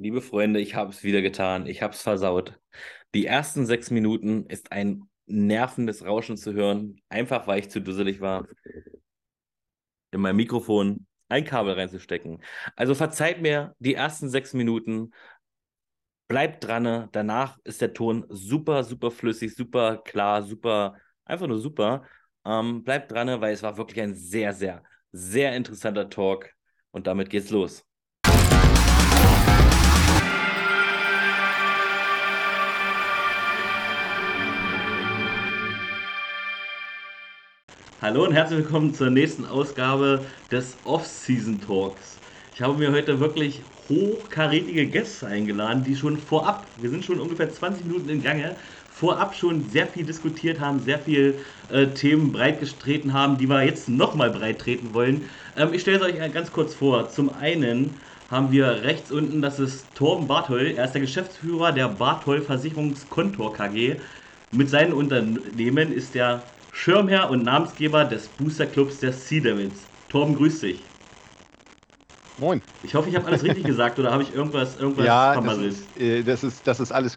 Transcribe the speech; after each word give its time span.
Liebe 0.00 0.22
Freunde, 0.22 0.60
ich 0.60 0.76
habe 0.76 0.92
es 0.92 1.02
wieder 1.02 1.20
getan. 1.20 1.66
Ich 1.66 1.82
habe 1.82 1.92
es 1.92 2.00
versaut. 2.00 2.58
Die 3.12 3.26
ersten 3.26 3.66
sechs 3.66 3.90
Minuten 3.90 4.46
ist 4.46 4.72
ein 4.72 5.10
nervendes 5.26 6.06
Rauschen 6.06 6.38
zu 6.38 6.54
hören, 6.54 7.02
einfach 7.10 7.46
weil 7.46 7.58
ich 7.58 7.68
zu 7.68 7.82
dusselig 7.82 8.22
war, 8.22 8.46
in 10.10 10.22
mein 10.22 10.36
Mikrofon 10.36 11.06
ein 11.28 11.44
Kabel 11.44 11.74
reinzustecken. 11.74 12.42
Also 12.76 12.94
verzeiht 12.94 13.42
mir 13.42 13.74
die 13.78 13.94
ersten 13.94 14.30
sechs 14.30 14.54
Minuten. 14.54 15.12
Bleibt 16.28 16.64
dran. 16.64 17.10
Danach 17.12 17.58
ist 17.64 17.82
der 17.82 17.92
Ton 17.92 18.24
super, 18.30 18.84
super 18.84 19.10
flüssig, 19.10 19.54
super 19.54 19.98
klar, 19.98 20.42
super, 20.42 20.96
einfach 21.26 21.46
nur 21.46 21.58
super. 21.58 22.04
Ähm, 22.46 22.84
bleibt 22.84 23.12
dran, 23.12 23.42
weil 23.42 23.52
es 23.52 23.62
war 23.62 23.76
wirklich 23.76 24.00
ein 24.00 24.14
sehr, 24.14 24.54
sehr, 24.54 24.82
sehr 25.12 25.54
interessanter 25.54 26.08
Talk. 26.08 26.48
Und 26.90 27.06
damit 27.06 27.28
geht's 27.28 27.50
los. 27.50 27.84
Hallo 38.02 38.24
und 38.24 38.32
herzlich 38.32 38.60
willkommen 38.60 38.94
zur 38.94 39.10
nächsten 39.10 39.44
Ausgabe 39.44 40.24
des 40.50 40.74
Off-Season 40.84 41.60
Talks. 41.60 42.16
Ich 42.54 42.62
habe 42.62 42.78
mir 42.78 42.92
heute 42.92 43.20
wirklich 43.20 43.60
hochkarätige 43.90 44.86
Gäste 44.86 45.26
eingeladen, 45.26 45.84
die 45.84 45.94
schon 45.94 46.16
vorab, 46.16 46.64
wir 46.80 46.88
sind 46.88 47.04
schon 47.04 47.20
ungefähr 47.20 47.52
20 47.52 47.84
Minuten 47.84 48.08
in 48.08 48.22
Gange, 48.22 48.56
vorab 48.90 49.34
schon 49.34 49.68
sehr 49.68 49.86
viel 49.86 50.06
diskutiert 50.06 50.60
haben, 50.60 50.80
sehr 50.80 50.98
viel 50.98 51.34
äh, 51.70 51.88
Themen 51.88 52.32
breitgetreten 52.32 53.12
haben, 53.12 53.36
die 53.36 53.46
wir 53.46 53.62
jetzt 53.64 53.90
nochmal 53.90 54.30
breit 54.30 54.60
treten 54.60 54.94
wollen. 54.94 55.28
Ähm, 55.58 55.74
ich 55.74 55.82
stelle 55.82 55.98
es 55.98 56.02
euch 56.02 56.32
ganz 56.32 56.50
kurz 56.52 56.72
vor. 56.72 57.10
Zum 57.10 57.28
einen 57.28 57.92
haben 58.30 58.50
wir 58.50 58.82
rechts 58.82 59.12
unten, 59.12 59.42
das 59.42 59.60
ist 59.60 59.84
Torben 59.94 60.26
Barthol. 60.26 60.72
Er 60.74 60.86
ist 60.86 60.92
der 60.92 61.02
Geschäftsführer 61.02 61.72
der 61.72 61.88
Barthol 61.88 62.40
Versicherungskontor 62.40 63.52
KG. 63.52 63.96
Mit 64.52 64.70
seinen 64.70 64.94
Unternehmen 64.94 65.92
ist 65.92 66.16
er 66.16 66.42
Schirmherr 66.82 67.28
und 67.28 67.44
Namensgeber 67.44 68.06
des 68.06 68.30
Boosterclubs 68.30 69.00
der 69.00 69.12
Sea 69.12 69.42
Devils. 69.42 69.90
Torben, 70.08 70.34
grüß 70.34 70.60
dich. 70.60 70.90
Moin. 72.36 72.62
Ich 72.82 72.94
hoffe, 72.94 73.08
ich 73.10 73.16
habe 73.16 73.26
alles 73.26 73.42
richtig 73.44 73.66
gesagt 73.66 73.98
oder 73.98 74.10
habe 74.12 74.22
ich 74.22 74.32
irgendwas, 74.32 74.76
irgendwas 74.76 75.06
ja, 75.06 75.36
das 75.36 75.58
ist, 75.58 75.96
äh, 75.96 76.22
das, 76.24 76.42
ist, 76.42 76.66
das 76.66 76.80
ist 76.80 76.92
alles 76.92 77.16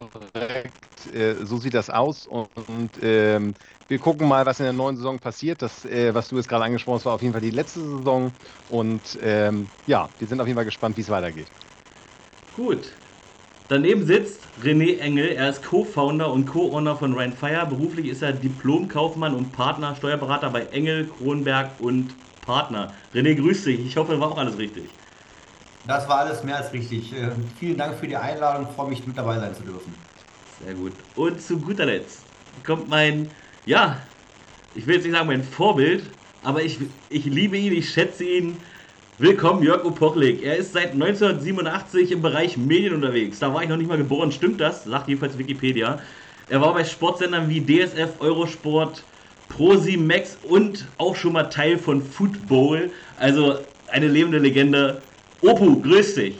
korrekt. 0.00 1.06
Äh, 1.06 1.44
so 1.44 1.58
sieht 1.58 1.74
das 1.74 1.90
aus 1.90 2.26
und 2.26 2.98
ähm, 3.00 3.56
wir 3.88 3.98
gucken 3.98 4.28
mal, 4.28 4.46
was 4.46 4.60
in 4.60 4.64
der 4.64 4.72
neuen 4.72 4.96
Saison 4.96 5.20
passiert. 5.20 5.62
Das, 5.62 5.84
äh, 5.84 6.14
was 6.14 6.28
du 6.28 6.36
jetzt 6.36 6.48
gerade 6.48 6.64
angesprochen 6.64 6.96
hast, 6.96 7.04
war 7.04 7.14
auf 7.14 7.22
jeden 7.22 7.32
Fall 7.32 7.40
die 7.40 7.50
letzte 7.50 7.80
Saison 7.80 8.38
und 8.66 9.18
ähm, 9.20 9.72
ja, 9.84 10.14
wir 10.18 10.26
sind 10.26 10.40
auf 10.40 10.46
jeden 10.46 10.56
Fall 10.56 10.64
gespannt, 10.64 10.96
wie 10.96 11.02
es 11.02 11.08
weitergeht. 11.08 11.52
Gut, 12.52 12.98
Daneben 13.68 14.06
sitzt 14.06 14.40
René 14.62 14.98
Engel. 14.98 15.30
Er 15.30 15.50
ist 15.50 15.64
Co-Founder 15.64 16.32
und 16.32 16.46
Co-Owner 16.46 16.96
von 16.96 17.14
Rheinfire. 17.14 17.66
Beruflich 17.66 18.06
ist 18.06 18.22
er 18.22 18.32
Diplom-Kaufmann 18.32 19.34
und 19.34 19.52
Partner, 19.52 19.96
Steuerberater 19.96 20.50
bei 20.50 20.66
Engel, 20.66 21.08
Kronberg 21.18 21.70
und 21.80 22.14
Partner. 22.42 22.92
René, 23.12 23.34
grüß 23.34 23.64
dich. 23.64 23.84
Ich 23.84 23.96
hoffe, 23.96 24.20
war 24.20 24.30
auch 24.30 24.38
alles 24.38 24.56
richtig. 24.56 24.84
Das 25.84 26.08
war 26.08 26.18
alles 26.18 26.44
mehr 26.44 26.56
als 26.56 26.72
richtig. 26.72 27.12
Äh, 27.12 27.30
vielen 27.58 27.76
Dank 27.76 27.98
für 27.98 28.06
die 28.06 28.16
Einladung. 28.16 28.68
Ich 28.68 28.76
freue 28.76 28.88
mich, 28.88 29.04
mit 29.04 29.18
dabei 29.18 29.40
sein 29.40 29.54
zu 29.54 29.62
dürfen. 29.62 29.92
Sehr 30.64 30.74
gut. 30.74 30.92
Und 31.16 31.40
zu 31.40 31.58
guter 31.58 31.86
Letzt 31.86 32.20
kommt 32.64 32.88
mein, 32.88 33.28
ja, 33.66 34.00
ich 34.76 34.86
will 34.86 34.94
jetzt 34.94 35.04
nicht 35.04 35.14
sagen 35.14 35.26
mein 35.26 35.42
Vorbild, 35.42 36.04
aber 36.44 36.62
ich, 36.62 36.78
ich 37.08 37.24
liebe 37.24 37.56
ihn, 37.56 37.72
ich 37.72 37.90
schätze 37.90 38.24
ihn. 38.24 38.56
Willkommen, 39.18 39.62
Jörg 39.62 39.82
Opochlik. 39.86 40.42
Er 40.42 40.58
ist 40.58 40.74
seit 40.74 40.92
1987 40.92 42.12
im 42.12 42.20
Bereich 42.20 42.58
Medien 42.58 42.92
unterwegs. 42.92 43.38
Da 43.38 43.54
war 43.54 43.62
ich 43.62 43.68
noch 43.70 43.78
nicht 43.78 43.88
mal 43.88 43.96
geboren. 43.96 44.30
Stimmt 44.30 44.60
das? 44.60 44.84
Sagt 44.84 45.08
jedenfalls 45.08 45.38
Wikipedia. 45.38 46.00
Er 46.50 46.60
war 46.60 46.74
bei 46.74 46.84
Sportsendern 46.84 47.48
wie 47.48 47.62
DSF, 47.62 48.20
Eurosport, 48.20 49.02
Prosi 49.48 49.96
Max 49.96 50.36
und 50.42 50.84
auch 50.98 51.16
schon 51.16 51.32
mal 51.32 51.44
Teil 51.44 51.78
von 51.78 52.02
Football. 52.02 52.90
Also 53.18 53.58
eine 53.88 54.06
lebende 54.06 54.36
Legende. 54.36 55.00
Opu, 55.40 55.80
grüß 55.80 56.16
dich. 56.16 56.36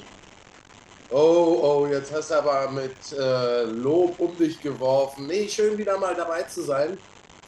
Oh, 1.09 1.59
oh, 1.62 1.87
jetzt 1.91 2.12
hast 2.12 2.31
du 2.31 2.34
aber 2.34 2.71
mit 2.72 2.93
äh, 3.19 3.65
Lob 3.71 4.21
um 4.21 4.37
dich 4.37 4.61
geworfen. 4.61 5.28
Nee, 5.28 5.49
schön 5.49 5.78
wieder 5.78 5.99
mal 5.99 6.15
dabei 6.15 6.43
zu 6.43 6.61
sein. 6.61 6.99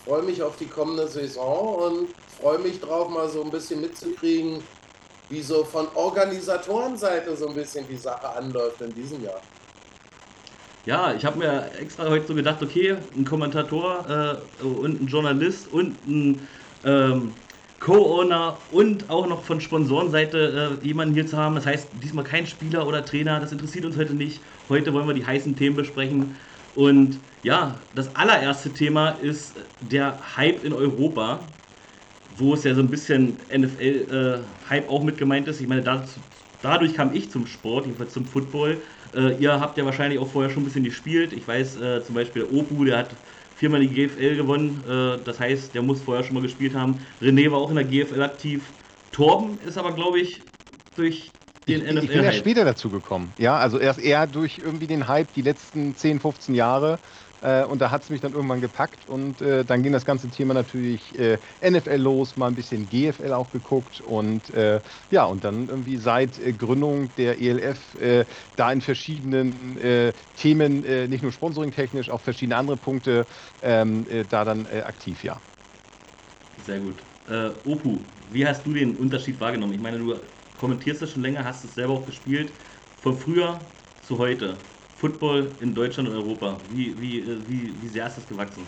Freue 0.07 0.23
mich 0.23 0.43
auf 0.43 0.57
die 0.57 0.69
kommende 0.69 1.07
Saison 1.07 1.75
und 1.75 2.09
freue 2.41 2.61
mich 2.61 2.81
drauf, 2.81 3.11
mal 3.11 3.29
so 3.29 3.45
ein 3.45 3.51
bisschen 3.51 3.83
mitzukriegen, 3.83 4.63
wie 5.29 5.43
so 5.43 5.65
von 5.65 5.87
Organisatorenseite 5.95 7.37
so 7.37 7.49
ein 7.49 7.55
bisschen 7.55 7.87
die 7.89 7.97
Sache 7.97 8.29
anläuft 8.29 8.81
in 8.81 8.95
diesem 8.95 9.23
Jahr. 9.23 9.41
Ja, 10.87 11.13
ich 11.13 11.25
habe 11.25 11.39
mir 11.39 11.71
extra 11.79 12.09
heute 12.09 12.29
so 12.29 12.35
gedacht, 12.35 12.63
okay, 12.63 12.97
ein 13.15 13.25
Kommentator 13.25 14.41
äh, 14.63 14.65
und 14.65 15.03
ein 15.03 15.07
Journalist 15.07 15.71
und 15.71 15.97
ein 16.07 16.49
ähm, 16.85 17.35
Co-Owner 17.81 18.57
und 18.73 19.09
auch 19.11 19.27
noch 19.27 19.43
von 19.43 19.61
Sponsorenseite 19.61 20.79
äh, 20.83 20.87
jemanden 20.87 21.15
hier 21.15 21.27
zu 21.27 21.37
haben. 21.37 21.55
Das 21.57 21.67
heißt, 21.67 21.89
diesmal 22.03 22.25
kein 22.25 22.47
Spieler 22.47 22.87
oder 22.87 23.05
Trainer, 23.05 23.39
das 23.39 23.53
interessiert 23.53 23.85
uns 23.85 23.97
heute 23.97 24.15
nicht. 24.15 24.41
Heute 24.69 24.93
wollen 24.95 25.07
wir 25.07 25.15
die 25.15 25.27
heißen 25.27 25.55
Themen 25.57 25.77
besprechen. 25.77 26.37
Und 26.75 27.21
ja, 27.43 27.77
das 27.95 28.15
allererste 28.17 28.71
Thema 28.71 29.11
ist 29.21 29.55
der 29.81 30.19
Hype 30.37 30.65
in 30.65 30.73
Europa 30.73 31.41
wo 32.39 32.55
es 32.55 32.65
ja 32.65 32.75
so 32.75 32.81
ein 32.81 32.89
bisschen 32.89 33.37
NFL-Hype 33.53 34.85
äh, 34.85 34.89
auch 34.89 35.03
mit 35.03 35.19
gemeint 35.19 35.49
ist. 35.49 35.61
Ich 35.61 35.69
meine, 35.69 35.83
dazu, 35.83 36.21
dadurch 36.63 36.95
kam 36.95 37.15
ich 37.15 37.31
zum 37.31 37.47
Sport, 37.47 37.87
jedenfalls 37.87 38.13
zum 38.13 38.25
Football. 38.25 38.79
Äh, 39.15 39.37
ihr 39.39 39.61
habt 39.61 39.79
ja 39.79 39.85
wahrscheinlich 39.85 40.19
auch 40.19 40.29
vorher 40.29 40.51
schon 40.51 40.63
ein 40.63 40.67
bisschen 40.67 40.85
gespielt. 40.85 41.33
Ich 41.33 41.47
weiß 41.47 41.81
äh, 41.81 42.05
zum 42.05 42.15
Beispiel 42.15 42.45
Opu, 42.45 42.85
der 42.85 42.99
hat 42.99 43.11
viermal 43.57 43.81
die 43.81 43.89
GFL 43.89 44.37
gewonnen. 44.37 44.83
Äh, 44.89 45.19
das 45.25 45.41
heißt, 45.41 45.75
der 45.75 45.83
muss 45.83 46.01
vorher 46.01 46.25
schon 46.25 46.35
mal 46.35 46.43
gespielt 46.43 46.75
haben. 46.75 46.99
René 47.21 47.51
war 47.51 47.59
auch 47.59 47.71
in 47.71 47.77
der 47.77 47.85
GFL 47.85 48.23
aktiv. 48.23 48.63
Torben 49.13 49.59
ist 49.67 49.79
aber, 49.79 49.93
glaube 49.93 50.21
ich, 50.21 50.43
durch 50.95 51.31
den 51.67 51.83
NFL. 51.83 52.05
Ich 52.05 52.11
bin 52.11 52.25
ja 52.25 52.33
später 52.33 52.65
dazu 52.65 52.91
gekommen. 52.91 53.33
Ja, 53.39 53.57
also 53.59 53.79
erst 53.79 54.01
eher 54.01 54.27
durch 54.27 54.59
irgendwie 54.59 54.87
den 54.87 55.09
Hype 55.09 55.33
die 55.35 55.43
letzten 55.43 55.95
10, 55.97 56.21
15 56.21 56.55
Jahre. 56.55 56.99
Äh, 57.41 57.65
und 57.65 57.81
da 57.81 57.91
hat 57.91 58.03
es 58.03 58.11
mich 58.11 58.21
dann 58.21 58.33
irgendwann 58.33 58.61
gepackt 58.61 59.07
und 59.07 59.41
äh, 59.41 59.65
dann 59.65 59.83
ging 59.83 59.93
das 59.93 60.05
ganze 60.05 60.31
Thema 60.31 60.55
natürlich 60.55 61.19
äh, 61.19 61.39
NFL 61.61 61.97
los, 61.97 62.37
mal 62.37 62.49
ein 62.49 62.55
bisschen 62.55 62.89
GFL 62.89 63.33
auch 63.33 63.51
geguckt 63.51 64.01
und 64.01 64.51
äh, 64.51 64.83
ja, 65.11 65.25
und 65.25 65.45
dann 65.45 65.69
irgendwie 65.69 65.97
seit 65.99 66.39
äh, 66.39 66.53
Gründung 66.55 67.15
der 67.15 67.41
ELF 67.41 67.95
äh, 67.95 68.27
da 68.57 68.73
in 68.73 68.81
verschiedenen 68.81 69.79
Themen, 70.35 70.81
nicht 71.09 71.23
nur 71.23 71.33
sponsoring-technisch, 71.33 72.11
auch 72.11 72.21
verschiedene 72.21 72.57
andere 72.57 72.77
Punkte, 72.77 73.27
ähm, 73.61 74.07
da 74.29 74.45
dann 74.45 74.67
aktiv, 74.67 75.25
ja. 75.25 75.43
Sehr 76.57 76.81
gut. 76.81 77.05
Opu, 77.65 78.07
wie 78.29 78.47
hast 78.47 78.67
du 78.67 78.73
den 78.73 78.97
Unterschied 78.97 79.39
wahrgenommen? 79.41 79.73
Ich 79.75 79.81
meine, 79.81 79.99
du 79.99 80.21
kommentierst 80.57 81.03
das 81.03 81.11
schon 81.11 81.23
länger, 81.23 81.45
hast 81.45 81.65
es 81.65 81.75
selber 81.75 81.93
auch 81.95 82.07
gespielt, 82.07 82.55
von 82.97 83.17
früher 83.17 83.73
zu 84.01 84.19
heute. 84.19 84.67
Football 84.99 85.51
in 85.61 85.75
Deutschland 85.75 86.09
und 86.09 86.17
Europa? 86.17 86.57
Wie, 86.71 86.99
wie, 87.01 87.21
äh, 87.21 87.39
wie, 87.47 87.75
wie 87.81 87.89
sehr 87.89 88.07
ist 88.07 88.19
das 88.19 88.29
gewachsen? 88.29 88.67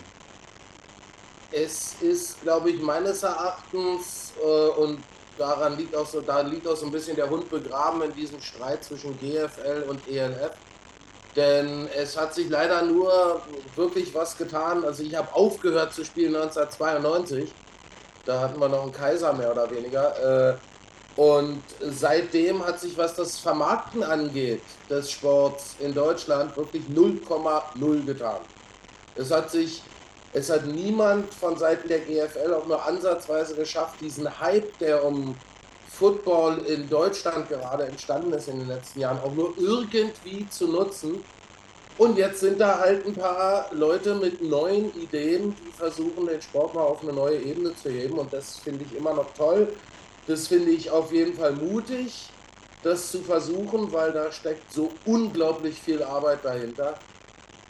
Es 1.51 1.95
ist, 2.01 2.41
glaube 2.41 2.69
ich, 2.69 2.81
meines 2.81 3.23
Erachtens 3.23 4.31
äh, 4.41 4.79
und 4.79 4.99
daran 5.37 5.77
liegt 5.77 5.95
auch 5.95 6.07
so, 6.07 6.21
da 6.21 6.41
liegt 6.41 6.65
auch 6.67 6.77
so 6.77 6.85
ein 6.85 6.91
bisschen 6.91 7.15
der 7.17 7.29
Hund 7.29 7.49
begraben 7.49 8.01
in 8.03 8.13
diesem 8.13 8.39
Streit 8.41 8.83
zwischen 8.83 9.19
GFL 9.19 9.85
und 9.89 10.07
ELF. 10.07 10.51
Denn 11.35 11.87
es 11.95 12.17
hat 12.17 12.33
sich 12.33 12.49
leider 12.49 12.81
nur 12.81 13.41
wirklich 13.75 14.13
was 14.13 14.37
getan. 14.37 14.83
Also 14.83 15.03
ich 15.03 15.15
habe 15.15 15.33
aufgehört 15.33 15.93
zu 15.93 16.05
spielen 16.05 16.35
1992. 16.35 17.51
Da 18.25 18.39
hatten 18.39 18.59
wir 18.59 18.69
noch 18.69 18.83
einen 18.83 18.91
Kaiser 18.91 19.33
mehr 19.33 19.51
oder 19.51 19.69
weniger. 19.71 20.51
Äh, 20.51 20.55
und 21.21 21.61
seitdem 21.79 22.65
hat 22.65 22.79
sich, 22.79 22.97
was 22.97 23.13
das 23.13 23.37
Vermarkten 23.37 24.01
angeht, 24.01 24.63
des 24.89 25.11
Sports 25.11 25.75
in 25.79 25.93
Deutschland 25.93 26.57
wirklich 26.57 26.81
0,0 26.91 28.05
getan. 28.07 28.39
Es 29.15 29.29
hat 29.29 29.51
sich, 29.51 29.83
es 30.33 30.49
hat 30.49 30.65
niemand 30.65 31.31
von 31.31 31.55
Seiten 31.59 31.87
der 31.87 31.99
GFL 31.99 32.55
auch 32.55 32.65
nur 32.65 32.83
ansatzweise 32.83 33.53
geschafft, 33.53 34.01
diesen 34.01 34.39
Hype, 34.39 34.75
der 34.79 35.05
um 35.05 35.35
Football 35.91 36.65
in 36.65 36.89
Deutschland 36.89 37.49
gerade 37.49 37.85
entstanden 37.85 38.33
ist 38.33 38.47
in 38.47 38.57
den 38.57 38.69
letzten 38.69 39.01
Jahren, 39.01 39.19
auch 39.19 39.35
nur 39.35 39.53
irgendwie 39.59 40.49
zu 40.49 40.69
nutzen. 40.69 41.23
Und 41.99 42.17
jetzt 42.17 42.39
sind 42.39 42.59
da 42.59 42.79
halt 42.79 43.05
ein 43.05 43.13
paar 43.13 43.67
Leute 43.71 44.15
mit 44.15 44.41
neuen 44.41 44.91
Ideen, 44.99 45.55
die 45.63 45.71
versuchen, 45.71 46.25
den 46.25 46.41
Sport 46.41 46.73
mal 46.73 46.81
auf 46.81 47.03
eine 47.03 47.13
neue 47.13 47.37
Ebene 47.37 47.75
zu 47.75 47.91
heben. 47.91 48.17
Und 48.17 48.33
das 48.33 48.57
finde 48.57 48.85
ich 48.85 48.97
immer 48.97 49.13
noch 49.13 49.31
toll. 49.37 49.67
Das 50.27 50.47
finde 50.47 50.71
ich 50.71 50.89
auf 50.89 51.11
jeden 51.11 51.33
Fall 51.33 51.53
mutig, 51.53 52.29
das 52.83 53.11
zu 53.11 53.19
versuchen, 53.19 53.91
weil 53.91 54.11
da 54.11 54.31
steckt 54.31 54.71
so 54.71 54.91
unglaublich 55.05 55.79
viel 55.79 56.01
Arbeit 56.03 56.43
dahinter, 56.43 56.95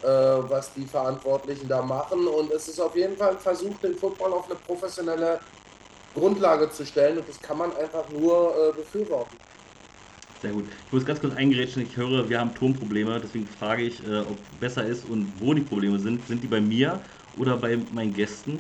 äh, 0.01 0.07
was 0.07 0.74
die 0.74 0.86
Verantwortlichen 0.86 1.68
da 1.68 1.81
machen. 1.81 2.27
Und 2.27 2.51
es 2.51 2.68
ist 2.68 2.80
auf 2.80 2.95
jeden 2.95 3.18
Fall 3.18 3.31
ein 3.31 3.39
Versuch, 3.39 3.77
den 3.80 3.95
Football 3.95 4.33
auf 4.33 4.45
eine 4.45 4.56
professionelle 4.56 5.39
Grundlage 6.13 6.69
zu 6.69 6.86
stellen. 6.86 7.18
Und 7.18 7.27
das 7.27 7.39
kann 7.39 7.57
man 7.57 7.75
einfach 7.75 8.09
nur 8.09 8.53
äh, 8.56 8.71
befürworten. 8.75 9.38
Sehr 10.42 10.51
gut. 10.51 10.65
Ich 10.88 10.94
muss 10.94 11.06
ganz 11.06 11.21
kurz 11.21 11.36
eingerätschen. 11.36 11.83
Ich 11.83 11.95
höre, 11.95 12.27
wir 12.27 12.39
haben 12.39 12.53
Tonprobleme. 12.56 13.19
Deswegen 13.19 13.48
frage 13.48 13.83
ich, 13.83 14.06
äh, 14.07 14.21
ob 14.21 14.38
besser 14.59 14.86
ist 14.86 15.06
und 15.07 15.31
wo 15.39 15.53
die 15.53 15.62
Probleme 15.62 16.00
sind. 16.00 16.27
Sind 16.27 16.42
die 16.44 16.48
bei 16.48 16.59
mir 16.59 17.00
oder 17.38 17.57
bei 17.57 17.77
meinen 17.94 18.13
Gästen? 18.13 18.59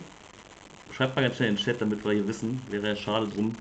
Schreibt 0.91 1.15
mal 1.15 1.23
ganz 1.23 1.37
schnell 1.37 1.49
in 1.49 1.55
den 1.55 1.63
Chat, 1.63 1.81
damit 1.81 2.03
wir 2.05 2.11
hier 2.11 2.27
wissen. 2.27 2.61
Wäre 2.69 2.89
ja 2.89 2.95
schade 2.95 3.27
drum. 3.27 3.53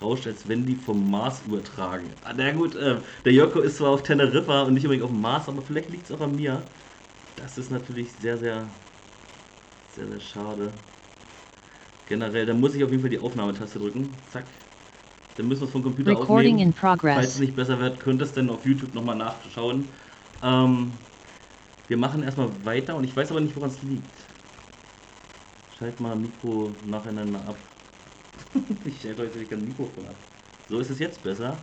Rauscht, 0.00 0.26
als 0.26 0.46
wenn 0.48 0.64
die 0.64 0.76
vom 0.76 1.10
Mars 1.10 1.42
übertragen. 1.46 2.04
Ah, 2.24 2.32
na 2.36 2.52
gut, 2.52 2.76
äh, 2.76 2.96
der 3.24 3.32
Joko 3.32 3.60
ist 3.60 3.78
zwar 3.78 3.90
auf 3.90 4.02
Teneriffa 4.02 4.62
und 4.62 4.74
nicht 4.74 4.84
unbedingt 4.84 5.04
auf 5.04 5.10
dem 5.10 5.20
Mars, 5.20 5.48
aber 5.48 5.62
vielleicht 5.62 5.90
liegt 5.90 6.04
es 6.04 6.12
auch 6.12 6.20
an 6.20 6.36
mir. 6.36 6.62
Das 7.36 7.58
ist 7.58 7.70
natürlich 7.70 8.12
sehr, 8.20 8.38
sehr, 8.38 8.64
sehr, 9.96 10.06
sehr 10.06 10.20
schade. 10.20 10.72
Generell, 12.08 12.46
dann 12.46 12.60
muss 12.60 12.74
ich 12.74 12.84
auf 12.84 12.90
jeden 12.90 13.02
Fall 13.02 13.10
die 13.10 13.18
Aufnahmetaste 13.18 13.78
drücken. 13.78 14.08
Zack. 14.30 14.44
Dann 15.36 15.46
müssen 15.48 15.62
wir 15.62 15.66
es 15.66 15.72
vom 15.72 15.82
Computer 15.82 16.12
Recording 16.12 16.54
aufnehmen. 16.54 16.74
Falls 17.14 17.34
es 17.34 17.38
nicht 17.38 17.54
besser 17.54 17.78
wird, 17.78 18.00
könnt 18.00 18.20
ihr 18.20 18.24
es 18.24 18.32
dann 18.32 18.50
auf 18.50 18.64
YouTube 18.64 18.94
nochmal 18.94 19.16
nachschauen. 19.16 19.88
Ähm, 20.42 20.92
wir 21.88 21.96
machen 21.96 22.22
erstmal 22.22 22.50
weiter 22.64 22.96
und 22.96 23.04
ich 23.04 23.16
weiß 23.16 23.30
aber 23.30 23.40
nicht, 23.40 23.56
woran 23.56 23.70
es 23.70 23.82
liegt. 23.82 24.04
Schalt 25.78 26.00
mal 26.00 26.16
Mikro 26.16 26.72
nacheinander 26.86 27.40
ab. 27.40 27.56
ich 28.84 29.00
schalte 29.00 29.22
heute 29.22 29.44
kein 29.44 29.64
Mikrofon 29.64 30.06
ab. 30.06 30.14
So 30.68 30.78
ist 30.78 30.90
es 30.90 30.98
jetzt 30.98 31.22
besser. 31.22 31.56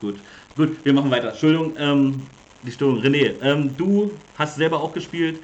Gut, 0.00 0.18
gut, 0.56 0.84
wir 0.84 0.92
machen 0.92 1.10
weiter. 1.10 1.30
Entschuldigung, 1.30 1.74
ähm, 1.78 2.26
die 2.62 2.72
Störung. 2.72 3.00
René, 3.00 3.40
ähm, 3.42 3.76
du 3.76 4.12
hast 4.36 4.56
selber 4.56 4.80
auch 4.80 4.92
gespielt. 4.92 5.40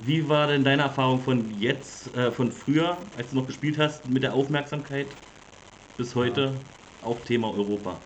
Wie 0.00 0.26
war 0.28 0.46
denn 0.46 0.64
deine 0.64 0.82
Erfahrung 0.82 1.22
von 1.22 1.58
jetzt, 1.58 2.14
äh, 2.16 2.30
von 2.30 2.50
früher, 2.50 2.96
als 3.18 3.30
du 3.30 3.36
noch 3.36 3.46
gespielt 3.46 3.78
hast, 3.78 4.08
mit 4.08 4.22
der 4.22 4.32
Aufmerksamkeit 4.34 5.06
bis 5.96 6.14
heute? 6.14 6.54
Auch 7.02 7.20
Thema 7.20 7.52
Europa. 7.52 7.96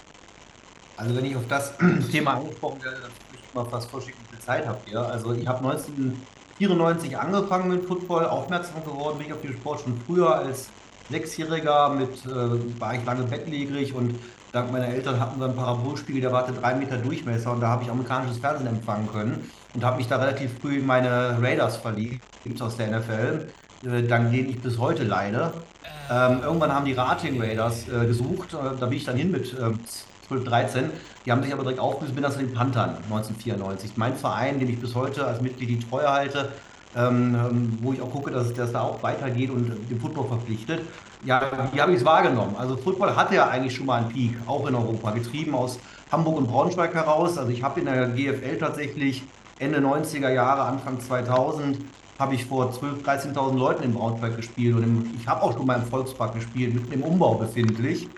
Also 0.97 1.17
wenn 1.17 1.25
ich 1.25 1.37
auf 1.37 1.47
das 1.49 1.75
Thema 2.12 2.35
angesprochen 2.35 2.82
werde, 2.82 2.97
dann 2.97 3.11
würde 3.11 3.44
ich 3.49 3.55
mal 3.55 3.65
fast 3.65 3.91
vorschicken, 3.91 4.20
wie 4.25 4.37
viel 4.37 4.44
Zeit 4.44 4.67
habt 4.67 4.88
ihr. 4.91 5.00
Also 5.00 5.32
ich 5.32 5.47
habe 5.47 5.62
1994 6.61 7.19
angefangen 7.19 7.69
mit 7.69 7.85
Football, 7.85 8.27
aufmerksam 8.27 8.85
geworden 8.85 9.19
bin 9.19 9.27
ich 9.27 9.33
auf 9.33 9.41
den 9.41 9.55
Sport 9.55 9.81
schon 9.81 10.01
früher 10.06 10.37
als 10.37 10.69
Sechsjähriger 11.11 11.89
mit, 11.91 12.25
äh, 12.27 12.81
war 12.81 12.95
ich 12.95 13.05
lange 13.05 13.25
bettlägerig 13.25 13.93
und 13.93 14.15
dank 14.53 14.71
meiner 14.71 14.87
Eltern 14.87 15.19
hatten 15.19 15.41
wir 15.41 15.47
einen 15.47 15.56
Parabolspiegel, 15.56 16.21
der 16.21 16.33
war 16.33 16.47
drei 16.47 16.77
Meter 16.77 16.97
Durchmesser 16.97 17.51
und 17.51 17.61
da 17.61 17.69
habe 17.69 17.83
ich 17.83 17.91
amerikanisches 17.91 18.39
Fernsehen 18.39 18.69
empfangen 18.69 19.09
können 19.11 19.51
und 19.75 19.85
habe 19.85 19.97
mich 19.97 20.06
da 20.06 20.17
relativ 20.17 20.53
früh 20.61 20.79
in 20.79 20.87
meine 20.87 21.37
Raiders 21.43 21.77
verliebt, 21.79 22.23
gibt's 22.45 22.62
aus 22.62 22.77
der 22.77 22.99
NFL, 22.99 23.49
äh, 23.85 24.03
dank 24.05 24.31
denen 24.31 24.49
ich 24.49 24.61
bis 24.61 24.79
heute 24.79 25.03
leide. 25.03 25.53
Ähm, 26.09 26.41
irgendwann 26.45 26.73
haben 26.73 26.85
die 26.85 26.93
Rating 26.93 27.41
Raiders 27.41 27.89
äh, 27.89 28.06
gesucht, 28.06 28.55
äh, 28.55 28.79
da 28.79 28.87
bin 28.87 28.99
ich 28.99 29.05
dann 29.05 29.17
hin 29.17 29.33
mit 29.33 29.56
ähm, 29.61 29.81
12, 30.29 30.44
13. 30.44 30.91
Die 31.25 31.32
haben 31.32 31.43
sich 31.43 31.53
aber 31.53 31.62
direkt 31.62 31.81
aufgelöst, 31.81 32.15
bin 32.15 32.23
dann 32.23 32.32
zu 32.32 32.38
den 32.38 32.53
Panthern 32.53 32.97
1994. 33.05 33.93
Mein 33.97 34.15
Verein, 34.15 34.59
dem 34.59 34.69
ich 34.69 34.81
bis 34.81 34.94
heute 34.94 35.26
als 35.26 35.41
Mitglied 35.41 35.69
die 35.69 35.79
Treue 35.79 36.11
halte, 36.11 36.50
ähm, 36.97 37.35
ähm, 37.35 37.79
wo 37.82 37.93
ich 37.93 38.00
auch 38.00 38.11
gucke, 38.11 38.31
dass 38.31 38.47
es 38.47 38.55
dass 38.55 38.73
da 38.73 38.82
auch 38.82 39.03
weitergeht 39.03 39.50
und 39.50 39.69
dem 39.91 40.00
Football 40.00 40.29
verpflichtet. 40.29 40.82
Ja, 41.25 41.43
wie 41.73 41.81
habe 41.81 41.93
ich 41.93 41.99
es 41.99 42.05
wahrgenommen? 42.05 42.55
Also 42.59 42.76
Football 42.76 43.17
hatte 43.17 43.35
ja 43.35 43.49
eigentlich 43.49 43.75
schon 43.75 43.87
mal 43.87 44.03
einen 44.03 44.09
Peak, 44.09 44.37
auch 44.47 44.67
in 44.67 44.75
Europa, 44.75 45.11
getrieben 45.11 45.55
aus 45.55 45.79
Hamburg 46.12 46.37
und 46.37 46.47
Braunschweig 46.47 46.94
heraus. 46.94 47.38
Also 47.38 47.50
ich 47.50 47.62
habe 47.62 47.81
in 47.81 47.87
der 47.87 48.09
GFL 48.09 48.59
tatsächlich 48.59 49.23
Ende 49.59 49.79
90er 49.79 50.31
Jahre, 50.31 50.62
Anfang 50.62 51.00
2000 51.00 51.79
habe 52.19 52.35
ich 52.35 52.44
vor 52.44 52.70
12.000, 52.70 53.35
13.000 53.35 53.59
Leuten 53.59 53.82
in 53.82 53.94
Braunschweig 53.94 54.37
gespielt 54.37 54.77
und 54.77 54.85
im, 54.85 55.15
ich 55.19 55.27
habe 55.27 55.43
auch 55.43 55.53
schon 55.53 55.67
mal 55.67 55.77
im 55.77 55.87
Volkspark 55.87 56.35
gespielt, 56.35 56.75
mitten 56.75 56.93
im 56.93 57.03
Umbau 57.03 57.35
befindlich. 57.35 58.09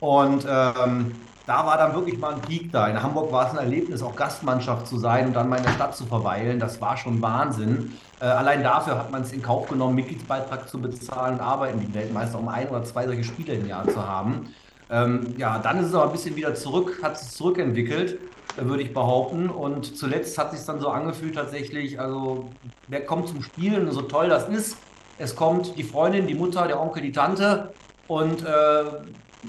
Und 0.00 0.46
ähm, 0.48 1.12
da 1.50 1.66
war 1.66 1.76
dann 1.76 1.94
wirklich 1.96 2.16
mal 2.16 2.34
ein 2.34 2.40
Peak 2.40 2.70
da. 2.70 2.86
In 2.86 3.02
Hamburg 3.02 3.32
war 3.32 3.48
es 3.48 3.50
ein 3.50 3.58
Erlebnis, 3.58 4.04
auch 4.04 4.14
Gastmannschaft 4.14 4.86
zu 4.86 4.98
sein 4.98 5.26
und 5.26 5.32
dann 5.32 5.48
mal 5.48 5.56
in 5.56 5.64
der 5.64 5.72
Stadt 5.72 5.96
zu 5.96 6.06
verweilen. 6.06 6.60
Das 6.60 6.80
war 6.80 6.96
schon 6.96 7.20
Wahnsinn. 7.20 7.98
Äh, 8.20 8.26
allein 8.26 8.62
dafür 8.62 8.96
hat 8.96 9.10
man 9.10 9.22
es 9.22 9.32
in 9.32 9.42
Kauf 9.42 9.66
genommen, 9.68 9.96
Mitgliedsbeitrag 9.96 10.68
zu 10.68 10.80
bezahlen 10.80 11.34
und 11.34 11.40
arbeiten 11.40 11.80
wie 11.80 11.92
Weltmeister, 11.92 12.38
um 12.38 12.46
ein 12.46 12.68
oder 12.68 12.84
zwei 12.84 13.04
solche 13.04 13.24
Spiele 13.24 13.54
im 13.54 13.66
Jahr 13.66 13.84
zu 13.88 14.06
haben. 14.06 14.54
Ähm, 14.90 15.34
ja, 15.38 15.58
dann 15.58 15.80
ist 15.80 15.86
es 15.86 15.94
aber 15.94 16.04
ein 16.04 16.12
bisschen 16.12 16.36
wieder 16.36 16.54
zurück, 16.54 17.00
hat 17.02 17.18
sich 17.18 17.32
zurückentwickelt, 17.32 18.20
äh, 18.56 18.64
würde 18.64 18.84
ich 18.84 18.94
behaupten. 18.94 19.50
Und 19.50 19.98
zuletzt 19.98 20.38
hat 20.38 20.52
sich 20.52 20.64
dann 20.64 20.78
so 20.78 20.88
angefühlt 20.88 21.34
tatsächlich, 21.34 21.98
also 21.98 22.48
wer 22.86 23.04
kommt 23.04 23.26
zum 23.26 23.42
Spielen, 23.42 23.90
so 23.90 24.02
toll 24.02 24.28
das 24.28 24.48
ist. 24.48 24.76
Es 25.18 25.34
kommt 25.34 25.76
die 25.76 25.82
Freundin, 25.82 26.28
die 26.28 26.36
Mutter, 26.36 26.68
der 26.68 26.80
Onkel, 26.80 27.02
die 27.02 27.10
Tante 27.10 27.72
und 28.06 28.44
äh, 28.44 28.84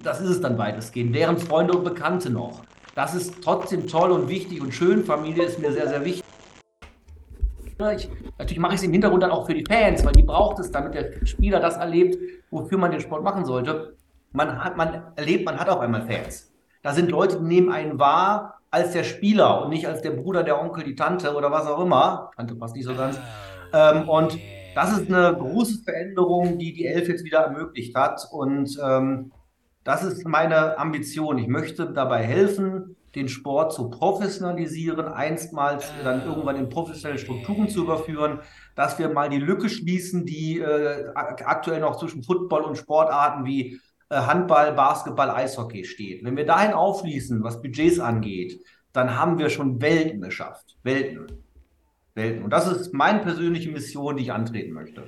das 0.03 0.21
ist 0.21 0.29
es 0.29 0.41
dann 0.41 0.57
weitestgehend. 0.57 1.15
Deren 1.15 1.37
Freunde 1.37 1.73
und 1.73 1.83
Bekannte 1.83 2.29
noch. 2.29 2.61
Das 2.95 3.15
ist 3.15 3.41
trotzdem 3.43 3.87
toll 3.87 4.11
und 4.11 4.27
wichtig 4.27 4.61
und 4.61 4.73
schön. 4.73 5.03
Familie 5.03 5.43
ist 5.43 5.59
mir 5.59 5.71
sehr, 5.71 5.87
sehr 5.87 6.03
wichtig. 6.03 6.23
Ich, 7.95 8.09
natürlich 8.37 8.59
mache 8.59 8.73
ich 8.75 8.79
es 8.79 8.83
im 8.83 8.91
Hintergrund 8.91 9.23
dann 9.23 9.31
auch 9.31 9.47
für 9.47 9.55
die 9.55 9.65
Fans, 9.65 10.05
weil 10.05 10.13
die 10.13 10.21
braucht 10.21 10.59
es, 10.59 10.71
damit 10.71 10.93
der 10.93 11.25
Spieler 11.25 11.59
das 11.59 11.77
erlebt, 11.77 12.17
wofür 12.51 12.77
man 12.77 12.91
den 12.91 12.99
Sport 12.99 13.23
machen 13.23 13.43
sollte. 13.43 13.95
Man 14.33 14.63
hat, 14.63 14.77
man 14.77 15.03
erlebt, 15.15 15.45
man 15.45 15.59
hat 15.59 15.67
auf 15.67 15.79
einmal 15.79 16.05
Fans. 16.05 16.51
Da 16.83 16.93
sind 16.93 17.09
Leute, 17.09 17.37
die 17.37 17.45
nehmen 17.45 17.71
einen 17.71 17.97
wahr 17.97 18.59
als 18.69 18.91
der 18.91 19.03
Spieler 19.03 19.63
und 19.63 19.69
nicht 19.69 19.87
als 19.87 20.01
der 20.01 20.11
Bruder, 20.11 20.43
der 20.43 20.61
Onkel, 20.61 20.83
die 20.83 20.95
Tante 20.95 21.35
oder 21.35 21.51
was 21.51 21.65
auch 21.65 21.83
immer. 21.83 22.31
Tante 22.35 22.55
passt 22.55 22.75
nicht 22.75 22.85
so 22.85 22.95
ganz. 22.95 23.19
Ähm, 23.73 24.07
und 24.07 24.37
das 24.75 24.97
ist 24.97 25.11
eine 25.11 25.35
große 25.35 25.83
Veränderung, 25.83 26.57
die 26.57 26.73
die 26.73 26.85
Elf 26.85 27.07
jetzt 27.07 27.25
wieder 27.25 27.39
ermöglicht 27.39 27.95
hat. 27.95 28.27
Und 28.31 28.79
ähm, 28.83 29.31
das 29.83 30.03
ist 30.03 30.27
meine 30.27 30.77
Ambition. 30.77 31.37
Ich 31.37 31.47
möchte 31.47 31.91
dabei 31.91 32.23
helfen, 32.23 32.95
den 33.15 33.27
Sport 33.27 33.73
zu 33.73 33.89
professionalisieren, 33.89 35.05
einstmals 35.07 35.91
dann 36.03 36.25
irgendwann 36.25 36.55
in 36.55 36.69
professionelle 36.69 37.19
Strukturen 37.19 37.67
zu 37.67 37.83
überführen, 37.83 38.39
dass 38.75 38.99
wir 38.99 39.09
mal 39.09 39.29
die 39.29 39.39
Lücke 39.39 39.69
schließen, 39.69 40.25
die 40.25 40.59
äh, 40.59 41.09
ak- 41.13 41.45
aktuell 41.45 41.81
noch 41.81 41.97
zwischen 41.97 42.23
Football 42.23 42.61
und 42.61 42.77
Sportarten 42.77 43.43
wie 43.43 43.81
äh, 44.09 44.15
Handball, 44.15 44.71
Basketball, 44.73 45.29
Eishockey 45.29 45.83
steht. 45.83 46.23
Wenn 46.23 46.37
wir 46.37 46.45
dahin 46.45 46.71
aufschließen, 46.71 47.43
was 47.43 47.61
Budgets 47.61 47.99
angeht, 47.99 48.61
dann 48.93 49.17
haben 49.17 49.39
wir 49.39 49.49
schon 49.49 49.81
Welten 49.81 50.21
geschafft. 50.21 50.77
Welten. 50.83 51.27
Welten. 52.13 52.43
Und 52.43 52.51
das 52.51 52.67
ist 52.67 52.93
meine 52.93 53.19
persönliche 53.19 53.71
Mission, 53.71 54.15
die 54.15 54.23
ich 54.23 54.31
antreten 54.31 54.73
möchte. 54.73 55.03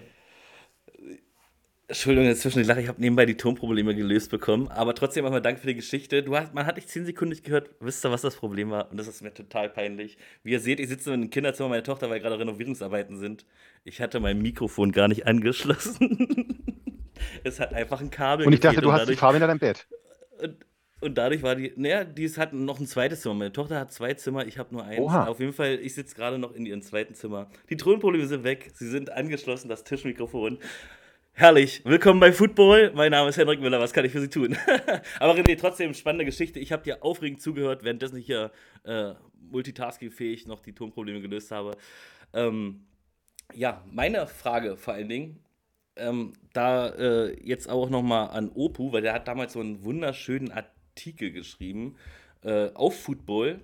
Entschuldigung, 1.88 2.34
die 2.34 2.64
Lache, 2.64 2.82
ich 2.82 2.88
habe 2.88 3.02
nebenbei 3.02 3.26
die 3.26 3.36
Tonprobleme 3.36 3.94
gelöst 3.94 4.32
bekommen, 4.32 4.70
aber 4.70 4.96
trotzdem 4.96 5.26
einmal 5.26 5.42
Dank 5.42 5.60
für 5.60 5.68
die 5.68 5.76
Geschichte. 5.76 6.24
Du 6.24 6.36
hast, 6.36 6.54
man 6.54 6.66
hat 6.66 6.78
dich 6.78 6.88
zehn 6.88 7.06
Sekunden 7.06 7.32
nicht 7.32 7.44
gehört. 7.44 7.72
Wisst 7.82 8.06
ihr, 8.06 8.12
was 8.12 8.22
das 8.22 8.38
Problem 8.38 8.72
war? 8.72 8.90
Und 8.90 8.98
das 8.98 9.08
ist 9.08 9.22
mir 9.22 9.34
total 9.34 9.70
peinlich. 9.70 10.18
Wie 10.44 10.54
ihr 10.54 10.62
seht, 10.62 10.80
ich 10.80 10.88
sitze 10.88 11.14
im 11.14 11.30
Kinderzimmer 11.30 11.70
meiner 11.70 11.84
Tochter, 11.84 12.10
weil 12.10 12.22
gerade 12.22 12.40
Renovierungsarbeiten 12.40 13.18
sind. 13.18 13.46
Ich 13.84 14.00
hatte 14.00 14.22
mein 14.22 14.42
Mikrofon 14.42 14.94
gar 14.94 15.10
nicht 15.10 15.28
angeschlossen. 15.28 16.64
es 17.44 17.60
hat 17.60 17.74
einfach 17.74 18.00
ein 18.00 18.10
Kabel 18.10 18.48
Und 18.48 18.54
ich 18.54 18.62
dachte, 18.62 18.80
du 18.80 18.92
hast 18.94 19.10
die 19.10 19.18
Farbe 19.18 19.38
in 19.38 19.42
deinem 19.42 19.60
Bett. 19.60 19.86
und, 20.42 20.66
und 21.02 21.18
dadurch 21.18 21.44
war 21.44 21.56
die, 21.56 21.74
naja, 21.76 22.06
die 22.06 22.30
hat 22.30 22.54
noch 22.54 22.80
ein 22.80 22.88
zweites 22.88 23.22
Zimmer. 23.22 23.36
Meine 23.36 23.52
Tochter 23.52 23.78
hat 23.78 23.92
zwei 23.92 24.14
Zimmer, 24.14 24.48
ich 24.48 24.58
habe 24.58 24.74
nur 24.74 24.86
eins. 24.86 25.02
Oha. 25.02 25.28
Auf 25.28 25.42
jeden 25.42 25.52
Fall, 25.52 25.80
ich 25.82 25.94
sitze 25.96 26.16
gerade 26.16 26.38
noch 26.38 26.54
in 26.54 26.66
ihrem 26.66 26.82
zweiten 26.82 27.14
Zimmer. 27.14 27.50
Die 27.70 27.76
Tonprobleme 27.76 28.26
sind 28.26 28.46
weg, 28.46 28.72
sie 28.74 28.88
sind 28.88 29.12
angeschlossen, 29.12 29.68
das 29.68 29.84
Tischmikrofon. 29.84 30.60
Herrlich, 31.36 31.84
willkommen 31.84 32.20
bei 32.20 32.32
Football. 32.32 32.92
Mein 32.94 33.10
Name 33.10 33.30
ist 33.30 33.38
Henrik 33.38 33.60
Müller, 33.60 33.80
was 33.80 33.92
kann 33.92 34.06
ich 34.06 34.12
für 34.12 34.22
Sie 34.22 34.30
tun? 34.30 34.56
Aber 35.20 35.34
René, 35.34 35.60
trotzdem 35.60 35.96
spannende 35.96 36.26
Geschichte. 36.26 36.60
Ich 36.60 36.72
habe 36.72 36.84
dir 36.84 37.04
aufregend 37.04 37.42
zugehört, 37.42 37.84
währenddessen 37.84 38.18
ich 38.18 38.28
hier 38.28 38.52
äh, 38.84 39.14
multitaskingfähig 39.50 40.46
noch 40.46 40.60
die 40.60 40.74
Tonprobleme 40.76 41.22
gelöst 41.22 41.50
habe. 41.50 41.76
Ähm, 42.34 42.86
ja, 43.56 43.84
meine 43.92 44.28
Frage 44.28 44.78
vor 44.78 44.94
allen 44.94 45.10
Dingen, 45.10 45.40
ähm, 45.96 46.34
da 46.54 46.90
äh, 46.90 47.36
jetzt 47.44 47.68
auch 47.68 47.90
nochmal 47.90 48.30
an 48.30 48.52
Opu, 48.54 48.94
weil 48.94 49.02
der 49.02 49.14
hat 49.14 49.28
damals 49.28 49.54
so 49.54 49.60
einen 49.60 49.84
wunderschönen 49.84 50.52
Artikel 50.52 51.32
geschrieben 51.32 51.96
äh, 52.44 52.70
auf 52.76 52.96
Football. 53.02 53.60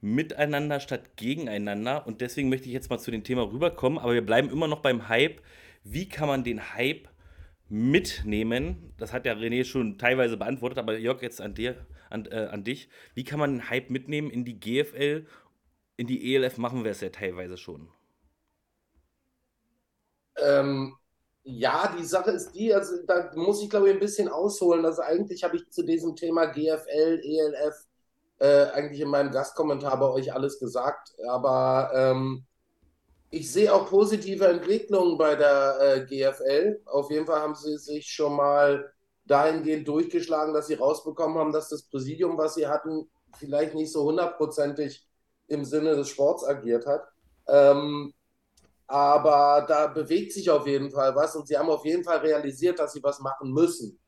Miteinander 0.00 0.78
statt 0.78 1.16
gegeneinander. 1.16 2.06
Und 2.06 2.20
deswegen 2.20 2.48
möchte 2.48 2.68
ich 2.68 2.72
jetzt 2.74 2.90
mal 2.90 3.00
zu 3.00 3.10
dem 3.10 3.24
Thema 3.24 3.50
rüberkommen. 3.50 3.98
Aber 3.98 4.14
wir 4.14 4.24
bleiben 4.24 4.50
immer 4.50 4.68
noch 4.68 4.82
beim 4.82 5.08
Hype. 5.08 5.42
Wie 5.90 6.08
kann 6.08 6.28
man 6.28 6.44
den 6.44 6.74
Hype 6.74 7.08
mitnehmen? 7.68 8.92
Das 8.98 9.12
hat 9.14 9.24
ja 9.24 9.32
René 9.32 9.64
schon 9.64 9.96
teilweise 9.96 10.36
beantwortet, 10.36 10.78
aber 10.78 10.98
Jörg, 10.98 11.22
jetzt 11.22 11.40
an, 11.40 11.54
dir, 11.54 11.86
an, 12.10 12.26
äh, 12.26 12.48
an 12.50 12.62
dich. 12.62 12.90
Wie 13.14 13.24
kann 13.24 13.38
man 13.38 13.52
den 13.52 13.70
Hype 13.70 13.88
mitnehmen 13.88 14.30
in 14.30 14.44
die 14.44 14.60
GFL? 14.60 15.26
In 15.96 16.06
die 16.06 16.34
ELF 16.34 16.58
machen 16.58 16.84
wir 16.84 16.90
es 16.90 17.00
ja 17.00 17.08
teilweise 17.08 17.56
schon. 17.56 17.88
Ähm, 20.36 20.94
ja, 21.44 21.94
die 21.98 22.04
Sache 22.04 22.32
ist 22.32 22.52
die, 22.52 22.72
also 22.74 23.02
da 23.06 23.32
muss 23.34 23.62
ich 23.62 23.70
glaube 23.70 23.88
ich 23.88 23.94
ein 23.94 24.00
bisschen 24.00 24.28
ausholen. 24.28 24.84
Also 24.84 25.00
eigentlich 25.02 25.42
habe 25.42 25.56
ich 25.56 25.70
zu 25.70 25.82
diesem 25.84 26.14
Thema 26.14 26.46
GFL, 26.46 27.20
ELF 27.24 27.86
äh, 28.40 28.66
eigentlich 28.72 29.00
in 29.00 29.08
meinem 29.08 29.30
Gastkommentar 29.30 29.98
bei 29.98 30.06
euch 30.06 30.34
alles 30.34 30.58
gesagt. 30.60 31.14
Aber 31.28 31.90
ähm, 31.94 32.44
ich 33.30 33.52
sehe 33.52 33.72
auch 33.72 33.88
positive 33.88 34.46
Entwicklungen 34.46 35.18
bei 35.18 35.34
der 35.34 35.78
äh, 35.80 36.06
GFL. 36.06 36.80
Auf 36.86 37.10
jeden 37.10 37.26
Fall 37.26 37.40
haben 37.40 37.54
sie 37.54 37.76
sich 37.76 38.10
schon 38.10 38.34
mal 38.34 38.92
dahingehend 39.26 39.86
durchgeschlagen, 39.86 40.54
dass 40.54 40.68
sie 40.68 40.74
rausbekommen 40.74 41.36
haben, 41.38 41.52
dass 41.52 41.68
das 41.68 41.82
Präsidium, 41.82 42.38
was 42.38 42.54
sie 42.54 42.66
hatten, 42.66 43.08
vielleicht 43.38 43.74
nicht 43.74 43.92
so 43.92 44.04
hundertprozentig 44.04 45.06
im 45.48 45.64
Sinne 45.64 45.94
des 45.94 46.08
Sports 46.08 46.44
agiert 46.44 46.86
hat. 46.86 47.02
Ähm, 47.46 48.14
aber 48.86 49.66
da 49.68 49.86
bewegt 49.88 50.32
sich 50.32 50.48
auf 50.48 50.66
jeden 50.66 50.90
Fall 50.90 51.14
was 51.14 51.36
und 51.36 51.46
sie 51.46 51.58
haben 51.58 51.68
auf 51.68 51.84
jeden 51.84 52.04
Fall 52.04 52.18
realisiert, 52.18 52.78
dass 52.78 52.94
sie 52.94 53.02
was 53.02 53.20
machen 53.20 53.52
müssen. 53.52 53.98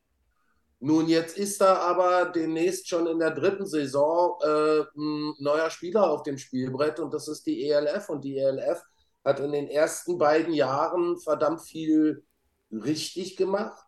Nun, 0.82 1.08
jetzt 1.08 1.36
ist 1.36 1.60
da 1.60 1.74
aber 1.76 2.30
demnächst 2.30 2.88
schon 2.88 3.06
in 3.06 3.18
der 3.18 3.32
dritten 3.32 3.66
Saison 3.66 4.38
äh, 4.42 4.80
ein 4.96 5.34
neuer 5.38 5.68
Spieler 5.68 6.10
auf 6.10 6.22
dem 6.22 6.38
Spielbrett 6.38 6.98
und 6.98 7.12
das 7.12 7.28
ist 7.28 7.44
die 7.44 7.68
ELF. 7.68 8.08
Und 8.08 8.24
die 8.24 8.38
ELF 8.38 8.82
hat 9.24 9.40
in 9.40 9.52
den 9.52 9.68
ersten 9.68 10.18
beiden 10.18 10.52
Jahren 10.54 11.18
verdammt 11.18 11.62
viel 11.62 12.24
richtig 12.70 13.36
gemacht. 13.36 13.78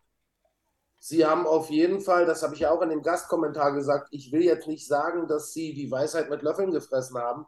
Sie 0.98 1.26
haben 1.26 1.46
auf 1.46 1.70
jeden 1.70 2.00
Fall, 2.00 2.26
das 2.26 2.42
habe 2.42 2.54
ich 2.54 2.60
ja 2.60 2.70
auch 2.70 2.82
in 2.82 2.90
dem 2.90 3.02
Gastkommentar 3.02 3.72
gesagt, 3.72 4.08
ich 4.10 4.30
will 4.30 4.42
jetzt 4.42 4.68
nicht 4.68 4.86
sagen, 4.86 5.26
dass 5.26 5.52
sie 5.52 5.74
die 5.74 5.90
Weisheit 5.90 6.30
mit 6.30 6.42
Löffeln 6.42 6.70
gefressen 6.70 7.18
haben, 7.18 7.46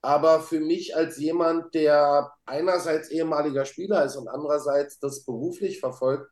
aber 0.00 0.40
für 0.40 0.60
mich 0.60 0.96
als 0.96 1.18
jemand, 1.18 1.74
der 1.74 2.32
einerseits 2.46 3.10
ehemaliger 3.10 3.64
Spieler 3.64 4.04
ist 4.04 4.16
und 4.16 4.28
andererseits 4.28 4.98
das 4.98 5.24
beruflich 5.24 5.80
verfolgt, 5.80 6.30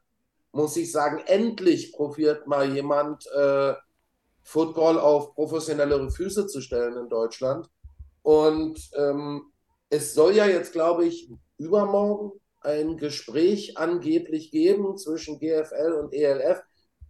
muss 0.52 0.76
ich 0.76 0.92
sagen, 0.92 1.22
endlich 1.26 1.92
probiert 1.92 2.46
mal 2.46 2.72
jemand, 2.72 3.26
äh, 3.26 3.74
Football 4.44 4.98
auf 4.98 5.34
professionellere 5.34 6.10
Füße 6.10 6.46
zu 6.46 6.60
stellen 6.60 6.96
in 6.96 7.08
Deutschland. 7.08 7.68
Und 8.22 8.78
ähm, 8.94 9.52
es 9.94 10.14
soll 10.14 10.34
ja 10.34 10.46
jetzt, 10.46 10.72
glaube 10.72 11.04
ich, 11.04 11.30
übermorgen 11.56 12.32
ein 12.62 12.96
Gespräch 12.96 13.76
angeblich 13.76 14.50
geben 14.50 14.96
zwischen 14.96 15.38
GFL 15.38 15.92
und 16.00 16.12
ELF. 16.12 16.62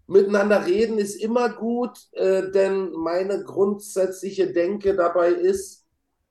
Miteinander 0.06 0.66
reden 0.66 0.98
ist 0.98 1.14
immer 1.14 1.48
gut, 1.48 1.96
äh, 2.12 2.50
denn 2.50 2.90
meine 2.92 3.42
grundsätzliche 3.42 4.52
Denke 4.52 4.94
dabei 4.94 5.30
ist, 5.30 5.86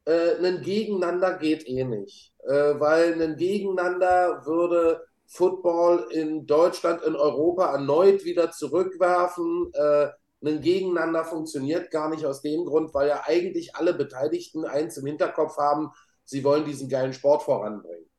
äh, 0.06 0.36
ein 0.46 0.62
Gegeneinander 0.62 1.38
geht 1.38 1.68
eh 1.68 1.84
nicht. 1.86 2.34
Äh, 2.46 2.80
weil 2.80 3.20
ein 3.20 3.36
Gegeneinander 3.38 4.46
würde 4.46 5.02
Football 5.26 6.08
in 6.12 6.46
Deutschland, 6.46 7.02
in 7.02 7.16
Europa 7.16 7.72
erneut 7.72 8.26
wieder 8.26 8.52
zurückwerfen. 8.52 9.72
Äh, 9.74 10.10
ein 10.46 10.62
Gegeneinander 10.62 11.24
funktioniert 11.24 11.90
gar 11.90 12.10
nicht 12.10 12.26
aus 12.26 12.42
dem 12.42 12.66
Grund, 12.66 12.94
weil 12.94 13.08
ja 13.08 13.24
eigentlich 13.26 13.76
alle 13.76 13.94
Beteiligten 13.94 14.66
eins 14.66 14.98
im 14.98 15.06
Hinterkopf 15.08 15.58
haben, 15.58 15.92
sie 16.26 16.44
wollen 16.44 16.66
diesen 16.66 16.90
geilen 16.90 17.14
Sport 17.14 17.44
voranbringen. 17.44 18.10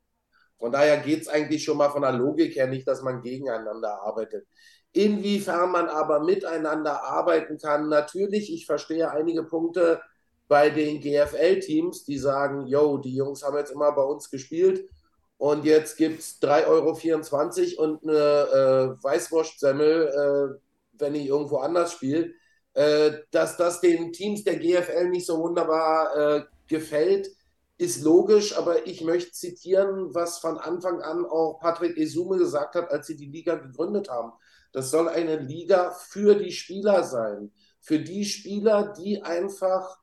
Von 0.58 0.72
daher 0.72 0.98
geht 0.98 1.22
es 1.22 1.28
eigentlich 1.28 1.64
schon 1.64 1.76
mal 1.76 1.90
von 1.90 2.02
der 2.02 2.12
Logik 2.12 2.56
her 2.56 2.66
nicht, 2.66 2.88
dass 2.88 3.02
man 3.02 3.22
gegeneinander 3.22 4.00
arbeitet. 4.02 4.46
Inwiefern 4.92 5.72
man 5.72 5.88
aber 5.88 6.20
miteinander 6.20 7.02
arbeiten 7.02 7.58
kann, 7.58 7.88
natürlich, 7.88 8.52
ich 8.52 8.64
verstehe 8.64 9.10
einige 9.10 9.42
Punkte 9.42 10.00
bei 10.46 10.70
den 10.70 11.00
GFL-Teams, 11.00 12.04
die 12.04 12.18
sagen, 12.18 12.66
yo, 12.66 12.98
die 12.98 13.14
Jungs 13.14 13.42
haben 13.42 13.56
jetzt 13.56 13.72
immer 13.72 13.92
bei 13.92 14.02
uns 14.02 14.30
gespielt 14.30 14.88
und 15.36 15.64
jetzt 15.64 15.96
gibt 15.96 16.20
es 16.20 16.40
3,24 16.40 17.78
Euro 17.78 17.84
und 17.84 18.08
eine 18.08 18.96
äh, 18.98 19.04
Weißwurstsemmel, 19.04 20.06
äh, 20.08 20.60
wenn 20.98 21.14
ich 21.14 21.26
irgendwo 21.26 21.58
anders 21.58 21.92
spiele. 21.92 22.32
Äh, 22.74 23.18
dass 23.30 23.56
das 23.56 23.80
den 23.80 24.12
Teams 24.12 24.42
der 24.42 24.56
GFL 24.56 25.08
nicht 25.08 25.26
so 25.26 25.38
wunderbar 25.38 26.16
äh, 26.16 26.42
gefällt, 26.66 27.28
ist 27.76 28.02
logisch, 28.02 28.56
aber 28.56 28.86
ich 28.86 29.02
möchte 29.02 29.32
zitieren, 29.32 30.14
was 30.14 30.38
von 30.38 30.58
Anfang 30.58 31.00
an 31.02 31.24
auch 31.24 31.58
Patrick 31.60 31.96
Esume 31.96 32.38
gesagt 32.38 32.76
hat, 32.76 32.90
als 32.90 33.06
sie 33.06 33.16
die 33.16 33.30
Liga 33.30 33.56
gegründet 33.56 34.08
haben. 34.08 34.32
Das 34.72 34.90
soll 34.90 35.08
eine 35.08 35.36
Liga 35.36 35.90
für 35.90 36.34
die 36.36 36.52
Spieler 36.52 37.04
sein. 37.04 37.52
Für 37.80 37.98
die 37.98 38.24
Spieler, 38.24 38.92
die 38.92 39.22
einfach 39.22 39.98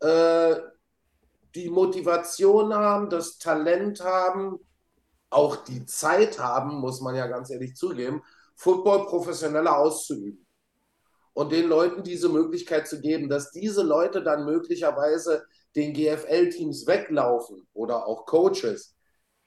äh, 0.00 0.56
die 1.54 1.68
Motivation 1.68 2.74
haben, 2.74 3.10
das 3.10 3.38
Talent 3.38 4.02
haben, 4.02 4.58
auch 5.30 5.56
die 5.56 5.84
Zeit 5.86 6.38
haben, 6.38 6.80
muss 6.80 7.00
man 7.00 7.14
ja 7.14 7.26
ganz 7.26 7.50
ehrlich 7.50 7.76
zugeben, 7.76 8.22
Football 8.56 9.06
professioneller 9.06 9.76
auszuüben. 9.76 10.46
Und 11.32 11.52
den 11.52 11.68
Leuten 11.68 12.02
diese 12.02 12.28
Möglichkeit 12.28 12.88
zu 12.88 13.00
geben, 13.00 13.28
dass 13.28 13.50
diese 13.52 13.82
Leute 13.82 14.22
dann 14.22 14.44
möglicherweise 14.44 15.46
den 15.76 15.92
GFL-Teams 15.92 16.86
weglaufen 16.86 17.66
oder 17.72 18.06
auch 18.06 18.26
Coaches. 18.26 18.96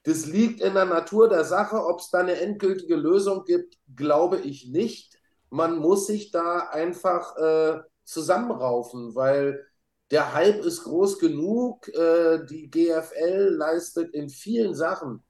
Das 0.04 0.26
liegt 0.26 0.60
in 0.60 0.74
der 0.74 0.84
Natur 0.84 1.28
der 1.28 1.44
Sache. 1.44 1.76
Ob 1.76 2.00
es 2.00 2.10
da 2.10 2.20
eine 2.20 2.38
endgültige 2.40 2.96
Lösung 2.96 3.44
gibt, 3.44 3.76
glaube 3.94 4.38
ich 4.38 4.68
nicht. 4.68 5.18
Man 5.50 5.78
muss 5.78 6.06
sich 6.06 6.30
da 6.30 6.68
einfach 6.70 7.36
äh, 7.36 7.80
zusammenraufen, 8.04 9.14
weil 9.14 9.66
der 10.10 10.34
Hype 10.34 10.64
ist 10.64 10.84
groß 10.84 11.18
genug. 11.18 11.88
Äh, 11.88 12.44
die 12.46 12.70
GFL 12.70 13.54
leistet 13.56 14.14
in 14.14 14.28
vielen 14.28 14.74
Sachen 14.74 15.22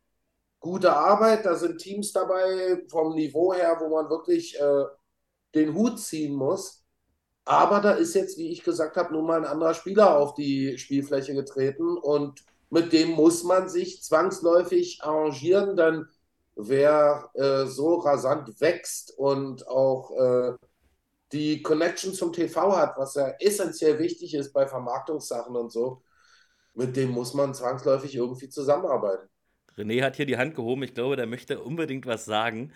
gute 0.64 0.92
Arbeit. 0.94 1.44
Da 1.44 1.54
sind 1.54 1.78
Teams 1.78 2.12
dabei 2.12 2.82
vom 2.88 3.14
Niveau 3.14 3.52
her, 3.54 3.76
wo 3.80 3.88
man 3.88 4.08
wirklich 4.10 4.58
äh, 4.58 4.84
den 5.54 5.74
Hut 5.74 6.00
ziehen 6.00 6.34
muss. 6.34 6.83
Aber 7.44 7.80
da 7.80 7.92
ist 7.92 8.14
jetzt, 8.14 8.38
wie 8.38 8.50
ich 8.50 8.64
gesagt 8.64 8.96
habe, 8.96 9.12
nun 9.12 9.26
mal 9.26 9.38
ein 9.38 9.44
anderer 9.44 9.74
Spieler 9.74 10.16
auf 10.16 10.34
die 10.34 10.78
Spielfläche 10.78 11.34
getreten 11.34 11.96
und 11.98 12.42
mit 12.70 12.92
dem 12.92 13.10
muss 13.10 13.44
man 13.44 13.68
sich 13.68 14.02
zwangsläufig 14.02 15.00
arrangieren, 15.02 15.76
denn 15.76 16.06
wer 16.56 17.30
äh, 17.34 17.66
so 17.66 17.96
rasant 17.96 18.60
wächst 18.60 19.12
und 19.16 19.68
auch 19.68 20.10
äh, 20.12 20.52
die 21.32 21.62
Connection 21.62 22.14
zum 22.14 22.32
TV 22.32 22.76
hat, 22.76 22.96
was 22.96 23.14
ja 23.14 23.28
essentiell 23.40 23.98
wichtig 23.98 24.34
ist 24.34 24.52
bei 24.52 24.66
Vermarktungssachen 24.66 25.54
und 25.54 25.70
so, 25.70 26.02
mit 26.74 26.96
dem 26.96 27.10
muss 27.10 27.34
man 27.34 27.54
zwangsläufig 27.54 28.14
irgendwie 28.14 28.48
zusammenarbeiten. 28.48 29.28
René 29.76 30.02
hat 30.02 30.16
hier 30.16 30.26
die 30.26 30.36
Hand 30.36 30.54
gehoben. 30.54 30.84
Ich 30.84 30.94
glaube, 30.94 31.16
der 31.16 31.26
möchte 31.26 31.60
unbedingt 31.60 32.06
was 32.06 32.24
sagen. 32.24 32.72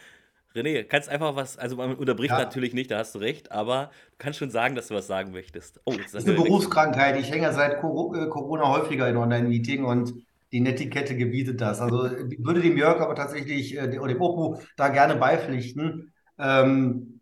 René, 0.54 0.82
kannst 0.84 1.08
einfach 1.08 1.36
was, 1.36 1.58
also 1.58 1.76
man 1.76 1.94
unterbricht 1.94 2.32
ja. 2.32 2.38
natürlich 2.38 2.72
nicht, 2.72 2.90
da 2.90 2.98
hast 2.98 3.14
du 3.14 3.18
recht, 3.18 3.52
aber 3.52 3.90
du 4.12 4.16
kannst 4.18 4.38
schon 4.38 4.50
sagen, 4.50 4.74
dass 4.74 4.88
du 4.88 4.94
was 4.94 5.06
sagen 5.06 5.30
möchtest. 5.30 5.80
Oh, 5.84 5.92
das 5.92 6.14
ist 6.14 6.28
eine 6.28 6.36
Berufskrankheit. 6.36 7.18
Ich 7.18 7.30
hänge 7.30 7.52
seit 7.52 7.74
äh, 7.74 7.76
Corona 7.80 8.68
häufiger 8.68 9.08
in 9.08 9.16
Online-Meeting 9.16 9.84
und 9.84 10.14
die 10.52 10.60
Netiquette 10.60 11.16
gebietet 11.16 11.60
das. 11.60 11.80
Also 11.80 12.10
würde 12.38 12.62
dem 12.62 12.76
Jörg 12.76 13.00
aber 13.00 13.14
tatsächlich 13.14 13.76
äh, 13.76 13.98
oder 13.98 14.14
dem 14.14 14.22
Opu 14.22 14.58
da 14.76 14.88
gerne 14.88 15.16
beipflichten. 15.16 16.12
Ähm, 16.38 17.20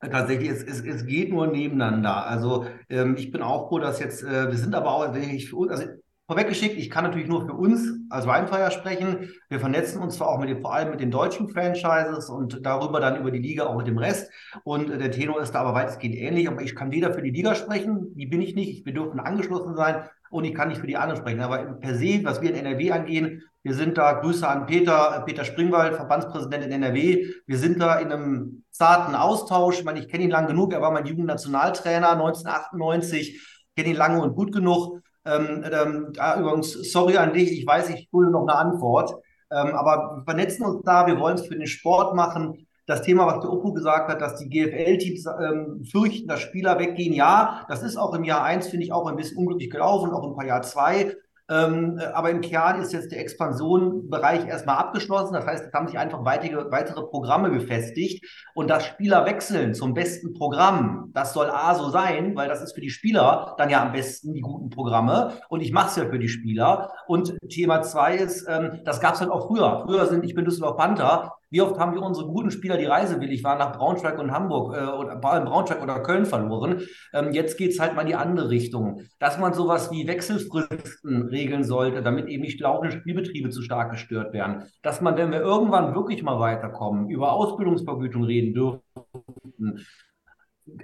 tatsächlich, 0.00 0.48
es, 0.48 0.62
es, 0.64 0.80
es 0.80 1.06
geht 1.06 1.30
nur 1.30 1.46
nebeneinander. 1.46 2.26
Also 2.26 2.66
ähm, 2.88 3.16
ich 3.16 3.30
bin 3.30 3.42
auch 3.42 3.68
froh, 3.68 3.78
dass 3.78 4.00
jetzt, 4.00 4.22
äh, 4.22 4.48
wir 4.48 4.58
sind 4.58 4.74
aber 4.74 4.92
auch, 4.92 5.14
ich 5.14 5.48
für 5.48 5.56
uns, 5.56 5.70
also 5.70 5.86
Vorweggeschickt, 6.28 6.76
ich 6.76 6.90
kann 6.90 7.04
natürlich 7.04 7.26
nur 7.26 7.46
für 7.46 7.54
uns 7.54 7.90
als 8.10 8.26
Weinfeier 8.26 8.70
sprechen. 8.70 9.30
Wir 9.48 9.60
vernetzen 9.60 10.02
uns 10.02 10.16
zwar 10.16 10.28
auch 10.28 10.38
mit 10.38 10.50
dem, 10.50 10.60
vor 10.60 10.74
allem 10.74 10.90
mit 10.90 11.00
den 11.00 11.10
deutschen 11.10 11.48
Franchises 11.48 12.28
und 12.28 12.66
darüber 12.66 13.00
dann 13.00 13.18
über 13.18 13.30
die 13.30 13.38
Liga 13.38 13.64
auch 13.64 13.78
mit 13.78 13.86
dem 13.86 13.96
Rest. 13.96 14.30
Und 14.62 14.90
der 14.90 15.10
Tenor 15.10 15.40
ist 15.40 15.52
da 15.52 15.60
aber 15.60 15.72
weitestgehend 15.72 16.16
ähnlich. 16.16 16.46
Aber 16.46 16.60
ich 16.60 16.76
kann 16.76 16.90
weder 16.90 17.14
für 17.14 17.22
die 17.22 17.30
Liga 17.30 17.54
sprechen, 17.54 18.14
die 18.14 18.26
bin 18.26 18.42
ich 18.42 18.54
nicht. 18.54 18.84
Wir 18.84 18.92
dürfen 18.92 19.20
angeschlossen 19.20 19.74
sein 19.74 20.04
und 20.28 20.44
ich 20.44 20.54
kann 20.54 20.68
nicht 20.68 20.82
für 20.82 20.86
die 20.86 20.98
anderen 20.98 21.18
sprechen. 21.18 21.40
Aber 21.40 21.62
per 21.62 21.94
se, 21.94 22.20
was 22.24 22.42
wir 22.42 22.50
in 22.50 22.56
NRW 22.56 22.90
angehen, 22.90 23.42
wir 23.62 23.72
sind 23.72 23.96
da, 23.96 24.12
Grüße 24.20 24.46
an 24.46 24.66
Peter, 24.66 25.22
Peter 25.24 25.46
Springwald, 25.46 25.94
Verbandspräsident 25.94 26.62
in 26.62 26.72
NRW. 26.72 27.26
Wir 27.46 27.56
sind 27.56 27.80
da 27.80 28.00
in 28.00 28.12
einem 28.12 28.64
zarten 28.70 29.14
Austausch. 29.14 29.78
Ich 29.78 29.84
meine, 29.84 30.00
ich 30.00 30.08
kenne 30.08 30.24
ihn 30.24 30.30
lang 30.30 30.46
genug. 30.46 30.74
Er 30.74 30.82
war 30.82 30.90
mein 30.90 31.06
Jugendnationaltrainer 31.06 32.10
1998, 32.10 33.40
kenne 33.74 33.88
ihn 33.88 33.96
lange 33.96 34.20
und 34.20 34.34
gut 34.34 34.52
genug. 34.52 35.00
Ähm, 35.28 35.64
ähm, 35.70 36.12
übrigens, 36.38 36.72
sorry 36.90 37.16
an 37.16 37.32
dich, 37.32 37.52
ich 37.52 37.66
weiß, 37.66 37.90
ich 37.90 38.08
schulde 38.10 38.32
noch 38.32 38.42
eine 38.42 38.54
Antwort. 38.54 39.14
Ähm, 39.50 39.74
aber 39.74 40.16
wir 40.16 40.24
vernetzen 40.24 40.64
uns 40.64 40.82
da, 40.84 41.06
wir 41.06 41.18
wollen 41.18 41.36
es 41.36 41.46
für 41.46 41.56
den 41.56 41.66
Sport 41.66 42.14
machen. 42.14 42.66
Das 42.86 43.02
Thema, 43.02 43.26
was 43.26 43.40
der 43.40 43.52
Opu 43.52 43.72
gesagt 43.74 44.10
hat, 44.10 44.20
dass 44.22 44.36
die 44.36 44.48
GFL-Teams 44.48 45.26
ähm, 45.26 45.84
fürchten, 45.84 46.26
dass 46.26 46.40
Spieler 46.40 46.78
weggehen, 46.78 47.12
ja, 47.12 47.66
das 47.68 47.82
ist 47.82 47.98
auch 47.98 48.14
im 48.14 48.24
Jahr 48.24 48.42
1, 48.42 48.68
finde 48.68 48.84
ich, 48.84 48.92
auch 48.92 49.06
ein 49.06 49.16
bisschen 49.16 49.36
unglücklich 49.36 49.70
gelaufen, 49.70 50.10
auch 50.10 50.24
im 50.24 50.46
Jahr 50.46 50.62
2. 50.62 51.14
Ähm, 51.50 52.00
aber 52.12 52.30
im 52.30 52.40
Kern 52.40 52.80
ist 52.82 52.92
jetzt 52.92 53.10
der 53.10 53.20
Expansionbereich 53.20 54.46
erstmal 54.46 54.76
abgeschlossen. 54.76 55.34
Das 55.34 55.46
heißt, 55.46 55.66
es 55.66 55.72
haben 55.72 55.88
sich 55.88 55.98
einfach 55.98 56.24
weitere, 56.24 56.70
weitere 56.70 57.02
Programme 57.02 57.50
befestigt. 57.50 58.24
Und 58.54 58.68
das 58.68 58.84
Spieler 58.84 59.24
wechseln 59.24 59.74
zum 59.74 59.94
besten 59.94 60.34
Programm, 60.34 61.10
das 61.14 61.32
soll 61.32 61.48
A 61.50 61.74
so 61.74 61.88
sein, 61.88 62.36
weil 62.36 62.48
das 62.48 62.62
ist 62.62 62.74
für 62.74 62.80
die 62.80 62.90
Spieler 62.90 63.54
dann 63.56 63.70
ja 63.70 63.82
am 63.82 63.92
besten 63.92 64.34
die 64.34 64.40
guten 64.40 64.68
Programme. 64.70 65.32
Und 65.48 65.60
ich 65.60 65.72
mache 65.72 65.88
es 65.88 65.96
ja 65.96 66.06
für 66.06 66.18
die 66.18 66.28
Spieler. 66.28 66.92
Und 67.06 67.36
Thema 67.48 67.82
zwei 67.82 68.16
ist, 68.16 68.46
ähm, 68.48 68.80
das 68.84 69.00
gab 69.00 69.14
es 69.14 69.20
halt 69.20 69.30
auch 69.30 69.46
früher. 69.46 69.84
Früher 69.86 70.06
sind, 70.06 70.24
ich 70.24 70.34
bin 70.34 70.44
Düsseldorf 70.44 70.76
Panther, 70.76 71.37
Wie 71.50 71.60
oft 71.62 71.78
haben 71.78 71.94
wir 71.94 72.02
unsere 72.02 72.26
guten 72.26 72.50
Spieler, 72.50 72.76
die 72.76 72.84
reisewillig 72.84 73.42
waren, 73.42 73.58
nach 73.58 73.72
Braunschweig 73.72 74.18
und 74.18 74.32
Hamburg 74.32 74.76
äh, 74.76 74.84
oder 74.86 75.16
Braunschweig 75.16 75.82
oder 75.82 76.00
Köln 76.00 76.26
verloren? 76.26 76.82
Ähm, 77.14 77.32
jetzt 77.32 77.56
geht 77.56 77.70
es 77.70 77.80
halt 77.80 77.94
mal 77.94 78.02
in 78.02 78.08
die 78.08 78.14
andere 78.14 78.50
Richtung. 78.50 79.00
Dass 79.18 79.38
man 79.38 79.54
sowas 79.54 79.90
wie 79.90 80.06
Wechselfristen 80.06 81.22
regeln 81.28 81.64
sollte, 81.64 82.02
damit 82.02 82.28
eben 82.28 82.42
nicht 82.42 82.60
laufende 82.60 82.96
Spielbetriebe 82.96 83.50
zu 83.50 83.62
stark 83.62 83.90
gestört 83.90 84.32
werden. 84.32 84.64
Dass 84.82 85.00
man, 85.00 85.16
wenn 85.16 85.32
wir 85.32 85.40
irgendwann 85.40 85.94
wirklich 85.94 86.22
mal 86.22 86.38
weiterkommen, 86.38 87.08
über 87.08 87.32
Ausbildungsvergütung 87.32 88.24
reden 88.24 88.54
dürfen, 88.54 88.82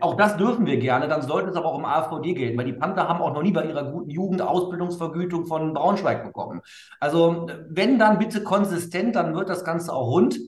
auch 0.00 0.16
das 0.16 0.36
dürfen 0.36 0.66
wir 0.66 0.78
gerne, 0.78 1.08
dann 1.08 1.22
sollte 1.22 1.50
es 1.50 1.56
aber 1.56 1.66
auch 1.66 1.78
im 1.78 1.84
AVD 1.84 2.34
gelten, 2.34 2.56
weil 2.56 2.64
die 2.64 2.72
Panther 2.72 3.08
haben 3.08 3.20
auch 3.20 3.34
noch 3.34 3.42
nie 3.42 3.52
bei 3.52 3.64
ihrer 3.66 3.90
guten 3.90 4.10
Jugend 4.10 4.42
Ausbildungsvergütung 4.42 5.46
von 5.46 5.74
Braunschweig 5.74 6.24
bekommen. 6.24 6.62
Also 7.00 7.46
wenn 7.68 7.98
dann 7.98 8.18
bitte 8.18 8.42
konsistent, 8.42 9.16
dann 9.16 9.34
wird 9.34 9.48
das 9.48 9.64
Ganze 9.64 9.92
auch 9.92 10.10
rund. 10.10 10.38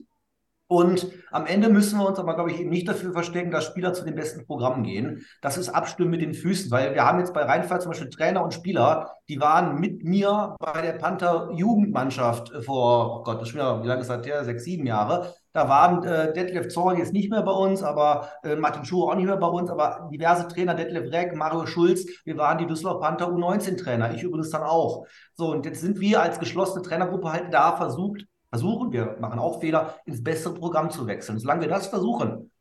Und 0.69 1.07
am 1.31 1.45
Ende 1.45 1.69
müssen 1.69 1.97
wir 1.97 2.05
uns 2.05 2.19
aber, 2.19 2.35
glaube 2.35 2.51
ich, 2.51 2.59
eben 2.59 2.69
nicht 2.69 2.89
dafür 2.89 3.13
verstecken, 3.13 3.51
dass 3.51 3.65
Spieler 3.65 3.93
zu 3.93 4.03
den 4.03 4.15
besten 4.15 4.45
Programmen 4.45 4.83
gehen. 4.83 5.25
Das 5.41 5.57
ist 5.57 5.69
Abstimmen 5.69 6.11
mit 6.11 6.21
den 6.21 6.33
Füßen, 6.33 6.69
weil 6.71 6.93
wir 6.93 7.05
haben 7.05 7.19
jetzt 7.19 7.33
bei 7.33 7.43
Rheinfall 7.43 7.79
zum 7.79 7.91
Beispiel 7.91 8.09
Trainer 8.09 8.43
und 8.43 8.53
Spieler, 8.53 9.13
die 9.29 9.39
waren 9.39 9.79
mit 9.79 10.03
mir 10.03 10.57
bei 10.59 10.81
der 10.81 10.93
Panther 10.93 11.49
Jugendmannschaft 11.53 12.51
vor, 12.65 13.19
oh 13.19 13.23
Gott, 13.23 13.41
das 13.41 13.49
ist 13.49 13.55
schon 13.55 13.83
wie 13.83 13.87
lange 13.87 14.01
ist 14.01 14.09
das 14.09 14.25
her? 14.25 14.43
Sechs, 14.43 14.65
sieben 14.65 14.85
Jahre. 14.85 15.33
Da 15.53 15.69
waren 15.69 16.03
äh, 16.03 16.33
Detlef 16.33 16.67
Zorg 16.67 16.97
jetzt 16.97 17.13
nicht 17.13 17.31
mehr 17.31 17.41
bei 17.43 17.51
uns, 17.51 17.81
aber 17.81 18.29
äh, 18.43 18.57
Martin 18.57 18.83
Schuh 18.83 19.09
auch 19.09 19.15
nicht 19.15 19.25
mehr 19.25 19.37
bei 19.37 19.47
uns, 19.47 19.69
aber 19.69 20.09
diverse 20.11 20.49
Trainer, 20.49 20.75
Detlef 20.75 21.11
Reck, 21.11 21.35
Mario 21.35 21.65
Schulz, 21.65 22.05
wir 22.25 22.37
waren 22.37 22.57
die 22.57 22.67
Düsseldorf 22.67 23.01
Panther 23.01 23.29
U19-Trainer, 23.29 24.13
ich 24.13 24.23
übrigens 24.23 24.49
dann 24.49 24.63
auch. 24.63 25.07
So, 25.33 25.51
und 25.51 25.65
jetzt 25.65 25.81
sind 25.81 25.99
wir 25.99 26.21
als 26.21 26.39
geschlossene 26.39 26.83
Trainergruppe 26.83 27.31
halt 27.31 27.53
da 27.53 27.75
versucht, 27.77 28.25
versuchen, 28.49 28.91
wir 28.91 29.17
machen 29.19 29.39
auch 29.39 29.59
Fehler, 29.59 29.95
ins 30.05 30.23
bessere 30.23 30.53
Programm 30.53 30.89
zu 30.89 31.07
wechseln. 31.07 31.39
Solange 31.39 31.61
wir 31.61 31.69
das 31.69 31.87
versuchen, 31.87 32.51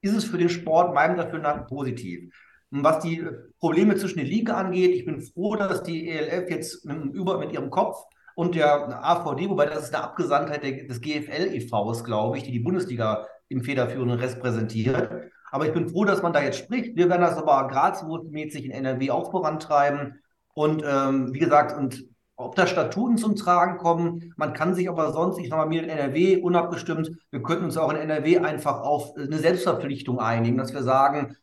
ist 0.00 0.16
es 0.16 0.24
für 0.24 0.38
den 0.38 0.48
Sport 0.48 0.94
meinem 0.94 1.16
Dafürhalten 1.16 1.66
positiv. 1.66 2.32
Was 2.70 3.02
die 3.02 3.24
Probleme 3.60 3.96
zwischen 3.96 4.18
den 4.18 4.26
Ligen 4.26 4.50
angeht, 4.50 4.94
ich 4.94 5.04
bin 5.04 5.20
froh, 5.20 5.54
dass 5.54 5.82
die 5.82 6.08
ELF 6.08 6.50
jetzt 6.50 6.84
mit, 6.84 7.14
über, 7.14 7.38
mit 7.38 7.52
ihrem 7.52 7.70
Kopf 7.70 8.02
und 8.34 8.56
der 8.56 9.04
AVD, 9.04 9.48
wobei 9.48 9.66
das 9.66 9.84
ist 9.84 9.94
eine 9.94 10.04
Abgesandtheit 10.04 10.64
des 10.64 11.00
GFL 11.00 11.54
e.V.s, 11.54 12.02
glaube 12.02 12.36
ich, 12.36 12.44
die 12.44 12.52
die 12.52 12.60
Bundesliga 12.60 13.26
im 13.48 13.62
federführenden 13.62 14.18
repräsentiert. 14.18 15.30
Aber 15.52 15.66
ich 15.66 15.72
bin 15.72 15.88
froh, 15.88 16.04
dass 16.04 16.22
man 16.22 16.32
da 16.32 16.42
jetzt 16.42 16.58
spricht. 16.58 16.96
Wir 16.96 17.08
werden 17.08 17.22
das 17.22 17.38
aber 17.38 17.68
gradsmäßig 17.68 18.64
in 18.64 18.72
NRW 18.72 19.10
auch 19.10 19.30
vorantreiben. 19.30 20.20
Und 20.52 20.82
ähm, 20.84 21.32
wie 21.32 21.38
gesagt, 21.38 21.76
und 21.76 22.04
ob 22.36 22.56
da 22.56 22.66
Statuten 22.66 23.16
zum 23.16 23.36
Tragen 23.36 23.78
kommen. 23.78 24.32
Man 24.36 24.52
kann 24.52 24.74
sich 24.74 24.88
aber 24.88 25.12
sonst, 25.12 25.38
ich 25.38 25.48
sage 25.48 25.62
mal, 25.62 25.68
mir 25.68 25.82
in 25.82 25.88
NRW 25.88 26.42
unabgestimmt, 26.42 27.10
wir 27.30 27.42
könnten 27.42 27.64
uns 27.64 27.76
auch 27.76 27.90
in 27.90 27.96
NRW 27.96 28.38
einfach 28.38 28.80
auf 28.80 29.16
eine 29.16 29.38
Selbstverpflichtung 29.38 30.18
einigen, 30.18 30.56
dass 30.56 30.72
wir 30.72 30.82
sagen, 30.82 31.36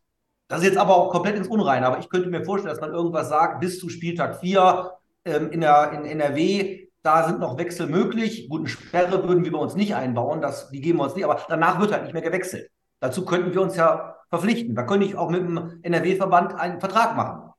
das 0.47 0.59
ist 0.59 0.67
jetzt 0.67 0.77
aber 0.77 0.97
auch 0.97 1.11
komplett 1.11 1.37
ins 1.37 1.47
Unreine, 1.47 1.87
aber 1.87 1.99
ich 1.99 2.09
könnte 2.09 2.29
mir 2.29 2.43
vorstellen, 2.43 2.73
dass 2.73 2.81
man 2.81 2.93
irgendwas 2.93 3.29
sagt, 3.29 3.61
bis 3.61 3.79
zu 3.79 3.87
Spieltag 3.87 4.41
4 4.41 4.91
ähm, 5.23 5.49
in, 5.51 5.61
der, 5.61 5.93
in 5.93 6.03
NRW, 6.03 6.87
da 7.03 7.25
sind 7.25 7.39
noch 7.39 7.57
Wechsel 7.57 7.87
möglich. 7.87 8.47
Guten 8.49 8.67
Sperre 8.67 9.25
würden 9.27 9.45
wir 9.45 9.51
bei 9.53 9.59
uns 9.59 9.75
nicht 9.75 9.95
einbauen, 9.95 10.41
das, 10.41 10.69
die 10.69 10.81
geben 10.81 10.99
wir 10.99 11.05
uns 11.05 11.15
nicht, 11.15 11.23
aber 11.23 11.39
danach 11.47 11.79
wird 11.79 11.93
halt 11.93 12.03
nicht 12.03 12.13
mehr 12.13 12.21
gewechselt. 12.21 12.69
Dazu 12.99 13.23
könnten 13.23 13.53
wir 13.53 13.61
uns 13.61 13.77
ja 13.77 14.17
verpflichten. 14.29 14.75
Da 14.75 14.83
könnte 14.83 15.05
ich 15.05 15.15
auch 15.15 15.29
mit 15.29 15.41
dem 15.41 15.79
NRW-Verband 15.83 16.55
einen 16.55 16.79
Vertrag 16.79 17.15
machen. 17.15 17.50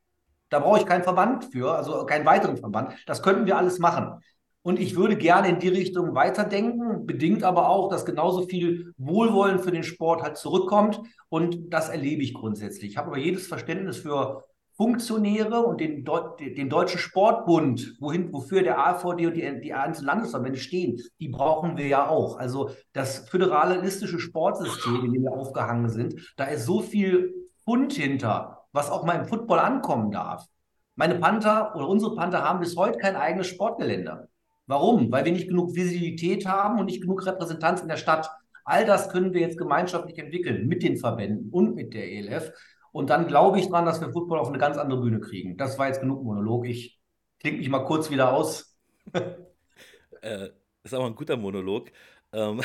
Da 0.53 0.59
brauche 0.59 0.81
ich 0.81 0.87
keinen 0.87 1.03
Verband 1.03 1.47
für, 1.47 1.73
also 1.73 2.05
keinen 2.05 2.27
weiteren 2.27 2.59
Verband. 2.59 2.93
Das 3.07 3.23
könnten 3.23 3.47
wir 3.47 3.57
alles 3.57 3.79
machen. 3.79 4.21
Und 4.61 4.79
ich 4.79 4.97
würde 4.97 5.17
gerne 5.17 5.49
in 5.49 5.59
die 5.59 5.69
Richtung 5.69 6.15
weiterdenken, 6.15 7.07
bedingt 7.07 7.43
aber 7.43 7.71
auch, 7.71 7.89
dass 7.89 8.05
genauso 8.05 8.47
viel 8.47 8.93
Wohlwollen 8.99 9.61
für 9.61 9.73
den 9.73 9.83
Sport 9.83 10.23
halt 10.23 10.37
zurückkommt. 10.37 11.01
Und 11.31 11.73
das 11.73 11.89
erlebe 11.89 12.23
ich 12.23 12.35
grundsätzlich. 12.35 12.91
Ich 12.91 12.97
habe 12.99 13.09
aber 13.09 13.19
jedes 13.19 13.47
Verständnis 13.47 13.97
für 13.97 14.45
Funktionäre 14.77 15.63
und 15.65 15.81
den, 15.81 16.05
den 16.39 16.69
Deutschen 16.69 16.99
Sportbund, 16.99 17.97
wohin, 17.99 18.31
wofür 18.31 18.63
der 18.63 18.79
AVD 18.79 19.27
und 19.27 19.35
die, 19.35 19.61
die 19.63 19.73
einzelnen 19.73 20.07
Landesverbände 20.07 20.59
stehen, 20.59 21.01
die 21.19 21.29
brauchen 21.29 21.79
wir 21.79 21.87
ja 21.87 22.09
auch. 22.09 22.39
Also 22.39 22.71
das 22.93 23.27
föderalistische 23.31 24.19
Sportsystem, 24.19 25.05
in 25.07 25.13
dem 25.15 25.23
wir 25.23 25.33
aufgehangen 25.33 25.89
sind, 25.89 26.35
da 26.37 26.45
ist 26.45 26.67
so 26.67 26.83
viel 26.83 27.33
Fund 27.65 27.95
hinter, 27.95 28.62
was 28.73 28.91
auch 28.91 29.05
mal 29.05 29.15
im 29.15 29.27
Football 29.27 29.59
ankommen 29.59 30.11
darf. 30.11 30.47
Meine 30.95 31.15
Panther 31.17 31.75
oder 31.75 31.89
unsere 31.89 32.15
Panther 32.15 32.43
haben 32.43 32.61
bis 32.61 32.77
heute 32.77 32.99
kein 32.99 33.17
eigenes 33.17 33.47
Sportgelände. 33.47 34.29
Warum? 34.67 35.11
Weil 35.11 35.25
wir 35.25 35.33
nicht 35.33 35.49
genug 35.49 35.75
Visibilität 35.75 36.47
haben 36.47 36.79
und 36.79 36.87
nicht 36.87 37.03
genug 37.03 37.25
Repräsentanz 37.27 37.81
in 37.81 37.89
der 37.89 37.97
Stadt. 37.97 38.31
All 38.65 38.85
das 38.85 39.09
können 39.09 39.33
wir 39.33 39.41
jetzt 39.41 39.59
gemeinschaftlich 39.59 40.19
entwickeln 40.19 40.67
mit 40.67 40.83
den 40.83 40.97
Verbänden 40.97 41.51
und 41.51 41.75
mit 41.75 41.95
der 41.95 42.11
ELF. 42.11 42.53
Und 42.93 43.11
dann 43.11 43.27
glaube 43.27 43.59
ich 43.59 43.69
dran, 43.69 43.87
dass 43.87 44.01
wir 44.01 44.13
Football 44.13 44.39
auf 44.39 44.49
eine 44.49 44.59
ganz 44.59 44.77
andere 44.77 45.01
Bühne 45.01 45.21
kriegen. 45.21 45.57
Das 45.57 45.79
war 45.79 45.89
jetzt 45.89 46.01
genug 46.01 46.23
Monolog. 46.23 46.67
Ich 46.67 47.01
klinge 47.41 47.59
mich 47.59 47.69
mal 47.69 47.85
kurz 47.85 48.11
wieder 48.11 48.33
aus. 48.33 48.79
äh, 50.23 50.49
ist 50.85 50.95
aber 50.95 51.07
ein 51.07 51.17
guter 51.17 51.37
Monolog. 51.37 51.91
Ähm, 52.33 52.61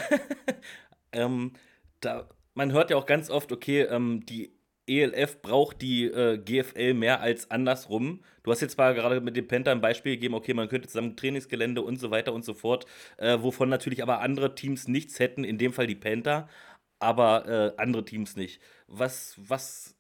ähm, 1.12 1.54
da, 2.02 2.30
man 2.54 2.72
hört 2.74 2.92
ja 2.92 2.98
auch 2.98 3.06
ganz 3.06 3.30
oft, 3.30 3.52
okay, 3.52 3.82
ähm, 3.84 4.26
die 4.26 4.57
ELF 4.88 5.42
braucht 5.42 5.82
die 5.82 6.06
äh, 6.06 6.38
GFL 6.38 6.94
mehr 6.94 7.22
als 7.22 7.52
andersrum. 7.52 8.22
Du 8.44 8.52
hast 8.52 8.62
jetzt 8.62 8.74
zwar 8.74 8.94
gerade 8.94 9.22
mit 9.22 9.36
dem 9.36 9.48
Penta 9.48 9.72
ein 9.72 9.82
Beispiel 9.82 10.14
gegeben, 10.14 10.34
okay, 10.34 10.54
man 10.54 10.70
könnte 10.70 10.88
zusammen 10.88 11.16
Trainingsgelände 11.18 11.82
und 11.82 12.00
so 12.00 12.10
weiter 12.12 12.34
und 12.34 12.46
so 12.46 12.54
fort, 12.54 12.86
äh, 13.18 13.38
wovon 13.42 13.70
natürlich 13.70 14.02
aber 14.02 14.22
andere 14.22 14.56
Teams 14.56 14.88
nichts 14.88 15.20
hätten, 15.20 15.44
in 15.44 15.58
dem 15.58 15.74
Fall 15.74 15.88
die 15.88 15.96
Penta, 15.96 16.48
aber 17.00 17.76
äh, 17.78 17.82
andere 17.82 18.06
Teams 18.06 18.36
nicht. 18.36 18.62
Was, 18.88 19.36
was, 19.38 19.96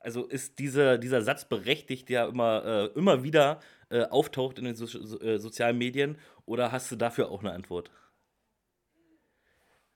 also 0.00 0.26
ist 0.26 0.58
dieser, 0.58 0.98
dieser 0.98 1.22
Satz 1.22 1.46
berechtigt, 1.46 2.08
der 2.10 2.28
immer, 2.28 2.90
äh, 2.94 2.98
immer 2.98 3.24
wieder 3.24 3.60
äh, 3.88 4.02
auftaucht 4.02 4.58
in 4.58 4.66
den 4.66 4.76
so, 4.76 4.86
äh, 5.20 5.38
sozialen 5.38 5.78
Medien, 5.78 6.18
oder 6.46 6.72
hast 6.72 6.92
du 6.92 6.96
dafür 6.96 7.30
auch 7.30 7.40
eine 7.40 7.52
Antwort? 7.52 7.90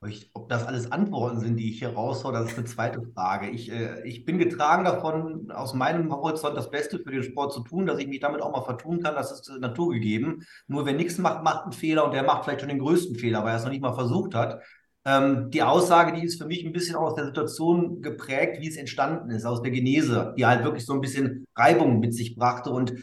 Ich, 0.07 0.31
ob 0.33 0.47
das 0.47 0.65
alles 0.65 0.93
Antworten 0.93 1.41
sind, 1.41 1.57
die 1.57 1.71
ich 1.71 1.79
hier 1.79 1.89
raushaue, 1.89 2.31
das 2.31 2.51
ist 2.51 2.57
eine 2.57 2.65
zweite 2.65 3.01
Frage. 3.13 3.49
Ich, 3.49 3.69
äh, 3.69 4.01
ich 4.07 4.23
bin 4.23 4.37
getragen 4.37 4.85
davon, 4.85 5.51
aus 5.51 5.73
meinem 5.73 6.09
Horizont 6.09 6.55
das 6.55 6.71
Beste 6.71 6.99
für 6.99 7.11
den 7.11 7.23
Sport 7.23 7.51
zu 7.51 7.61
tun, 7.63 7.85
dass 7.85 7.99
ich 7.99 8.07
mich 8.07 8.21
damit 8.21 8.41
auch 8.41 8.53
mal 8.53 8.63
vertun 8.63 9.03
kann. 9.03 9.15
Das 9.15 9.29
ist 9.31 9.51
naturgegeben. 9.59 10.45
Nur 10.67 10.85
wer 10.85 10.93
nichts 10.93 11.17
macht, 11.17 11.43
macht 11.43 11.63
einen 11.63 11.73
Fehler 11.73 12.05
und 12.05 12.13
der 12.13 12.23
macht 12.23 12.45
vielleicht 12.45 12.61
schon 12.61 12.69
den 12.69 12.79
größten 12.79 13.17
Fehler, 13.17 13.43
weil 13.43 13.51
er 13.51 13.57
es 13.57 13.63
noch 13.63 13.71
nicht 13.71 13.81
mal 13.81 13.93
versucht 13.93 14.35
hat. 14.35 14.61
Ähm, 15.03 15.49
die 15.51 15.63
Aussage, 15.63 16.13
die 16.13 16.25
ist 16.25 16.41
für 16.41 16.47
mich 16.47 16.65
ein 16.65 16.71
bisschen 16.71 16.95
aus 16.95 17.15
der 17.15 17.25
Situation 17.25 18.01
geprägt, 18.01 18.61
wie 18.61 18.69
es 18.69 18.77
entstanden 18.77 19.31
ist, 19.31 19.45
aus 19.45 19.61
der 19.61 19.71
Genese, 19.71 20.33
die 20.37 20.45
halt 20.45 20.63
wirklich 20.63 20.85
so 20.85 20.93
ein 20.93 21.01
bisschen 21.01 21.45
Reibung 21.57 21.99
mit 21.99 22.13
sich 22.13 22.35
brachte 22.37 22.69
und 22.69 22.93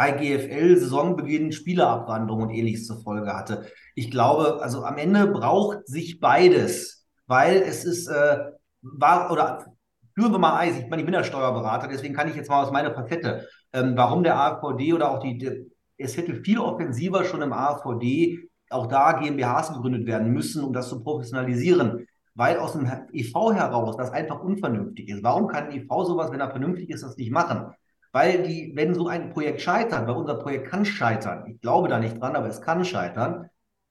bei 0.00 0.12
GFL 0.12 0.78
Saisonbeginn 0.78 1.52
Spielerabwanderung 1.52 2.44
und 2.44 2.50
ähnliches 2.50 2.86
zur 2.86 3.02
Folge 3.02 3.34
hatte. 3.34 3.66
Ich 3.94 4.10
glaube, 4.10 4.62
also 4.62 4.82
am 4.82 4.96
Ende 4.96 5.26
braucht 5.26 5.86
sich 5.86 6.20
beides, 6.20 7.06
weil 7.26 7.56
es 7.56 7.84
ist, 7.84 8.08
äh, 8.08 8.38
war, 8.80 9.30
oder 9.30 9.66
führen 10.14 10.32
wir 10.32 10.38
mal 10.38 10.58
Eis, 10.58 10.78
ich 10.78 10.88
meine, 10.88 11.02
ich 11.02 11.06
bin 11.06 11.12
der 11.12 11.22
Steuerberater, 11.22 11.86
deswegen 11.86 12.14
kann 12.14 12.30
ich 12.30 12.34
jetzt 12.34 12.48
mal 12.48 12.62
aus 12.62 12.72
meiner 12.72 12.94
Facette, 12.94 13.46
ähm, 13.74 13.92
warum 13.94 14.22
der 14.22 14.40
AVD 14.40 14.94
oder 14.94 15.10
auch 15.10 15.18
die, 15.18 15.36
die, 15.36 15.70
es 15.98 16.16
hätte 16.16 16.34
viel 16.36 16.60
offensiver 16.60 17.24
schon 17.24 17.42
im 17.42 17.52
AVD 17.52 18.48
auch 18.70 18.86
da 18.86 19.20
GmbHs 19.20 19.74
gegründet 19.74 20.06
werden 20.06 20.32
müssen, 20.32 20.64
um 20.64 20.72
das 20.72 20.88
zu 20.88 21.02
professionalisieren. 21.02 22.06
Weil 22.34 22.58
aus 22.58 22.72
dem 22.72 22.90
EV 23.12 23.52
heraus 23.52 23.98
das 23.98 24.12
einfach 24.12 24.40
unvernünftig 24.40 25.10
ist. 25.10 25.22
Warum 25.22 25.48
kann 25.48 25.64
ein 25.64 25.72
EV 25.72 26.04
sowas, 26.04 26.32
wenn 26.32 26.40
er 26.40 26.48
vernünftig 26.48 26.88
ist, 26.88 27.02
das 27.02 27.18
nicht 27.18 27.32
machen? 27.32 27.74
Weil 28.12 28.42
die, 28.42 28.72
wenn 28.74 28.94
so 28.94 29.06
ein 29.08 29.30
Projekt 29.30 29.60
scheitert, 29.60 30.06
weil 30.06 30.16
unser 30.16 30.34
Projekt 30.34 30.68
kann 30.68 30.84
scheitern, 30.84 31.44
ich 31.46 31.60
glaube 31.60 31.88
da 31.88 31.98
nicht 31.98 32.20
dran, 32.20 32.34
aber 32.36 32.48
es 32.48 32.60
kann 32.60 32.84
scheitern, 32.84 33.48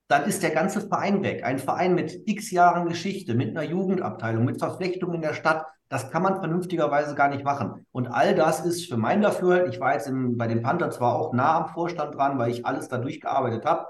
dann 0.09 0.25
ist 0.25 0.43
der 0.43 0.49
ganze 0.49 0.81
Verein 0.81 1.23
weg. 1.23 1.43
Ein 1.43 1.59
Verein 1.59 1.95
mit 1.95 2.27
x 2.27 2.51
Jahren 2.51 2.87
Geschichte, 2.87 3.35
mit 3.35 3.49
einer 3.49 3.63
Jugendabteilung, 3.63 4.43
mit 4.43 4.59
Verflechtungen 4.59 5.15
in 5.15 5.21
der 5.21 5.35
Stadt, 5.35 5.65
das 5.87 6.11
kann 6.11 6.23
man 6.23 6.39
vernünftigerweise 6.39 7.15
gar 7.15 7.29
nicht 7.29 7.43
machen. 7.43 7.85
Und 7.91 8.07
all 8.07 8.35
das 8.35 8.65
ist 8.65 8.89
für 8.89 8.97
mein 8.97 9.21
Dafür, 9.21 9.67
ich 9.67 9.79
war 9.79 9.93
jetzt 9.93 10.07
im, 10.07 10.37
bei 10.37 10.47
den 10.47 10.61
Panther 10.61 10.91
zwar 10.91 11.15
auch 11.15 11.33
nah 11.33 11.57
am 11.57 11.73
Vorstand 11.73 12.15
dran, 12.15 12.37
weil 12.37 12.51
ich 12.51 12.65
alles 12.65 12.89
da 12.89 12.97
durchgearbeitet 12.97 13.65
habe, 13.65 13.87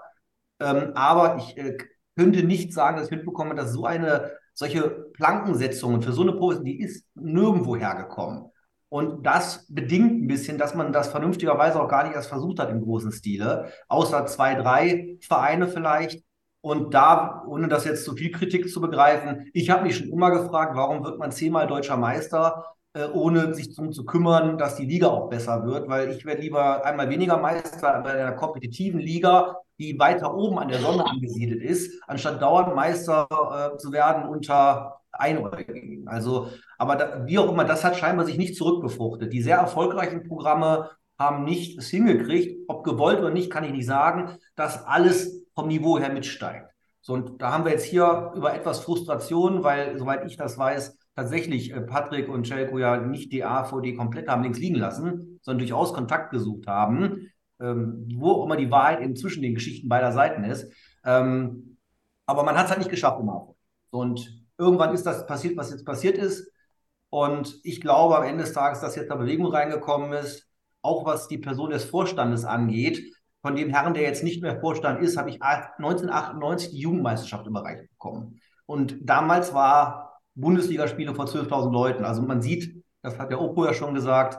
ähm, 0.60 0.92
aber 0.96 1.38
ich 1.38 1.58
äh, 1.58 1.78
könnte 2.18 2.44
nicht 2.44 2.74
sagen, 2.74 2.98
dass 2.98 3.06
ich 3.06 3.12
mitbekomme, 3.12 3.56
dass 3.56 3.72
so 3.72 3.86
eine, 3.86 4.32
solche 4.54 4.90
Plankensetzungen 5.14 6.02
für 6.02 6.12
so 6.12 6.22
eine 6.22 6.34
Pose, 6.34 6.64
die 6.64 6.82
ist 6.82 7.06
nirgendwo 7.16 7.76
hergekommen. 7.78 8.49
Und 8.90 9.26
das 9.26 9.68
bedingt 9.70 10.24
ein 10.24 10.28
bisschen, 10.28 10.58
dass 10.58 10.76
man 10.76 10.92
das 10.92 11.10
vernünftigerweise 11.10 11.82
auch 11.82 11.88
gar 11.88 12.04
nicht 12.04 12.16
erst 12.16 12.30
versucht 12.30 12.60
hat 12.60 12.70
im 12.70 12.82
großen 12.82 13.12
Stile, 13.12 13.72
außer 13.88 14.26
zwei, 14.26 14.56
drei 14.56 15.18
Vereine 15.22 15.68
vielleicht. 15.68 16.24
Und 16.62 16.94
da, 16.94 17.44
ohne 17.48 17.68
das 17.70 17.86
jetzt 17.86 18.04
zu 18.04 18.16
viel 18.16 18.32
Kritik 18.32 18.70
zu 18.70 18.82
begreifen, 18.82 19.50
ich 19.54 19.70
habe 19.70 19.84
mich 19.84 19.98
schon 19.98 20.10
immer 20.10 20.32
gefragt, 20.32 20.76
warum 20.76 21.04
wird 21.06 21.20
man 21.20 21.32
zehnmal 21.32 21.68
deutscher 21.68 21.98
Meister? 21.98 22.66
äh, 22.94 23.08
ohne 23.14 23.54
sich 23.54 23.76
darum 23.76 23.92
zu 23.92 24.06
kümmern, 24.06 24.58
dass 24.58 24.76
die 24.76 24.86
Liga 24.86 25.08
auch 25.08 25.30
besser 25.30 25.66
wird, 25.66 25.88
weil 25.90 26.12
ich 26.12 26.26
wäre 26.26 26.40
lieber 26.40 26.86
einmal 26.86 27.10
weniger 27.10 27.38
Meister 27.38 28.02
bei 28.02 28.14
einer 28.14 28.34
kompetitiven 28.34 29.00
Liga, 29.00 29.58
die 29.78 29.98
weiter 30.00 30.34
oben 30.36 30.60
an 30.60 30.68
der 30.70 30.80
Sonne 30.80 31.06
angesiedelt 31.06 31.62
ist, 31.62 32.02
anstatt 32.08 32.42
dauernd 32.42 32.76
Meister 32.76 33.28
äh, 33.74 33.78
zu 33.78 33.92
werden 33.92 34.28
unter 34.28 35.02
Einäugigen. 35.12 36.08
Also, 36.08 36.50
aber 36.80 36.96
da, 36.96 37.28
wie 37.28 37.38
auch 37.38 37.52
immer, 37.52 37.66
das 37.66 37.84
hat 37.84 37.98
scheinbar 37.98 38.26
sich 38.26 38.38
nicht 38.38 38.56
zurückbefruchtet. 38.56 39.34
Die 39.34 39.42
sehr 39.42 39.58
erfolgreichen 39.58 40.24
Programme 40.24 40.90
haben 41.20 41.44
nicht 41.44 41.78
es 41.78 41.90
hingekriegt, 41.90 42.70
ob 42.70 42.86
gewollt 42.86 43.20
oder 43.20 43.32
nicht, 43.32 43.52
kann 43.52 43.66
ich 43.66 43.72
nicht 43.72 43.86
sagen, 43.86 44.38
dass 44.56 44.86
alles 44.86 45.46
vom 45.54 45.68
Niveau 45.68 46.00
her 46.00 46.12
mitsteigt. 46.12 46.70
So, 47.02 47.14
und 47.14 47.42
da 47.42 47.52
haben 47.52 47.66
wir 47.66 47.74
jetzt 47.74 47.84
hier 47.84 48.32
über 48.34 48.54
etwas 48.54 48.80
Frustration, 48.80 49.64
weil, 49.64 50.00
soweit 50.00 50.26
ich 50.26 50.38
das 50.38 50.58
weiß, 50.58 50.98
tatsächlich 51.16 51.74
äh, 51.74 51.82
Patrick 51.82 52.30
und 52.30 52.48
Celko 52.48 52.80
ja 52.80 52.98
nicht 52.98 53.34
die 53.34 53.44
AVD 53.44 53.94
komplett 53.96 54.30
haben 54.30 54.44
links 54.44 54.60
liegen 54.60 54.76
lassen, 54.76 55.40
sondern 55.42 55.60
durchaus 55.60 55.94
Kontakt 55.94 56.32
gesucht 56.32 56.66
haben, 56.66 57.30
ähm, 57.60 58.08
wo 58.16 58.32
auch 58.32 58.46
immer 58.46 58.56
die 58.56 58.72
Wahrheit 58.72 59.02
eben 59.02 59.18
zwischen 59.18 59.42
den 59.42 59.56
Geschichten 59.56 59.90
beider 59.90 60.14
Seiten 60.14 60.46
ist. 60.46 60.72
Ähm, 61.04 61.78
aber 62.26 62.44
man 62.44 62.58
hat 62.58 62.66
es 62.66 62.72
halt 62.72 62.80
nicht 62.80 62.92
geschafft 62.92 63.20
im 63.20 63.30
AVD. 63.30 63.54
Und 63.90 64.46
irgendwann 64.58 64.94
ist 64.94 65.06
das 65.06 65.26
passiert, 65.28 65.58
was 65.58 65.72
jetzt 65.72 65.86
passiert 65.86 66.18
ist. 66.18 66.50
Und 67.10 67.60
ich 67.64 67.82
glaube 67.82 68.18
am 68.18 68.24
Ende 68.24 68.44
des 68.44 68.54
Tages, 68.54 68.82
dass 68.82 68.96
jetzt 68.96 69.10
da 69.10 69.16
Bewegung 69.16 69.48
reingekommen 69.48 70.14
ist, 70.14 70.48
auch 70.82 71.06
was 71.06 71.28
die 71.28 71.38
Person 71.38 71.72
des 71.72 71.86
Vorstandes 71.86 72.46
angeht. 72.46 73.14
Von 73.42 73.56
dem 73.56 73.70
Herrn, 73.70 73.94
der 73.94 74.04
jetzt 74.04 74.24
nicht 74.24 74.42
mehr 74.42 74.60
Vorstand 74.60 75.02
ist, 75.02 75.18
habe 75.18 75.30
ich 75.30 75.42
1998 75.42 76.72
die 76.72 76.80
Jugendmeisterschaft 76.80 77.48
überreicht 77.48 77.90
bekommen. 77.90 78.42
Und 78.66 78.98
damals 79.02 79.54
war 79.54 80.22
Bundesligaspiele 80.36 81.16
vor 81.16 81.26
12.000 81.26 81.72
Leuten. 81.72 82.06
Also 82.06 82.22
man 82.22 82.42
sieht, 82.42 82.84
das 83.02 83.18
hat 83.18 83.32
der 83.32 83.42
Opo 83.42 83.66
ja 83.66 83.74
schon 83.74 83.94
gesagt, 83.94 84.38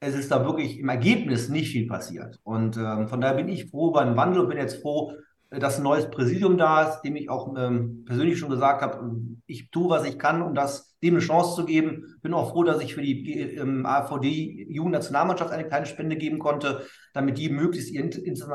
es 0.00 0.14
ist 0.14 0.30
da 0.30 0.44
wirklich 0.44 0.78
im 0.78 0.88
Ergebnis 0.88 1.48
nicht 1.48 1.70
viel 1.70 1.86
passiert. 1.86 2.38
Und 2.42 2.76
ähm, 2.76 3.08
von 3.08 3.20
daher 3.20 3.36
bin 3.36 3.48
ich 3.48 3.70
froh 3.70 3.88
über 3.90 4.00
einen 4.00 4.16
Wandel 4.16 4.42
und 4.42 4.48
bin 4.48 4.58
jetzt 4.58 4.82
froh, 4.82 5.12
dass 5.58 5.78
ein 5.78 5.82
neues 5.82 6.10
Präsidium 6.10 6.58
da 6.58 6.88
ist, 6.88 7.02
dem 7.02 7.16
ich 7.16 7.30
auch 7.30 7.54
ähm, 7.56 8.04
persönlich 8.06 8.38
schon 8.38 8.50
gesagt 8.50 8.82
habe, 8.82 9.12
ich 9.46 9.70
tue, 9.70 9.88
was 9.88 10.04
ich 10.04 10.18
kann, 10.18 10.42
um 10.42 10.54
das, 10.54 10.96
dem 11.02 11.14
eine 11.14 11.22
Chance 11.22 11.56
zu 11.56 11.64
geben. 11.64 12.16
Bin 12.22 12.34
auch 12.34 12.50
froh, 12.50 12.64
dass 12.64 12.82
ich 12.82 12.94
für 12.94 13.02
die 13.02 13.56
ähm, 13.56 13.84
AVD-Jugendnationalmannschaft 13.86 15.52
eine 15.52 15.66
kleine 15.66 15.86
Spende 15.86 16.16
geben 16.16 16.38
konnte, 16.38 16.86
damit 17.12 17.38
die 17.38 17.50
möglichst 17.50 17.90
ihr 17.90 18.02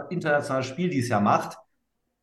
internationales 0.09 0.65
Spiel 0.65 0.89
dieses 0.89 1.09
Jahr 1.09 1.21
macht. 1.21 1.57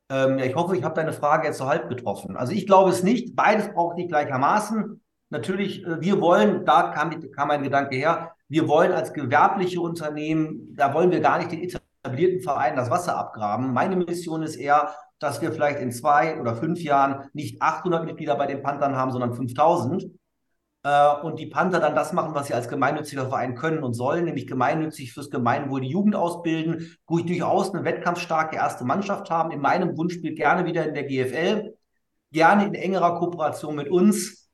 Ähm, 0.09 0.39
ja, 0.39 0.45
ich 0.45 0.55
hoffe, 0.55 0.77
ich 0.77 0.85
habe 0.85 0.95
deine 0.95 1.13
Frage 1.13 1.47
jetzt 1.47 1.59
so 1.59 1.67
halb 1.67 1.89
getroffen. 1.89 2.37
Also 2.37 2.53
ich 2.53 2.67
glaube 2.67 2.91
es 2.91 3.03
nicht. 3.03 3.35
Beides 3.35 3.73
braucht 3.73 3.97
nicht 3.97 4.09
gleichermaßen. 4.09 5.01
Natürlich, 5.31 5.85
äh, 5.85 6.01
wir 6.01 6.21
wollen, 6.21 6.65
da 6.65 6.93
kam, 6.93 7.31
kam 7.33 7.51
ein 7.51 7.63
Gedanke 7.63 7.97
her, 7.97 8.33
wir 8.49 8.69
wollen 8.69 8.93
als 8.93 9.13
gewerbliche 9.13 9.81
Unternehmen, 9.81 10.75
da 10.77 10.95
wollen 10.95 11.11
wir 11.11 11.21
gar 11.21 11.39
nicht 11.39 11.51
den 11.51 11.63
etablierten 12.07 12.41
Vereinen 12.41 12.77
das 12.77 12.91
Wasser 12.91 13.17
abgraben. 13.17 13.73
Meine 13.73 13.97
Mission 13.97 14.43
ist 14.43 14.57
eher, 14.57 14.95
dass 15.19 15.43
wir 15.43 15.53
vielleicht 15.53 15.81
in 15.81 15.93
zwei 15.93 16.41
oder 16.41 16.57
fünf 16.57 16.81
Jahren 16.81 17.29
nicht 17.33 17.61
800 17.61 18.05
Mitglieder 18.05 18.37
bei 18.37 18.47
den 18.47 18.63
Panthern 18.63 18.97
haben, 18.97 19.11
sondern 19.11 19.35
5000. 19.35 20.07
Äh, 20.85 21.15
und 21.23 21.39
die 21.39 21.47
Panther 21.47 21.81
dann 21.81 21.95
das 21.95 22.13
machen, 22.13 22.35
was 22.35 22.47
sie 22.47 22.55
als 22.55 22.69
gemeinnütziger 22.69 23.29
Verein 23.29 23.55
können 23.55 23.83
und 23.83 23.95
sollen, 23.95 24.25
nämlich 24.25 24.47
gemeinnützig 24.47 25.13
fürs 25.13 25.31
Gemeinwohl 25.31 25.81
die 25.81 25.89
Jugend 25.89 26.15
ausbilden, 26.15 26.97
wo 27.07 27.19
ich 27.19 27.27
durchaus 27.27 27.75
eine 27.75 27.85
wettkampfstarke 27.85 28.57
erste 28.57 28.85
Mannschaft 28.85 29.31
haben. 29.31 29.51
In 29.51 29.61
meinem 29.61 29.97
Wunschspiel 29.97 30.35
gerne 30.35 30.67
wieder 30.67 30.87
in 30.87 30.95
der 30.95 31.05
GFL, 31.05 31.75
gerne 32.31 32.67
in 32.67 32.75
engerer 32.75 33.19
Kooperation 33.19 33.75
mit 33.75 33.89
uns 33.89 34.51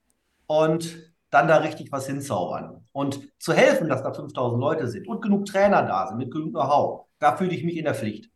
und 0.46 1.11
dann 1.32 1.48
da 1.48 1.56
richtig 1.58 1.90
was 1.90 2.06
hinzaubern. 2.06 2.86
Und 2.92 3.32
zu 3.40 3.54
helfen, 3.54 3.88
dass 3.88 4.02
da 4.02 4.12
5000 4.12 4.60
Leute 4.60 4.86
sind 4.86 5.08
und 5.08 5.22
genug 5.22 5.46
Trainer 5.46 5.82
da 5.82 6.06
sind, 6.06 6.18
mit 6.18 6.30
genug 6.30 6.50
Know-how, 6.50 7.06
da 7.18 7.36
fühle 7.36 7.54
ich 7.54 7.64
mich 7.64 7.78
in 7.78 7.84
der 7.84 7.94
Pflicht. 7.94 8.30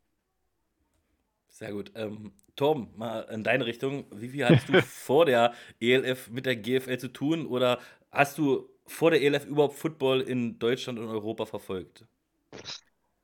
Sehr 1.49 1.73
gut. 1.73 1.93
Ähm, 1.95 2.33
Tom, 2.57 2.93
mal 2.97 3.21
in 3.31 3.45
deine 3.45 3.67
Richtung. 3.67 4.07
Wie 4.15 4.31
viel 4.31 4.47
hattest 4.47 4.69
du 4.69 4.81
vor 4.83 5.27
der 5.27 5.53
ELF 5.81 6.31
mit 6.31 6.47
der 6.47 6.57
GFL 6.57 6.99
zu 6.99 7.09
tun 7.09 7.47
oder 7.47 7.79
hast 8.11 8.39
du 8.39 8.69
vor 8.87 9.11
der 9.11 9.21
ELF 9.23 9.45
überhaupt 9.45 9.75
Football 9.75 10.23
in 10.23 10.59
Deutschland 10.59 10.99
und 10.99 11.09
Europa 11.09 11.45
verfolgt? 11.47 12.07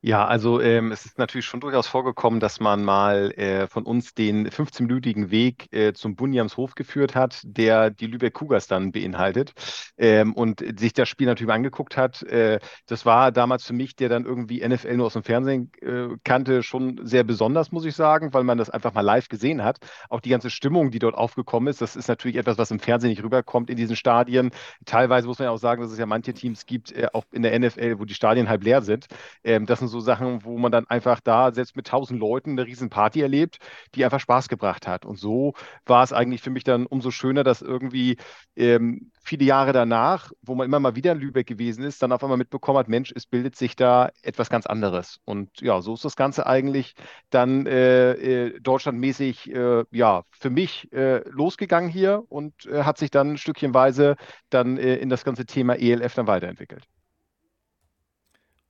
Ja, 0.05 0.25
also 0.25 0.59
ähm, 0.59 0.91
es 0.91 1.05
ist 1.05 1.17
natürlich 1.17 1.45
schon 1.45 1.61
durchaus 1.61 1.87
vorgekommen, 1.87 2.41
dass 2.41 2.59
man 2.59 2.83
mal 2.83 3.31
äh, 3.37 3.67
von 3.67 3.85
uns 3.85 4.13
den 4.13 4.49
15-minütigen 4.49 5.31
Weg 5.31 5.73
äh, 5.73 5.93
zum 5.93 6.17
Bunjams 6.17 6.57
geführt 6.75 7.15
hat, 7.15 7.39
der 7.45 7.89
die 7.89 8.07
Lübeck 8.07 8.33
Cougars 8.33 8.67
dann 8.67 8.91
beinhaltet 8.91 9.53
ähm, 9.97 10.33
und 10.33 10.61
sich 10.77 10.91
das 10.91 11.07
Spiel 11.07 11.27
natürlich 11.27 11.53
angeguckt 11.53 11.95
hat. 11.95 12.21
Äh, 12.23 12.59
das 12.85 13.05
war 13.05 13.31
damals 13.31 13.63
für 13.63 13.71
mich, 13.71 13.95
der 13.95 14.09
dann 14.09 14.25
irgendwie 14.25 14.67
NFL 14.67 14.97
nur 14.97 15.05
aus 15.05 15.13
dem 15.13 15.23
Fernsehen 15.23 15.71
äh, 15.81 16.09
kannte, 16.25 16.63
schon 16.63 16.99
sehr 17.07 17.23
besonders, 17.23 17.71
muss 17.71 17.85
ich 17.85 17.95
sagen, 17.95 18.33
weil 18.33 18.43
man 18.43 18.57
das 18.57 18.69
einfach 18.69 18.93
mal 18.93 18.99
live 18.99 19.29
gesehen 19.29 19.63
hat. 19.63 19.77
Auch 20.09 20.19
die 20.19 20.31
ganze 20.31 20.49
Stimmung, 20.49 20.91
die 20.91 20.99
dort 20.99 21.15
aufgekommen 21.15 21.69
ist, 21.69 21.79
das 21.81 21.95
ist 21.95 22.09
natürlich 22.09 22.35
etwas, 22.35 22.57
was 22.57 22.71
im 22.71 22.79
Fernsehen 22.81 23.11
nicht 23.11 23.23
rüberkommt 23.23 23.69
in 23.69 23.77
diesen 23.77 23.95
Stadien. 23.95 24.51
Teilweise 24.83 25.27
muss 25.27 25.39
man 25.39 25.45
ja 25.45 25.51
auch 25.51 25.57
sagen, 25.57 25.81
dass 25.81 25.93
es 25.93 25.97
ja 25.97 26.05
manche 26.05 26.33
Teams 26.33 26.65
gibt, 26.65 26.91
äh, 26.91 27.07
auch 27.13 27.23
in 27.31 27.41
der 27.41 27.57
NFL, 27.57 27.99
wo 27.99 28.03
die 28.03 28.15
Stadien 28.15 28.49
halb 28.49 28.65
leer 28.65 28.81
sind. 28.81 29.05
Ähm, 29.45 29.65
das 29.65 29.79
sind 29.79 29.92
so 29.92 29.92
Sachen, 29.99 30.43
wo 30.43 30.57
man 30.57 30.71
dann 30.71 30.87
einfach 30.87 31.19
da 31.19 31.51
selbst 31.53 31.75
mit 31.75 31.87
tausend 31.87 32.19
Leuten 32.19 32.51
eine 32.51 32.65
riesen 32.65 32.89
Party 32.89 33.21
erlebt, 33.21 33.57
die 33.95 34.03
einfach 34.05 34.19
Spaß 34.19 34.49
gebracht 34.49 34.87
hat. 34.87 35.05
Und 35.05 35.17
so 35.17 35.53
war 35.85 36.03
es 36.03 36.13
eigentlich 36.13 36.41
für 36.41 36.49
mich 36.49 36.63
dann 36.63 36.85
umso 36.85 37.11
schöner, 37.11 37.43
dass 37.43 37.61
irgendwie 37.61 38.17
ähm, 38.55 39.11
viele 39.23 39.45
Jahre 39.45 39.73
danach, 39.73 40.31
wo 40.41 40.55
man 40.55 40.65
immer 40.65 40.79
mal 40.79 40.95
wieder 40.95 41.13
in 41.13 41.19
Lübeck 41.19 41.47
gewesen 41.47 41.83
ist, 41.83 42.01
dann 42.01 42.11
auf 42.11 42.23
einmal 42.23 42.37
mitbekommen 42.37 42.77
hat, 42.77 42.89
Mensch, 42.89 43.11
es 43.15 43.25
bildet 43.25 43.55
sich 43.55 43.75
da 43.75 44.09
etwas 44.21 44.49
ganz 44.49 44.65
anderes. 44.65 45.19
Und 45.25 45.61
ja, 45.61 45.81
so 45.81 45.93
ist 45.93 46.05
das 46.05 46.15
Ganze 46.15 46.45
eigentlich 46.45 46.93
dann 47.29 47.65
äh, 47.65 48.13
äh, 48.13 48.59
deutschlandmäßig 48.59 49.53
äh, 49.53 49.83
ja, 49.91 50.23
für 50.31 50.49
mich 50.49 50.91
äh, 50.93 51.27
losgegangen 51.29 51.89
hier 51.89 52.23
und 52.29 52.65
äh, 52.65 52.83
hat 52.83 52.97
sich 52.97 53.11
dann 53.11 53.37
stückchenweise 53.37 54.15
dann 54.49 54.77
äh, 54.77 54.95
in 54.95 55.09
das 55.09 55.23
ganze 55.23 55.45
Thema 55.45 55.75
ELF 55.75 56.13
dann 56.15 56.27
weiterentwickelt. 56.27 56.85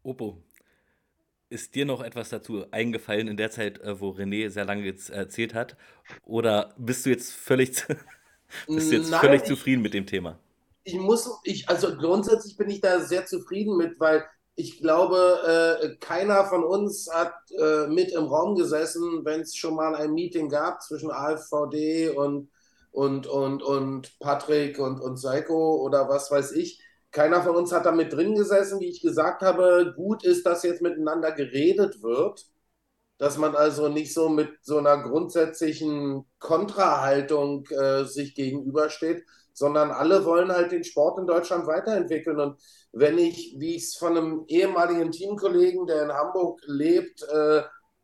Opo, 0.04 0.44
ist 1.54 1.76
dir 1.76 1.86
noch 1.86 2.02
etwas 2.02 2.30
dazu 2.30 2.66
eingefallen 2.72 3.28
in 3.28 3.38
der 3.38 3.52
Zeit, 3.52 3.80
äh, 3.82 4.00
wo 4.00 4.10
René 4.10 4.50
sehr 4.50 4.66
lange 4.66 4.84
jetzt 4.84 5.10
erzählt 5.10 5.54
hat? 5.54 5.78
Oder 6.26 6.74
bist 6.78 7.06
du 7.06 7.12
jetzt 7.12 7.32
völlig, 7.32 7.86
bist 8.68 8.92
jetzt 8.92 9.12
Nein, 9.12 9.20
völlig 9.20 9.44
ich, 9.44 9.48
zufrieden 9.48 9.82
mit 9.82 9.94
dem 9.94 10.06
Thema? 10.06 10.39
Ich 10.84 10.96
muss, 10.96 11.30
ich, 11.44 11.70
also 11.70 11.96
grundsätzlich 11.96 12.58
bin 12.58 12.70
ich 12.70 12.82
da 12.82 13.00
sehr 13.00 13.26
zufrieden 13.26 13.78
mit, 13.78 14.00
weil 14.00 14.26
ich 14.56 14.80
glaube, 14.80 15.80
äh, 15.82 15.96
keiner 15.98 16.46
von 16.46 16.63
uns 16.63 17.10
hat 17.12 17.34
äh, 17.58 17.88
mit 17.88 18.12
im 18.12 18.26
Raum 18.26 18.56
gesessen, 18.56 19.24
wenn 19.24 19.42
es 19.42 19.56
schon 19.56 19.76
mal 19.76 19.96
ein 19.96 20.13
Meeting 20.13 20.50
gab 20.50 20.82
zwischen 20.82 21.12
AfVD 21.12 22.10
und, 22.10 22.50
und, 22.92 23.28
und, 23.28 23.63
und 23.63 24.20
Patrick 24.20 24.78
und, 24.80 25.00
und 25.00 25.18
Seiko 25.18 25.78
oder 25.82 26.10
was 26.10 26.30
weiß 26.30 26.52
ich 26.54 26.83
keiner 27.13 27.43
von 27.43 27.56
uns 27.56 27.71
hat 27.71 27.86
da 27.86 27.91
mit 27.91 28.12
drin 28.12 28.36
gesessen, 28.36 28.80
wie 28.80 28.89
ich 28.89 29.02
gesagt 29.02 29.43
habe. 29.43 29.93
Gut 29.95 30.26
ist, 30.26 30.45
dass 30.45 30.63
jetzt 30.63 30.82
miteinander 30.82 31.32
geredet 31.32 32.02
wird, 32.02 32.45
dass 33.19 33.38
man 33.38 33.56
also 33.56 33.88
nicht 33.88 34.13
so 34.13 34.30
mit 34.30 34.49
so 34.63 34.80
einer 34.80 34.97
grundsätzlichen 35.04 36.26
Kontrahaltung 36.39 37.67
äh, 37.67 38.04
sich 38.06 38.36
gegenübersteht, 38.36 39.23
sondern 39.54 39.91
alle 39.91 40.26
wollen 40.26 40.52
halt 40.52 40.71
den 40.71 40.84
Sport 40.84 41.19
in 41.19 41.28
Deutschland 41.28 41.67
weiterentwickeln. 41.67 42.39
Und 42.39 42.60
wenn 42.91 43.19
ich, 43.19 43.56
wie 43.60 43.76
ich 43.76 43.84
es 43.84 43.95
von 43.95 44.17
einem 44.17 44.45
ehemaligen 44.47 45.12
Teamkollegen, 45.12 45.86
der 45.86 46.04
in 46.04 46.12
Hamburg 46.12 46.62
lebt, 46.65 47.21
äh, 47.23 47.62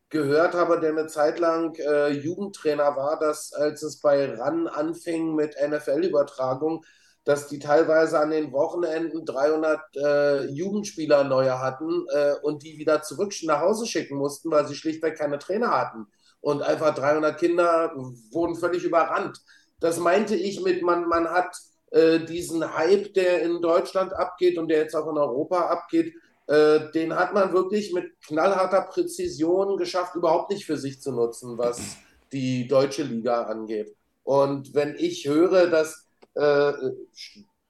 gehört 0.09 0.53
habe, 0.53 0.79
der 0.79 0.91
eine 0.91 1.07
Zeit 1.07 1.39
lang 1.39 1.75
äh, 1.75 2.09
Jugendtrainer 2.09 2.95
war, 2.95 3.19
dass 3.19 3.53
als 3.53 3.81
es 3.81 3.99
bei 4.01 4.33
RAN 4.35 4.67
anfing 4.67 5.33
mit 5.35 5.55
NFL-Übertragung, 5.59 6.83
dass 7.25 7.47
die 7.47 7.59
teilweise 7.59 8.19
an 8.19 8.31
den 8.31 8.51
Wochenenden 8.51 9.25
300 9.25 9.81
äh, 9.95 10.45
Jugendspieler 10.47 11.23
neue 11.23 11.59
hatten 11.59 12.05
äh, 12.09 12.33
und 12.41 12.63
die 12.63 12.77
wieder 12.77 13.01
zurück 13.01 13.33
nach 13.43 13.61
Hause 13.61 13.85
schicken 13.85 14.17
mussten, 14.17 14.49
weil 14.51 14.67
sie 14.67 14.75
schlichtweg 14.75 15.17
keine 15.17 15.39
Trainer 15.39 15.71
hatten. 15.71 16.07
Und 16.41 16.61
einfach 16.61 16.95
300 16.95 17.37
Kinder 17.37 17.91
wurden 18.31 18.55
völlig 18.55 18.83
überrannt. 18.83 19.39
Das 19.79 19.99
meinte 19.99 20.35
ich 20.35 20.61
mit, 20.63 20.81
man, 20.81 21.07
man 21.07 21.29
hat 21.29 21.55
äh, 21.91 22.19
diesen 22.19 22.75
Hype, 22.75 23.13
der 23.13 23.41
in 23.41 23.61
Deutschland 23.61 24.13
abgeht 24.13 24.57
und 24.57 24.69
der 24.69 24.79
jetzt 24.79 24.95
auch 24.95 25.09
in 25.09 25.17
Europa 25.17 25.67
abgeht, 25.67 26.13
äh, 26.47 26.91
den 26.93 27.15
hat 27.15 27.33
man 27.33 27.53
wirklich 27.53 27.93
mit 27.93 28.19
knallharter 28.25 28.81
Präzision 28.81 29.77
geschafft, 29.77 30.15
überhaupt 30.15 30.51
nicht 30.51 30.65
für 30.65 30.77
sich 30.77 31.01
zu 31.01 31.11
nutzen, 31.11 31.57
was 31.57 31.97
die 32.31 32.67
deutsche 32.67 33.03
Liga 33.03 33.43
angeht. 33.43 33.95
Und 34.23 34.73
wenn 34.73 34.95
ich 34.95 35.27
höre, 35.27 35.67
dass 35.67 36.08
äh, 36.39 36.73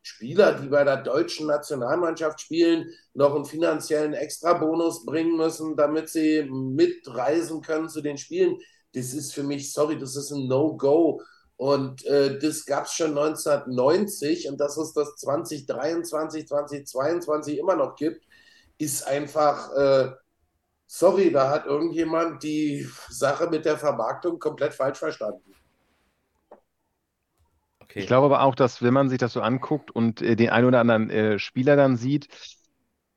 Spieler, 0.01 0.53
die 0.53 0.67
bei 0.67 0.83
der 0.83 0.97
deutschen 0.97 1.47
Nationalmannschaft 1.47 2.41
spielen, 2.41 2.89
noch 3.13 3.35
einen 3.35 3.45
finanziellen 3.45 4.13
Extrabonus 4.13 5.05
bringen 5.05 5.37
müssen, 5.37 5.75
damit 5.75 6.09
sie 6.09 6.43
mitreisen 6.49 7.61
können 7.61 7.89
zu 7.89 8.01
den 8.01 8.17
Spielen. 8.17 8.57
Das 8.93 9.13
ist 9.13 9.33
für 9.33 9.43
mich, 9.43 9.71
sorry, 9.71 9.99
das 9.99 10.15
ist 10.15 10.31
ein 10.31 10.47
No-Go. 10.47 11.21
Und 11.57 12.05
äh, 12.05 12.39
das 12.39 12.65
gab 12.65 12.85
es 12.85 12.93
schon 12.93 13.17
1990 13.17 14.47
und 14.47 14.59
dass 14.59 14.77
es 14.77 14.93
das 14.93 15.15
2023, 15.17 16.47
2022 16.47 17.57
immer 17.57 17.75
noch 17.75 17.95
gibt, 17.95 18.25
ist 18.77 19.05
einfach, 19.05 19.71
äh, 19.75 20.11
sorry, 20.87 21.31
da 21.31 21.49
hat 21.49 21.65
irgendjemand 21.65 22.43
die 22.43 22.87
Sache 23.09 23.49
mit 23.49 23.65
der 23.65 23.77
Vermarktung 23.77 24.39
komplett 24.39 24.73
falsch 24.73 24.99
verstanden. 24.99 25.48
Okay. 27.89 28.01
Ich 28.01 28.07
glaube 28.07 28.25
aber 28.25 28.43
auch, 28.43 28.55
dass 28.55 28.81
wenn 28.81 28.93
man 28.93 29.09
sich 29.09 29.17
das 29.17 29.33
so 29.33 29.41
anguckt 29.41 29.91
und 29.91 30.21
äh, 30.21 30.35
den 30.35 30.49
einen 30.49 30.67
oder 30.67 30.79
anderen 30.79 31.09
äh, 31.09 31.39
Spieler 31.39 31.75
dann 31.75 31.97
sieht, 31.97 32.27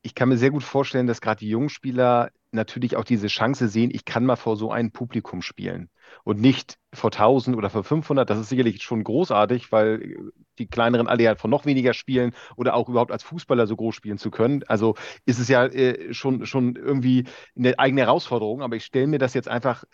ich 0.02 0.14
kann 0.14 0.28
mir 0.30 0.36
sehr 0.38 0.50
gut 0.50 0.64
vorstellen, 0.64 1.06
dass 1.06 1.20
gerade 1.20 1.40
die 1.40 1.48
jungen 1.48 1.68
Spieler 1.68 2.30
natürlich 2.50 2.96
auch 2.96 3.04
diese 3.04 3.28
Chance 3.28 3.68
sehen, 3.68 3.90
ich 3.94 4.04
kann 4.04 4.26
mal 4.26 4.36
vor 4.36 4.56
so 4.56 4.70
einem 4.72 4.90
Publikum 4.90 5.40
spielen 5.42 5.90
und 6.24 6.40
nicht 6.40 6.76
vor 6.92 7.10
1000 7.10 7.56
oder 7.56 7.70
vor 7.70 7.84
500. 7.84 8.28
Das 8.28 8.38
ist 8.38 8.48
sicherlich 8.48 8.82
schon 8.82 9.04
großartig, 9.04 9.72
weil 9.72 10.16
die 10.58 10.66
kleineren 10.66 11.06
alle 11.06 11.22
ja 11.22 11.34
von 11.36 11.50
noch 11.50 11.64
weniger 11.66 11.94
spielen 11.94 12.34
oder 12.56 12.74
auch 12.74 12.88
überhaupt 12.88 13.12
als 13.12 13.22
Fußballer 13.22 13.66
so 13.66 13.76
groß 13.76 13.94
spielen 13.94 14.18
zu 14.18 14.30
können. 14.30 14.64
Also 14.64 14.96
ist 15.24 15.38
es 15.38 15.48
ja 15.48 15.64
äh, 15.66 16.12
schon, 16.12 16.44
schon 16.46 16.76
irgendwie 16.76 17.24
eine 17.56 17.78
eigene 17.78 18.02
Herausforderung. 18.02 18.62
Aber 18.62 18.76
ich 18.76 18.84
stelle 18.84 19.06
mir 19.06 19.18
das 19.18 19.34
jetzt 19.34 19.48
einfach 19.48 19.84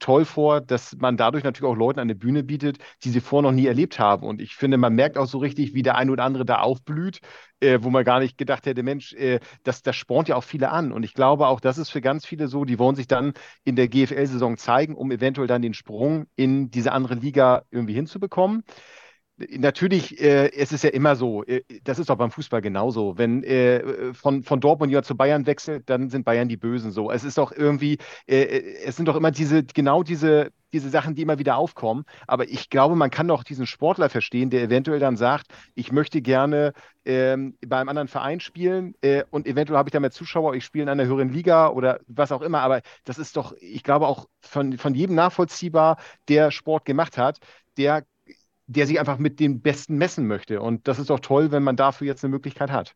toll 0.00 0.24
vor, 0.24 0.60
dass 0.60 0.96
man 0.96 1.16
dadurch 1.16 1.44
natürlich 1.44 1.70
auch 1.70 1.76
Leuten 1.76 2.00
eine 2.00 2.14
Bühne 2.14 2.42
bietet, 2.42 2.78
die 3.04 3.10
sie 3.10 3.20
vorher 3.20 3.50
noch 3.50 3.56
nie 3.56 3.66
erlebt 3.66 3.98
haben. 3.98 4.26
Und 4.26 4.40
ich 4.40 4.54
finde, 4.56 4.76
man 4.76 4.94
merkt 4.94 5.16
auch 5.16 5.26
so 5.26 5.38
richtig, 5.38 5.74
wie 5.74 5.82
der 5.82 5.96
ein 5.96 6.10
oder 6.10 6.24
andere 6.24 6.44
da 6.44 6.58
aufblüht, 6.60 7.20
äh, 7.60 7.78
wo 7.82 7.90
man 7.90 8.04
gar 8.04 8.20
nicht 8.20 8.38
gedacht 8.38 8.66
hätte, 8.66 8.82
Mensch, 8.82 9.12
äh, 9.12 9.40
das, 9.62 9.82
das 9.82 9.96
spornt 9.96 10.28
ja 10.28 10.36
auch 10.36 10.44
viele 10.44 10.70
an. 10.70 10.92
Und 10.92 11.04
ich 11.04 11.14
glaube 11.14 11.46
auch, 11.46 11.60
das 11.60 11.78
ist 11.78 11.90
für 11.90 12.00
ganz 12.00 12.26
viele 12.26 12.48
so, 12.48 12.64
die 12.64 12.78
wollen 12.78 12.96
sich 12.96 13.06
dann 13.06 13.34
in 13.64 13.76
der 13.76 13.88
GFL-Saison 13.88 14.56
zeigen, 14.56 14.94
um 14.94 15.12
eventuell 15.12 15.46
dann 15.46 15.62
den 15.62 15.74
Sprung 15.74 16.26
in 16.34 16.70
diese 16.70 16.92
andere 16.92 17.14
Liga 17.14 17.62
irgendwie 17.70 17.94
hinzubekommen 17.94 18.64
natürlich, 19.56 20.20
äh, 20.20 20.52
es 20.52 20.72
ist 20.72 20.84
ja 20.84 20.90
immer 20.90 21.16
so, 21.16 21.44
äh, 21.44 21.62
das 21.84 21.98
ist 21.98 22.10
auch 22.10 22.16
beim 22.16 22.30
Fußball 22.30 22.60
genauso. 22.60 23.16
Wenn 23.16 23.42
äh, 23.44 24.12
von, 24.12 24.42
von 24.42 24.60
Dortmund 24.60 24.90
jemand 24.90 25.06
zu 25.06 25.16
Bayern 25.16 25.46
wechselt, 25.46 25.88
dann 25.88 26.10
sind 26.10 26.24
Bayern 26.24 26.48
die 26.48 26.56
Bösen 26.56 26.90
so. 26.90 27.10
Es 27.10 27.24
ist 27.24 27.38
doch 27.38 27.52
irgendwie, 27.52 27.98
äh, 28.26 28.42
äh, 28.42 28.84
es 28.84 28.96
sind 28.96 29.06
doch 29.06 29.16
immer 29.16 29.30
diese, 29.30 29.64
genau 29.64 30.02
diese, 30.02 30.52
diese 30.72 30.90
Sachen, 30.90 31.14
die 31.14 31.22
immer 31.22 31.38
wieder 31.38 31.56
aufkommen. 31.56 32.04
Aber 32.26 32.48
ich 32.48 32.70
glaube, 32.70 32.96
man 32.96 33.10
kann 33.10 33.28
doch 33.28 33.42
diesen 33.42 33.66
Sportler 33.66 34.10
verstehen, 34.10 34.50
der 34.50 34.62
eventuell 34.62 35.00
dann 35.00 35.16
sagt, 35.16 35.46
ich 35.74 35.90
möchte 35.90 36.20
gerne 36.20 36.72
ähm, 37.04 37.56
bei 37.66 37.78
einem 37.78 37.88
anderen 37.88 38.08
Verein 38.08 38.40
spielen 38.40 38.94
äh, 39.00 39.24
und 39.30 39.46
eventuell 39.46 39.78
habe 39.78 39.88
ich 39.88 39.92
da 39.92 40.00
mehr 40.00 40.10
Zuschauer, 40.10 40.54
ich 40.54 40.64
spiele 40.64 40.82
in 40.82 40.88
einer 40.90 41.06
höheren 41.06 41.30
Liga 41.30 41.68
oder 41.68 42.00
was 42.06 42.30
auch 42.30 42.42
immer. 42.42 42.60
Aber 42.60 42.82
das 43.04 43.18
ist 43.18 43.36
doch, 43.36 43.54
ich 43.60 43.82
glaube, 43.82 44.06
auch 44.06 44.26
von, 44.40 44.76
von 44.76 44.94
jedem 44.94 45.16
nachvollziehbar, 45.16 45.96
der 46.28 46.50
Sport 46.50 46.84
gemacht 46.84 47.16
hat, 47.16 47.38
der 47.78 48.04
der 48.70 48.86
sich 48.86 49.00
einfach 49.00 49.18
mit 49.18 49.40
dem 49.40 49.60
Besten 49.60 49.96
messen 49.96 50.28
möchte. 50.28 50.60
Und 50.60 50.86
das 50.86 51.00
ist 51.00 51.10
doch 51.10 51.18
toll, 51.18 51.50
wenn 51.50 51.64
man 51.64 51.76
dafür 51.76 52.06
jetzt 52.06 52.22
eine 52.22 52.30
Möglichkeit 52.30 52.70
hat. 52.70 52.94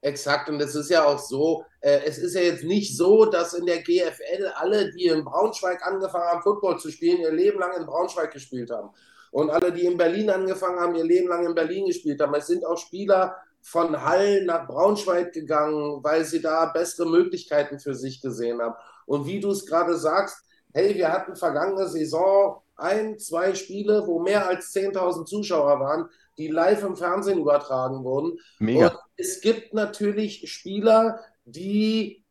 Exakt, 0.00 0.48
und 0.48 0.60
es 0.60 0.74
ist 0.74 0.90
ja 0.90 1.04
auch 1.04 1.18
so, 1.18 1.64
äh, 1.80 2.00
es 2.04 2.18
ist 2.18 2.34
ja 2.34 2.42
jetzt 2.42 2.64
nicht 2.64 2.96
so, 2.96 3.24
dass 3.24 3.54
in 3.54 3.66
der 3.66 3.82
GFL 3.82 4.52
alle, 4.56 4.92
die 4.92 5.06
in 5.06 5.24
Braunschweig 5.24 5.84
angefangen 5.86 6.24
haben, 6.24 6.42
Football 6.42 6.78
zu 6.78 6.90
spielen, 6.90 7.20
ihr 7.20 7.32
Leben 7.32 7.58
lang 7.58 7.76
in 7.76 7.86
Braunschweig 7.86 8.32
gespielt 8.32 8.70
haben. 8.70 8.90
Und 9.30 9.50
alle, 9.50 9.72
die 9.72 9.86
in 9.86 9.96
Berlin 9.96 10.28
angefangen 10.28 10.80
haben, 10.80 10.94
ihr 10.96 11.04
Leben 11.04 11.28
lang 11.28 11.46
in 11.46 11.54
Berlin 11.54 11.86
gespielt 11.86 12.20
haben. 12.20 12.34
Es 12.34 12.46
sind 12.48 12.64
auch 12.64 12.78
Spieler 12.78 13.36
von 13.62 14.02
Hall 14.02 14.44
nach 14.44 14.66
Braunschweig 14.66 15.32
gegangen, 15.32 16.02
weil 16.02 16.24
sie 16.24 16.40
da 16.40 16.66
bessere 16.66 17.08
Möglichkeiten 17.08 17.78
für 17.78 17.94
sich 17.94 18.20
gesehen 18.20 18.60
haben. 18.60 18.74
Und 19.06 19.26
wie 19.26 19.40
du 19.40 19.50
es 19.50 19.66
gerade 19.66 19.96
sagst, 19.96 20.38
hey, 20.72 20.94
wir 20.94 21.12
hatten 21.12 21.36
vergangene 21.36 21.88
Saison 21.88 22.62
ein, 22.76 23.18
zwei 23.18 23.54
Spiele, 23.54 24.06
wo 24.06 24.20
mehr 24.20 24.46
als 24.46 24.74
10.000 24.74 25.26
Zuschauer 25.26 25.80
waren, 25.80 26.08
die 26.38 26.48
live 26.48 26.82
im 26.82 26.96
Fernsehen 26.96 27.38
übertragen 27.38 28.04
wurden. 28.04 28.38
Mega. 28.58 28.88
Und 28.88 28.98
es 29.16 29.40
gibt 29.40 29.74
natürlich 29.74 30.50
Spieler, 30.50 31.20
die 31.44 32.24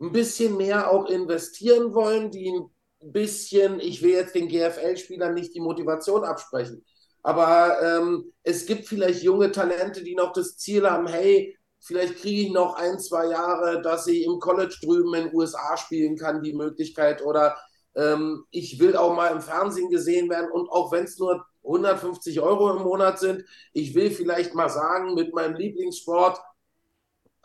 ein 0.00 0.12
bisschen 0.12 0.56
mehr 0.56 0.90
auch 0.90 1.06
investieren 1.06 1.92
wollen, 1.92 2.30
die 2.30 2.48
ein 2.50 3.12
bisschen, 3.12 3.80
ich 3.80 4.02
will 4.02 4.12
jetzt 4.12 4.34
den 4.34 4.48
GFL-Spielern 4.48 5.34
nicht 5.34 5.54
die 5.54 5.60
Motivation 5.60 6.24
absprechen, 6.24 6.84
aber 7.22 7.78
ähm, 7.82 8.32
es 8.42 8.66
gibt 8.66 8.86
vielleicht 8.86 9.22
junge 9.22 9.50
Talente, 9.50 10.02
die 10.02 10.14
noch 10.14 10.32
das 10.32 10.56
Ziel 10.56 10.88
haben, 10.88 11.06
hey, 11.06 11.56
vielleicht 11.80 12.16
kriege 12.16 12.42
ich 12.42 12.52
noch 12.52 12.74
ein, 12.74 12.98
zwei 12.98 13.26
Jahre, 13.28 13.82
dass 13.82 14.06
ich 14.06 14.24
im 14.24 14.38
College 14.38 14.76
drüben 14.82 15.14
in 15.14 15.24
den 15.24 15.34
USA 15.34 15.76
spielen 15.76 16.16
kann, 16.16 16.42
die 16.42 16.54
Möglichkeit, 16.54 17.22
oder 17.22 17.56
ähm, 17.98 18.44
ich 18.50 18.78
will 18.78 18.96
auch 18.96 19.14
mal 19.14 19.32
im 19.32 19.40
Fernsehen 19.40 19.90
gesehen 19.90 20.30
werden 20.30 20.50
und 20.50 20.70
auch 20.70 20.92
wenn 20.92 21.04
es 21.04 21.18
nur 21.18 21.44
150 21.64 22.40
Euro 22.40 22.76
im 22.76 22.82
Monat 22.82 23.18
sind, 23.18 23.44
ich 23.72 23.94
will 23.94 24.10
vielleicht 24.10 24.54
mal 24.54 24.70
sagen, 24.70 25.14
mit 25.14 25.34
meinem 25.34 25.56
Lieblingssport 25.56 26.40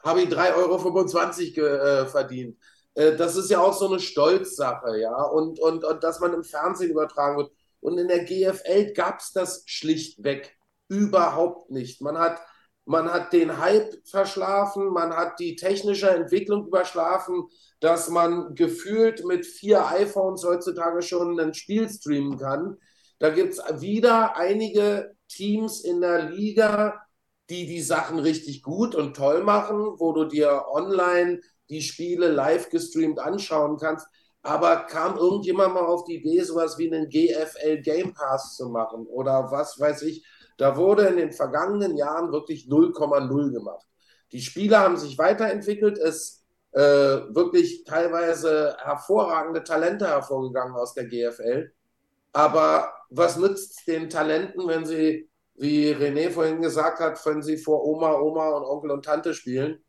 habe 0.03 0.21
ich 0.21 0.29
3,25 0.29 1.61
Euro 1.61 1.75
äh, 1.75 2.05
verdient. 2.05 2.57
Äh, 2.93 3.15
das 3.15 3.35
ist 3.35 3.49
ja 3.49 3.59
auch 3.59 3.73
so 3.73 3.87
eine 3.87 3.99
Stolzsache, 3.99 4.99
ja, 4.99 5.15
und, 5.23 5.59
und, 5.59 5.83
und 5.83 6.03
dass 6.03 6.19
man 6.19 6.33
im 6.33 6.43
Fernsehen 6.43 6.91
übertragen 6.91 7.37
wird. 7.37 7.51
Und 7.81 7.97
in 7.97 8.07
der 8.07 8.23
GFL 8.23 8.93
gab 8.93 9.19
es 9.19 9.33
das 9.33 9.63
schlichtweg 9.65 10.55
überhaupt 10.87 11.69
nicht. 11.71 12.01
Man 12.01 12.17
hat 12.17 12.39
man 12.85 13.11
hat 13.11 13.33
den 13.33 13.57
Hype 13.59 13.93
verschlafen, 14.05 14.87
man 14.89 15.15
hat 15.15 15.39
die 15.39 15.55
technische 15.55 16.09
Entwicklung 16.09 16.67
überschlafen, 16.67 17.47
dass 17.79 18.09
man 18.09 18.55
gefühlt 18.55 19.25
mit 19.25 19.45
vier 19.45 19.87
iPhones 19.87 20.43
heutzutage 20.43 21.01
schon 21.01 21.39
ein 21.39 21.53
Spiel 21.53 21.89
streamen 21.89 22.37
kann. 22.37 22.77
Da 23.19 23.29
gibt 23.29 23.53
es 23.53 23.81
wieder 23.81 24.35
einige 24.35 25.15
Teams 25.29 25.81
in 25.81 26.01
der 26.01 26.29
Liga, 26.29 27.01
die 27.49 27.65
die 27.65 27.81
Sachen 27.81 28.19
richtig 28.19 28.63
gut 28.63 28.95
und 28.95 29.15
toll 29.15 29.43
machen, 29.43 29.95
wo 29.97 30.11
du 30.13 30.25
dir 30.25 30.65
online 30.71 31.39
die 31.69 31.81
Spiele 31.81 32.27
live 32.29 32.69
gestreamt 32.69 33.19
anschauen 33.19 33.77
kannst. 33.77 34.07
Aber 34.41 34.75
kam 34.87 35.17
irgendjemand 35.17 35.73
mal 35.73 35.85
auf 35.85 36.03
die 36.03 36.15
Idee, 36.17 36.41
sowas 36.43 36.77
wie 36.77 36.93
einen 36.93 37.09
GFL 37.09 37.81
Game 37.81 38.13
Pass 38.13 38.57
zu 38.57 38.69
machen 38.69 39.05
oder 39.07 39.51
was 39.51 39.79
weiß 39.79 40.01
ich? 40.03 40.25
Da 40.63 40.77
wurde 40.77 41.07
in 41.07 41.17
den 41.17 41.33
vergangenen 41.33 41.97
Jahren 41.97 42.31
wirklich 42.31 42.69
0,0 42.69 43.51
gemacht. 43.51 43.85
Die 44.31 44.39
Spieler 44.39 44.79
haben 44.79 44.95
sich 44.95 45.17
weiterentwickelt, 45.17 45.97
es 45.97 46.45
äh, 46.71 46.79
wirklich 46.79 47.83
teilweise 47.83 48.77
hervorragende 48.81 49.65
Talente 49.65 50.07
hervorgegangen 50.07 50.77
aus 50.77 50.93
der 50.93 51.03
GFL. 51.03 51.69
Aber 52.31 52.93
was 53.09 53.35
nützt 53.35 53.85
den 53.89 54.09
Talenten, 54.09 54.65
wenn 54.65 54.85
sie, 54.85 55.29
wie 55.55 55.91
René 55.91 56.31
vorhin 56.31 56.61
gesagt 56.61 57.01
hat, 57.01 57.19
wenn 57.25 57.41
sie 57.41 57.57
vor 57.57 57.85
Oma, 57.85 58.13
Oma 58.21 58.47
und 58.51 58.63
Onkel 58.63 58.91
und 58.91 59.03
Tante 59.03 59.33
spielen? 59.33 59.83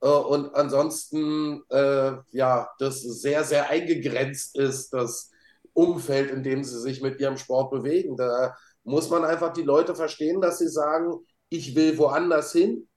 Äh, 0.00 0.08
und 0.08 0.54
ansonsten, 0.54 1.64
äh, 1.68 2.12
ja, 2.30 2.70
das 2.78 3.02
sehr, 3.02 3.44
sehr 3.44 3.68
eingegrenzt 3.68 4.56
ist, 4.56 4.94
das 4.94 5.30
Umfeld, 5.74 6.30
in 6.30 6.42
dem 6.42 6.64
sie 6.64 6.80
sich 6.80 7.02
mit 7.02 7.20
ihrem 7.20 7.36
Sport 7.36 7.70
bewegen. 7.70 8.16
Da 8.16 8.56
muss 8.84 9.10
man 9.10 9.24
einfach 9.24 9.52
die 9.52 9.62
Leute 9.62 9.94
verstehen, 9.94 10.40
dass 10.40 10.58
sie 10.58 10.68
sagen, 10.68 11.24
ich 11.48 11.74
will 11.74 11.96
woanders 11.98 12.52
hin. 12.52 12.88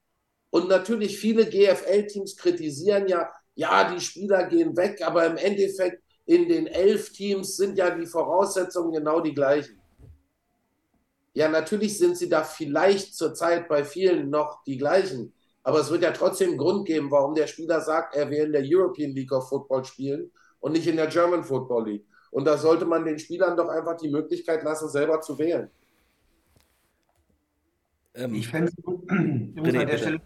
Und 0.49 0.69
natürlich 0.69 1.17
viele 1.17 1.45
GFL-Teams 1.45 2.37
kritisieren 2.37 3.07
ja, 3.07 3.29
ja, 3.55 3.93
die 3.93 4.01
Spieler 4.01 4.45
gehen 4.45 4.75
weg, 4.75 5.01
aber 5.05 5.25
im 5.25 5.37
Endeffekt 5.37 6.01
in 6.25 6.47
den 6.47 6.67
elf 6.67 7.11
Teams 7.11 7.57
sind 7.57 7.77
ja 7.77 7.89
die 7.89 8.05
Voraussetzungen 8.05 8.91
genau 8.91 9.19
die 9.19 9.33
gleichen. 9.33 9.79
Ja, 11.33 11.49
natürlich 11.49 11.97
sind 11.97 12.17
sie 12.17 12.29
da 12.29 12.43
vielleicht 12.43 13.15
zurzeit 13.15 13.67
bei 13.67 13.83
vielen 13.83 14.29
noch 14.29 14.63
die 14.63 14.77
gleichen, 14.77 15.33
aber 15.63 15.79
es 15.79 15.89
wird 15.89 16.03
ja 16.03 16.11
trotzdem 16.11 16.57
Grund 16.57 16.87
geben, 16.87 17.11
warum 17.11 17.35
der 17.35 17.47
Spieler 17.47 17.81
sagt, 17.81 18.15
er 18.15 18.29
will 18.29 18.45
in 18.45 18.51
der 18.53 18.63
European 18.65 19.11
League 19.11 19.31
of 19.31 19.49
Football 19.49 19.83
spielen 19.83 20.31
und 20.59 20.71
nicht 20.71 20.87
in 20.87 20.95
der 20.95 21.07
German 21.07 21.43
Football 21.43 21.89
League. 21.89 22.05
Und 22.35 22.43
da 22.43 22.57
sollte 22.57 22.83
man 22.83 23.05
den 23.05 23.17
Spielern 23.17 23.55
doch 23.55 23.69
einfach 23.69 23.95
die 23.95 24.09
Möglichkeit 24.09 24.61
lassen, 24.61 24.89
selber 24.89 25.21
zu 25.21 25.39
wählen. 25.39 25.69
Ähm, 28.13 28.35
ich 28.35 28.49
fände 28.49 28.67
es 28.67 28.77
übrigens 28.77 29.79
an 29.79 29.87
der 29.87 29.97
Stelle 29.97 30.21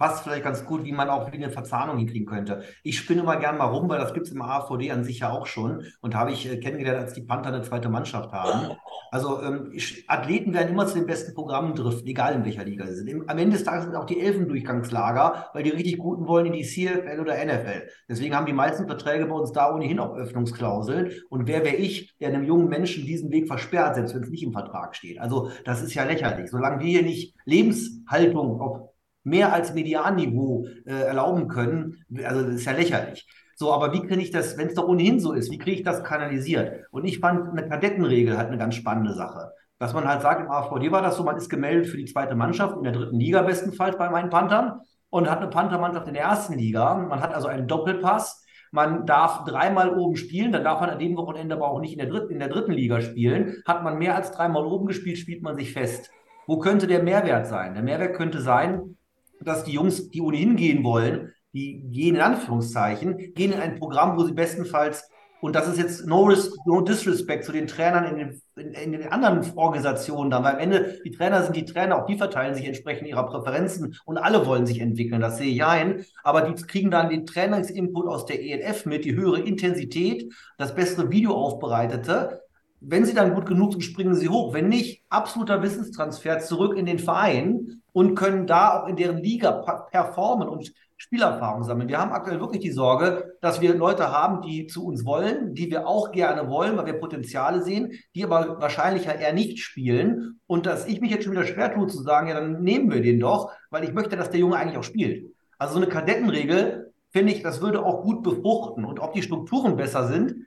passt 0.00 0.24
vielleicht 0.24 0.44
ganz 0.44 0.64
gut, 0.64 0.84
wie 0.84 0.92
man 0.92 1.10
auch 1.10 1.30
eine 1.30 1.50
Verzahnung 1.50 1.98
hinkriegen 1.98 2.26
könnte. 2.26 2.62
Ich 2.82 2.98
spinne 2.98 3.22
mal 3.22 3.36
gern 3.36 3.58
mal 3.58 3.66
rum, 3.66 3.86
weil 3.90 3.98
das 3.98 4.14
gibt 4.14 4.26
es 4.26 4.32
im 4.32 4.40
AVD 4.40 4.90
an 4.90 5.04
sich 5.04 5.18
ja 5.18 5.30
auch 5.30 5.46
schon 5.46 5.84
und 6.00 6.14
habe 6.14 6.32
ich 6.32 6.50
äh, 6.50 6.56
kennengelernt, 6.56 7.00
als 7.00 7.12
die 7.12 7.20
Panther 7.20 7.52
eine 7.52 7.60
zweite 7.60 7.90
Mannschaft 7.90 8.32
haben. 8.32 8.76
Also 9.10 9.42
ähm, 9.42 9.72
Athleten 10.06 10.54
werden 10.54 10.70
immer 10.70 10.86
zu 10.86 10.94
den 10.94 11.06
besten 11.06 11.34
Programmen 11.34 11.74
driften, 11.74 12.06
egal 12.06 12.34
in 12.34 12.44
welcher 12.46 12.64
Liga 12.64 12.86
sie 12.86 12.94
sind. 12.94 13.08
Im, 13.08 13.28
am 13.28 13.36
Ende 13.36 13.56
des 13.56 13.64
Tages 13.64 13.84
sind 13.84 13.94
auch 13.94 14.06
die 14.06 14.20
Elfendurchgangslager, 14.20 15.50
weil 15.52 15.64
die 15.64 15.70
richtig 15.70 15.98
Guten 15.98 16.26
wollen 16.26 16.46
in 16.46 16.54
die 16.54 16.62
CFL 16.62 17.20
oder 17.20 17.34
NFL. 17.44 17.88
Deswegen 18.08 18.34
haben 18.34 18.46
die 18.46 18.54
meisten 18.54 18.86
Verträge 18.86 19.26
bei 19.26 19.34
uns 19.34 19.52
da 19.52 19.74
ohnehin 19.74 19.98
auch 19.98 20.14
Öffnungsklauseln. 20.16 21.10
Und 21.28 21.46
wer 21.46 21.62
wäre 21.62 21.76
ich, 21.76 22.16
der 22.20 22.28
einem 22.28 22.44
jungen 22.44 22.68
Menschen 22.68 23.04
diesen 23.04 23.30
Weg 23.32 23.48
versperrt, 23.48 23.96
selbst 23.96 24.14
wenn 24.14 24.22
es 24.22 24.30
nicht 24.30 24.44
im 24.44 24.52
Vertrag 24.52 24.96
steht? 24.96 25.20
Also 25.20 25.50
das 25.66 25.82
ist 25.82 25.92
ja 25.92 26.04
lächerlich. 26.04 26.50
Solange 26.50 26.80
wir 26.80 26.88
hier 26.88 27.02
nicht 27.02 27.34
Lebenshaltung 27.44 28.62
auf 28.62 28.89
mehr 29.22 29.52
als 29.52 29.74
Medianniveau 29.74 30.66
äh, 30.86 30.92
erlauben 30.92 31.48
können. 31.48 32.04
Also 32.24 32.42
das 32.42 32.56
ist 32.56 32.64
ja 32.64 32.72
lächerlich. 32.72 33.26
So, 33.56 33.72
aber 33.74 33.92
wie 33.92 34.00
kriege 34.00 34.22
ich 34.22 34.30
das, 34.30 34.56
wenn 34.56 34.68
es 34.68 34.74
doch 34.74 34.88
ohnehin 34.88 35.20
so 35.20 35.32
ist, 35.32 35.50
wie 35.50 35.58
kriege 35.58 35.76
ich 35.76 35.82
das 35.82 36.02
kanalisiert? 36.02 36.86
Und 36.90 37.04
ich 37.04 37.18
fand 37.18 37.50
eine 37.50 37.68
Kadettenregel 37.68 38.38
halt 38.38 38.48
eine 38.48 38.56
ganz 38.56 38.74
spannende 38.74 39.12
Sache. 39.12 39.52
Dass 39.78 39.92
man 39.92 40.08
halt 40.08 40.22
sagt, 40.22 40.40
im 40.40 40.50
AVD 40.50 40.90
war 40.90 41.02
das 41.02 41.16
so, 41.16 41.24
man 41.24 41.36
ist 41.36 41.50
gemeldet 41.50 41.86
für 41.86 41.98
die 41.98 42.06
zweite 42.06 42.34
Mannschaft, 42.34 42.76
in 42.76 42.84
der 42.84 42.92
dritten 42.92 43.20
Liga 43.20 43.42
bestenfalls 43.42 43.98
bei 43.98 44.08
meinen 44.08 44.30
Panthern 44.30 44.80
und 45.10 45.30
hat 45.30 45.40
eine 45.40 45.48
Panthermannschaft 45.48 46.08
in 46.08 46.14
der 46.14 46.22
ersten 46.22 46.54
Liga. 46.54 46.94
Man 46.94 47.20
hat 47.20 47.34
also 47.34 47.48
einen 47.48 47.68
Doppelpass. 47.68 48.44
Man 48.72 49.04
darf 49.04 49.44
dreimal 49.44 49.90
oben 49.90 50.16
spielen, 50.16 50.52
dann 50.52 50.64
darf 50.64 50.80
man 50.80 50.90
an 50.90 50.98
dem 50.98 51.16
Wochenende 51.16 51.56
aber 51.56 51.68
auch 51.68 51.80
nicht 51.80 51.92
in 51.92 51.98
der, 51.98 52.08
dritten, 52.08 52.32
in 52.32 52.38
der 52.38 52.48
dritten 52.48 52.72
Liga 52.72 53.00
spielen. 53.00 53.62
Hat 53.66 53.82
man 53.82 53.98
mehr 53.98 54.14
als 54.14 54.30
dreimal 54.30 54.64
oben 54.64 54.86
gespielt, 54.86 55.18
spielt 55.18 55.42
man 55.42 55.56
sich 55.56 55.72
fest. 55.72 56.10
Wo 56.46 56.58
könnte 56.58 56.86
der 56.86 57.02
Mehrwert 57.02 57.46
sein? 57.46 57.74
Der 57.74 57.82
Mehrwert 57.82 58.14
könnte 58.14 58.40
sein, 58.40 58.96
dass 59.44 59.64
die 59.64 59.72
Jungs, 59.72 60.10
die 60.10 60.20
ohnehin 60.20 60.56
gehen 60.56 60.84
wollen, 60.84 61.32
die 61.52 61.82
gehen 61.90 62.14
in 62.14 62.20
Anführungszeichen, 62.20 63.34
gehen 63.34 63.52
in 63.52 63.60
ein 63.60 63.78
Programm, 63.78 64.16
wo 64.16 64.24
sie 64.24 64.32
bestenfalls, 64.32 65.08
und 65.40 65.56
das 65.56 65.68
ist 65.68 65.78
jetzt 65.78 66.06
no, 66.06 66.30
no 66.66 66.80
disrespect 66.82 67.44
zu 67.44 67.52
den 67.52 67.66
Trainern 67.66 68.04
in 68.04 68.18
den, 68.18 68.42
in, 68.56 68.74
in 68.74 68.92
den 68.92 69.08
anderen 69.08 69.56
Organisationen 69.56 70.30
dann, 70.30 70.44
weil 70.44 70.54
am 70.54 70.60
Ende 70.60 71.00
die 71.02 71.10
Trainer 71.10 71.42
sind 71.42 71.56
die 71.56 71.64
Trainer, 71.64 71.96
auch 71.96 72.06
die 72.06 72.18
verteilen 72.18 72.54
sich 72.54 72.66
entsprechend 72.66 73.08
ihrer 73.08 73.24
Präferenzen 73.24 73.96
und 74.04 74.18
alle 74.18 74.44
wollen 74.44 74.66
sich 74.66 74.80
entwickeln, 74.80 75.20
das 75.20 75.38
sehe 75.38 75.50
ich 75.50 75.64
ein, 75.64 76.04
aber 76.22 76.42
die 76.42 76.62
kriegen 76.62 76.90
dann 76.90 77.08
den 77.08 77.24
Trainingsinput 77.24 78.06
aus 78.06 78.26
der 78.26 78.42
ELF 78.42 78.84
mit, 78.84 79.06
die 79.06 79.14
höhere 79.14 79.40
Intensität, 79.40 80.30
das 80.58 80.74
bessere 80.74 81.10
Video 81.10 81.32
aufbereitete, 81.32 82.42
wenn 82.80 83.04
sie 83.04 83.14
dann 83.14 83.34
gut 83.34 83.46
genug 83.46 83.72
sind, 83.72 83.82
springen 83.82 84.14
sie 84.14 84.28
hoch. 84.28 84.54
Wenn 84.54 84.68
nicht, 84.68 85.02
absoluter 85.08 85.62
Wissenstransfer 85.62 86.40
zurück 86.40 86.76
in 86.76 86.86
den 86.86 86.98
Verein 86.98 87.82
und 87.92 88.14
können 88.14 88.46
da 88.46 88.80
auch 88.80 88.88
in 88.88 88.96
deren 88.96 89.18
Liga 89.18 89.52
performen 89.90 90.48
und 90.48 90.72
Spielerfahrung 90.96 91.64
sammeln. 91.64 91.88
Wir 91.88 91.98
haben 91.98 92.12
aktuell 92.12 92.40
wirklich 92.40 92.60
die 92.60 92.72
Sorge, 92.72 93.36
dass 93.40 93.62
wir 93.62 93.74
Leute 93.74 94.12
haben, 94.12 94.42
die 94.42 94.66
zu 94.66 94.84
uns 94.84 95.06
wollen, 95.06 95.54
die 95.54 95.70
wir 95.70 95.86
auch 95.86 96.12
gerne 96.12 96.50
wollen, 96.50 96.76
weil 96.76 96.84
wir 96.84 97.00
Potenziale 97.00 97.62
sehen, 97.62 97.92
die 98.14 98.22
aber 98.22 98.60
wahrscheinlich 98.60 99.06
ja 99.06 99.12
eher 99.12 99.32
nicht 99.32 99.60
spielen. 99.60 100.40
Und 100.46 100.66
dass 100.66 100.86
ich 100.86 101.00
mich 101.00 101.10
jetzt 101.10 101.24
schon 101.24 101.32
wieder 101.32 101.46
schwer 101.46 101.72
tue 101.72 101.86
zu 101.86 102.02
sagen, 102.02 102.28
ja, 102.28 102.34
dann 102.34 102.62
nehmen 102.62 102.90
wir 102.90 103.00
den 103.00 103.18
doch, 103.18 103.50
weil 103.70 103.84
ich 103.84 103.94
möchte, 103.94 104.16
dass 104.16 104.28
der 104.28 104.40
Junge 104.40 104.56
eigentlich 104.56 104.76
auch 104.76 104.84
spielt. 104.84 105.34
Also 105.56 105.74
so 105.74 105.80
eine 105.80 105.88
Kadettenregel, 105.88 106.92
finde 107.08 107.32
ich, 107.32 107.42
das 107.42 107.62
würde 107.62 107.82
auch 107.82 108.02
gut 108.02 108.22
befruchten. 108.22 108.84
Und 108.84 109.00
ob 109.00 109.14
die 109.14 109.22
Strukturen 109.22 109.76
besser 109.76 110.06
sind, 110.06 110.46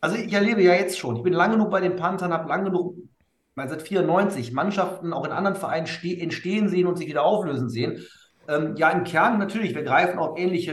also 0.00 0.16
ich 0.16 0.32
erlebe 0.32 0.62
ja 0.62 0.74
jetzt 0.74 0.98
schon, 0.98 1.16
ich 1.16 1.22
bin 1.22 1.32
lange 1.32 1.54
genug 1.54 1.70
bei 1.70 1.80
den 1.80 1.96
Panthern, 1.96 2.32
habe 2.32 2.48
lange 2.48 2.64
genug, 2.64 2.96
seit 3.56 3.82
94, 3.82 4.52
Mannschaften 4.52 5.12
auch 5.12 5.24
in 5.24 5.32
anderen 5.32 5.56
Vereinen 5.56 5.86
entstehen 5.86 6.68
sehen 6.68 6.86
und 6.86 6.96
sich 6.96 7.08
wieder 7.08 7.24
auflösen 7.24 7.68
sehen. 7.68 8.04
Ähm, 8.48 8.76
ja, 8.76 8.88
im 8.90 9.04
Kern 9.04 9.38
natürlich, 9.38 9.74
wir 9.74 9.82
greifen 9.82 10.18
auf 10.18 10.38
ähnliche 10.38 10.72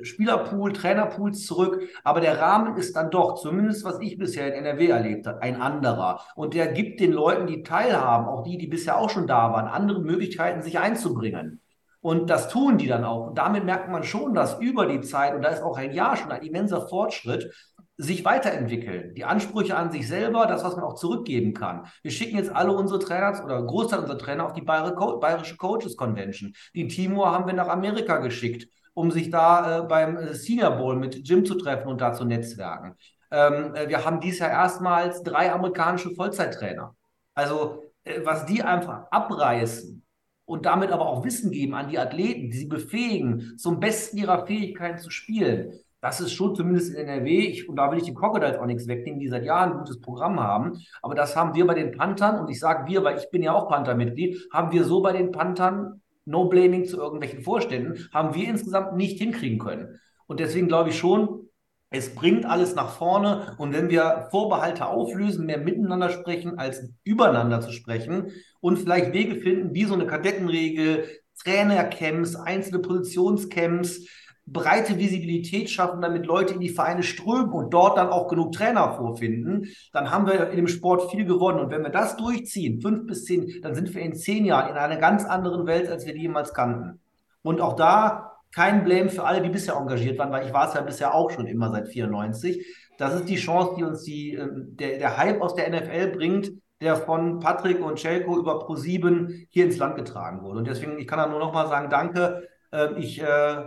äh, 0.00 0.04
Spielerpool, 0.04 0.72
Trainerpools 0.72 1.44
zurück, 1.44 1.82
aber 2.04 2.20
der 2.20 2.40
Rahmen 2.40 2.76
ist 2.76 2.94
dann 2.94 3.10
doch, 3.10 3.34
zumindest 3.34 3.84
was 3.84 3.98
ich 4.00 4.16
bisher 4.16 4.46
in 4.46 4.64
NRW 4.64 4.88
erlebt 4.88 5.26
habe, 5.26 5.42
ein 5.42 5.60
anderer. 5.60 6.20
Und 6.36 6.54
der 6.54 6.68
gibt 6.68 7.00
den 7.00 7.12
Leuten, 7.12 7.48
die 7.48 7.64
teilhaben, 7.64 8.28
auch 8.28 8.44
die, 8.44 8.58
die 8.58 8.68
bisher 8.68 8.98
auch 8.98 9.10
schon 9.10 9.26
da 9.26 9.52
waren, 9.52 9.66
andere 9.66 10.00
Möglichkeiten, 10.00 10.62
sich 10.62 10.78
einzubringen. 10.78 11.60
Und 12.00 12.30
das 12.30 12.48
tun 12.48 12.78
die 12.78 12.86
dann 12.86 13.04
auch. 13.04 13.26
Und 13.26 13.38
damit 13.38 13.64
merkt 13.64 13.88
man 13.90 14.04
schon, 14.04 14.32
dass 14.32 14.60
über 14.60 14.86
die 14.86 15.00
Zeit, 15.00 15.34
und 15.34 15.42
da 15.42 15.48
ist 15.48 15.62
auch 15.62 15.76
ein 15.76 15.92
Jahr 15.92 16.16
schon 16.16 16.30
ein 16.30 16.42
immenser 16.42 16.86
Fortschritt, 16.86 17.52
sich 17.98 18.24
weiterentwickeln. 18.24 19.14
Die 19.14 19.24
Ansprüche 19.24 19.76
an 19.76 19.90
sich 19.90 20.06
selber, 20.06 20.46
das, 20.46 20.64
was 20.64 20.76
man 20.76 20.84
auch 20.84 20.94
zurückgeben 20.94 21.54
kann. 21.54 21.86
Wir 22.02 22.10
schicken 22.10 22.36
jetzt 22.36 22.54
alle 22.54 22.72
unsere 22.72 22.98
Trainer 22.98 23.42
oder 23.42 23.62
Großteil 23.62 24.00
unserer 24.00 24.18
Trainer 24.18 24.44
auf 24.44 24.52
die 24.52 24.62
Bayerische 24.62 25.56
Coaches 25.56 25.96
Convention. 25.96 26.54
Die 26.74 26.88
Timur 26.88 27.32
haben 27.32 27.46
wir 27.46 27.54
nach 27.54 27.68
Amerika 27.68 28.18
geschickt, 28.18 28.68
um 28.92 29.10
sich 29.10 29.30
da 29.30 29.78
äh, 29.78 29.82
beim 29.82 30.16
äh, 30.16 30.34
Senior 30.34 30.72
Bowl 30.72 30.96
mit 30.96 31.26
Jim 31.26 31.44
zu 31.44 31.54
treffen 31.54 31.88
und 31.88 32.00
da 32.00 32.12
zu 32.12 32.24
netzwerken. 32.24 32.96
Ähm, 33.30 33.74
äh, 33.74 33.88
wir 33.88 34.04
haben 34.04 34.20
dieses 34.20 34.40
Jahr 34.40 34.50
erstmals 34.50 35.22
drei 35.22 35.52
amerikanische 35.52 36.14
Vollzeittrainer. 36.14 36.94
Also, 37.34 37.82
äh, 38.04 38.20
was 38.24 38.44
die 38.44 38.62
einfach 38.62 39.06
abreißen 39.10 40.02
und 40.44 40.66
damit 40.66 40.92
aber 40.92 41.06
auch 41.06 41.24
Wissen 41.24 41.50
geben 41.50 41.74
an 41.74 41.88
die 41.88 41.98
Athleten, 41.98 42.50
die 42.50 42.58
sie 42.58 42.66
befähigen, 42.66 43.56
zum 43.56 43.80
Besten 43.80 44.18
ihrer 44.18 44.46
Fähigkeiten 44.46 44.98
zu 44.98 45.10
spielen 45.10 45.80
das 46.06 46.20
ist 46.20 46.34
schon 46.34 46.54
zumindest 46.54 46.94
in 46.94 47.08
NRW, 47.08 47.48
ich, 47.48 47.68
und 47.68 47.74
da 47.74 47.90
will 47.90 47.98
ich 47.98 48.04
den 48.04 48.14
Crocodiles 48.14 48.58
auch 48.58 48.66
nichts 48.66 48.86
wegnehmen, 48.86 49.18
die 49.18 49.26
seit 49.26 49.44
Jahren 49.44 49.72
ein 49.72 49.78
gutes 49.78 50.00
Programm 50.00 50.38
haben. 50.38 50.80
Aber 51.02 51.16
das 51.16 51.34
haben 51.34 51.56
wir 51.56 51.66
bei 51.66 51.74
den 51.74 51.90
Panthern, 51.90 52.38
und 52.38 52.48
ich 52.48 52.60
sage 52.60 52.86
wir, 52.86 53.02
weil 53.02 53.18
ich 53.18 53.28
bin 53.30 53.42
ja 53.42 53.52
auch 53.52 53.68
Panther-Mitglied, 53.68 54.48
haben 54.52 54.70
wir 54.70 54.84
so 54.84 55.02
bei 55.02 55.12
den 55.12 55.32
Panthern, 55.32 56.00
no 56.24 56.44
blaming 56.44 56.84
zu 56.84 56.98
irgendwelchen 56.98 57.42
Vorständen, 57.42 58.08
haben 58.14 58.36
wir 58.36 58.48
insgesamt 58.48 58.96
nicht 58.96 59.18
hinkriegen 59.18 59.58
können. 59.58 59.98
Und 60.28 60.38
deswegen 60.38 60.68
glaube 60.68 60.90
ich 60.90 60.98
schon, 60.98 61.48
es 61.90 62.14
bringt 62.14 62.46
alles 62.46 62.76
nach 62.76 62.90
vorne. 62.90 63.56
Und 63.58 63.72
wenn 63.72 63.90
wir 63.90 64.28
Vorbehalte 64.30 64.86
auflösen, 64.86 65.44
mehr 65.46 65.58
miteinander 65.58 66.10
sprechen, 66.10 66.56
als 66.56 66.88
übereinander 67.02 67.60
zu 67.62 67.72
sprechen 67.72 68.30
und 68.60 68.78
vielleicht 68.78 69.12
Wege 69.12 69.34
finden, 69.40 69.74
wie 69.74 69.86
so 69.86 69.94
eine 69.94 70.06
Kadettenregel, 70.06 71.04
Trainercamps, 71.42 72.36
einzelne 72.36 72.78
Positionscamps, 72.78 74.06
breite 74.46 74.96
Visibilität 74.98 75.68
schaffen, 75.68 76.00
damit 76.00 76.24
Leute 76.24 76.54
in 76.54 76.60
die 76.60 76.68
Vereine 76.68 77.02
strömen 77.02 77.50
und 77.50 77.74
dort 77.74 77.98
dann 77.98 78.08
auch 78.08 78.28
genug 78.28 78.52
Trainer 78.52 78.94
vorfinden, 78.94 79.68
dann 79.92 80.10
haben 80.10 80.26
wir 80.26 80.50
in 80.50 80.56
dem 80.56 80.68
Sport 80.68 81.10
viel 81.10 81.24
gewonnen. 81.24 81.58
Und 81.58 81.70
wenn 81.70 81.82
wir 81.82 81.90
das 81.90 82.16
durchziehen, 82.16 82.80
fünf 82.80 83.06
bis 83.06 83.24
zehn, 83.24 83.60
dann 83.62 83.74
sind 83.74 83.92
wir 83.92 84.02
in 84.02 84.14
zehn 84.14 84.44
Jahren 84.44 84.70
in 84.70 84.76
einer 84.76 84.96
ganz 84.96 85.24
anderen 85.24 85.66
Welt, 85.66 85.88
als 85.88 86.06
wir 86.06 86.14
die 86.14 86.22
jemals 86.22 86.54
kannten. 86.54 87.00
Und 87.42 87.60
auch 87.60 87.74
da 87.74 88.32
kein 88.54 88.84
Blame 88.84 89.10
für 89.10 89.24
alle, 89.24 89.42
die 89.42 89.48
bisher 89.48 89.74
engagiert 89.74 90.18
waren, 90.18 90.30
weil 90.30 90.46
ich 90.46 90.52
war 90.52 90.68
es 90.68 90.74
ja 90.74 90.80
bisher 90.80 91.14
auch 91.14 91.30
schon 91.30 91.46
immer 91.46 91.70
seit 91.70 91.88
94. 91.88 92.64
Das 92.98 93.14
ist 93.14 93.28
die 93.28 93.36
Chance, 93.36 93.74
die 93.76 93.84
uns 93.84 94.02
die, 94.04 94.34
ähm, 94.34 94.76
der, 94.76 94.98
der 94.98 95.16
Hype 95.18 95.42
aus 95.42 95.54
der 95.54 95.68
NFL 95.68 96.12
bringt, 96.16 96.52
der 96.80 96.96
von 96.96 97.40
Patrick 97.40 97.84
und 97.84 97.98
Celko 97.98 98.38
über 98.38 98.64
Pro7 98.64 99.46
hier 99.50 99.64
ins 99.64 99.78
Land 99.78 99.96
getragen 99.96 100.42
wurde. 100.42 100.58
Und 100.60 100.66
deswegen, 100.68 100.98
ich 100.98 101.06
kann 101.06 101.18
da 101.18 101.26
nur 101.26 101.40
noch 101.40 101.52
mal 101.52 101.68
sagen, 101.68 101.90
danke. 101.90 102.48
Ähm, 102.72 102.96
ich 102.96 103.20
äh, 103.20 103.64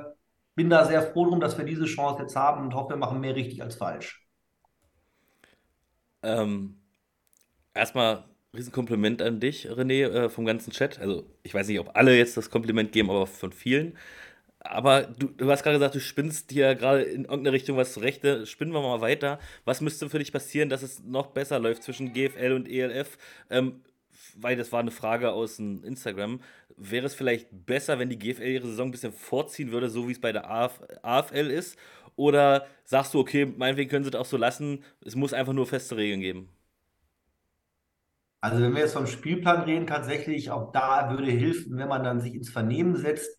bin 0.60 0.70
da 0.70 0.84
sehr 0.84 1.02
froh 1.02 1.26
drum, 1.26 1.40
dass 1.40 1.58
wir 1.58 1.64
diese 1.64 1.86
Chance 1.86 2.24
jetzt 2.24 2.36
haben 2.36 2.66
und 2.66 2.74
hoffe, 2.74 2.90
wir 2.90 2.98
machen 2.98 3.22
mehr 3.22 3.34
richtig 3.34 3.64
als 3.64 3.76
falsch. 3.76 4.28
Ähm, 6.22 6.82
erstmal 7.74 8.26
Riesenkompliment 8.54 9.22
an 9.22 9.40
dich, 9.40 9.70
René, 9.70 10.08
äh, 10.10 10.30
vom 10.30 10.44
ganzen 10.44 10.72
Chat. 10.72 11.00
Also, 11.00 11.24
ich 11.44 11.54
weiß 11.54 11.70
nicht, 11.70 11.80
ob 11.80 11.96
alle 11.96 12.18
jetzt 12.18 12.36
das 12.36 12.50
Kompliment 12.50 12.92
geben, 12.92 13.10
aber 13.10 13.26
von 13.26 13.54
vielen. 13.54 13.98
Aber 14.60 15.04
du, 15.04 15.28
du 15.28 15.50
hast 15.50 15.64
gerade 15.64 15.78
gesagt, 15.78 15.96
du 15.96 16.02
spinnst 16.02 16.52
dir 16.52 16.76
gerade 16.76 17.04
in 17.04 17.24
irgendeine 17.24 17.54
Richtung 17.54 17.78
was 17.78 17.94
zurecht. 17.94 18.22
Spinnen 18.46 18.74
wir 18.74 18.82
mal 18.82 19.00
weiter. 19.00 19.40
Was 19.64 19.80
müsste 19.80 20.10
für 20.10 20.20
dich 20.20 20.34
passieren, 20.34 20.68
dass 20.68 20.84
es 20.84 21.02
noch 21.06 21.28
besser 21.28 21.60
läuft 21.60 21.84
zwischen 21.84 22.12
GFL 22.12 22.52
und 22.52 22.68
ELF? 22.68 23.18
Ähm, 23.50 23.80
weil 24.38 24.56
das 24.56 24.72
war 24.72 24.80
eine 24.80 24.92
Frage 24.92 25.32
aus 25.32 25.58
dem 25.58 25.84
Instagram, 25.84 26.42
wäre 26.78 27.06
es 27.06 27.16
vielleicht 27.16 27.48
besser, 27.66 28.00
wenn 28.00 28.10
die 28.10 28.18
GFL 28.20 28.44
ihre 28.48 28.68
Saison 28.68 28.88
ein 28.90 28.92
bisschen 28.92 29.14
vorziehen 29.14 29.72
würde, 29.72 29.90
so 29.90 30.08
wie 30.08 30.12
es 30.14 30.22
bei 30.22 30.32
der 30.32 30.50
AF, 30.50 30.82
AFL 31.02 31.52
ist? 31.52 31.78
Oder 32.16 32.68
sagst 32.86 33.14
du, 33.14 33.20
okay, 33.20 33.46
meinetwegen 33.46 33.90
können 33.90 34.04
sie 34.04 34.10
es 34.10 34.16
auch 34.16 34.26
so 34.26 34.38
lassen, 34.38 34.84
es 35.06 35.16
muss 35.16 35.34
einfach 35.34 35.54
nur 35.54 35.66
feste 35.68 35.96
Regeln 35.98 36.22
geben? 36.22 36.50
Also 38.42 38.62
wenn 38.64 38.74
wir 38.74 38.82
jetzt 38.82 38.94
vom 38.94 39.08
Spielplan 39.08 39.64
reden, 39.64 39.86
tatsächlich, 39.88 40.50
auch 40.52 40.72
da 40.72 41.10
würde 41.12 41.32
helfen, 41.32 41.78
wenn 41.78 41.90
man 41.90 42.04
dann 42.04 42.22
sich 42.22 42.34
ins 42.36 42.50
Vernehmen 42.50 42.96
setzt, 42.96 43.38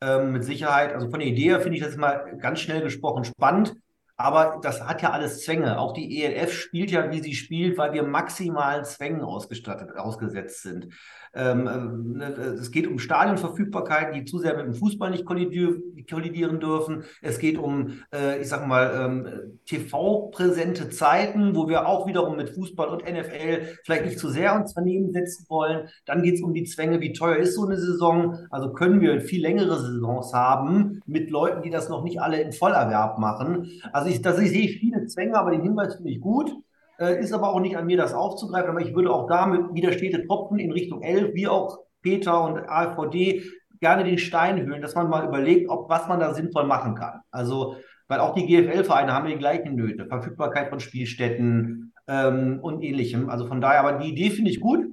ähm, 0.00 0.32
mit 0.32 0.44
Sicherheit. 0.44 0.92
Also 0.94 1.10
von 1.10 1.20
der 1.20 1.28
Idee 1.28 1.46
her 1.50 1.60
finde 1.60 1.78
ich 1.78 1.84
das 1.84 1.96
mal 1.96 2.38
ganz 2.40 2.60
schnell 2.60 2.82
gesprochen 2.82 3.24
spannend. 3.24 3.74
Aber 4.18 4.60
das 4.62 4.82
hat 4.82 5.02
ja 5.02 5.10
alles 5.10 5.44
Zwänge. 5.44 5.78
Auch 5.78 5.92
die 5.92 6.22
ELF 6.22 6.52
spielt 6.52 6.90
ja, 6.90 7.10
wie 7.10 7.20
sie 7.20 7.34
spielt, 7.34 7.76
weil 7.76 7.92
wir 7.92 8.02
maximalen 8.02 8.84
Zwängen 8.84 9.20
ausgestattet, 9.20 9.94
ausgesetzt 9.96 10.62
sind. 10.62 10.88
Ähm, 11.34 11.68
ähm, 11.70 12.12
ne, 12.14 12.24
es 12.58 12.70
geht 12.70 12.86
um 12.86 12.98
Stadionverfügbarkeiten, 12.98 14.14
die 14.14 14.24
zu 14.24 14.38
sehr 14.38 14.56
mit 14.56 14.64
dem 14.64 14.74
Fußball 14.74 15.10
nicht 15.10 15.26
kollidieren 15.26 16.60
dürfen. 16.60 17.04
Es 17.20 17.38
geht 17.38 17.58
um, 17.58 18.00
äh, 18.14 18.40
ich 18.40 18.48
sag 18.48 18.66
mal, 18.66 18.90
ähm, 18.98 19.58
TV-präsente 19.66 20.88
Zeiten, 20.88 21.54
wo 21.54 21.68
wir 21.68 21.86
auch 21.86 22.06
wiederum 22.06 22.36
mit 22.36 22.48
Fußball 22.48 22.88
und 22.88 23.04
NFL 23.04 23.76
vielleicht 23.84 24.06
nicht 24.06 24.18
zu 24.18 24.30
sehr 24.30 24.56
uns 24.56 24.72
daneben 24.72 25.12
setzen 25.12 25.44
wollen. 25.50 25.88
Dann 26.06 26.22
geht 26.22 26.36
es 26.36 26.42
um 26.42 26.54
die 26.54 26.64
Zwänge, 26.64 27.02
wie 27.02 27.12
teuer 27.12 27.36
ist 27.36 27.54
so 27.54 27.66
eine 27.66 27.76
Saison? 27.76 28.38
Also 28.48 28.72
können 28.72 29.02
wir 29.02 29.20
viel 29.20 29.42
längere 29.42 29.78
Saisons 29.78 30.32
haben 30.32 31.02
mit 31.04 31.28
Leuten, 31.28 31.60
die 31.60 31.70
das 31.70 31.90
noch 31.90 32.02
nicht 32.02 32.18
alle 32.18 32.40
im 32.40 32.52
Vollerwerb 32.52 33.18
machen. 33.18 33.70
Also 33.92 34.05
ich, 34.06 34.22
das, 34.22 34.38
ich 34.38 34.50
sehe 34.50 34.68
viele 34.68 35.06
Zwänge, 35.06 35.38
aber 35.38 35.50
den 35.50 35.62
Hinweis 35.62 35.96
finde 35.96 36.10
ich 36.10 36.20
gut. 36.20 36.52
Äh, 36.98 37.20
ist 37.20 37.32
aber 37.32 37.50
auch 37.50 37.60
nicht 37.60 37.76
an 37.76 37.86
mir, 37.86 37.96
das 37.96 38.14
aufzugreifen, 38.14 38.70
aber 38.70 38.80
ich 38.80 38.94
würde 38.94 39.12
auch 39.12 39.28
damit 39.28 39.74
wieder 39.74 39.92
stete 39.92 40.26
Tropfen 40.26 40.58
in 40.58 40.72
Richtung 40.72 41.02
11, 41.02 41.34
wie 41.34 41.48
auch 41.48 41.78
Peter 42.02 42.42
und 42.42 42.58
AfVD, 42.58 43.42
gerne 43.80 44.04
den 44.04 44.18
Stein 44.18 44.64
hüllen, 44.64 44.80
dass 44.80 44.94
man 44.94 45.10
mal 45.10 45.26
überlegt, 45.26 45.68
ob 45.68 45.90
was 45.90 46.08
man 46.08 46.20
da 46.20 46.32
sinnvoll 46.32 46.64
machen 46.64 46.94
kann. 46.94 47.20
Also, 47.30 47.76
weil 48.08 48.20
auch 48.20 48.34
die 48.34 48.46
GFL-Vereine 48.46 49.12
haben 49.12 49.28
die 49.28 49.36
gleichen 49.36 49.74
Nöte, 49.74 50.06
Verfügbarkeit 50.06 50.70
von 50.70 50.80
Spielstätten 50.80 51.92
ähm, 52.06 52.60
und 52.62 52.82
ähnlichem. 52.82 53.28
Also 53.28 53.46
von 53.46 53.60
daher, 53.60 53.80
aber 53.80 53.98
die 53.98 54.10
Idee 54.10 54.30
finde 54.30 54.50
ich 54.50 54.60
gut. 54.60 54.86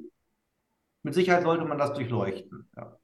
Mit 1.04 1.14
Sicherheit 1.14 1.44
sollte 1.44 1.66
man 1.66 1.78
das 1.78 1.94
durchleuchten. 1.94 2.68
Ja. 2.76 2.98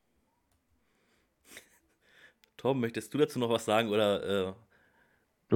Tom, 2.58 2.82
möchtest 2.82 3.14
du 3.14 3.18
dazu 3.20 3.40
noch 3.40 3.50
was 3.50 3.64
sagen 3.64 3.90
oder 3.90 4.50
äh 4.50 4.54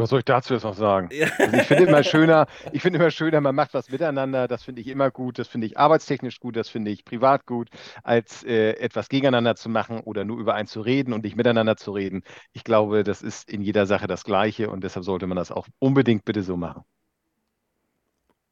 was 0.01 0.09
soll 0.09 0.19
ich 0.19 0.25
dazu 0.25 0.53
jetzt 0.53 0.63
noch 0.63 0.75
sagen? 0.75 1.09
Ja. 1.11 1.27
Also 1.37 1.57
ich 1.57 1.63
finde 1.63 1.83
immer 1.83 2.03
schöner, 2.03 2.47
ich 2.71 2.81
finde 2.81 2.99
immer 2.99 3.11
schöner, 3.11 3.41
man 3.41 3.53
macht 3.53 3.73
was 3.73 3.89
miteinander, 3.89 4.47
das 4.47 4.63
finde 4.63 4.81
ich 4.81 4.87
immer 4.87 5.11
gut, 5.11 5.37
das 5.37 5.47
finde 5.47 5.67
ich 5.67 5.77
arbeitstechnisch 5.77 6.39
gut, 6.39 6.55
das 6.55 6.69
finde 6.69 6.91
ich 6.91 7.05
privat 7.05 7.45
gut, 7.45 7.69
als 8.03 8.43
äh, 8.43 8.71
etwas 8.71 9.09
gegeneinander 9.09 9.55
zu 9.55 9.69
machen 9.69 9.99
oder 10.01 10.23
nur 10.25 10.39
über 10.39 10.55
einen 10.55 10.67
zu 10.67 10.81
reden 10.81 11.13
und 11.13 11.23
nicht 11.23 11.35
miteinander 11.35 11.77
zu 11.77 11.91
reden. 11.91 12.23
Ich 12.53 12.63
glaube, 12.63 13.03
das 13.03 13.21
ist 13.21 13.49
in 13.49 13.61
jeder 13.61 13.85
Sache 13.85 14.07
das 14.07 14.23
Gleiche 14.23 14.69
und 14.69 14.83
deshalb 14.83 15.05
sollte 15.05 15.27
man 15.27 15.37
das 15.37 15.51
auch 15.51 15.67
unbedingt 15.79 16.25
bitte 16.25 16.41
so 16.41 16.57
machen. 16.57 16.83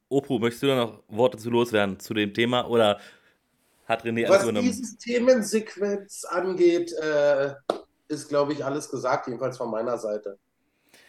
Opru, 0.08 0.38
möchtest 0.38 0.62
du 0.62 0.66
da 0.68 0.76
noch 0.76 1.02
Worte 1.08 1.38
zu 1.38 1.50
loswerden 1.50 1.98
zu 1.98 2.14
dem 2.14 2.34
Thema 2.34 2.68
oder 2.68 3.00
hat 3.86 4.04
René 4.04 4.28
Was 4.28 4.44
übernommen? 4.44 4.66
diese 4.66 4.96
Themensequenz 4.98 6.24
angeht, 6.24 6.92
äh, 6.92 7.54
ist, 8.08 8.28
glaube 8.28 8.52
ich, 8.52 8.64
alles 8.64 8.90
gesagt, 8.90 9.26
jedenfalls 9.26 9.56
von 9.56 9.70
meiner 9.70 9.98
Seite. 9.98 10.38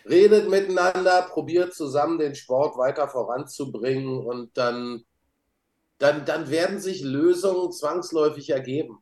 Redet 0.10 0.50
miteinander, 0.50 1.22
probiert 1.30 1.74
zusammen 1.74 2.20
den 2.20 2.36
Sport 2.36 2.78
weiter 2.78 3.08
voranzubringen 3.08 4.20
und 4.20 4.58
dann, 4.58 5.04
dann, 5.98 6.26
dann 6.26 6.50
werden 6.50 6.80
sich 6.80 7.02
Lösungen 7.02 7.72
zwangsläufig 7.72 8.50
ergeben. 8.50 9.00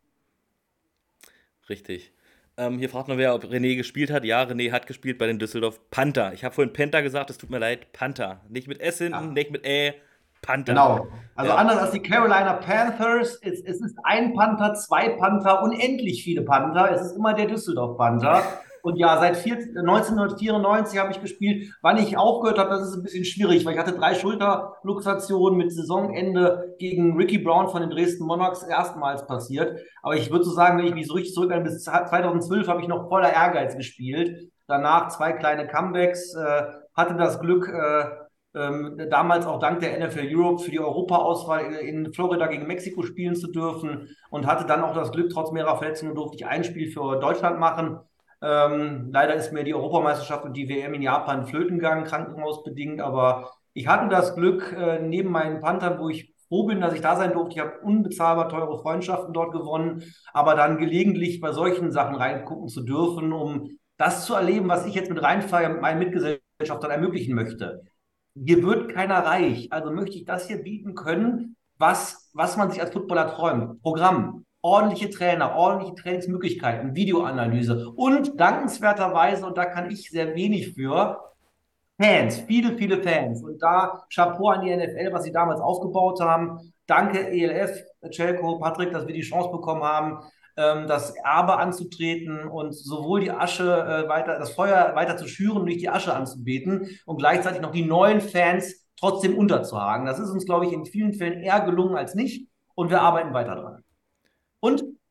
Richtig. 1.70 2.14
Ähm, 2.58 2.78
hier 2.78 2.90
fragt 2.90 3.08
noch 3.08 3.18
wer, 3.18 3.34
ob 3.34 3.46
René 3.46 3.76
gespielt 3.76 4.12
hat. 4.12 4.26
Ja, 4.26 4.44
René 4.44 4.72
hat 4.72 4.86
gespielt 4.86 5.18
bei 5.18 5.26
den 5.26 5.40
Düsseldorf 5.40 5.80
Panther. 5.90 6.34
Ich 6.34 6.44
habe 6.44 6.54
vorhin 6.54 6.74
Panther 6.74 7.02
gesagt, 7.02 7.30
es 7.30 7.38
tut 7.38 7.50
mir 7.50 7.60
leid. 7.60 7.92
Panther. 7.94 8.42
Nicht 8.50 8.68
mit 8.68 8.82
S 8.82 8.98
hinten, 8.98 9.14
Ja. 9.14 9.22
nicht 9.22 9.52
mit 9.52 9.66
Ä. 9.66 9.94
Panther. 10.42 10.74
Genau. 10.74 11.08
Also 11.36 11.52
Ja. 11.52 11.58
anders 11.58 11.78
als 11.78 11.92
die 11.92 12.02
Carolina 12.02 12.54
Panthers, 12.54 13.40
es, 13.42 13.62
es 13.62 13.80
ist 13.80 13.96
ein 14.04 14.34
Panther, 14.34 14.74
zwei 14.74 15.10
Panther, 15.10 15.62
unendlich 15.64 16.24
viele 16.24 16.42
Panther. 16.42 16.92
Es 16.92 17.02
ist 17.02 17.16
immer 17.16 17.34
der 17.34 17.46
Düsseldorf 17.48 17.98
Panther. 17.98 18.44
Und 18.84 18.98
ja, 18.98 19.20
seit 19.20 19.38
vier, 19.38 19.56
1994 19.56 21.00
habe 21.00 21.12
ich 21.12 21.22
gespielt. 21.22 21.74
Wann 21.82 21.98
ich 21.98 22.18
aufgehört 22.18 22.58
habe, 22.58 22.70
das 22.70 22.90
ist 22.90 22.96
ein 22.96 23.04
bisschen 23.04 23.26
schwierig, 23.26 23.66
weil 23.66 23.74
ich 23.74 23.80
hatte 23.80 23.94
drei 23.94 24.16
Schulterluxationen 24.16 25.58
mit 25.58 25.72
Saisonende 25.72 26.76
gegen 26.80 27.16
Ricky 27.18 27.38
Brown 27.38 27.70
von 27.70 27.82
den 27.82 27.92
Dresden 27.92 28.26
Monarchs 28.26 28.64
erstmals 28.64 29.26
passiert. 29.28 29.80
Aber 30.02 30.16
ich 30.16 30.32
würde 30.32 30.46
so 30.46 30.52
sagen, 30.52 30.78
wenn 30.78 30.88
ich 30.88 30.96
mich 30.96 31.08
so 31.08 31.14
richtig 31.14 31.34
zurückerinnere, 31.34 31.70
bis 31.70 31.84
2012 31.84 32.68
habe 32.68 32.82
ich 32.82 32.88
noch 32.88 33.10
voller 33.10 33.32
Ehrgeiz 33.32 33.76
gespielt. 33.76 34.52
Danach 34.68 35.10
zwei 35.10 35.34
kleine 35.34 35.68
Comebacks, 35.68 36.34
äh, 36.36 36.64
hatte 36.94 37.16
das 37.16 37.40
Glück, 37.40 37.68
äh, 37.68 38.06
ähm, 38.54 38.98
damals 39.10 39.46
auch 39.46 39.60
dank 39.60 39.80
der 39.80 39.98
NFL 39.98 40.28
Europe 40.30 40.62
für 40.64 40.72
die 40.72 40.80
Europaauswahl 40.80 41.74
in 41.74 42.14
Florida 42.14 42.48
gegen 42.48 42.68
Mexiko 42.68 43.02
spielen 43.04 43.36
zu 43.36 43.48
dürfen 43.48 44.10
und 44.30 44.46
hatte 44.46 44.66
dann 44.66 44.84
auch 44.84 44.94
das 44.94 45.12
Glück, 45.12 45.30
trotz 45.32 45.52
mehrerer 45.52 45.78
Verletzungen 45.78 46.16
durfte 46.16 46.36
ich 46.36 46.46
ein 46.46 46.64
Spiel 46.66 46.92
für 46.92 47.18
Deutschland 47.20 47.60
machen. 47.60 48.00
Ähm, 48.42 49.10
leider 49.12 49.36
ist 49.36 49.54
mir 49.54 49.64
die 49.64 49.74
Europameisterschaft 49.74 50.46
und 50.46 50.54
die 50.54 50.68
WM 50.68 50.94
in 50.94 51.02
Japan 51.02 51.46
flöten 51.46 51.78
gegangen, 51.78 52.06
krankenhausbedingt, 52.06 53.02
aber 53.02 53.52
ich 53.74 53.88
hatte 53.88 54.10
das 54.10 54.36
Glück, 54.36 54.74
äh, 54.78 55.00
neben 55.00 55.32
meinen 55.32 55.62
Panthern, 55.62 56.00
wo 56.00 56.10
ich 56.10 56.34
froh 56.48 56.66
bin, 56.66 56.82
dass 56.82 56.94
ich 56.94 57.02
da 57.02 57.16
sein 57.16 57.34
durfte. 57.34 57.56
Ich 57.56 57.62
habe 57.62 57.80
unbezahlbar 57.84 58.50
teure 58.50 58.82
Freundschaften 58.82 59.34
dort 59.34 59.54
gewonnen, 59.54 60.04
aber 60.34 60.56
dann 60.56 60.78
gelegentlich 60.78 61.40
bei 61.40 61.52
solchen 61.52 61.92
Sachen 61.92 62.16
reingucken 62.16 62.68
zu 62.68 62.84
dürfen, 62.84 63.32
um 63.32 63.70
das 63.98 64.26
zu 64.26 64.34
erleben, 64.34 64.68
was 64.68 64.86
ich 64.86 64.96
jetzt 64.96 65.10
mit 65.10 65.22
Rheinfeier 65.22 65.70
mit 65.70 65.82
meinen 65.82 66.00
Mitgesellschaftern 66.00 66.92
ermöglichen 66.92 67.36
möchte 67.36 67.82
hier 68.36 68.64
wird 68.64 68.94
keiner 68.94 69.20
reich. 69.20 69.72
Also 69.72 69.92
möchte 69.92 70.18
ich 70.18 70.26
das 70.26 70.48
hier 70.48 70.62
bieten 70.62 70.96
können, 70.96 71.56
was, 71.78 72.30
was 72.34 72.58
man 72.58 72.72
sich 72.72 72.82
als 72.82 72.92
Footballer 72.92 73.28
träumt. 73.34 73.82
Programm, 73.82 74.46
ordentliche 74.62 75.10
Trainer, 75.10 75.56
ordentliche 75.56 75.96
Trainingsmöglichkeiten, 75.96 76.96
Videoanalyse 76.96 77.90
und 77.90 78.40
dankenswerterweise, 78.40 79.46
und 79.46 79.58
da 79.58 79.66
kann 79.66 79.90
ich 79.90 80.10
sehr 80.10 80.36
wenig 80.36 80.74
für, 80.74 81.20
Fans, 82.02 82.40
viele, 82.48 82.78
viele 82.78 83.02
Fans. 83.04 83.44
Und 83.44 83.62
da 83.62 84.04
Chapeau 84.14 84.50
an 84.50 84.62
die 84.62 84.76
NFL, 84.76 85.14
was 85.14 85.24
sie 85.24 85.32
damals 85.32 85.62
aufgebaut 85.62 86.20
haben. 86.20 86.74
Danke 86.88 87.30
ELF, 87.30 87.84
Celco, 88.12 88.58
Patrick, 88.58 88.92
dass 88.92 89.06
wir 89.06 89.14
die 89.14 89.22
Chance 89.22 89.52
bekommen 89.52 89.84
haben, 89.84 90.18
ähm, 90.58 90.88
das 90.88 91.16
Erbe 91.16 91.58
anzutreten 91.58 92.48
und 92.48 92.74
sowohl 92.74 93.22
die 93.22 93.32
Asche 93.32 93.64
äh, 93.64 94.10
weiter, 94.10 94.40
das 94.40 94.52
Feuer 94.52 94.96
weiter 94.96 95.16
zu 95.16 95.28
schüren 95.28 95.64
nicht 95.64 95.82
die 95.82 95.90
Asche 95.90 96.14
anzubeten 96.16 96.90
und 97.06 97.18
gleichzeitig 97.18 97.62
noch 97.62 97.72
die 97.72 97.86
neuen 97.86 98.20
Fans 98.20 98.88
trotzdem 99.00 99.38
unterzuhaken. 99.38 100.06
Das 100.06 100.20
ist 100.20 100.32
uns, 100.32 100.46
glaube 100.46 100.66
ich, 100.66 100.74
in 100.74 100.86
vielen 100.86 101.14
Fällen 101.14 101.42
eher 101.42 101.62
gelungen 101.62 101.96
als 101.96 102.16
nicht 102.16 102.50
und 102.74 102.90
wir 102.90 103.02
arbeiten 103.02 103.34
weiter 103.34 103.56
dran. 103.56 103.84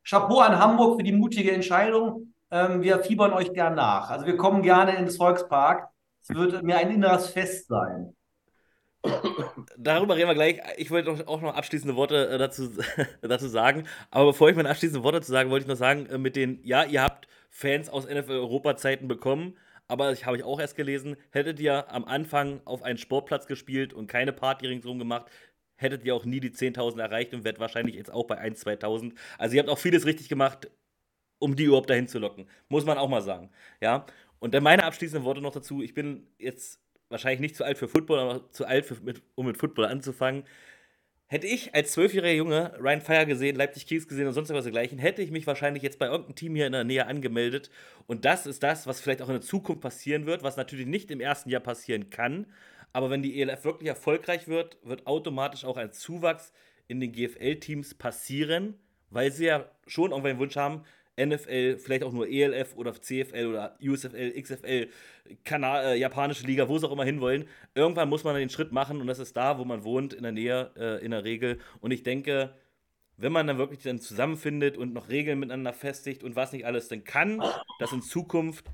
Chapeau 0.03 0.39
an 0.39 0.59
Hamburg 0.59 0.97
für 0.97 1.03
die 1.03 1.11
mutige 1.11 1.51
Entscheidung. 1.51 2.33
Ähm, 2.49 2.81
wir 2.81 2.99
fiebern 2.99 3.33
euch 3.33 3.53
gern 3.53 3.75
nach. 3.75 4.09
Also 4.09 4.25
wir 4.25 4.37
kommen 4.37 4.61
gerne 4.61 4.95
ins 4.95 5.17
Volkspark. 5.17 5.89
Es 6.21 6.29
wird 6.35 6.63
mir 6.63 6.77
ein 6.77 6.91
inneres 6.91 7.29
Fest 7.29 7.67
sein. 7.67 8.15
Darüber 9.77 10.15
reden 10.15 10.27
wir 10.27 10.35
gleich. 10.35 10.59
Ich 10.77 10.91
wollte 10.91 11.27
auch 11.27 11.41
noch 11.41 11.55
abschließende 11.55 11.95
Worte 11.95 12.29
äh, 12.29 12.37
dazu, 12.37 12.69
dazu 13.21 13.47
sagen. 13.47 13.87
Aber 14.11 14.27
bevor 14.27 14.49
ich 14.49 14.55
meine 14.55 14.69
abschließenden 14.69 15.03
Worte 15.03 15.19
dazu 15.19 15.31
sage, 15.31 15.49
wollte 15.49 15.63
ich 15.63 15.69
noch 15.69 15.77
sagen, 15.77 16.05
äh, 16.07 16.17
mit 16.17 16.35
den, 16.35 16.59
ja, 16.63 16.83
ihr 16.83 17.01
habt 17.01 17.27
Fans 17.49 17.89
aus 17.89 18.05
NFL-Europa-Zeiten 18.07 19.07
bekommen, 19.07 19.57
aber 19.87 20.11
ich 20.13 20.25
habe 20.25 20.37
ich 20.37 20.43
auch 20.43 20.59
erst 20.59 20.77
gelesen, 20.77 21.17
hättet 21.31 21.59
ihr 21.59 21.91
am 21.91 22.05
Anfang 22.05 22.61
auf 22.63 22.83
einen 22.83 22.97
Sportplatz 22.97 23.45
gespielt 23.45 23.93
und 23.93 24.07
keine 24.07 24.31
Party 24.31 24.67
ringsherum 24.67 24.99
gemacht, 24.99 25.25
hättet 25.81 26.05
ihr 26.05 26.15
auch 26.15 26.25
nie 26.25 26.39
die 26.39 26.51
10.000 26.51 26.99
erreicht 26.99 27.33
und 27.33 27.43
wärt 27.43 27.59
wahrscheinlich 27.59 27.95
jetzt 27.95 28.11
auch 28.11 28.25
bei 28.25 28.39
1.000, 28.39 28.79
2.000. 28.81 29.13
Also 29.37 29.55
ihr 29.55 29.61
habt 29.61 29.69
auch 29.69 29.79
vieles 29.79 30.05
richtig 30.05 30.29
gemacht, 30.29 30.69
um 31.39 31.55
die 31.55 31.63
überhaupt 31.63 31.89
dahin 31.89 32.07
zu 32.07 32.19
locken. 32.19 32.47
Muss 32.69 32.85
man 32.85 32.97
auch 32.97 33.09
mal 33.09 33.21
sagen. 33.21 33.49
Ja. 33.81 34.05
Und 34.39 34.53
dann 34.53 34.63
meine 34.63 34.83
abschließenden 34.83 35.25
Worte 35.25 35.41
noch 35.41 35.51
dazu. 35.51 35.81
Ich 35.81 35.93
bin 35.93 36.27
jetzt 36.37 36.79
wahrscheinlich 37.09 37.41
nicht 37.41 37.55
zu 37.55 37.63
alt 37.63 37.77
für 37.77 37.87
Football, 37.87 38.19
aber 38.19 38.51
zu 38.51 38.65
alt, 38.65 38.85
für, 38.85 38.95
mit, 39.01 39.21
um 39.35 39.45
mit 39.45 39.57
Football 39.57 39.85
anzufangen. 39.85 40.43
Hätte 41.31 41.47
ich 41.47 41.73
als 41.73 41.93
zwölfjähriger 41.93 42.33
Junge 42.33 42.73
Ryan 42.77 42.99
Fire 42.99 43.25
gesehen, 43.25 43.55
Leipzig 43.55 43.87
Kings 43.87 44.05
gesehen 44.05 44.27
und 44.27 44.33
sonst 44.33 44.49
was 44.49 44.65
dergleichen, 44.65 44.99
hätte 44.99 45.21
ich 45.21 45.31
mich 45.31 45.47
wahrscheinlich 45.47 45.81
jetzt 45.81 45.97
bei 45.97 46.07
irgendeinem 46.07 46.35
Team 46.35 46.55
hier 46.55 46.65
in 46.65 46.73
der 46.73 46.83
Nähe 46.83 47.07
angemeldet. 47.07 47.69
Und 48.05 48.25
das 48.25 48.45
ist 48.45 48.63
das, 48.63 48.85
was 48.85 48.99
vielleicht 48.99 49.21
auch 49.21 49.29
in 49.29 49.35
der 49.35 49.41
Zukunft 49.41 49.81
passieren 49.81 50.25
wird, 50.25 50.43
was 50.43 50.57
natürlich 50.57 50.87
nicht 50.87 51.09
im 51.09 51.21
ersten 51.21 51.49
Jahr 51.49 51.61
passieren 51.61 52.09
kann. 52.09 52.47
Aber 52.91 53.09
wenn 53.09 53.23
die 53.23 53.39
ELF 53.39 53.63
wirklich 53.63 53.87
erfolgreich 53.87 54.49
wird, 54.49 54.77
wird 54.83 55.07
automatisch 55.07 55.63
auch 55.63 55.77
ein 55.77 55.93
Zuwachs 55.93 56.51
in 56.89 56.99
den 56.99 57.13
GFL-Teams 57.13 57.93
passieren, 57.93 58.77
weil 59.09 59.31
sie 59.31 59.45
ja 59.45 59.71
schon 59.87 60.11
irgendwann 60.11 60.33
den 60.33 60.39
Wunsch 60.39 60.57
haben, 60.57 60.83
NFL, 61.19 61.77
vielleicht 61.77 62.03
auch 62.03 62.13
nur 62.13 62.27
ELF 62.27 62.75
oder 62.75 62.93
CFL 62.93 63.47
oder 63.47 63.77
USFL, 63.81 64.41
XFL, 64.41 64.87
Kana 65.43 65.91
äh, 65.91 65.97
japanische 65.97 66.45
Liga, 66.47 66.67
wo 66.67 66.77
sie 66.77 66.87
auch 66.87 66.91
immer 66.91 67.03
hinwollen. 67.03 67.47
Irgendwann 67.75 68.09
muss 68.09 68.23
man 68.23 68.35
den 68.35 68.49
Schritt 68.49 68.71
machen 68.71 69.01
und 69.01 69.07
das 69.07 69.19
ist 69.19 69.35
da, 69.35 69.57
wo 69.57 69.65
man 69.65 69.83
wohnt, 69.83 70.13
in 70.13 70.23
der 70.23 70.31
Nähe, 70.31 70.71
äh, 70.77 71.03
in 71.03 71.11
der 71.11 71.23
Regel. 71.23 71.59
Und 71.79 71.91
ich 71.91 72.03
denke, 72.03 72.53
wenn 73.17 73.31
man 73.31 73.45
dann 73.45 73.57
wirklich 73.57 73.83
dann 73.83 73.99
zusammenfindet 73.99 74.77
und 74.77 74.93
noch 74.93 75.09
Regeln 75.09 75.39
miteinander 75.39 75.73
festigt 75.73 76.23
und 76.23 76.35
was 76.35 76.53
nicht 76.53 76.65
alles, 76.65 76.87
dann 76.87 77.03
kann 77.03 77.43
das 77.79 77.91
in 77.91 78.01
Zukunft 78.01 78.65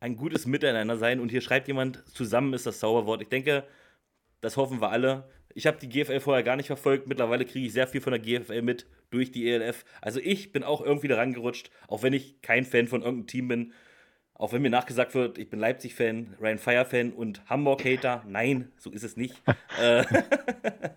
ein 0.00 0.16
gutes 0.16 0.46
Miteinander 0.46 0.96
sein. 0.96 1.20
Und 1.20 1.30
hier 1.30 1.40
schreibt 1.40 1.68
jemand, 1.68 2.02
zusammen 2.08 2.52
ist 2.54 2.66
das 2.66 2.78
Zauberwort. 2.78 3.22
Ich 3.22 3.28
denke, 3.28 3.64
das 4.40 4.56
hoffen 4.56 4.80
wir 4.80 4.90
alle. 4.90 5.28
Ich 5.54 5.66
habe 5.66 5.78
die 5.78 5.88
GFL 5.88 6.20
vorher 6.20 6.42
gar 6.42 6.56
nicht 6.56 6.66
verfolgt. 6.66 7.06
Mittlerweile 7.06 7.44
kriege 7.44 7.66
ich 7.66 7.72
sehr 7.72 7.86
viel 7.86 8.00
von 8.00 8.12
der 8.12 8.20
GFL 8.20 8.62
mit 8.62 8.86
durch 9.10 9.30
die 9.30 9.48
ELF. 9.48 9.84
Also 10.00 10.20
ich 10.20 10.52
bin 10.52 10.64
auch 10.64 10.80
irgendwie 10.80 11.08
da 11.08 11.16
rangerutscht, 11.16 11.70
auch 11.86 12.02
wenn 12.02 12.12
ich 12.12 12.42
kein 12.42 12.64
Fan 12.64 12.88
von 12.88 13.02
irgendeinem 13.02 13.28
Team 13.28 13.48
bin. 13.48 13.72
Auch 14.36 14.52
wenn 14.52 14.62
mir 14.62 14.70
nachgesagt 14.70 15.14
wird, 15.14 15.38
ich 15.38 15.48
bin 15.48 15.60
Leipzig-Fan, 15.60 16.38
Ryan 16.40 16.58
Fire-Fan 16.58 17.12
und 17.12 17.48
Hamburg-Hater. 17.48 18.24
Nein, 18.26 18.72
so 18.76 18.90
ist 18.90 19.04
es 19.04 19.16
nicht. 19.16 19.40
Äh, 19.80 20.04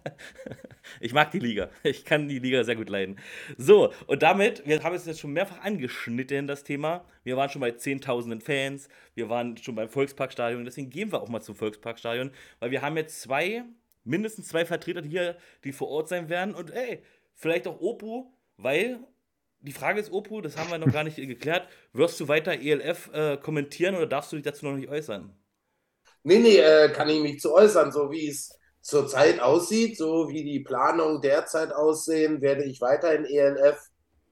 ich 0.99 1.11
mag 1.11 1.31
die 1.31 1.39
Liga. 1.39 1.71
Ich 1.81 2.05
kann 2.05 2.27
die 2.27 2.37
Liga 2.37 2.63
sehr 2.63 2.75
gut 2.75 2.89
leiden. 2.89 3.17
So, 3.57 3.91
und 4.05 4.21
damit, 4.21 4.67
wir 4.67 4.83
haben 4.83 4.95
es 4.95 5.07
jetzt 5.07 5.19
schon 5.19 5.33
mehrfach 5.33 5.61
angeschnitten, 5.61 6.45
das 6.45 6.63
Thema. 6.63 7.05
Wir 7.23 7.37
waren 7.37 7.49
schon 7.49 7.61
bei 7.61 7.71
Zehntausenden 7.71 8.39
Fans. 8.39 8.87
Wir 9.15 9.29
waren 9.29 9.57
schon 9.57 9.73
beim 9.73 9.89
Volksparkstadion. 9.89 10.63
Deswegen 10.63 10.91
gehen 10.91 11.11
wir 11.11 11.21
auch 11.21 11.29
mal 11.29 11.41
zum 11.41 11.55
Volksparkstadion, 11.55 12.29
weil 12.59 12.69
wir 12.69 12.83
haben 12.83 12.95
jetzt 12.97 13.19
zwei, 13.19 13.63
mindestens 14.07 14.47
zwei 14.47 14.65
Vertreter 14.65 15.01
hier, 15.01 15.37
die 15.63 15.71
vor 15.71 15.89
Ort 15.89 16.09
sein 16.09 16.29
werden. 16.29 16.55
Und 16.55 16.71
ey, 16.71 17.03
vielleicht 17.33 17.67
auch 17.67 17.79
Opu, 17.79 18.31
weil 18.57 18.99
die 19.59 19.71
Frage 19.71 19.99
ist, 19.99 20.11
Opu, 20.11 20.41
das 20.41 20.57
haben 20.57 20.69
wir 20.69 20.77
noch 20.77 20.91
gar 20.91 21.03
nicht 21.03 21.17
geklärt. 21.17 21.67
Wirst 21.93 22.19
du 22.19 22.27
weiter 22.27 22.53
ELF 22.53 23.09
äh, 23.13 23.37
kommentieren 23.37 23.95
oder 23.95 24.07
darfst 24.07 24.31
du 24.31 24.35
dich 24.37 24.45
dazu 24.45 24.65
noch 24.65 24.75
nicht 24.75 24.89
äußern? 24.89 25.33
Nee, 26.23 26.39
nee, 26.39 26.57
äh, 26.57 26.89
kann 26.89 27.09
ich 27.09 27.21
mich 27.21 27.39
zu 27.39 27.53
äußern, 27.53 27.91
so 27.91 28.11
wie 28.11 28.27
es 28.27 28.57
zurzeit 28.81 29.39
aussieht, 29.39 29.97
so 29.97 30.29
wie 30.29 30.43
die 30.43 30.61
Planungen 30.61 31.21
derzeit 31.21 31.73
aussehen, 31.73 32.41
werde 32.41 32.63
ich 32.63 32.81
weiterhin 32.81 33.25
ELF 33.25 33.79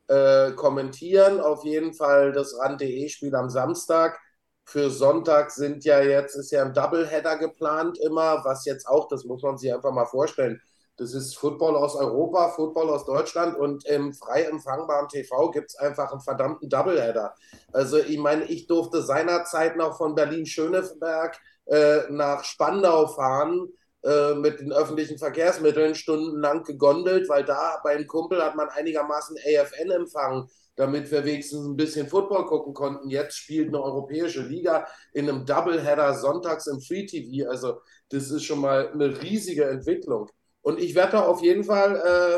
äh, 0.07 0.51
kommentieren. 0.51 1.39
Auf 1.39 1.63
jeden 1.65 1.93
Fall 1.93 2.31
das 2.31 2.57
RAN.de-Spiel 2.57 3.35
am 3.35 3.49
Samstag. 3.49 4.19
Für 4.65 4.89
Sonntag 4.89 5.51
sind 5.51 5.85
ja 5.85 6.01
jetzt, 6.01 6.35
ist 6.35 6.51
ja 6.51 6.63
ein 6.63 6.73
Doubleheader 6.73 7.37
geplant 7.37 7.99
immer, 7.99 8.43
was 8.43 8.65
jetzt 8.65 8.87
auch, 8.87 9.07
das 9.07 9.23
muss 9.23 9.43
man 9.43 9.57
sich 9.57 9.73
einfach 9.73 9.91
mal 9.93 10.05
vorstellen, 10.05 10.59
Das 10.97 11.13
ist 11.13 11.35
Football 11.37 11.75
aus 11.75 11.95
Europa, 11.95 12.49
Football 12.49 12.89
aus 12.89 13.05
Deutschland 13.05 13.57
und 13.57 13.85
im 13.85 14.13
frei 14.13 14.43
empfangbaren 14.43 15.09
TV 15.09 15.51
gibt 15.51 15.69
es 15.71 15.75
einfach 15.77 16.11
einen 16.11 16.21
verdammten 16.21 16.69
Doubleheader. 16.69 17.35
Also 17.73 17.97
ich 17.97 18.17
meine, 18.17 18.45
ich 18.45 18.67
durfte 18.67 19.01
seinerzeit 19.03 19.75
noch 19.77 19.97
von 19.97 20.15
Berlin-Schöneberg 20.15 21.37
äh, 21.65 22.01
nach 22.09 22.43
Spandau 22.45 23.07
fahren 23.07 23.67
äh, 24.03 24.35
mit 24.35 24.59
den 24.59 24.71
öffentlichen 24.71 25.17
Verkehrsmitteln 25.17 25.95
stundenlang 25.95 26.63
gegondelt, 26.63 27.27
weil 27.29 27.43
da 27.43 27.79
beim 27.83 28.07
Kumpel 28.07 28.43
hat 28.43 28.55
man 28.55 28.69
einigermaßen 28.69 29.37
AFN 29.37 29.91
empfangen, 29.91 30.49
damit 30.75 31.11
wir 31.11 31.25
wenigstens 31.25 31.65
ein 31.65 31.75
bisschen 31.75 32.07
Football 32.07 32.45
gucken 32.45 32.73
konnten. 32.73 33.09
Jetzt 33.09 33.37
spielt 33.37 33.69
eine 33.69 33.81
europäische 33.81 34.41
Liga 34.41 34.87
in 35.13 35.29
einem 35.29 35.45
Doubleheader 35.45 36.13
sonntags 36.15 36.67
im 36.67 36.81
Free 36.81 37.05
TV. 37.05 37.49
Also 37.49 37.81
das 38.09 38.29
ist 38.31 38.43
schon 38.43 38.59
mal 38.59 38.89
eine 38.91 39.21
riesige 39.21 39.65
Entwicklung. 39.65 40.29
Und 40.61 40.79
ich 40.79 40.95
werde 40.95 41.13
da 41.13 41.25
auf 41.25 41.41
jeden 41.41 41.63
Fall 41.63 41.95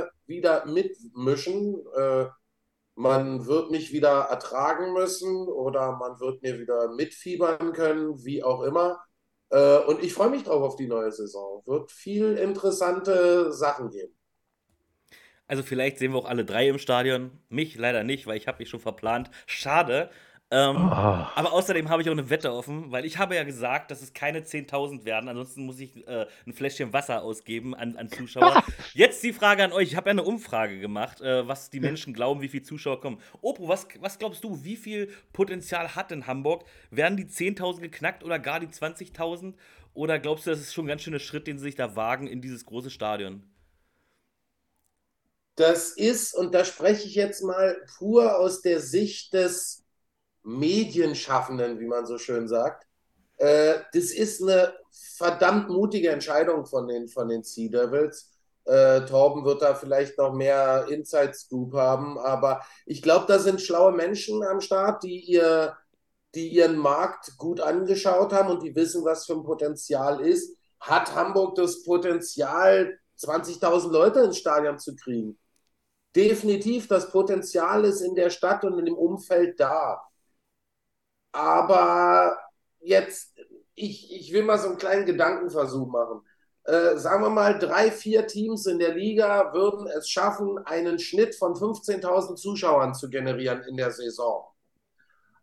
äh, 0.07 0.29
wieder 0.29 0.65
mitmischen. 0.65 1.81
Äh, 1.95 2.25
man 2.95 3.45
wird 3.45 3.71
mich 3.71 3.93
wieder 3.93 4.21
ertragen 4.23 4.93
müssen 4.93 5.47
oder 5.47 5.93
man 5.93 6.19
wird 6.19 6.41
mir 6.41 6.59
wieder 6.59 6.89
mitfiebern 6.93 7.73
können, 7.73 8.23
wie 8.25 8.43
auch 8.43 8.63
immer. 8.63 8.99
Äh, 9.49 9.79
und 9.85 10.03
ich 10.03 10.13
freue 10.13 10.29
mich 10.29 10.43
drauf 10.43 10.61
auf 10.63 10.75
die 10.75 10.87
neue 10.87 11.11
Saison. 11.11 11.61
Wird 11.65 11.91
viel 11.91 12.37
interessante 12.37 13.53
Sachen 13.53 13.89
geben. 13.91 14.17
Also 15.47 15.63
vielleicht 15.63 15.97
sehen 15.97 16.13
wir 16.13 16.19
auch 16.19 16.25
alle 16.25 16.45
drei 16.45 16.67
im 16.67 16.77
Stadion. 16.77 17.31
Mich 17.49 17.75
leider 17.75 18.03
nicht, 18.03 18.27
weil 18.27 18.37
ich 18.37 18.47
habe 18.47 18.59
mich 18.59 18.69
schon 18.69 18.79
verplant. 18.79 19.29
Schade. 19.45 20.09
Ähm, 20.49 20.77
oh. 20.77 20.89
Aber 20.89 21.51
außerdem 21.51 21.89
habe 21.89 22.01
ich 22.01 22.07
auch 22.07 22.13
eine 22.13 22.29
Wette 22.29 22.53
offen, 22.53 22.89
weil 22.91 23.03
ich 23.03 23.17
habe 23.17 23.35
ja 23.35 23.43
gesagt, 23.43 23.91
dass 23.91 24.01
es 24.01 24.13
keine 24.13 24.39
10.000 24.39 25.03
werden. 25.03 25.27
Ansonsten 25.27 25.65
muss 25.65 25.79
ich 25.79 26.07
äh, 26.07 26.25
ein 26.45 26.53
Fläschchen 26.53 26.93
Wasser 26.93 27.21
ausgeben 27.21 27.75
an, 27.75 27.97
an 27.97 28.09
Zuschauer. 28.09 28.63
Jetzt 28.93 29.23
die 29.23 29.33
Frage 29.33 29.65
an 29.65 29.73
euch. 29.73 29.89
Ich 29.89 29.95
habe 29.97 30.07
ja 30.07 30.11
eine 30.11 30.23
Umfrage 30.23 30.79
gemacht, 30.79 31.19
äh, 31.19 31.45
was 31.47 31.69
die 31.69 31.81
Menschen 31.81 32.13
glauben, 32.13 32.41
wie 32.41 32.47
viele 32.47 32.63
Zuschauer 32.63 33.01
kommen. 33.01 33.19
Opro, 33.41 33.67
was, 33.67 33.87
was 33.99 34.19
glaubst 34.19 34.41
du, 34.43 34.63
wie 34.63 34.77
viel 34.77 35.11
Potenzial 35.33 35.95
hat 35.95 36.13
in 36.13 36.27
Hamburg? 36.27 36.63
Werden 36.91 37.17
die 37.17 37.25
10.000 37.25 37.81
geknackt 37.81 38.23
oder 38.23 38.39
gar 38.39 38.61
die 38.61 38.67
20.000? 38.67 39.53
Oder 39.93 40.17
glaubst 40.17 40.45
du, 40.45 40.51
das 40.51 40.61
ist 40.61 40.73
schon 40.73 40.85
ein 40.85 40.89
ganz 40.89 41.01
schöner 41.01 41.19
Schritt, 41.19 41.47
den 41.47 41.57
sie 41.57 41.65
sich 41.65 41.75
da 41.75 41.97
wagen 41.97 42.27
in 42.27 42.39
dieses 42.39 42.65
große 42.65 42.89
Stadion? 42.89 43.43
Das 45.57 45.89
ist, 45.89 46.33
und 46.35 46.53
da 46.53 46.63
spreche 46.63 47.07
ich 47.07 47.15
jetzt 47.15 47.43
mal 47.43 47.75
pur 47.97 48.37
aus 48.37 48.61
der 48.61 48.79
Sicht 48.79 49.33
des 49.33 49.83
Medienschaffenden, 50.43 51.79
wie 51.79 51.87
man 51.87 52.05
so 52.05 52.17
schön 52.17 52.47
sagt. 52.47 52.85
Äh, 53.37 53.79
das 53.91 54.11
ist 54.11 54.41
eine 54.41 54.73
verdammt 55.17 55.69
mutige 55.69 56.09
Entscheidung 56.11 56.65
von 56.65 56.87
den, 56.87 57.07
von 57.09 57.27
den 57.27 57.43
Sea 57.43 57.69
Devils. 57.69 58.31
Äh, 58.65 59.01
Torben 59.05 59.43
wird 59.45 59.61
da 59.61 59.75
vielleicht 59.75 60.17
noch 60.17 60.33
mehr 60.33 60.85
Inside 60.89 61.33
Scoop 61.33 61.73
haben, 61.73 62.17
aber 62.19 62.61
ich 62.85 63.01
glaube, 63.01 63.25
da 63.27 63.39
sind 63.39 63.61
schlaue 63.61 63.93
Menschen 63.93 64.43
am 64.43 64.61
Start, 64.61 65.03
die 65.03 65.19
ihr 65.19 65.75
die 66.35 66.49
ihren 66.49 66.77
Markt 66.77 67.35
gut 67.37 67.59
angeschaut 67.61 68.31
haben 68.31 68.49
und 68.49 68.61
die 68.61 68.75
wissen, 68.75 69.03
was 69.03 69.25
für 69.25 69.33
ein 69.33 69.43
Potenzial 69.43 70.21
ist. 70.21 70.55
Hat 70.79 71.15
Hamburg 71.15 71.55
das 71.55 71.83
Potenzial, 71.83 72.99
20.000 73.19 73.89
Leute 73.89 74.19
ins 74.19 74.37
Stadion 74.37 74.77
zu 74.77 74.95
kriegen? 74.95 75.39
Definitiv, 76.15 76.87
das 76.87 77.11
Potenzial 77.11 77.85
ist 77.85 78.01
in 78.01 78.15
der 78.15 78.29
Stadt 78.29 78.63
und 78.65 78.79
in 78.79 78.85
dem 78.85 78.97
Umfeld 78.97 79.59
da. 79.59 80.01
Aber 81.31 82.37
jetzt, 82.79 83.35
ich, 83.75 84.11
ich 84.11 84.33
will 84.33 84.43
mal 84.43 84.57
so 84.57 84.69
einen 84.69 84.77
kleinen 84.77 85.05
Gedankenversuch 85.05 85.87
machen. 85.87 86.21
Äh, 86.63 86.97
sagen 86.97 87.23
wir 87.23 87.29
mal, 87.29 87.59
drei, 87.59 87.91
vier 87.91 88.27
Teams 88.27 88.65
in 88.65 88.79
der 88.79 88.95
Liga 88.95 89.53
würden 89.53 89.87
es 89.87 90.09
schaffen, 90.09 90.57
einen 90.65 90.99
Schnitt 90.99 91.35
von 91.35 91.53
15.000 91.53 92.35
Zuschauern 92.35 92.93
zu 92.93 93.09
generieren 93.09 93.63
in 93.63 93.77
der 93.77 93.91
Saison. 93.91 94.45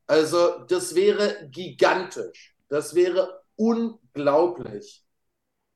Also 0.06 0.64
das 0.68 0.94
wäre 0.94 1.48
gigantisch. 1.50 2.54
Das 2.68 2.94
wäre 2.94 3.42
unglaublich. 3.56 5.03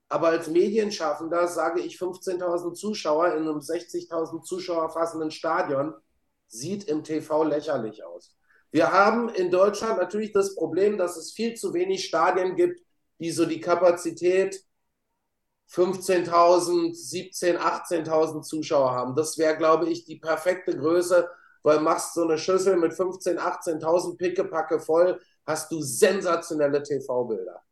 Aber 0.09 0.28
als 0.28 0.48
Medienschaffender 0.48 1.48
sage 1.48 1.80
ich 1.80 1.96
15.000 1.96 2.74
Zuschauer 2.74 3.34
in 3.34 3.42
einem 3.42 3.59
60.000 3.59 4.42
Zuschauer 4.42 4.88
fassenden 4.90 5.30
Stadion 5.30 5.94
sieht 6.46 6.84
im 6.84 7.04
TV 7.04 7.44
lächerlich 7.44 8.04
aus. 8.04 8.34
Wir 8.70 8.92
haben 8.92 9.28
in 9.28 9.50
Deutschland 9.50 9.98
natürlich 9.98 10.32
das 10.32 10.54
Problem, 10.54 10.98
dass 10.98 11.16
es 11.16 11.32
viel 11.32 11.54
zu 11.54 11.74
wenig 11.74 12.04
Stadien 12.04 12.56
gibt, 12.56 12.80
die 13.18 13.30
so 13.30 13.44
die 13.44 13.61
Kapazität 13.61 14.62
15.000, 15.70 16.94
17.000, 16.94 17.59
18.000 17.59 18.42
Zuschauer 18.42 18.92
haben. 18.92 19.14
Das 19.14 19.36
wäre, 19.36 19.56
glaube 19.56 19.90
ich, 19.90 20.04
die 20.04 20.16
perfekte 20.16 20.76
Größe, 20.76 21.28
weil 21.62 21.80
machst 21.80 22.14
so 22.14 22.22
eine 22.22 22.38
Schüssel 22.38 22.76
mit 22.76 22.92
15.000, 22.92 23.36
18.000 23.38 24.16
Pickepacke 24.16 24.80
voll, 24.80 25.20
hast 25.46 25.70
du 25.70 25.82
sensationelle 25.82 26.82
TV-Bilder. 26.82 27.62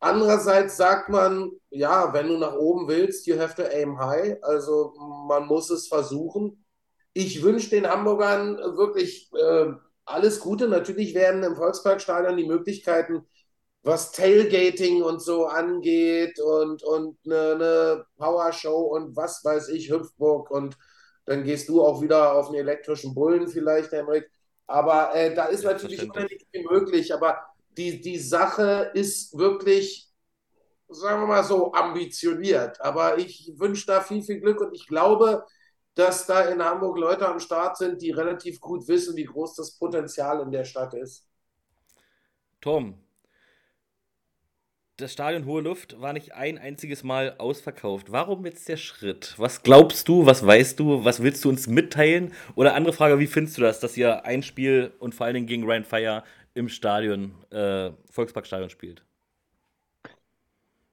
Andererseits 0.00 0.76
sagt 0.76 1.08
man, 1.08 1.50
ja, 1.70 2.12
wenn 2.12 2.28
du 2.28 2.38
nach 2.38 2.54
oben 2.54 2.88
willst, 2.88 3.26
you 3.26 3.38
have 3.38 3.54
to 3.54 3.62
aim 3.62 3.98
high. 3.98 4.36
Also 4.42 4.94
man 5.28 5.46
muss 5.46 5.70
es 5.70 5.88
versuchen 5.88 6.64
ich 7.16 7.42
wünsche 7.42 7.70
den 7.70 7.88
Hamburgern 7.88 8.58
wirklich 8.76 9.30
äh, 9.32 9.72
alles 10.04 10.38
Gute. 10.38 10.68
Natürlich 10.68 11.14
werden 11.14 11.42
im 11.44 11.56
Volksparkstadion 11.56 12.36
die 12.36 12.44
Möglichkeiten, 12.44 13.26
was 13.82 14.12
Tailgating 14.12 15.02
und 15.02 15.22
so 15.22 15.46
angeht 15.46 16.38
und, 16.40 16.82
und 16.82 17.16
eine, 17.24 17.52
eine 17.52 18.06
Powershow 18.18 18.80
und 18.94 19.16
was 19.16 19.42
weiß 19.42 19.68
ich, 19.70 19.90
Hüpfburg 19.90 20.50
und 20.50 20.76
dann 21.24 21.42
gehst 21.44 21.70
du 21.70 21.82
auch 21.82 22.02
wieder 22.02 22.34
auf 22.34 22.48
einen 22.48 22.56
elektrischen 22.56 23.14
Bullen 23.14 23.48
vielleicht, 23.48 23.92
Henrik. 23.92 24.30
Aber 24.66 25.14
äh, 25.14 25.34
da 25.34 25.46
ist 25.46 25.64
natürlich 25.64 26.02
nicht 26.02 26.46
viel 26.52 26.64
möglich. 26.70 27.14
Aber 27.14 27.38
die, 27.76 28.00
die 28.00 28.18
Sache 28.18 28.90
ist 28.94 29.36
wirklich, 29.36 30.10
sagen 30.88 31.22
wir 31.22 31.26
mal 31.26 31.44
so, 31.44 31.72
ambitioniert. 31.72 32.80
Aber 32.80 33.18
ich 33.18 33.52
wünsche 33.56 33.86
da 33.86 34.00
viel, 34.00 34.22
viel 34.22 34.40
Glück 34.40 34.60
und 34.60 34.74
ich 34.74 34.86
glaube, 34.86 35.44
dass 35.94 36.26
da 36.26 36.42
in 36.42 36.62
Hamburg 36.62 36.98
Leute 36.98 37.26
am 37.26 37.40
Start 37.40 37.78
sind, 37.78 38.02
die 38.02 38.10
relativ 38.10 38.60
gut 38.60 38.86
wissen, 38.86 39.16
wie 39.16 39.24
groß 39.24 39.54
das 39.54 39.78
Potenzial 39.78 40.40
in 40.40 40.50
der 40.50 40.64
Stadt 40.64 40.94
ist. 40.94 41.26
Tom, 42.60 42.98
das 44.98 45.12
Stadion 45.12 45.44
Hohe 45.44 45.60
Luft 45.60 46.00
war 46.00 46.14
nicht 46.14 46.34
ein 46.34 46.56
einziges 46.56 47.04
Mal 47.04 47.36
ausverkauft. 47.36 48.12
Warum 48.12 48.46
jetzt 48.46 48.66
der 48.66 48.78
Schritt? 48.78 49.34
Was 49.36 49.62
glaubst 49.62 50.08
du, 50.08 50.24
was 50.24 50.46
weißt 50.46 50.80
du, 50.80 51.04
was 51.04 51.22
willst 51.22 51.44
du 51.44 51.50
uns 51.50 51.66
mitteilen? 51.66 52.32
Oder 52.54 52.74
andere 52.74 52.94
Frage, 52.94 53.18
wie 53.18 53.26
findest 53.26 53.58
du 53.58 53.62
das, 53.62 53.78
dass 53.80 53.96
ihr 53.98 54.24
ein 54.24 54.42
Spiel 54.42 54.92
und 54.98 55.14
vor 55.14 55.26
allen 55.26 55.34
Dingen 55.34 55.46
gegen 55.46 55.64
Ryan 55.64 55.84
Fire 55.84 56.24
im 56.56 56.68
Stadion, 56.68 57.34
äh, 57.50 57.92
Volksparkstadion 58.10 58.70
spielt? 58.70 59.04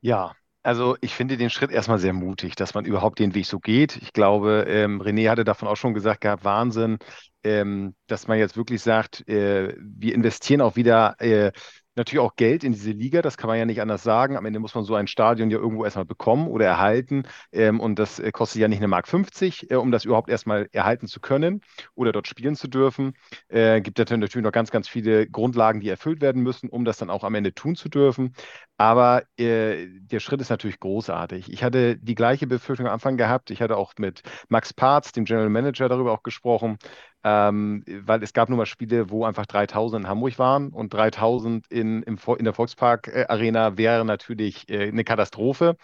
Ja, 0.01 0.33
also 0.61 0.97
ich 1.01 1.13
finde 1.13 1.37
den 1.37 1.49
Schritt 1.49 1.71
erstmal 1.71 1.99
sehr 1.99 2.13
mutig, 2.13 2.55
dass 2.55 2.73
man 2.73 2.85
überhaupt 2.85 3.19
den 3.19 3.33
Weg 3.35 3.45
so 3.45 3.59
geht. 3.59 3.95
Ich 3.97 4.13
glaube, 4.13 4.65
ähm, 4.67 5.01
René 5.01 5.29
hatte 5.29 5.43
davon 5.45 5.67
auch 5.67 5.77
schon 5.77 5.93
gesagt 5.93 6.21
gehabt, 6.21 6.43
Wahnsinn, 6.43 6.97
ähm, 7.43 7.95
dass 8.07 8.27
man 8.27 8.37
jetzt 8.37 8.57
wirklich 8.57 8.81
sagt, 8.81 9.27
äh, 9.27 9.75
wir 9.79 10.13
investieren 10.13 10.61
auch 10.61 10.75
wieder 10.75 11.15
äh, 11.19 11.51
natürlich 11.95 12.19
auch 12.19 12.35
Geld 12.35 12.63
in 12.63 12.73
diese 12.73 12.91
Liga, 12.91 13.21
das 13.21 13.37
kann 13.37 13.47
man 13.47 13.57
ja 13.57 13.65
nicht 13.65 13.81
anders 13.81 14.03
sagen. 14.03 14.37
Am 14.37 14.45
Ende 14.45 14.59
muss 14.59 14.75
man 14.75 14.83
so 14.83 14.95
ein 14.95 15.07
Stadion 15.07 15.49
ja 15.49 15.57
irgendwo 15.57 15.83
erstmal 15.83 16.05
bekommen 16.05 16.47
oder 16.47 16.65
erhalten. 16.65 17.23
Ähm, 17.51 17.79
und 17.79 17.99
das 17.99 18.19
äh, 18.19 18.31
kostet 18.31 18.61
ja 18.61 18.67
nicht 18.67 18.79
eine 18.79 18.87
Mark 18.87 19.07
50, 19.07 19.71
äh, 19.71 19.75
um 19.75 19.91
das 19.91 20.05
überhaupt 20.05 20.29
erstmal 20.29 20.67
erhalten 20.71 21.07
zu 21.07 21.19
können 21.19 21.61
oder 21.95 22.11
dort 22.11 22.27
spielen 22.27 22.55
zu 22.55 22.67
dürfen. 22.67 23.13
Äh, 23.47 23.81
gibt 23.81 23.97
natürlich 23.99 24.35
noch 24.35 24.51
ganz, 24.51 24.71
ganz 24.71 24.87
viele 24.87 25.27
Grundlagen, 25.27 25.79
die 25.79 25.89
erfüllt 25.89 26.21
werden 26.21 26.41
müssen, 26.41 26.69
um 26.69 26.85
das 26.85 26.97
dann 26.97 27.09
auch 27.09 27.23
am 27.23 27.35
Ende 27.35 27.53
tun 27.53 27.75
zu 27.75 27.89
dürfen. 27.89 28.33
Aber 28.77 29.23
äh, 29.37 29.87
der 29.87 30.19
Schritt 30.19 30.41
ist 30.41 30.49
natürlich 30.49 30.79
großartig. 30.79 31.51
Ich 31.51 31.63
hatte 31.63 31.97
die 31.97 32.15
gleiche 32.15 32.47
Befürchtung 32.47 32.87
am 32.87 32.93
Anfang 32.93 33.17
gehabt. 33.17 33.51
Ich 33.51 33.61
hatte 33.61 33.77
auch 33.77 33.93
mit 33.97 34.23
Max 34.49 34.73
Parz, 34.73 35.11
dem 35.11 35.25
General 35.25 35.49
Manager, 35.49 35.89
darüber 35.89 36.11
auch 36.11 36.23
gesprochen 36.23 36.77
ähm, 37.23 37.83
weil 38.05 38.21
es 38.23 38.33
gab 38.33 38.49
nun 38.49 38.57
mal 38.57 38.65
Spiele, 38.65 39.09
wo 39.09 39.25
einfach 39.25 39.45
3000 39.45 40.03
in 40.03 40.09
Hamburg 40.09 40.39
waren 40.39 40.69
und 40.69 40.93
3000 40.93 41.67
in, 41.71 42.03
im, 42.03 42.17
in 42.37 42.43
der 42.43 42.53
Volkspark-Arena 42.53 43.77
wäre 43.77 44.05
natürlich 44.05 44.69
äh, 44.69 44.89
eine 44.89 45.03
Katastrophe. 45.03 45.77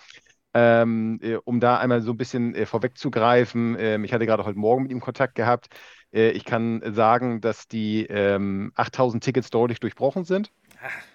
Ähm, 0.53 1.19
äh, 1.21 1.35
um 1.35 1.59
da 1.59 1.77
einmal 1.77 2.01
so 2.01 2.11
ein 2.11 2.17
bisschen 2.17 2.55
äh, 2.55 2.65
vorwegzugreifen, 2.65 3.77
ähm, 3.79 4.03
ich 4.03 4.13
hatte 4.13 4.25
gerade 4.25 4.45
heute 4.45 4.57
Morgen 4.57 4.83
mit 4.83 4.91
ihm 4.91 4.99
Kontakt 4.99 5.35
gehabt. 5.35 5.67
Äh, 6.11 6.31
ich 6.31 6.43
kann 6.43 6.81
sagen, 6.93 7.39
dass 7.39 7.67
die 7.67 8.05
ähm, 8.07 8.71
8000 8.75 9.23
Tickets 9.23 9.51
deutlich 9.51 9.79
durchbrochen 9.79 10.23
sind. 10.25 10.51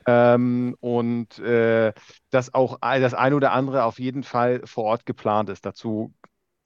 Ähm, 0.06 0.76
und 0.80 1.38
äh, 1.38 1.92
dass 2.30 2.52
auch 2.54 2.78
das 2.80 3.14
eine 3.14 3.36
oder 3.36 3.52
andere 3.52 3.84
auf 3.84 3.98
jeden 3.98 4.22
Fall 4.22 4.60
vor 4.66 4.84
Ort 4.84 5.06
geplant 5.06 5.48
ist. 5.48 5.64
Dazu 5.66 6.12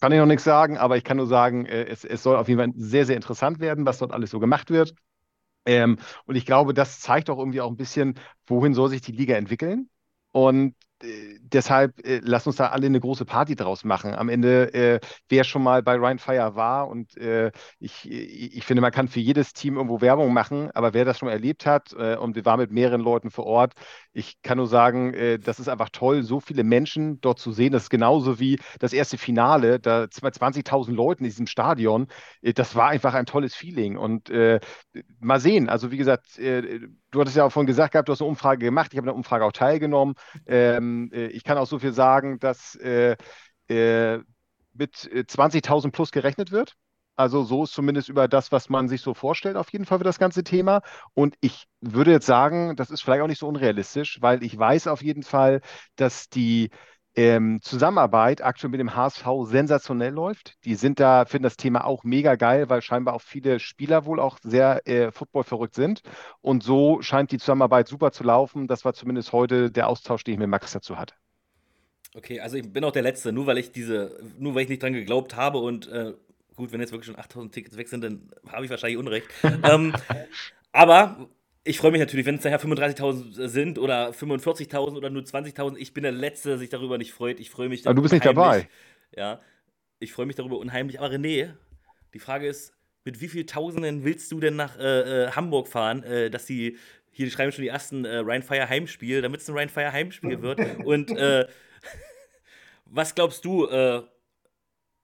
kann 0.01 0.12
ich 0.12 0.18
noch 0.18 0.26
nichts 0.26 0.44
sagen, 0.44 0.78
aber 0.78 0.96
ich 0.96 1.05
kann 1.05 1.16
nur 1.16 1.26
sagen, 1.26 1.66
äh, 1.66 1.84
es, 1.86 2.05
es 2.05 2.22
soll 2.22 2.36
auf 2.36 2.49
jeden 2.49 2.61
Fall 2.61 2.72
sehr, 2.76 3.07
sehr 3.07 3.16
interessant 3.16 3.61
werden, 3.61 3.86
was 3.86 3.99
dort 3.99 4.12
alles 4.12 4.30
so 4.30 4.40
gemacht 4.40 4.70
wird. 4.70 4.94
Ähm, 5.66 5.99
und 6.26 6.36
ich 6.36 6.46
glaube, 6.46 6.74
das 6.74 7.01
zeigt 7.01 7.30
auch 7.30 7.38
irgendwie 7.38 7.61
auch 7.61 7.70
ein 7.70 7.76
bisschen, 7.76 8.14
wohin 8.46 8.74
soll 8.74 8.88
sich 8.90 9.03
die 9.03 9.12
Liga 9.12 9.36
entwickeln. 9.36 9.90
Und 10.32 10.74
deshalb 11.03 12.05
äh, 12.05 12.20
lass 12.22 12.46
uns 12.46 12.57
da 12.57 12.68
alle 12.68 12.86
eine 12.86 13.01
große 13.01 13.24
Party 13.24 13.55
draus 13.55 13.84
machen. 13.84 14.14
Am 14.14 14.28
Ende, 14.28 14.72
äh, 14.74 15.01
wer 15.28 15.44
schon 15.44 15.62
mal 15.62 15.82
bei 15.82 15.94
Ryan 15.94 16.18
Fire 16.18 16.55
war 16.57 16.88
und 16.88 17.16
äh, 17.16 17.53
ich, 17.78 18.11
ich 18.11 18.64
finde, 18.64 18.80
man 18.80 18.92
kann 18.92 19.09
für 19.09 19.20
jedes 19.20 19.53
Team 19.53 19.76
irgendwo 19.76 20.01
Werbung 20.01 20.32
machen, 20.32 20.70
aber 20.72 20.94
wer 20.94 21.05
das 21.05 21.18
schon 21.18 21.28
erlebt 21.28 21.66
hat 21.66 21.92
äh, 21.92 22.16
und 22.16 22.34
wir 22.34 22.44
waren 22.44 22.59
mit 22.61 22.72
mehreren 22.72 23.01
Leuten 23.01 23.30
vor 23.30 23.46
Ort, 23.46 23.74
ich 24.12 24.42
kann 24.42 24.59
nur 24.59 24.66
sagen, 24.66 25.14
äh, 25.14 25.38
das 25.38 25.61
ist 25.61 25.68
einfach 25.68 25.90
toll, 25.90 26.22
so 26.24 26.40
viele 26.40 26.64
Menschen 26.64 27.20
dort 27.20 27.38
zu 27.38 27.53
sehen. 27.53 27.72
Das 27.72 27.84
ist 27.84 27.90
genauso 27.90 28.40
wie 28.40 28.59
das 28.80 28.92
erste 28.92 29.18
Finale, 29.18 29.78
da 29.78 30.09
20.000 30.09 30.92
Leute 30.92 31.20
in 31.20 31.24
diesem 31.26 31.46
Stadion. 31.46 32.09
Äh, 32.42 32.53
das 32.55 32.74
war 32.74 32.88
einfach 32.88 33.14
ein 33.14 33.26
tolles 33.26 33.55
Feeling 33.55 33.96
und 33.96 34.30
mal 35.20 35.40
sehen. 35.40 35.68
Also 35.68 35.90
wie 35.90 35.96
gesagt, 35.96 36.38
du 37.11 37.20
hattest 37.20 37.36
ja 37.36 37.44
auch 37.44 37.50
vorhin 37.52 37.66
gesagt 37.66 37.92
gehabt, 37.92 38.09
du 38.09 38.12
hast 38.12 38.20
eine 38.20 38.28
Umfrage 38.28 38.64
gemacht. 38.64 38.92
Ich 38.92 38.98
habe 38.98 39.09
eine 39.09 39.14
Umfrage 39.16 39.44
auch 39.44 39.52
teilgenommen. 39.52 40.14
Ähm, 40.46 41.11
äh, 41.12 41.26
ich 41.28 41.44
kann 41.44 41.59
auch 41.59 41.66
so 41.66 41.78
viel 41.78 41.92
sagen, 41.92 42.38
dass 42.38 42.74
äh, 42.76 43.16
äh, 43.68 44.18
mit 44.74 44.96
20.000 45.26 45.88
äh, 45.88 45.96
plus 45.96 46.11
gerechnet 46.12 46.50
wird. 46.52 46.74
Also 47.16 47.42
so 47.42 47.64
ist 47.64 47.72
zumindest 47.72 48.09
über 48.09 48.28
das, 48.28 48.52
was 48.52 48.68
man 48.68 48.88
sich 48.88 49.00
so 49.00 49.12
vorstellt, 49.12 49.56
auf 49.56 49.72
jeden 49.72 49.84
Fall 49.86 49.98
für 49.98 50.04
das 50.04 50.20
ganze 50.20 50.44
Thema. 50.44 50.82
Und 51.14 51.34
ich 51.40 51.66
würde 51.80 52.12
jetzt 52.12 52.26
sagen, 52.26 52.76
das 52.76 52.90
ist 52.90 53.02
vielleicht 53.02 53.22
auch 53.22 53.26
nicht 53.26 53.40
so 53.40 53.48
unrealistisch, 53.48 54.18
weil 54.22 54.44
ich 54.44 54.56
weiß 54.56 54.86
auf 54.86 55.02
jeden 55.02 55.24
Fall, 55.24 55.61
dass 55.96 56.28
die 56.28 56.70
ähm, 57.18 57.58
Zusammenarbeit 57.62 58.44
aktuell 58.44 58.70
mit 58.70 58.78
dem 58.78 58.94
HSV 58.94 59.26
sensationell 59.46 60.12
läuft. 60.12 60.54
Die 60.64 60.76
sind 60.76 61.00
da, 61.00 61.24
finden 61.24 61.42
das 61.42 61.56
Thema 61.56 61.84
auch 61.84 62.04
mega 62.04 62.36
geil, 62.36 62.68
weil 62.68 62.80
scheinbar 62.80 63.14
auch 63.14 63.22
viele 63.22 63.58
Spieler 63.58 64.04
wohl 64.04 64.20
auch 64.20 64.38
sehr 64.40 64.86
äh, 64.86 65.10
Football 65.10 65.42
verrückt 65.42 65.74
sind. 65.74 66.02
Und 66.42 66.62
so 66.62 67.02
scheint 67.02 67.32
die 67.32 67.38
Zusammenarbeit 67.38 67.88
super 67.88 68.12
zu 68.12 68.22
laufen. 68.22 68.68
Das 68.68 68.84
war 68.84 68.94
zumindest 68.94 69.32
heute 69.32 69.72
der 69.72 69.88
Austausch, 69.88 70.22
den 70.22 70.34
ich 70.34 70.38
mit 70.38 70.48
Max 70.48 70.70
dazu 70.70 70.96
hatte. 70.96 71.14
Okay, 72.14 72.38
also 72.38 72.56
ich 72.56 72.72
bin 72.72 72.84
auch 72.84 72.92
der 72.92 73.02
Letzte, 73.02 73.32
nur 73.32 73.48
weil 73.48 73.58
ich 73.58 73.72
diese, 73.72 74.16
nur 74.38 74.54
weil 74.54 74.62
ich 74.62 74.68
nicht 74.68 74.84
dran 74.84 74.92
geglaubt 74.92 75.34
habe 75.34 75.58
und 75.58 75.88
äh, 75.88 76.14
gut, 76.54 76.70
wenn 76.70 76.80
jetzt 76.80 76.92
wirklich 76.92 77.06
schon 77.06 77.18
8000 77.18 77.52
Tickets 77.52 77.76
weg 77.76 77.88
sind, 77.88 78.04
dann 78.04 78.30
habe 78.48 78.64
ich 78.64 78.70
wahrscheinlich 78.70 78.96
Unrecht. 78.96 79.26
ähm, 79.64 79.92
aber 80.70 81.28
ich 81.68 81.78
freue 81.78 81.90
mich 81.90 82.00
natürlich, 82.00 82.24
wenn 82.24 82.36
es 82.36 82.42
daher 82.42 82.60
35.000 82.60 83.46
sind 83.46 83.78
oder 83.78 84.10
45.000 84.10 84.96
oder 84.96 85.10
nur 85.10 85.22
20.000. 85.22 85.76
Ich 85.76 85.92
bin 85.92 86.02
der 86.02 86.12
Letzte, 86.12 86.48
der 86.50 86.58
sich 86.58 86.70
darüber 86.70 86.96
nicht 86.96 87.12
freut. 87.12 87.38
Ich 87.40 87.50
freue 87.50 87.68
mich. 87.68 87.86
Aber 87.86 87.94
du 87.94 88.02
bist 88.02 88.12
nicht 88.12 88.24
dabei. 88.24 88.68
Ja, 89.14 89.40
ich 89.98 90.12
freue 90.12 90.26
mich 90.26 90.36
darüber 90.36 90.58
unheimlich. 90.58 90.98
Aber 90.98 91.10
René, 91.14 91.54
die 92.14 92.18
Frage 92.18 92.46
ist, 92.46 92.72
mit 93.04 93.20
wie 93.20 93.28
vielen 93.28 93.46
Tausenden 93.46 94.04
willst 94.04 94.32
du 94.32 94.40
denn 94.40 94.56
nach 94.56 94.78
äh, 94.78 95.26
äh, 95.26 95.30
Hamburg 95.32 95.68
fahren, 95.68 96.02
äh, 96.04 96.30
dass 96.30 96.46
die 96.46 96.78
hier 97.10 97.30
schreiben 97.30 97.52
schon 97.52 97.62
die 97.62 97.68
ersten 97.68 98.04
äh, 98.04 98.18
Ryan 98.18 98.42
Fire 98.42 98.68
Heimspiel, 98.68 99.20
damit 99.20 99.40
es 99.40 99.48
ein 99.48 99.54
Ryan 99.54 99.68
Fire 99.68 99.92
Heimspiel 99.92 100.40
wird. 100.42 100.60
Und 100.84 101.10
äh, 101.10 101.46
was 102.86 103.14
glaubst 103.14 103.44
du? 103.44 103.66
Äh, 103.66 104.02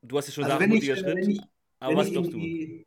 du 0.02 0.16
hast 0.16 0.28
ja 0.28 0.32
schon 0.32 0.44
also 0.44 0.56
gesagt, 0.56 0.72
mutiger 0.72 0.96
Schritt. 0.96 1.40
Aber 1.78 1.96
was 1.96 2.10
glaubst 2.10 2.32
du? 2.32 2.83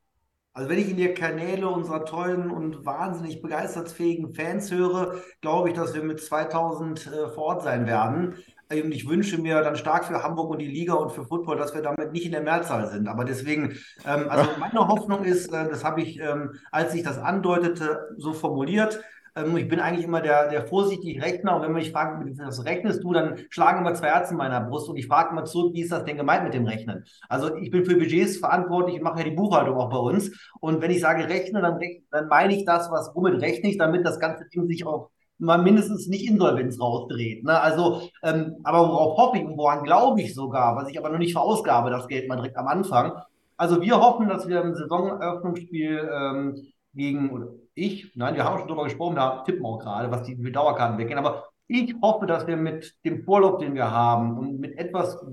Also 0.58 0.72
wenn 0.72 0.80
ich 0.80 0.90
in 0.90 0.98
die 0.98 1.14
Kanäle 1.14 1.70
unserer 1.70 2.04
tollen 2.04 2.50
und 2.50 2.84
wahnsinnig 2.84 3.44
begeisterungsfähigen 3.44 4.34
Fans 4.34 4.72
höre, 4.72 5.22
glaube 5.40 5.70
ich, 5.70 5.76
dass 5.76 5.94
wir 5.94 6.02
mit 6.02 6.20
2000 6.20 7.06
äh, 7.06 7.30
vor 7.30 7.44
Ort 7.44 7.62
sein 7.62 7.86
werden. 7.86 8.38
Und 8.72 8.92
ich 8.92 9.08
wünsche 9.08 9.40
mir 9.40 9.62
dann 9.62 9.76
stark 9.76 10.06
für 10.06 10.24
Hamburg 10.24 10.50
und 10.50 10.58
die 10.58 10.66
Liga 10.66 10.96
und 10.96 11.12
für 11.12 11.26
Football, 11.26 11.58
dass 11.58 11.76
wir 11.76 11.84
damit 11.84 12.12
nicht 12.12 12.26
in 12.26 12.32
der 12.32 12.42
Mehrzahl 12.42 12.88
sind. 12.88 13.08
Aber 13.08 13.24
deswegen, 13.24 13.78
ähm, 14.04 14.30
also 14.30 14.50
meine 14.60 14.88
Hoffnung 14.88 15.26
ist, 15.26 15.54
äh, 15.54 15.70
das 15.70 15.84
habe 15.84 16.02
ich, 16.02 16.20
ähm, 16.20 16.56
als 16.72 16.96
ich 16.96 17.04
das 17.04 17.20
andeutete, 17.20 18.16
so 18.18 18.34
formuliert, 18.34 19.00
ähm, 19.38 19.56
ich 19.58 19.68
bin 19.68 19.80
eigentlich 19.80 20.06
immer 20.06 20.22
der, 20.22 20.50
der 20.50 20.66
vorsichtige 20.66 21.22
Rechner 21.22 21.56
und 21.56 21.62
wenn 21.62 21.72
man 21.72 21.82
mich 21.82 21.92
fragt, 21.92 22.24
was 22.40 22.66
rechnest 22.66 23.04
du, 23.04 23.14
dann 23.14 23.38
schlagen 23.50 23.80
immer 23.80 23.94
zwei 23.94 24.08
Herzen 24.08 24.34
in 24.34 24.38
meiner 24.38 24.62
Brust 24.62 24.90
und 24.90 24.98
ich 24.98 25.08
frage 25.08 25.32
immer 25.32 25.46
zurück, 25.46 25.74
wie 25.74 25.82
ist 25.82 25.92
das 25.92 26.06
denn 26.06 26.18
gemeint 26.18 26.44
mit 26.44 26.54
dem 26.54 26.66
Rechnen? 26.66 27.06
Also 27.30 27.56
ich 27.56 27.70
bin 27.70 27.86
für 27.86 27.96
Budgets 27.96 28.38
verantwortlich, 28.38 28.98
ich 28.98 29.02
mache 29.02 29.20
ja 29.20 29.26
die 29.26 29.36
Buchhaltung 29.36 29.78
auch 29.78 29.90
bei 29.90 29.98
uns 29.98 30.32
und 30.60 30.82
wenn 30.82 30.92
ich 30.92 31.02
sage 31.02 31.30
rechne, 31.30 31.62
dann, 31.62 31.80
dann 32.12 32.28
meine 32.28 32.56
ich 32.56 32.66
das, 32.66 32.90
was 32.92 33.12
womit 33.14 33.42
rechne 33.42 33.70
ich, 33.70 33.78
damit 33.78 34.06
das 34.06 34.20
ganze 34.20 34.46
Ding 34.50 34.68
sich 34.68 34.86
auch 34.86 35.10
mal 35.40 35.58
mindestens 35.58 36.08
nicht 36.08 36.28
Insolvenz 36.28 36.80
rausdreht. 36.80 37.44
Ne? 37.44 37.60
Also, 37.62 38.02
ähm, 38.24 38.56
aber 38.64 38.80
worauf 38.80 39.18
hoffe 39.18 39.38
ich 39.38 39.46
und 39.46 39.58
woran 39.58 39.84
glaube 39.84 40.22
ich 40.22 40.34
sogar, 40.34 40.76
was 40.76 40.90
ich 40.90 40.98
aber 40.98 41.10
noch 41.10 41.20
nicht 41.20 41.34
verausgabe, 41.34 41.90
das 41.90 42.08
Geld 42.08 42.28
mal 42.28 42.38
direkt 42.38 42.58
am 42.58 42.68
Anfang. 42.68 43.14
Also 43.56 43.82
wir 43.82 44.00
hoffen, 44.00 44.30
dass 44.30 44.48
wir 44.48 44.62
im 44.62 44.76
Saisoneröffnungsspiel 44.76 46.10
ähm, 46.12 46.56
gegen, 46.94 47.67
ich, 47.78 48.12
nein, 48.16 48.36
wir 48.36 48.44
haben 48.44 48.58
schon 48.58 48.68
darüber 48.68 48.86
gesprochen, 48.86 49.16
da 49.16 49.44
tippen 49.44 49.62
wir 49.62 49.70
auch 49.70 49.80
gerade, 49.80 50.12
was 50.12 50.24
die 50.24 50.52
Dauerkarten 50.52 50.98
weggehen, 50.98 51.20
aber 51.20 51.46
ich 51.68 51.96
hoffe, 52.02 52.26
dass 52.26 52.48
wir 52.48 52.58
mit 52.58 52.96
dem 53.06 53.24
Vorlauf, 53.24 53.60
den 53.60 53.76
wir 53.76 53.92
haben 53.92 54.36
und 54.38 54.60
mit 54.60 54.78
etwas 54.78 55.24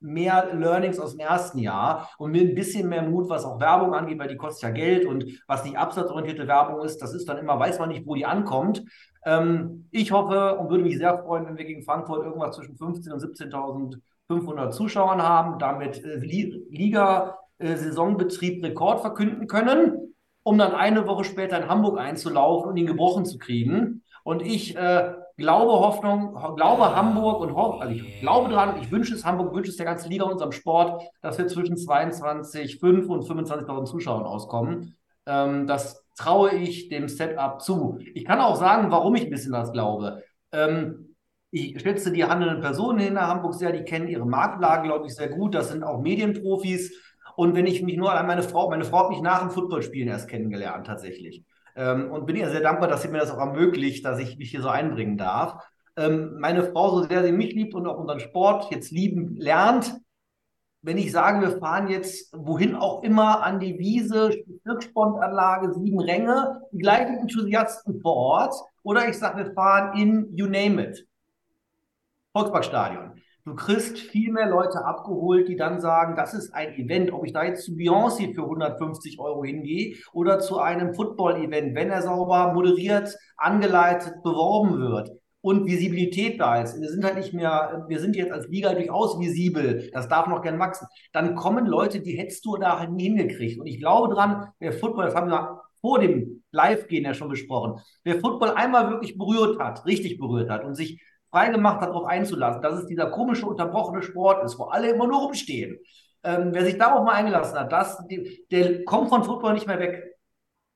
mehr 0.00 0.54
Learnings 0.54 0.98
aus 0.98 1.12
dem 1.12 1.20
ersten 1.20 1.58
Jahr 1.58 2.10
und 2.18 2.32
mit 2.32 2.42
ein 2.42 2.54
bisschen 2.54 2.90
mehr 2.90 3.02
Mut, 3.02 3.30
was 3.30 3.46
auch 3.46 3.58
Werbung 3.58 3.94
angeht, 3.94 4.18
weil 4.18 4.28
die 4.28 4.36
kostet 4.36 4.64
ja 4.64 4.70
Geld 4.70 5.06
und 5.06 5.24
was 5.46 5.64
nicht 5.64 5.78
absatzorientierte 5.78 6.46
Werbung 6.46 6.84
ist, 6.84 7.00
das 7.00 7.14
ist 7.14 7.26
dann 7.28 7.38
immer, 7.38 7.58
weiß 7.58 7.78
man 7.78 7.88
nicht, 7.88 8.06
wo 8.06 8.14
die 8.14 8.26
ankommt. 8.26 8.84
Ähm, 9.24 9.88
ich 9.90 10.12
hoffe 10.12 10.58
und 10.58 10.68
würde 10.68 10.84
mich 10.84 10.98
sehr 10.98 11.22
freuen, 11.22 11.46
wenn 11.46 11.56
wir 11.56 11.64
gegen 11.64 11.84
Frankfurt 11.84 12.22
irgendwas 12.22 12.56
zwischen 12.56 12.76
15.000 12.76 13.12
und 13.12 13.22
17.500 14.28 14.72
Zuschauern 14.72 15.22
haben, 15.22 15.58
damit 15.58 16.04
äh, 16.04 16.16
Liga-Saisonbetrieb 16.16 18.62
äh, 18.62 18.66
Rekord 18.66 19.00
verkünden 19.00 19.46
können 19.46 20.13
um 20.44 20.58
dann 20.58 20.72
eine 20.72 21.08
Woche 21.08 21.24
später 21.24 21.60
in 21.60 21.68
Hamburg 21.68 21.98
einzulaufen 21.98 22.70
und 22.70 22.76
ihn 22.76 22.86
gebrochen 22.86 23.24
zu 23.24 23.38
kriegen. 23.38 24.02
Und 24.22 24.42
ich 24.42 24.76
äh, 24.76 25.14
glaube 25.36 25.72
Hoffnung, 25.72 26.34
glaube 26.54 26.94
Hamburg 26.94 27.40
und 27.40 27.54
hoffe, 27.54 27.80
also 27.80 27.94
ich 27.94 28.20
glaube 28.20 28.52
dran, 28.52 28.76
ich 28.80 28.90
wünsche 28.90 29.14
es 29.14 29.24
Hamburg, 29.24 29.54
wünsche 29.54 29.70
es 29.70 29.76
der 29.76 29.86
ganzen 29.86 30.10
Liga 30.10 30.24
unserem 30.24 30.52
Sport, 30.52 31.02
dass 31.22 31.38
wir 31.38 31.48
zwischen 31.48 31.76
22,5 31.76 33.06
und 33.06 33.24
25.000 33.24 33.84
Zuschauern 33.86 34.24
auskommen. 34.24 34.96
Ähm, 35.26 35.66
das 35.66 36.04
traue 36.16 36.54
ich 36.54 36.88
dem 36.88 37.08
Setup 37.08 37.60
zu. 37.60 37.98
Ich 38.14 38.24
kann 38.24 38.40
auch 38.40 38.56
sagen, 38.56 38.90
warum 38.90 39.16
ich 39.16 39.24
ein 39.24 39.30
bisschen 39.30 39.52
das 39.52 39.72
glaube. 39.72 40.22
Ähm, 40.52 41.16
ich 41.50 41.80
schätze 41.80 42.12
die 42.12 42.24
handelnden 42.24 42.60
Personen 42.60 42.98
in 42.98 43.20
Hamburg 43.20 43.54
sehr, 43.54 43.72
die 43.72 43.84
kennen 43.84 44.08
ihre 44.08 44.26
Marktlage, 44.26 44.88
glaube 44.88 45.06
ich, 45.06 45.14
sehr 45.14 45.28
gut. 45.28 45.54
Das 45.54 45.68
sind 45.70 45.84
auch 45.84 46.00
Medienprofis. 46.00 46.92
Und 47.36 47.54
wenn 47.54 47.66
ich 47.66 47.82
mich 47.82 47.96
nur 47.96 48.12
an 48.12 48.26
meine 48.26 48.42
Frau, 48.42 48.70
meine 48.70 48.84
Frau 48.84 49.04
hat 49.04 49.10
mich 49.10 49.20
nach 49.20 49.40
dem 49.40 49.50
Footballspielen 49.50 50.08
erst 50.08 50.28
kennengelernt, 50.28 50.86
tatsächlich. 50.86 51.44
Ähm, 51.76 52.10
und 52.10 52.26
bin 52.26 52.36
ihr 52.36 52.50
sehr 52.50 52.60
dankbar, 52.60 52.88
dass 52.88 53.02
sie 53.02 53.08
mir 53.08 53.18
das 53.18 53.30
auch 53.30 53.38
ermöglicht, 53.38 54.04
dass 54.04 54.18
ich 54.18 54.38
mich 54.38 54.50
hier 54.50 54.62
so 54.62 54.68
einbringen 54.68 55.16
darf. 55.16 55.62
Ähm, 55.96 56.36
meine 56.38 56.64
Frau, 56.64 56.90
so 56.90 57.02
sehr 57.04 57.24
sie 57.24 57.32
mich 57.32 57.52
liebt 57.52 57.74
und 57.74 57.86
auch 57.86 57.98
unseren 57.98 58.20
Sport 58.20 58.70
jetzt 58.70 58.90
lieben 58.90 59.36
lernt, 59.36 59.94
wenn 60.84 60.98
ich 60.98 61.12
sage, 61.12 61.40
wir 61.40 61.58
fahren 61.58 61.88
jetzt 61.88 62.30
wohin 62.36 62.74
auch 62.74 63.02
immer 63.02 63.42
an 63.42 63.58
die 63.58 63.78
Wiese, 63.78 64.32
Stücksportanlage, 64.60 65.72
sieben 65.72 65.98
Ränge, 65.98 66.60
die 66.72 66.78
gleichen 66.78 67.16
Enthusiasten 67.20 68.02
vor 68.02 68.16
Ort, 68.16 68.54
oder 68.82 69.08
ich 69.08 69.18
sage, 69.18 69.46
wir 69.46 69.54
fahren 69.54 69.98
in 69.98 70.36
You 70.36 70.44
Name 70.44 70.88
It, 70.88 71.08
Volksparkstadion. 72.34 73.14
Du 73.46 73.54
kriegst 73.54 73.98
viel 73.98 74.32
mehr 74.32 74.48
Leute 74.48 74.86
abgeholt, 74.86 75.48
die 75.48 75.56
dann 75.56 75.78
sagen, 75.78 76.16
das 76.16 76.32
ist 76.32 76.54
ein 76.54 76.72
Event. 76.76 77.12
Ob 77.12 77.26
ich 77.26 77.34
da 77.34 77.44
jetzt 77.44 77.64
zu 77.64 77.72
Beyoncé 77.72 78.34
für 78.34 78.42
150 78.42 79.18
Euro 79.18 79.44
hingehe 79.44 79.96
oder 80.14 80.38
zu 80.38 80.58
einem 80.58 80.94
Football-Event, 80.94 81.74
wenn 81.74 81.90
er 81.90 82.00
sauber 82.00 82.54
moderiert, 82.54 83.14
angeleitet, 83.36 84.22
beworben 84.22 84.80
wird 84.80 85.10
und 85.42 85.66
Visibilität 85.66 86.40
da 86.40 86.62
ist. 86.62 86.80
Wir 86.80 86.88
sind 86.88 87.04
halt 87.04 87.16
nicht 87.16 87.34
mehr, 87.34 87.84
wir 87.86 88.00
sind 88.00 88.16
jetzt 88.16 88.32
als 88.32 88.48
Liga 88.48 88.72
durchaus 88.72 89.20
visibel. 89.20 89.90
Das 89.92 90.08
darf 90.08 90.26
noch 90.26 90.40
gern 90.40 90.58
wachsen. 90.58 90.88
Dann 91.12 91.34
kommen 91.34 91.66
Leute, 91.66 92.00
die 92.00 92.16
hättest 92.16 92.46
du 92.46 92.56
da 92.56 92.78
halt 92.78 92.92
nie 92.92 93.04
hingekriegt. 93.04 93.60
Und 93.60 93.66
ich 93.66 93.78
glaube 93.78 94.14
dran, 94.14 94.48
der 94.62 94.72
Football, 94.72 95.04
das 95.04 95.14
haben 95.14 95.28
wir 95.28 95.60
vor 95.82 95.98
dem 95.98 96.42
Live-Gehen 96.50 97.04
ja 97.04 97.12
schon 97.12 97.28
besprochen, 97.28 97.78
wer 98.04 98.20
Football 98.20 98.52
einmal 98.52 98.88
wirklich 98.88 99.18
berührt 99.18 99.58
hat, 99.58 99.84
richtig 99.84 100.16
berührt 100.18 100.48
hat 100.48 100.64
und 100.64 100.74
sich 100.74 101.02
freigemacht 101.34 101.80
hat, 101.80 101.88
darauf 101.88 102.06
einzulassen, 102.06 102.62
dass 102.62 102.78
es 102.78 102.86
dieser 102.86 103.10
komische, 103.10 103.46
unterbrochene 103.46 104.02
Sport 104.02 104.44
ist, 104.44 104.56
wo 104.56 104.64
alle 104.64 104.90
immer 104.90 105.08
nur 105.08 105.22
rumstehen. 105.22 105.78
Ähm, 106.22 106.50
wer 106.52 106.64
sich 106.64 106.78
darauf 106.78 107.04
mal 107.04 107.14
eingelassen 107.14 107.58
hat, 107.58 107.72
das, 107.72 108.06
die, 108.06 108.46
der 108.52 108.84
kommt 108.84 109.08
von 109.08 109.24
Football 109.24 109.54
nicht 109.54 109.66
mehr 109.66 109.80
weg. 109.80 110.16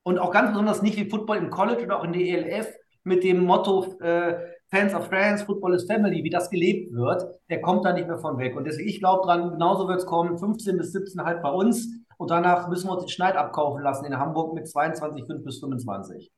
Und 0.02 0.18
auch 0.18 0.32
ganz 0.32 0.50
besonders 0.50 0.82
nicht 0.82 0.96
wie 0.96 1.08
Football 1.08 1.36
im 1.36 1.50
College 1.50 1.84
oder 1.84 2.00
auch 2.00 2.04
in 2.04 2.12
der 2.12 2.22
ELF 2.22 2.74
mit 3.04 3.22
dem 3.22 3.44
Motto 3.44 3.86
äh, 4.00 4.34
Fans 4.70 4.94
of 4.94 5.06
Friends, 5.06 5.42
Football 5.42 5.74
is 5.74 5.86
Family, 5.86 6.24
wie 6.24 6.30
das 6.30 6.50
gelebt 6.50 6.92
wird, 6.92 7.24
der 7.48 7.60
kommt 7.60 7.84
da 7.84 7.92
nicht 7.92 8.08
mehr 8.08 8.18
von 8.18 8.36
weg. 8.38 8.56
Und 8.56 8.64
deswegen, 8.64 8.88
ich 8.88 8.98
glaube 8.98 9.24
dran, 9.24 9.52
genauso 9.52 9.86
wird 9.86 10.00
es 10.00 10.06
kommen, 10.06 10.38
15 10.38 10.76
bis 10.76 10.92
17 10.92 11.22
halt 11.24 11.40
bei 11.40 11.50
uns. 11.50 11.88
Und 12.18 12.30
danach 12.30 12.68
müssen 12.68 12.88
wir 12.88 12.94
uns 12.94 13.04
den 13.04 13.08
Schneid 13.08 13.36
abkaufen 13.36 13.82
lassen 13.82 14.04
in 14.04 14.18
Hamburg 14.18 14.54
mit 14.54 14.68
22, 14.68 15.24
5 15.24 15.44
bis 15.44 15.60
25. 15.60 16.32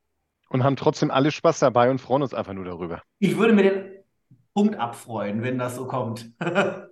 Und 0.49 0.63
haben 0.63 0.75
trotzdem 0.75 1.11
alle 1.11 1.31
Spaß 1.31 1.59
dabei 1.59 1.89
und 1.89 1.99
freuen 1.99 2.21
uns 2.21 2.33
einfach 2.33 2.53
nur 2.53 2.65
darüber. 2.65 3.01
Ich 3.19 3.37
würde 3.37 3.53
mir 3.53 3.63
den 3.63 4.00
Punkt 4.53 4.75
abfreuen, 4.75 5.43
wenn 5.43 5.57
das 5.57 5.75
so 5.75 5.85
kommt. 5.87 6.31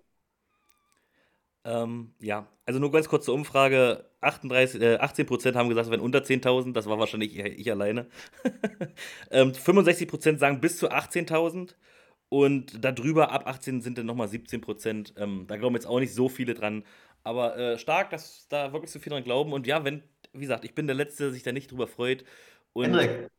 ähm, 1.66 2.14
ja, 2.20 2.48
also 2.66 2.80
nur 2.80 2.92
ganz 2.92 3.10
kurz 3.10 3.26
zur 3.26 3.34
Umfrage. 3.34 4.06
38, 4.22 4.82
äh, 4.82 4.98
18% 4.98 5.56
haben 5.56 5.70
gesagt, 5.70 5.86
es 5.86 5.92
wären 5.92 6.02
unter 6.02 6.20
10.000. 6.20 6.74
Das 6.74 6.88
war 6.88 7.00
wahrscheinlich 7.00 7.38
ich, 7.38 7.46
ich 7.46 7.72
alleine. 7.72 8.08
ähm, 9.32 9.52
65% 9.52 10.38
sagen 10.38 10.62
bis 10.62 10.78
zu 10.78 10.90
18.000. 10.90 11.76
Und 12.30 12.84
darüber, 12.86 13.32
ab 13.32 13.48
18 13.48 13.82
sind 13.82 13.98
dann 13.98 14.06
nochmal 14.06 14.28
17 14.28 14.62
Prozent. 14.62 15.14
Ähm, 15.18 15.46
da 15.48 15.58
glauben 15.58 15.76
jetzt 15.76 15.88
auch 15.88 16.00
nicht 16.00 16.14
so 16.14 16.30
viele 16.30 16.54
dran. 16.54 16.84
Aber 17.24 17.58
äh, 17.58 17.78
stark, 17.78 18.12
dass 18.12 18.48
da 18.50 18.72
wirklich 18.72 18.92
so 18.92 19.00
viele 19.00 19.16
dran 19.16 19.24
glauben. 19.24 19.52
Und 19.52 19.68
ja, 19.68 19.84
wenn, 19.84 20.04
wie 20.34 20.42
gesagt, 20.42 20.64
ich 20.64 20.76
bin 20.76 20.88
der 20.88 20.96
Letzte, 20.96 21.24
der 21.24 21.34
sich 21.34 21.44
da 21.44 21.52
nicht 21.52 21.72
drüber 21.72 21.88
freut. 21.88 22.24
Und 22.74 22.86
Hendrik, 22.86 23.30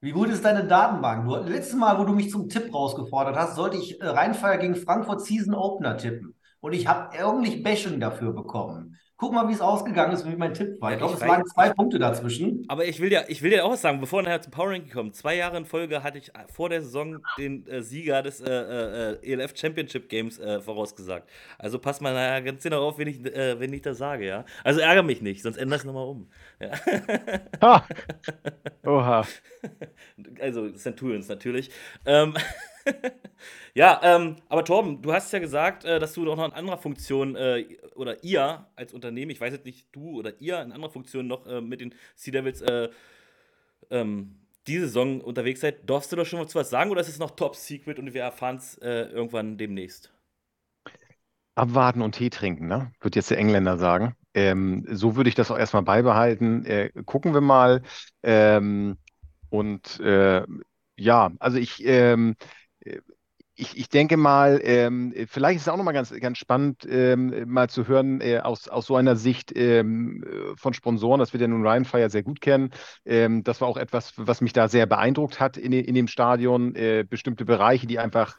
wie 0.00 0.12
gut 0.12 0.28
ist 0.28 0.44
deine 0.44 0.64
Datenbank? 0.66 1.26
Du, 1.26 1.36
letztes 1.36 1.74
Mal, 1.76 1.98
wo 1.98 2.04
du 2.04 2.12
mich 2.12 2.30
zum 2.30 2.48
Tipp 2.48 2.72
rausgefordert 2.72 3.36
hast, 3.36 3.56
sollte 3.56 3.76
ich 3.76 4.00
äh, 4.00 4.06
Rheinfeier 4.06 4.58
gegen 4.58 4.76
Frankfurt 4.76 5.22
Season 5.22 5.54
Opener 5.54 5.96
tippen. 5.96 6.34
Und 6.60 6.72
ich 6.72 6.86
habe 6.86 7.16
ordentlich 7.24 7.62
Bashing 7.62 8.00
dafür 8.00 8.32
bekommen. 8.32 8.98
Guck 9.18 9.32
mal, 9.32 9.48
wie 9.48 9.52
es 9.54 9.62
ausgegangen 9.62 10.12
ist, 10.12 10.26
wie 10.26 10.36
mein 10.36 10.52
Tipp 10.52 10.78
war. 10.78 10.92
Ich 10.92 10.98
glaube, 10.98 11.14
es 11.14 11.22
weiß- 11.22 11.44
zwei 11.54 11.70
Punkte 11.70 11.98
dazwischen. 11.98 12.64
Aber 12.68 12.84
ich 12.84 13.00
will 13.00 13.10
ja, 13.10 13.22
ich 13.28 13.40
will 13.40 13.50
ja 13.50 13.64
auch 13.64 13.70
was 13.70 13.80
sagen, 13.80 13.98
bevor 13.98 14.20
nachher 14.22 14.42
zum 14.42 14.52
Power 14.52 14.68
Ranking 14.70 14.92
kommen. 14.92 15.12
Zwei 15.14 15.36
Jahre 15.36 15.56
in 15.56 15.64
Folge 15.64 16.02
hatte 16.02 16.18
ich 16.18 16.30
vor 16.52 16.68
der 16.68 16.82
Saison 16.82 17.22
den 17.38 17.66
äh, 17.66 17.82
Sieger 17.82 18.22
des 18.22 18.42
äh, 18.42 18.50
äh, 18.50 19.18
ELF 19.32 19.56
Championship 19.56 20.10
Games 20.10 20.38
äh, 20.38 20.60
vorausgesagt. 20.60 21.30
Also 21.58 21.78
passt 21.78 22.02
mal 22.02 22.12
nachher 22.12 22.42
ganz 22.42 22.62
genau 22.62 22.86
auf, 22.86 22.98
wenn 22.98 23.08
ich, 23.08 23.24
äh, 23.24 23.58
wenn 23.58 23.72
ich 23.72 23.80
das 23.80 23.96
sage, 23.96 24.26
ja. 24.26 24.44
Also 24.64 24.80
ärgere 24.80 25.02
mich 25.02 25.22
nicht, 25.22 25.42
sonst 25.42 25.56
ändere 25.56 25.76
ich 25.76 25.82
es 25.82 25.86
nochmal 25.86 26.06
um. 26.06 26.28
Ja. 26.58 26.72
Ha! 27.60 27.86
Oha. 28.84 29.26
Also 30.40 30.70
Centurions 30.70 31.28
natürlich. 31.28 31.70
Ähm, 32.04 32.34
ja, 33.74 34.00
ähm, 34.02 34.36
aber 34.48 34.64
Torben, 34.64 35.02
du 35.02 35.12
hast 35.12 35.32
ja 35.32 35.38
gesagt, 35.38 35.84
äh, 35.84 35.98
dass 35.98 36.14
du 36.14 36.24
doch 36.24 36.36
noch 36.36 36.46
in 36.46 36.52
anderer 36.52 36.78
Funktion 36.78 37.36
äh, 37.36 37.66
oder 37.94 38.24
ihr 38.24 38.66
als 38.74 38.94
Unternehmen, 38.94 39.30
ich 39.30 39.40
weiß 39.40 39.52
jetzt 39.52 39.66
nicht 39.66 39.88
du 39.92 40.18
oder 40.18 40.40
ihr 40.40 40.60
in 40.62 40.72
anderer 40.72 40.90
Funktion 40.90 41.26
noch 41.26 41.46
äh, 41.46 41.60
mit 41.60 41.80
den 41.80 41.94
Sea 42.14 42.32
Devils 42.32 42.62
äh, 42.62 42.88
ähm, 43.90 44.36
diese 44.66 44.86
Saison 44.86 45.20
unterwegs 45.20 45.60
seid. 45.60 45.88
Darfst 45.88 46.10
du 46.10 46.16
da 46.16 46.24
schon 46.24 46.40
was 46.40 46.70
sagen 46.70 46.90
oder 46.90 47.00
ist 47.00 47.08
es 47.08 47.18
noch 47.18 47.32
Top 47.32 47.54
Secret 47.54 47.98
und 47.98 48.14
wir 48.14 48.22
erfahren 48.22 48.56
es 48.56 48.78
äh, 48.78 49.02
irgendwann 49.02 49.58
demnächst? 49.58 50.12
Abwarten 51.54 52.02
und 52.02 52.12
Tee 52.12 52.30
trinken, 52.30 52.66
ne? 52.66 52.92
Wird 53.00 53.16
jetzt 53.16 53.30
der 53.30 53.38
Engländer 53.38 53.78
sagen. 53.78 54.14
Ähm, 54.36 54.84
so 54.90 55.16
würde 55.16 55.28
ich 55.30 55.34
das 55.34 55.50
auch 55.50 55.58
erstmal 55.58 55.82
beibehalten. 55.82 56.66
Äh, 56.66 56.90
gucken 57.06 57.32
wir 57.32 57.40
mal. 57.40 57.82
Ähm, 58.22 58.98
und 59.48 59.98
äh, 60.00 60.42
ja, 60.96 61.30
also 61.38 61.56
ich, 61.56 61.82
ähm, 61.86 62.36
äh, 62.80 62.98
ich, 63.58 63.78
ich 63.78 63.88
denke 63.88 64.18
mal, 64.18 64.60
ähm, 64.62 65.14
vielleicht 65.30 65.56
ist 65.56 65.62
es 65.62 65.68
auch 65.70 65.78
nochmal 65.78 65.94
ganz, 65.94 66.12
ganz 66.20 66.36
spannend, 66.36 66.86
ähm, 66.86 67.48
mal 67.48 67.70
zu 67.70 67.88
hören 67.88 68.20
äh, 68.20 68.40
aus, 68.40 68.68
aus 68.68 68.84
so 68.84 68.96
einer 68.96 69.16
Sicht 69.16 69.56
ähm, 69.56 70.22
äh, 70.24 70.54
von 70.58 70.74
Sponsoren, 70.74 71.20
dass 71.20 71.32
wir 71.32 71.40
den 71.40 71.52
nun 71.52 71.66
Rheinfire 71.66 72.10
sehr 72.10 72.22
gut 72.22 72.42
kennen. 72.42 72.68
Das 73.06 73.62
war 73.62 73.68
auch 73.68 73.78
etwas, 73.78 74.12
was 74.16 74.42
mich 74.42 74.52
da 74.52 74.68
sehr 74.68 74.84
beeindruckt 74.84 75.40
hat 75.40 75.56
in, 75.56 75.72
in 75.72 75.94
dem 75.94 76.08
Stadion. 76.08 76.74
Äh, 76.74 77.06
bestimmte 77.08 77.46
Bereiche, 77.46 77.86
die 77.86 77.98
einfach 77.98 78.38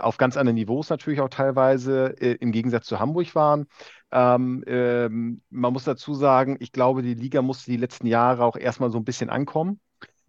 auf 0.00 0.16
ganz 0.16 0.36
anderen 0.36 0.56
Niveaus 0.56 0.90
natürlich 0.90 1.20
auch 1.20 1.28
teilweise 1.28 2.06
im 2.06 2.50
Gegensatz 2.50 2.86
zu 2.86 2.98
Hamburg 2.98 3.34
waren. 3.36 3.66
Ähm, 4.14 4.62
ähm, 4.68 5.42
man 5.50 5.72
muss 5.72 5.84
dazu 5.84 6.14
sagen, 6.14 6.56
ich 6.60 6.70
glaube, 6.70 7.02
die 7.02 7.14
Liga 7.14 7.42
musste 7.42 7.72
die 7.72 7.76
letzten 7.76 8.06
Jahre 8.06 8.44
auch 8.44 8.56
erstmal 8.56 8.90
so 8.92 8.98
ein 8.98 9.04
bisschen 9.04 9.28
ankommen. 9.28 9.80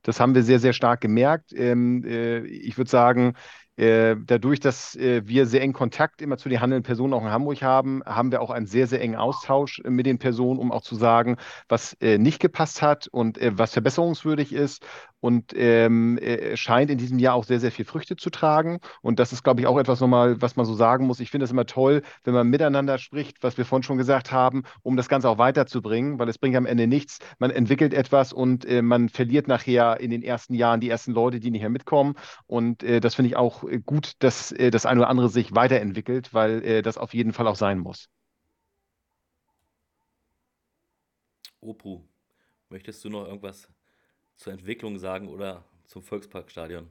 Das 0.02 0.20
haben 0.20 0.34
wir 0.36 0.44
sehr, 0.44 0.60
sehr 0.60 0.74
stark 0.74 1.02
gemerkt. 1.02 1.54
Ähm, 1.54 2.04
äh, 2.04 2.40
ich 2.40 2.78
würde 2.78 2.90
sagen, 2.90 3.36
äh, 3.78 4.16
dadurch, 4.26 4.60
dass 4.60 4.96
äh, 4.96 5.22
wir 5.28 5.46
sehr 5.46 5.62
engen 5.62 5.74
Kontakt 5.74 6.22
immer 6.22 6.38
zu 6.38 6.50
den 6.50 6.62
handelnden 6.62 6.84
Personen 6.84 7.14
auch 7.14 7.22
in 7.24 7.30
Hamburg 7.32 7.62
haben, 7.62 8.02
haben 8.06 8.32
wir 8.32 8.42
auch 8.42 8.50
einen 8.50 8.68
sehr, 8.68 8.88
sehr 8.88 9.02
engen 9.02 9.18
Austausch 9.18 9.82
äh, 9.84 9.90
mit 9.90 10.06
den 10.06 10.18
Personen, 10.18 10.60
um 10.60 10.72
auch 10.72 10.82
zu 10.82 10.96
sagen, 10.96 11.38
was 11.68 11.94
äh, 12.02 12.18
nicht 12.18 12.40
gepasst 12.40 12.82
hat 12.82 13.08
und 13.08 13.38
äh, 13.38 13.52
was 13.58 13.74
verbesserungswürdig 13.74 14.54
ist. 14.54 14.86
Und 15.20 15.54
ähm, 15.56 16.18
äh, 16.20 16.56
scheint 16.56 16.92
in 16.92 16.98
diesem 16.98 17.18
Jahr 17.20 17.34
auch 17.34 17.46
sehr, 17.46 17.60
sehr 17.60 17.72
viel 17.72 17.86
Früchte 17.86 18.16
zu 18.16 18.30
tragen. 18.30 18.80
Und 19.02 19.20
das 19.20 19.34
ist, 19.34 19.44
glaube 19.44 19.62
ich, 19.62 19.68
auch 19.68 19.78
etwas 19.80 20.00
nochmal, 20.00 20.42
was 20.42 20.56
man 20.56 20.66
so 20.66 20.76
sagen 20.76 21.08
muss. 21.08 21.20
Ich 21.20 21.32
finde 21.32 21.46
es 21.46 21.52
immer 21.52 21.66
toll, 21.66 22.04
wenn 22.24 22.34
man 22.34 22.48
miteinander 22.48 22.98
spricht, 22.98 23.42
was 23.42 23.58
wir 23.58 23.66
vorhin 23.66 23.84
schon 23.84 23.98
gesagt 23.98 24.32
haben, 24.32 24.64
um 24.84 24.98
das 24.98 25.10
Ganze 25.10 25.30
auch 25.30 25.38
weiterzubringen, 25.38 26.20
weil 26.20 26.30
es 26.30 26.38
bringt 26.38 26.56
am 26.56 26.66
Ende 26.66 26.88
nichts. 26.88 27.20
Man 27.40 27.52
entwickelt 27.52 27.94
etwas 27.94 28.34
und 28.34 28.66
äh, 28.66 28.82
man 28.82 29.10
verliert 29.10 29.48
nachher 29.48 30.00
in 30.00 30.12
den 30.12 30.22
ersten 30.24 30.54
Jahren 30.54 30.80
die 30.80 30.90
ersten 30.90 31.12
Leute, 31.14 31.40
die 31.40 31.52
nicht 31.52 31.62
mehr 31.62 31.70
mitkommen. 31.70 32.16
Und 32.48 32.84
äh, 32.84 33.00
das 33.00 33.16
finde 33.16 33.30
ich 33.30 33.36
auch 33.36 33.64
äh, 33.64 33.80
gut, 33.80 34.14
dass 34.20 34.52
äh, 34.52 34.72
das 34.72 34.86
eine 34.86 35.02
oder 35.02 35.10
andere 35.10 35.30
sich 35.30 35.56
weiterentwickelt, 35.56 36.34
weil 36.34 36.64
äh, 36.64 36.82
das 36.82 36.98
auf 36.98 37.14
jeden 37.14 37.34
Fall 37.34 37.48
auch 37.48 37.56
sein 37.56 37.80
muss. 37.80 38.10
Opru, 41.62 42.08
möchtest 42.70 43.04
du 43.04 43.10
noch 43.10 43.26
irgendwas 43.26 43.68
zur 44.38 44.54
Entwicklung 44.54 44.98
sagen 44.98 45.30
oder 45.30 45.64
zum 45.86 46.04
Volksparkstadion? 46.04 46.90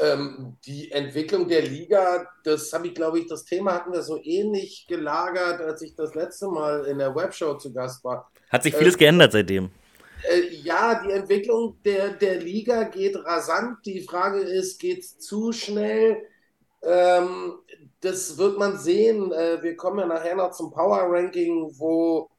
Ähm, 0.00 0.56
die 0.64 0.92
Entwicklung 0.92 1.48
der 1.48 1.62
Liga, 1.62 2.28
das 2.44 2.72
habe 2.72 2.86
ich, 2.86 2.94
glaube 2.94 3.18
ich, 3.18 3.26
das 3.26 3.44
Thema 3.44 3.74
hatten 3.74 3.92
wir 3.92 4.02
so 4.02 4.20
ähnlich 4.22 4.86
gelagert, 4.86 5.60
als 5.60 5.82
ich 5.82 5.96
das 5.96 6.14
letzte 6.14 6.46
Mal 6.46 6.84
in 6.84 6.98
der 6.98 7.14
Webshow 7.16 7.58
zu 7.58 7.72
Gast 7.72 8.04
war. 8.04 8.30
Hat 8.48 8.62
sich 8.62 8.74
vieles 8.76 8.96
geändert 8.96 9.32
seitdem. 9.32 9.70
Äh, 10.22 10.54
ja, 10.62 11.02
die 11.02 11.10
Entwicklung 11.10 11.76
der, 11.84 12.10
der 12.10 12.40
Liga 12.40 12.84
geht 12.84 13.16
rasant. 13.16 13.84
Die 13.84 14.02
Frage 14.02 14.38
ist, 14.38 14.78
geht 14.78 15.00
es 15.00 15.18
zu 15.18 15.52
schnell? 15.52 16.22
Ähm, 16.82 17.54
das 18.00 18.38
wird 18.38 18.56
man 18.56 18.78
sehen. 18.78 19.32
Äh, 19.32 19.62
wir 19.62 19.76
kommen 19.76 19.98
ja 19.98 20.06
nachher 20.06 20.36
noch 20.36 20.52
zum 20.52 20.70
Power 20.70 21.06
Ranking, 21.10 21.72
wo 21.76 22.30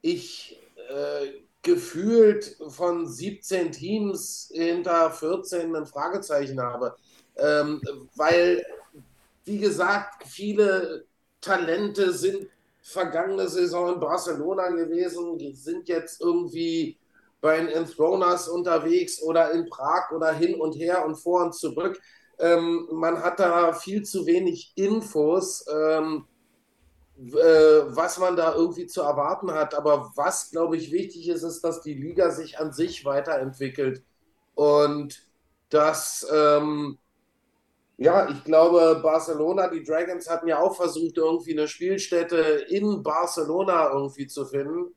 ich 0.00 0.60
äh, 0.88 1.43
gefühlt 1.64 2.56
von 2.68 3.08
17 3.08 3.72
Teams 3.72 4.50
hinter 4.54 5.10
14 5.10 5.74
ein 5.74 5.86
Fragezeichen 5.86 6.60
habe. 6.60 6.94
Ähm, 7.36 7.82
weil, 8.14 8.64
wie 9.44 9.58
gesagt, 9.58 10.24
viele 10.28 11.04
Talente 11.40 12.12
sind 12.12 12.46
vergangene 12.82 13.48
Saison 13.48 13.94
in 13.94 14.00
Barcelona 14.00 14.68
gewesen, 14.68 15.38
sind 15.54 15.88
jetzt 15.88 16.20
irgendwie 16.20 16.98
bei 17.40 17.58
den 17.58 17.68
Enthroners 17.68 18.48
unterwegs 18.48 19.22
oder 19.22 19.50
in 19.52 19.68
Prag 19.68 20.10
oder 20.12 20.32
hin 20.32 20.54
und 20.60 20.76
her 20.76 21.04
und 21.04 21.16
vor 21.16 21.44
und 21.44 21.54
zurück. 21.54 22.00
Ähm, 22.38 22.88
man 22.92 23.22
hat 23.22 23.40
da 23.40 23.72
viel 23.72 24.02
zu 24.02 24.26
wenig 24.26 24.72
Infos, 24.76 25.64
ähm, 25.70 26.24
äh, 26.26 26.33
was 27.16 28.18
man 28.18 28.36
da 28.36 28.54
irgendwie 28.54 28.86
zu 28.86 29.02
erwarten 29.02 29.52
hat. 29.52 29.74
Aber 29.74 30.12
was, 30.16 30.50
glaube 30.50 30.76
ich, 30.76 30.92
wichtig 30.92 31.28
ist, 31.28 31.42
ist, 31.42 31.62
dass 31.62 31.80
die 31.82 31.94
Liga 31.94 32.30
sich 32.30 32.58
an 32.58 32.72
sich 32.72 33.04
weiterentwickelt 33.04 34.02
und 34.54 35.26
dass 35.70 36.26
ähm, 36.32 36.98
ja, 37.96 38.28
ich 38.28 38.42
glaube, 38.44 39.00
Barcelona, 39.02 39.68
die 39.68 39.82
Dragons 39.84 40.28
hatten 40.28 40.48
ja 40.48 40.58
auch 40.58 40.76
versucht, 40.76 41.16
irgendwie 41.16 41.52
eine 41.52 41.68
Spielstätte 41.68 42.36
in 42.68 43.02
Barcelona 43.02 43.90
irgendwie 43.92 44.26
zu 44.26 44.44
finden. 44.46 44.94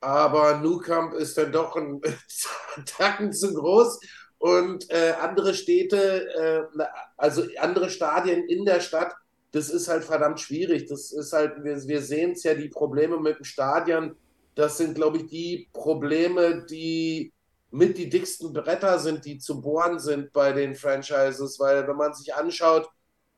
Aber 0.00 0.58
Nou 0.58 0.78
Camp 0.78 1.14
ist 1.14 1.38
dann 1.38 1.52
doch 1.52 1.76
ein 1.76 2.00
Tacken 2.86 3.32
zu 3.32 3.54
groß. 3.54 4.00
Und 4.38 4.90
äh, 4.90 5.12
andere 5.20 5.54
Städte, 5.54 6.68
äh, 6.78 6.84
also 7.16 7.42
andere 7.58 7.90
Stadien 7.90 8.44
in 8.48 8.64
der 8.64 8.80
Stadt, 8.80 9.14
das 9.52 9.70
ist 9.70 9.88
halt 9.88 10.04
verdammt 10.04 10.40
schwierig. 10.40 10.86
Das 10.86 11.12
ist 11.12 11.32
halt, 11.32 11.64
wir, 11.64 11.76
wir 11.86 12.02
sehen 12.02 12.32
es 12.32 12.42
ja, 12.42 12.54
die 12.54 12.68
Probleme 12.68 13.18
mit 13.18 13.38
dem 13.38 13.44
Stadion, 13.44 14.16
das 14.54 14.78
sind, 14.78 14.94
glaube 14.94 15.18
ich, 15.18 15.26
die 15.26 15.68
Probleme, 15.72 16.64
die 16.68 17.32
mit 17.70 17.98
die 17.98 18.08
dicksten 18.08 18.52
Bretter 18.52 18.98
sind, 18.98 19.24
die 19.24 19.38
zu 19.38 19.60
bohren 19.60 19.98
sind 19.98 20.32
bei 20.32 20.52
den 20.52 20.74
Franchises, 20.74 21.58
weil 21.60 21.86
wenn 21.86 21.96
man 21.96 22.14
sich 22.14 22.34
anschaut, 22.34 22.88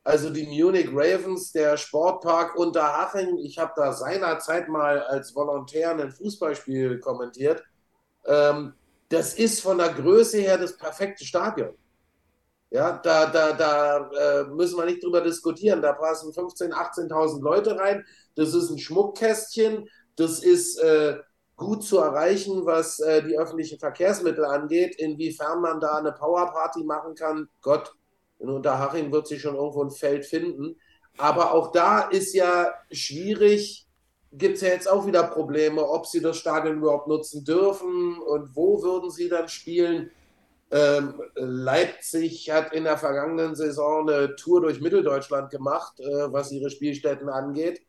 also 0.04 0.30
die 0.30 0.46
Munich 0.46 0.88
Ravens, 0.90 1.52
der 1.52 1.76
Sportpark 1.76 2.56
Unterhaching, 2.56 3.38
ich 3.38 3.58
habe 3.58 3.72
da 3.76 3.92
seinerzeit 3.92 4.68
mal 4.68 5.00
als 5.02 5.34
Volontär 5.34 5.90
ein 5.90 6.10
Fußballspiel 6.10 6.98
kommentiert, 6.98 7.62
ähm, 8.26 8.74
das 9.08 9.34
ist 9.34 9.60
von 9.60 9.78
der 9.78 9.90
Größe 9.90 10.38
her 10.38 10.58
das 10.58 10.76
perfekte 10.76 11.24
Stadion. 11.24 11.74
Ja, 12.72 12.98
da, 13.04 13.26
da, 13.26 13.52
da 13.52 14.10
äh, 14.18 14.44
müssen 14.44 14.78
wir 14.78 14.86
nicht 14.86 15.04
drüber 15.04 15.20
diskutieren. 15.20 15.82
Da 15.82 15.92
passen 15.92 16.32
15.000, 16.32 16.72
18.000 16.72 17.42
Leute 17.42 17.78
rein. 17.78 18.02
Das 18.34 18.54
ist 18.54 18.70
ein 18.70 18.78
Schmuckkästchen. 18.78 19.90
Das 20.16 20.42
ist 20.42 20.78
äh, 20.78 21.18
gut 21.56 21.84
zu 21.84 21.98
erreichen, 21.98 22.64
was 22.64 22.98
äh, 23.00 23.22
die 23.24 23.38
öffentlichen 23.38 23.78
Verkehrsmittel 23.78 24.46
angeht. 24.46 24.96
Inwiefern 24.96 25.60
man 25.60 25.80
da 25.80 25.98
eine 25.98 26.12
Powerparty 26.12 26.84
machen 26.84 27.14
kann, 27.14 27.50
Gott, 27.60 27.94
in 28.38 28.48
Unterhaching 28.48 29.12
wird 29.12 29.28
sich 29.28 29.42
schon 29.42 29.54
irgendwo 29.54 29.84
ein 29.84 29.90
Feld 29.90 30.24
finden. 30.24 30.76
Aber 31.18 31.52
auch 31.52 31.72
da 31.72 32.00
ist 32.00 32.32
ja 32.32 32.72
schwierig, 32.90 33.86
gibt 34.32 34.56
es 34.56 34.62
ja 34.62 34.68
jetzt 34.68 34.90
auch 34.90 35.06
wieder 35.06 35.24
Probleme, 35.24 35.86
ob 35.86 36.06
sie 36.06 36.22
das 36.22 36.38
Stadion 36.38 36.78
überhaupt 36.78 37.06
nutzen 37.06 37.44
dürfen 37.44 38.18
und 38.18 38.56
wo 38.56 38.82
würden 38.82 39.10
sie 39.10 39.28
dann 39.28 39.48
spielen. 39.48 40.10
Ähm, 40.72 41.20
Leipzig 41.34 42.50
hat 42.50 42.72
in 42.72 42.84
der 42.84 42.96
vergangenen 42.96 43.54
Saison 43.54 44.08
eine 44.08 44.34
Tour 44.36 44.62
durch 44.62 44.80
Mitteldeutschland 44.80 45.50
gemacht, 45.50 46.00
äh, 46.00 46.32
was 46.32 46.50
ihre 46.50 46.70
Spielstätten 46.70 47.28
angeht. 47.28 47.82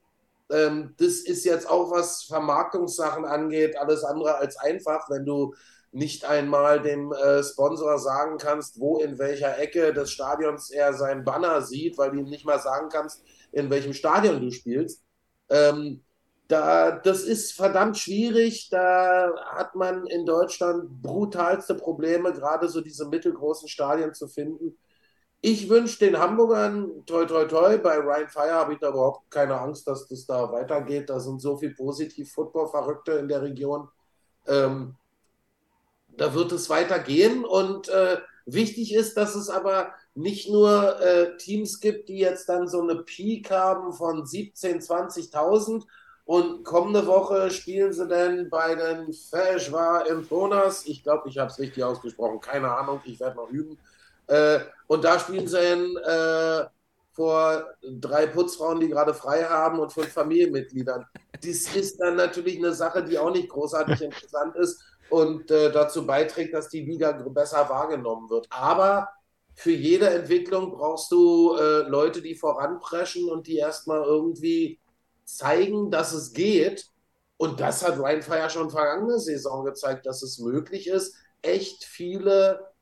Ähm, 0.51 0.93
das 0.97 1.21
ist 1.21 1.45
jetzt 1.45 1.69
auch, 1.69 1.91
was 1.91 2.23
Vermarktungssachen 2.23 3.23
angeht, 3.23 3.77
alles 3.77 4.03
andere 4.03 4.35
als 4.35 4.57
einfach, 4.57 5.09
wenn 5.09 5.25
du 5.25 5.53
nicht 5.93 6.25
einmal 6.25 6.81
dem 6.81 7.13
äh, 7.13 7.41
Sponsor 7.41 7.99
sagen 7.99 8.37
kannst, 8.37 8.79
wo 8.79 8.99
in 8.99 9.17
welcher 9.17 9.57
Ecke 9.59 9.93
des 9.93 10.11
Stadions 10.11 10.69
er 10.69 10.93
seinen 10.93 11.23
Banner 11.23 11.61
sieht, 11.61 11.97
weil 11.97 12.11
du 12.11 12.17
ihm 12.17 12.29
nicht 12.29 12.45
mal 12.45 12.59
sagen 12.59 12.89
kannst, 12.89 13.23
in 13.53 13.69
welchem 13.69 13.93
Stadion 13.93 14.41
du 14.41 14.51
spielst. 14.51 15.03
Ähm, 15.49 16.03
da, 16.47 16.91
das 16.91 17.23
ist 17.23 17.53
verdammt 17.53 17.97
schwierig. 17.97 18.69
Da 18.69 19.33
hat 19.53 19.75
man 19.75 20.05
in 20.07 20.25
Deutschland 20.25 21.01
brutalste 21.01 21.75
Probleme, 21.75 22.33
gerade 22.33 22.67
so 22.69 22.81
diese 22.81 23.07
mittelgroßen 23.07 23.67
Stadien 23.67 24.13
zu 24.13 24.27
finden. 24.27 24.77
Ich 25.41 25.69
wünsche 25.69 25.99
den 25.99 26.19
Hamburgern 26.19 27.05
toi 27.05 27.25
toi 27.25 27.45
toi. 27.45 27.77
Bei 27.77 27.97
Ryan 27.97 28.29
Fire 28.29 28.53
habe 28.53 28.73
ich 28.73 28.79
da 28.79 28.89
überhaupt 28.89 29.29
keine 29.29 29.59
Angst, 29.59 29.87
dass 29.87 30.07
das 30.07 30.25
da 30.25 30.51
weitergeht. 30.51 31.09
Da 31.09 31.19
sind 31.19 31.41
so 31.41 31.57
viele 31.57 31.73
positiv 31.73 32.31
Football-Verrückte 32.31 33.13
in 33.13 33.27
der 33.27 33.41
Region. 33.41 33.89
Ähm, 34.47 34.95
da 36.15 36.33
wird 36.33 36.51
es 36.51 36.69
weitergehen. 36.69 37.43
Und 37.43 37.89
äh, 37.89 38.19
wichtig 38.45 38.93
ist, 38.93 39.17
dass 39.17 39.35
es 39.35 39.49
aber 39.49 39.93
nicht 40.15 40.49
nur 40.49 41.01
äh, 41.01 41.35
Teams 41.37 41.79
gibt, 41.79 42.09
die 42.09 42.19
jetzt 42.19 42.47
dann 42.47 42.67
so 42.67 42.81
eine 42.81 43.03
Peak 43.03 43.51
haben 43.51 43.93
von 43.93 44.23
17.000, 44.23 45.31
20.000 45.31 45.83
und 46.25 46.63
kommende 46.63 47.05
Woche 47.05 47.51
spielen 47.51 47.91
sie 47.91 48.07
dann 48.07 48.49
bei 48.49 48.75
den 48.75 49.11
Fejwa 49.13 50.03
Emponas. 50.03 50.85
Ich 50.85 51.03
glaube, 51.03 51.27
ich 51.27 51.37
habe 51.37 51.51
es 51.51 51.59
richtig 51.59 51.83
ausgesprochen. 51.83 52.39
Keine 52.39 52.73
Ahnung, 52.73 53.01
ich 53.03 53.19
werde 53.19 53.35
noch 53.35 53.49
üben. 53.49 53.77
Äh, 54.27 54.59
und 54.87 55.03
da 55.03 55.19
spielen 55.19 55.47
sie 55.47 55.59
in, 55.59 55.97
äh, 55.97 56.65
vor 57.11 57.65
drei 57.83 58.25
Putzfrauen, 58.27 58.79
die 58.79 58.87
gerade 58.87 59.13
frei 59.13 59.43
haben 59.43 59.79
und 59.79 59.91
fünf 59.91 60.11
Familienmitgliedern. 60.13 61.05
Das 61.33 61.75
ist 61.75 61.99
dann 61.99 62.15
natürlich 62.15 62.57
eine 62.57 62.73
Sache, 62.73 63.03
die 63.03 63.19
auch 63.19 63.31
nicht 63.31 63.49
großartig 63.49 64.01
interessant 64.01 64.55
ist 64.55 64.81
und 65.09 65.51
äh, 65.51 65.71
dazu 65.71 66.07
beiträgt, 66.07 66.53
dass 66.53 66.69
die 66.69 66.81
Liga 66.81 67.11
besser 67.11 67.69
wahrgenommen 67.69 68.29
wird. 68.29 68.47
Aber 68.49 69.09
für 69.53 69.71
jede 69.71 70.09
Entwicklung 70.09 70.71
brauchst 70.71 71.11
du 71.11 71.55
äh, 71.55 71.87
Leute, 71.87 72.21
die 72.21 72.33
voranpreschen 72.33 73.29
und 73.29 73.45
die 73.45 73.57
erstmal 73.57 74.03
irgendwie 74.03 74.79
zeigen, 75.25 75.91
dass 75.91 76.13
es 76.13 76.33
geht. 76.33 76.87
Und 77.37 77.59
das 77.59 77.85
hat 77.85 77.99
Rheinfire 77.99 78.49
schon 78.49 78.69
vergangene 78.69 79.19
Saison 79.19 79.65
gezeigt, 79.65 80.05
dass 80.05 80.23
es 80.23 80.39
möglich 80.39 80.87
ist, 80.87 81.15
echt 81.41 81.83
viele 81.83 82.73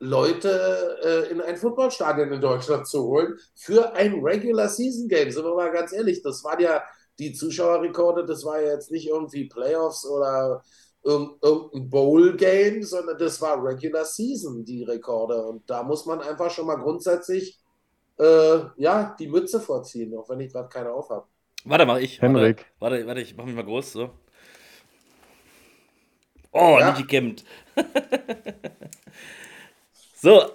Leute 0.00 0.98
äh, 1.02 1.30
in 1.30 1.40
ein 1.40 1.56
Footballstadion 1.56 2.32
in 2.32 2.40
Deutschland 2.40 2.86
zu 2.86 3.04
holen 3.04 3.36
für 3.54 3.92
ein 3.94 4.20
Regular 4.22 4.68
Season 4.68 5.08
Game. 5.08 5.30
Sind 5.30 5.44
wir 5.44 5.54
mal 5.54 5.72
ganz 5.72 5.92
ehrlich, 5.92 6.22
das 6.22 6.42
waren 6.44 6.60
ja 6.60 6.82
die 7.18 7.32
Zuschauerrekorde, 7.32 8.24
das 8.24 8.44
war 8.44 8.60
ja 8.60 8.72
jetzt 8.72 8.90
nicht 8.90 9.08
irgendwie 9.08 9.48
Playoffs 9.48 10.06
oder 10.06 10.62
irgendein 11.02 11.90
Bowl-Game, 11.90 12.82
sondern 12.82 13.18
das 13.18 13.40
war 13.40 13.62
Regular 13.62 14.04
Season, 14.04 14.64
die 14.64 14.84
Rekorde. 14.84 15.44
Und 15.46 15.68
da 15.68 15.82
muss 15.82 16.06
man 16.06 16.20
einfach 16.20 16.50
schon 16.50 16.66
mal 16.66 16.76
grundsätzlich 16.76 17.58
äh, 18.18 18.60
ja, 18.76 19.16
die 19.18 19.28
Mütze 19.28 19.60
vorziehen, 19.60 20.16
auch 20.16 20.28
wenn 20.28 20.40
ich 20.40 20.52
gerade 20.52 20.68
keine 20.68 20.92
aufhabe. 20.92 21.26
Warte 21.68 21.84
mal, 21.84 22.02
ich. 22.02 22.22
Henrik. 22.22 22.64
Warte, 22.78 22.96
warte, 22.96 23.06
warte 23.06 23.20
ich 23.20 23.36
mach 23.36 23.44
mich 23.44 23.54
mal 23.54 23.64
groß, 23.64 23.92
so. 23.92 24.10
Oh, 26.50 26.78
ja. 26.80 26.90
nicht 26.90 27.02
gekämmt. 27.02 27.44
so, 30.14 30.50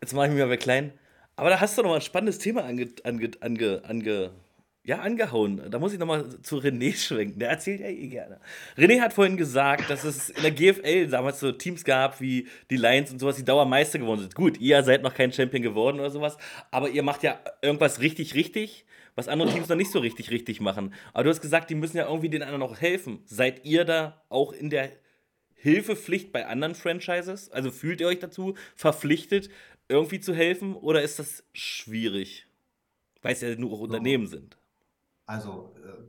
jetzt 0.00 0.14
mache 0.14 0.28
ich 0.28 0.32
mich 0.32 0.42
mal 0.42 0.56
klein. 0.56 0.94
Aber 1.36 1.50
da 1.50 1.60
hast 1.60 1.76
du 1.76 1.82
noch 1.82 1.90
mal 1.90 1.96
ein 1.96 2.00
spannendes 2.00 2.38
Thema 2.38 2.64
ange, 2.64 2.88
ange, 3.04 3.30
ange, 3.40 3.82
ange 3.84 4.30
ja, 4.82 5.00
angehauen. 5.00 5.70
Da 5.70 5.78
muss 5.78 5.92
ich 5.92 5.98
nochmal 5.98 6.24
zu 6.42 6.56
René 6.56 6.96
schwenken. 6.96 7.38
Der 7.38 7.50
erzählt 7.50 7.80
ja 7.80 7.88
eh 7.88 8.08
gerne. 8.08 8.40
René 8.78 9.00
hat 9.02 9.12
vorhin 9.12 9.36
gesagt, 9.36 9.90
dass 9.90 10.04
es 10.04 10.30
in 10.30 10.42
der 10.42 10.52
GFL 10.52 11.08
damals 11.08 11.38
so 11.38 11.52
Teams 11.52 11.84
gab 11.84 12.18
wie 12.22 12.48
die 12.70 12.78
Lions 12.78 13.12
und 13.12 13.18
sowas, 13.18 13.36
die 13.36 13.44
Dauermeister 13.44 13.98
geworden 13.98 14.20
sind. 14.20 14.34
Gut, 14.34 14.58
ihr 14.58 14.82
seid 14.82 15.02
noch 15.02 15.12
kein 15.12 15.32
Champion 15.32 15.62
geworden 15.62 16.00
oder 16.00 16.10
sowas, 16.10 16.38
aber 16.70 16.88
ihr 16.88 17.02
macht 17.02 17.22
ja 17.22 17.38
irgendwas 17.60 18.00
richtig, 18.00 18.34
richtig, 18.34 18.86
was 19.20 19.28
andere 19.28 19.50
Teams 19.50 19.68
noch 19.68 19.76
nicht 19.76 19.92
so 19.92 19.98
richtig, 19.98 20.30
richtig 20.30 20.60
machen. 20.60 20.94
Aber 21.12 21.24
du 21.24 21.30
hast 21.30 21.42
gesagt, 21.42 21.68
die 21.70 21.74
müssen 21.74 21.98
ja 21.98 22.06
irgendwie 22.06 22.30
den 22.30 22.42
anderen 22.42 22.62
auch 22.62 22.80
helfen. 22.80 23.20
Seid 23.26 23.66
ihr 23.66 23.84
da 23.84 24.22
auch 24.30 24.52
in 24.52 24.70
der 24.70 24.90
Hilfepflicht 25.54 26.32
bei 26.32 26.46
anderen 26.46 26.74
Franchises? 26.74 27.50
Also 27.50 27.70
fühlt 27.70 28.00
ihr 28.00 28.06
euch 28.06 28.18
dazu 28.18 28.54
verpflichtet, 28.74 29.50
irgendwie 29.88 30.20
zu 30.20 30.34
helfen 30.34 30.74
oder 30.74 31.02
ist 31.02 31.18
das 31.18 31.44
schwierig? 31.52 32.46
Weil 33.20 33.34
es 33.34 33.42
ja 33.42 33.54
nur 33.56 33.72
auch 33.72 33.80
Unternehmen 33.80 34.26
sind. 34.26 34.56
Also 35.26 35.74
äh, 35.84 36.02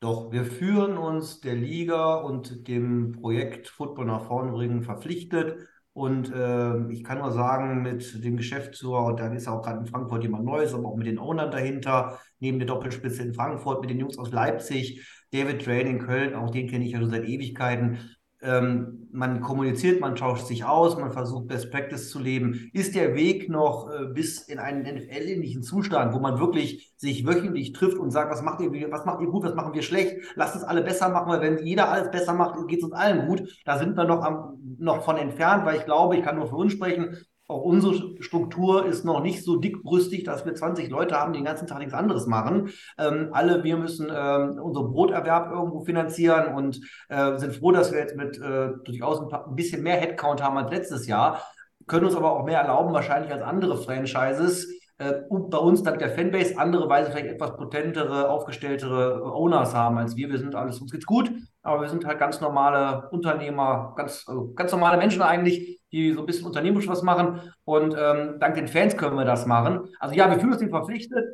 doch, 0.00 0.32
wir 0.32 0.44
fühlen 0.44 0.98
uns 0.98 1.40
der 1.40 1.54
Liga 1.54 2.16
und 2.16 2.68
dem 2.68 3.12
Projekt 3.12 3.68
Football 3.68 4.04
nach 4.04 4.26
vorne 4.26 4.52
bringen 4.52 4.82
verpflichtet. 4.82 5.66
Und 5.94 6.32
äh, 6.32 6.92
ich 6.92 7.04
kann 7.04 7.18
nur 7.18 7.30
sagen, 7.30 7.82
mit 7.82 8.24
dem 8.24 8.36
Geschäftsführer, 8.36 9.06
und 9.06 9.20
dann 9.20 9.34
ist 9.34 9.46
auch 9.46 9.62
gerade 9.62 9.78
in 9.78 9.86
Frankfurt 9.86 10.24
jemand 10.24 10.44
Neues, 10.44 10.74
aber 10.74 10.88
auch 10.88 10.96
mit 10.96 11.06
den 11.06 11.20
Ownern 11.20 11.52
dahinter, 11.52 12.18
neben 12.40 12.58
der 12.58 12.66
Doppelspitze 12.66 13.22
in 13.22 13.32
Frankfurt, 13.32 13.80
mit 13.80 13.90
den 13.90 14.00
Jungs 14.00 14.18
aus 14.18 14.32
Leipzig, 14.32 15.06
David 15.30 15.64
Drain 15.64 15.86
in 15.86 15.98
Köln, 16.00 16.34
auch 16.34 16.50
den 16.50 16.68
kenne 16.68 16.84
ich 16.84 16.92
ja 16.92 16.98
schon 16.98 17.10
seit 17.10 17.24
Ewigkeiten 17.24 18.16
ähm, 18.44 19.08
man 19.10 19.40
kommuniziert, 19.40 20.00
man 20.00 20.16
tauscht 20.16 20.46
sich 20.46 20.64
aus, 20.64 20.98
man 20.98 21.12
versucht 21.12 21.48
Best 21.48 21.70
Practice 21.70 22.10
zu 22.10 22.18
leben. 22.18 22.70
Ist 22.72 22.94
der 22.94 23.14
Weg 23.14 23.48
noch 23.48 23.90
äh, 23.90 24.06
bis 24.06 24.42
in 24.42 24.58
einen 24.58 24.82
NFL-ähnlichen 24.82 25.62
Zustand, 25.62 26.14
wo 26.14 26.18
man 26.18 26.38
wirklich 26.38 26.92
sich 26.96 27.26
wöchentlich 27.26 27.72
trifft 27.72 27.96
und 27.96 28.10
sagt, 28.10 28.30
was 28.30 28.42
macht 28.42 28.60
ihr, 28.60 28.70
was 28.90 29.04
macht 29.04 29.20
ihr 29.20 29.28
gut, 29.28 29.44
was 29.44 29.54
machen 29.54 29.72
wir 29.72 29.82
schlecht? 29.82 30.16
Lasst 30.34 30.56
es 30.56 30.62
alle 30.62 30.82
besser 30.82 31.08
machen, 31.08 31.28
weil 31.28 31.40
wenn 31.40 31.64
jeder 31.64 31.90
alles 31.90 32.10
besser 32.10 32.34
macht, 32.34 32.68
geht 32.68 32.78
es 32.78 32.84
uns 32.84 32.92
allen 32.92 33.26
gut. 33.26 33.62
Da 33.64 33.78
sind 33.78 33.96
wir 33.96 34.04
noch, 34.04 34.22
am, 34.22 34.58
noch 34.78 35.02
von 35.04 35.16
entfernt, 35.16 35.64
weil 35.64 35.76
ich 35.76 35.84
glaube, 35.84 36.16
ich 36.16 36.22
kann 36.22 36.36
nur 36.36 36.48
für 36.48 36.56
uns 36.56 36.72
sprechen, 36.72 37.16
auch 37.46 37.62
unsere 37.62 38.22
Struktur 38.22 38.86
ist 38.86 39.04
noch 39.04 39.22
nicht 39.22 39.44
so 39.44 39.56
dickbrüstig, 39.56 40.24
dass 40.24 40.46
wir 40.46 40.54
20 40.54 40.88
Leute 40.88 41.20
haben, 41.20 41.32
die 41.32 41.40
den 41.40 41.44
ganzen 41.44 41.66
Tag 41.66 41.78
nichts 41.78 41.92
anderes 41.92 42.26
machen. 42.26 42.70
Ähm, 42.98 43.28
alle 43.32 43.62
wir 43.62 43.76
müssen 43.76 44.10
ähm, 44.10 44.58
unseren 44.58 44.90
Broterwerb 44.90 45.52
irgendwo 45.52 45.80
finanzieren 45.80 46.54
und 46.54 46.80
äh, 47.10 47.36
sind 47.38 47.56
froh, 47.56 47.70
dass 47.70 47.92
wir 47.92 47.98
jetzt 47.98 48.16
mit 48.16 48.38
äh, 48.38 48.70
durchaus 48.84 49.20
ein, 49.20 49.28
paar, 49.28 49.46
ein, 49.46 49.56
bisschen 49.56 49.82
mehr 49.82 49.96
Headcount 49.96 50.42
haben 50.42 50.56
als 50.56 50.70
letztes 50.70 51.06
Jahr, 51.06 51.42
können 51.86 52.06
uns 52.06 52.16
aber 52.16 52.32
auch 52.32 52.44
mehr 52.46 52.60
erlauben, 52.60 52.94
wahrscheinlich 52.94 53.30
als 53.30 53.42
andere 53.42 53.76
Franchises. 53.76 54.66
Äh, 54.96 55.12
bei 55.28 55.58
uns 55.58 55.82
dank 55.82 55.98
der 55.98 56.10
Fanbase 56.10 56.56
andere 56.56 56.88
Weise 56.88 57.10
vielleicht 57.10 57.26
etwas 57.26 57.56
potentere, 57.56 58.30
aufgestelltere 58.30 59.22
Owners 59.22 59.74
haben 59.74 59.98
als 59.98 60.16
wir. 60.16 60.30
Wir 60.30 60.38
sind 60.38 60.54
alles, 60.54 60.80
uns 60.80 60.92
geht's 60.92 61.04
gut, 61.04 61.30
aber 61.62 61.82
wir 61.82 61.88
sind 61.88 62.06
halt 62.06 62.18
ganz 62.18 62.40
normale 62.40 63.10
Unternehmer, 63.10 63.92
ganz, 63.96 64.24
also 64.26 64.54
ganz 64.54 64.72
normale 64.72 64.96
Menschen 64.96 65.20
eigentlich, 65.20 65.82
die 65.94 66.12
so 66.12 66.20
ein 66.20 66.26
bisschen 66.26 66.46
unternehmerisch 66.46 66.88
was 66.88 67.02
machen. 67.02 67.40
Und 67.64 67.94
ähm, 67.98 68.36
dank 68.40 68.56
den 68.56 68.68
Fans 68.68 68.96
können 68.96 69.16
wir 69.16 69.24
das 69.24 69.46
machen. 69.46 69.88
Also 70.00 70.14
ja, 70.14 70.28
wir 70.28 70.38
fühlen 70.38 70.52
uns 70.52 70.60
dem 70.60 70.70
verpflichtet. 70.70 71.24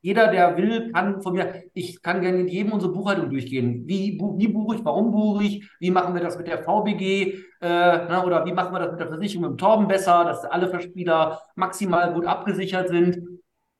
Jeder, 0.00 0.32
der 0.32 0.56
will, 0.56 0.90
kann 0.92 1.22
von 1.22 1.34
mir, 1.34 1.62
ich 1.74 2.02
kann 2.02 2.22
gerne 2.22 2.40
in 2.40 2.48
jedem 2.48 2.72
unsere 2.72 2.92
Buchhaltung 2.92 3.30
durchgehen. 3.30 3.86
Wie, 3.86 4.18
wie 4.36 4.48
buche 4.48 4.76
ich, 4.76 4.84
warum 4.84 5.12
buche 5.12 5.44
ich, 5.44 5.70
wie 5.78 5.92
machen 5.92 6.14
wir 6.14 6.22
das 6.22 6.36
mit 6.36 6.48
der 6.48 6.64
VBG 6.64 7.34
äh, 7.60 8.06
na, 8.08 8.24
oder 8.24 8.44
wie 8.44 8.52
machen 8.52 8.72
wir 8.74 8.80
das 8.80 8.90
mit 8.90 9.00
der 9.00 9.06
Versicherung 9.06 9.42
mit 9.42 9.50
dem 9.52 9.58
Torben 9.58 9.86
besser, 9.86 10.24
dass 10.24 10.44
alle 10.44 10.80
Spieler 10.80 11.40
maximal 11.54 12.12
gut 12.12 12.26
abgesichert 12.26 12.88
sind. 12.88 13.20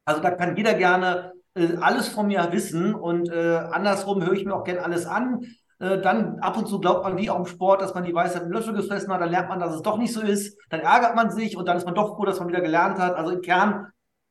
Also 0.04 0.22
da 0.22 0.30
kann 0.30 0.56
jeder 0.56 0.74
gerne 0.74 1.32
äh, 1.54 1.76
alles 1.80 2.08
von 2.08 2.28
mir 2.28 2.46
wissen 2.52 2.94
und 2.94 3.28
äh, 3.28 3.56
andersrum 3.72 4.24
höre 4.24 4.34
ich 4.34 4.44
mir 4.44 4.54
auch 4.54 4.64
gerne 4.64 4.84
alles 4.84 5.06
an. 5.06 5.40
Äh, 5.82 6.00
dann 6.00 6.38
ab 6.38 6.56
und 6.56 6.68
zu 6.68 6.78
glaubt 6.78 7.02
man 7.02 7.16
wie 7.18 7.28
auch 7.28 7.40
im 7.40 7.46
Sport, 7.46 7.82
dass 7.82 7.92
man 7.92 8.04
die 8.04 8.14
Weisheit 8.14 8.44
im 8.44 8.52
Löffel 8.52 8.72
gefressen 8.72 9.12
hat, 9.12 9.20
dann 9.20 9.30
lernt 9.30 9.48
man, 9.48 9.58
dass 9.58 9.74
es 9.74 9.82
doch 9.82 9.98
nicht 9.98 10.12
so 10.12 10.20
ist, 10.20 10.56
dann 10.70 10.78
ärgert 10.78 11.16
man 11.16 11.32
sich 11.32 11.56
und 11.56 11.66
dann 11.66 11.76
ist 11.76 11.84
man 11.84 11.96
doch 11.96 12.14
froh, 12.14 12.24
dass 12.24 12.38
man 12.38 12.48
wieder 12.48 12.60
gelernt 12.60 13.00
hat. 13.00 13.16
Also 13.16 13.32
im 13.32 13.42
Kern, 13.42 13.88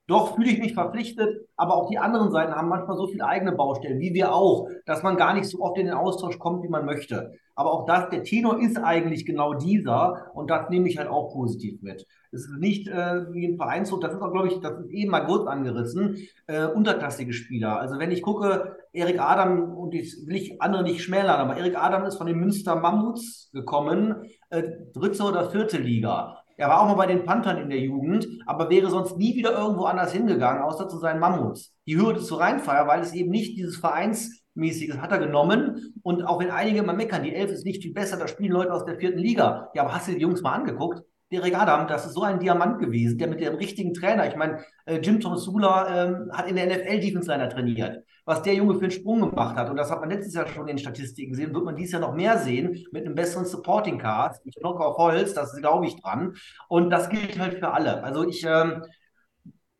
doch 0.07 0.35
fühle 0.35 0.49
ich 0.49 0.59
mich 0.59 0.73
verpflichtet, 0.73 1.45
aber 1.57 1.75
auch 1.75 1.89
die 1.89 1.97
anderen 1.97 2.31
Seiten 2.31 2.53
haben 2.55 2.69
manchmal 2.69 2.95
so 2.95 3.07
viele 3.07 3.25
eigene 3.25 3.51
Baustellen, 3.51 3.99
wie 3.99 4.13
wir 4.13 4.33
auch, 4.33 4.69
dass 4.85 5.03
man 5.03 5.17
gar 5.17 5.33
nicht 5.33 5.45
so 5.45 5.59
oft 5.59 5.77
in 5.77 5.87
den 5.87 5.95
Austausch 5.95 6.39
kommt, 6.39 6.63
wie 6.63 6.69
man 6.69 6.85
möchte. 6.85 7.33
Aber 7.53 7.73
auch 7.73 7.85
das, 7.85 8.09
der 8.09 8.23
Tenor 8.23 8.61
ist 8.61 8.77
eigentlich 8.77 9.25
genau 9.25 9.53
dieser 9.53 10.31
und 10.33 10.49
das 10.49 10.69
nehme 10.69 10.87
ich 10.87 10.97
halt 10.97 11.09
auch 11.09 11.33
positiv 11.33 11.81
mit. 11.81 12.07
Es 12.31 12.45
ist 12.45 12.59
nicht 12.59 12.87
äh, 12.87 13.33
wie 13.33 13.45
ein 13.45 13.57
Vereinshof, 13.57 13.99
das 13.99 14.13
ist 14.13 14.21
auch, 14.21 14.31
glaube 14.31 14.47
ich, 14.47 14.61
das 14.61 14.79
ist 14.79 14.89
eben 14.89 15.11
mal 15.11 15.25
kurz 15.25 15.47
angerissen, 15.47 16.17
äh, 16.47 16.65
unterklassige 16.65 17.33
Spieler. 17.33 17.77
Also 17.77 17.99
wenn 17.99 18.11
ich 18.11 18.21
gucke, 18.21 18.77
Erik 18.93 19.19
Adam, 19.19 19.73
und 19.73 19.93
ich 19.93 20.15
will 20.25 20.35
ich 20.35 20.61
andere 20.61 20.83
nicht 20.83 21.01
schmälern, 21.01 21.39
aber 21.39 21.57
Erik 21.57 21.77
Adam 21.77 22.03
ist 22.05 22.17
von 22.17 22.27
den 22.27 22.37
Münster 22.37 22.75
Mammuts 22.75 23.49
gekommen, 23.53 24.27
äh, 24.49 24.63
dritte 24.93 25.23
oder 25.23 25.49
vierte 25.49 25.77
Liga. 25.77 26.37
Er 26.57 26.69
war 26.69 26.81
auch 26.81 26.87
mal 26.87 26.95
bei 26.95 27.07
den 27.07 27.25
Panthern 27.25 27.57
in 27.57 27.69
der 27.69 27.79
Jugend, 27.79 28.27
aber 28.45 28.69
wäre 28.69 28.89
sonst 28.89 29.17
nie 29.17 29.35
wieder 29.35 29.57
irgendwo 29.57 29.85
anders 29.85 30.11
hingegangen, 30.11 30.61
außer 30.61 30.87
zu 30.89 30.99
seinen 30.99 31.19
Mammuts. 31.19 31.73
Die 31.87 31.97
Hürde 31.97 32.19
zu 32.19 32.35
Rheinfeier, 32.35 32.85
weil 32.87 33.01
es 33.01 33.13
eben 33.13 33.31
nicht 33.31 33.57
dieses 33.57 33.77
Vereinsmäßiges 33.77 34.99
hat 34.99 35.11
er 35.11 35.19
genommen. 35.19 35.95
Und 36.03 36.23
auch 36.23 36.39
wenn 36.39 36.51
einige 36.51 36.83
mal 36.83 36.95
meckern, 36.95 37.23
die 37.23 37.33
Elf 37.33 37.49
ist 37.49 37.65
nicht 37.65 37.81
viel 37.81 37.93
besser, 37.93 38.17
da 38.17 38.27
spielen 38.27 38.51
Leute 38.51 38.73
aus 38.73 38.85
der 38.85 38.99
vierten 38.99 39.17
Liga. 39.17 39.69
Ja, 39.73 39.83
aber 39.83 39.95
hast 39.95 40.07
du 40.07 40.11
die 40.11 40.19
Jungs 40.19 40.41
mal 40.41 40.53
angeguckt? 40.53 41.01
Derek 41.31 41.57
Adam, 41.57 41.87
das 41.87 42.05
ist 42.05 42.13
so 42.13 42.23
ein 42.23 42.39
Diamant 42.39 42.79
gewesen, 42.79 43.17
der 43.17 43.29
mit 43.29 43.39
dem 43.39 43.55
richtigen 43.55 43.93
Trainer, 43.93 44.27
ich 44.27 44.35
meine, 44.35 44.63
äh, 44.85 44.99
Jim 44.99 45.21
Tom 45.21 45.37
Sula 45.37 45.87
äh, 45.87 46.15
hat 46.31 46.47
in 46.49 46.57
der 46.57 46.67
NFL 46.67 46.99
Defense 46.99 47.31
Liner 47.31 47.49
trainiert. 47.49 48.03
Was 48.25 48.41
der 48.43 48.53
Junge 48.53 48.75
für 48.75 48.83
einen 48.83 48.91
Sprung 48.91 49.21
gemacht 49.21 49.55
hat. 49.55 49.69
Und 49.69 49.77
das 49.77 49.89
hat 49.89 49.99
man 49.99 50.09
letztes 50.09 50.33
Jahr 50.33 50.47
schon 50.47 50.63
in 50.63 50.75
den 50.75 50.79
Statistiken 50.79 51.31
gesehen, 51.31 51.53
wird 51.53 51.63
man 51.63 51.75
dieses 51.75 51.93
Jahr 51.93 52.01
noch 52.01 52.13
mehr 52.13 52.37
sehen 52.37 52.85
mit 52.91 53.05
einem 53.05 53.15
besseren 53.15 53.45
Supporting 53.45 53.97
Cast. 53.97 54.41
Ich 54.45 54.55
drücke 54.55 54.79
auf 54.79 54.97
Holz, 54.97 55.33
das 55.33 55.55
glaube 55.55 55.87
ich 55.87 55.99
dran. 56.01 56.35
Und 56.67 56.89
das 56.89 57.09
gilt 57.09 57.39
halt 57.39 57.59
für 57.59 57.71
alle. 57.71 58.03
Also 58.03 58.27
ich, 58.27 58.45
ähm, 58.45 58.83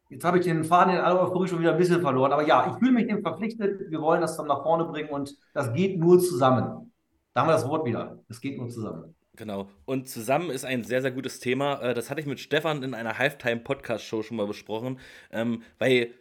jetzt 0.09 0.25
habe 0.25 0.39
ich 0.39 0.45
den 0.45 0.63
Faden 0.63 0.95
in 0.95 0.99
aller 0.99 1.21
Euphorie 1.21 1.47
schon 1.47 1.59
wieder 1.59 1.71
ein 1.71 1.77
bisschen 1.77 2.01
verloren. 2.01 2.33
Aber 2.33 2.45
ja, 2.45 2.71
ich 2.71 2.77
fühle 2.79 2.91
mich 2.91 3.07
dem 3.07 3.21
verpflichtet. 3.21 3.89
Wir 3.89 4.01
wollen 4.01 4.21
das 4.21 4.37
dann 4.37 4.47
nach 4.47 4.63
vorne 4.63 4.85
bringen 4.85 5.09
und 5.09 5.35
das 5.53 5.73
geht 5.73 5.99
nur 5.99 6.19
zusammen. 6.19 6.91
Da 7.33 7.41
haben 7.41 7.47
wir 7.47 7.53
das 7.53 7.67
Wort 7.67 7.85
wieder. 7.85 8.19
Es 8.27 8.41
geht 8.41 8.57
nur 8.57 8.69
zusammen. 8.69 9.15
Genau. 9.37 9.69
Und 9.85 10.09
zusammen 10.09 10.49
ist 10.49 10.65
ein 10.65 10.83
sehr, 10.83 11.01
sehr 11.01 11.11
gutes 11.11 11.39
Thema. 11.39 11.81
Äh, 11.81 11.93
das 11.93 12.09
hatte 12.09 12.19
ich 12.19 12.27
mit 12.27 12.39
Stefan 12.39 12.83
in 12.83 12.93
einer 12.93 13.17
Halftime-Podcast-Show 13.17 14.23
schon 14.23 14.37
mal 14.37 14.47
besprochen, 14.47 14.99
ähm, 15.31 15.63
weil 15.79 16.11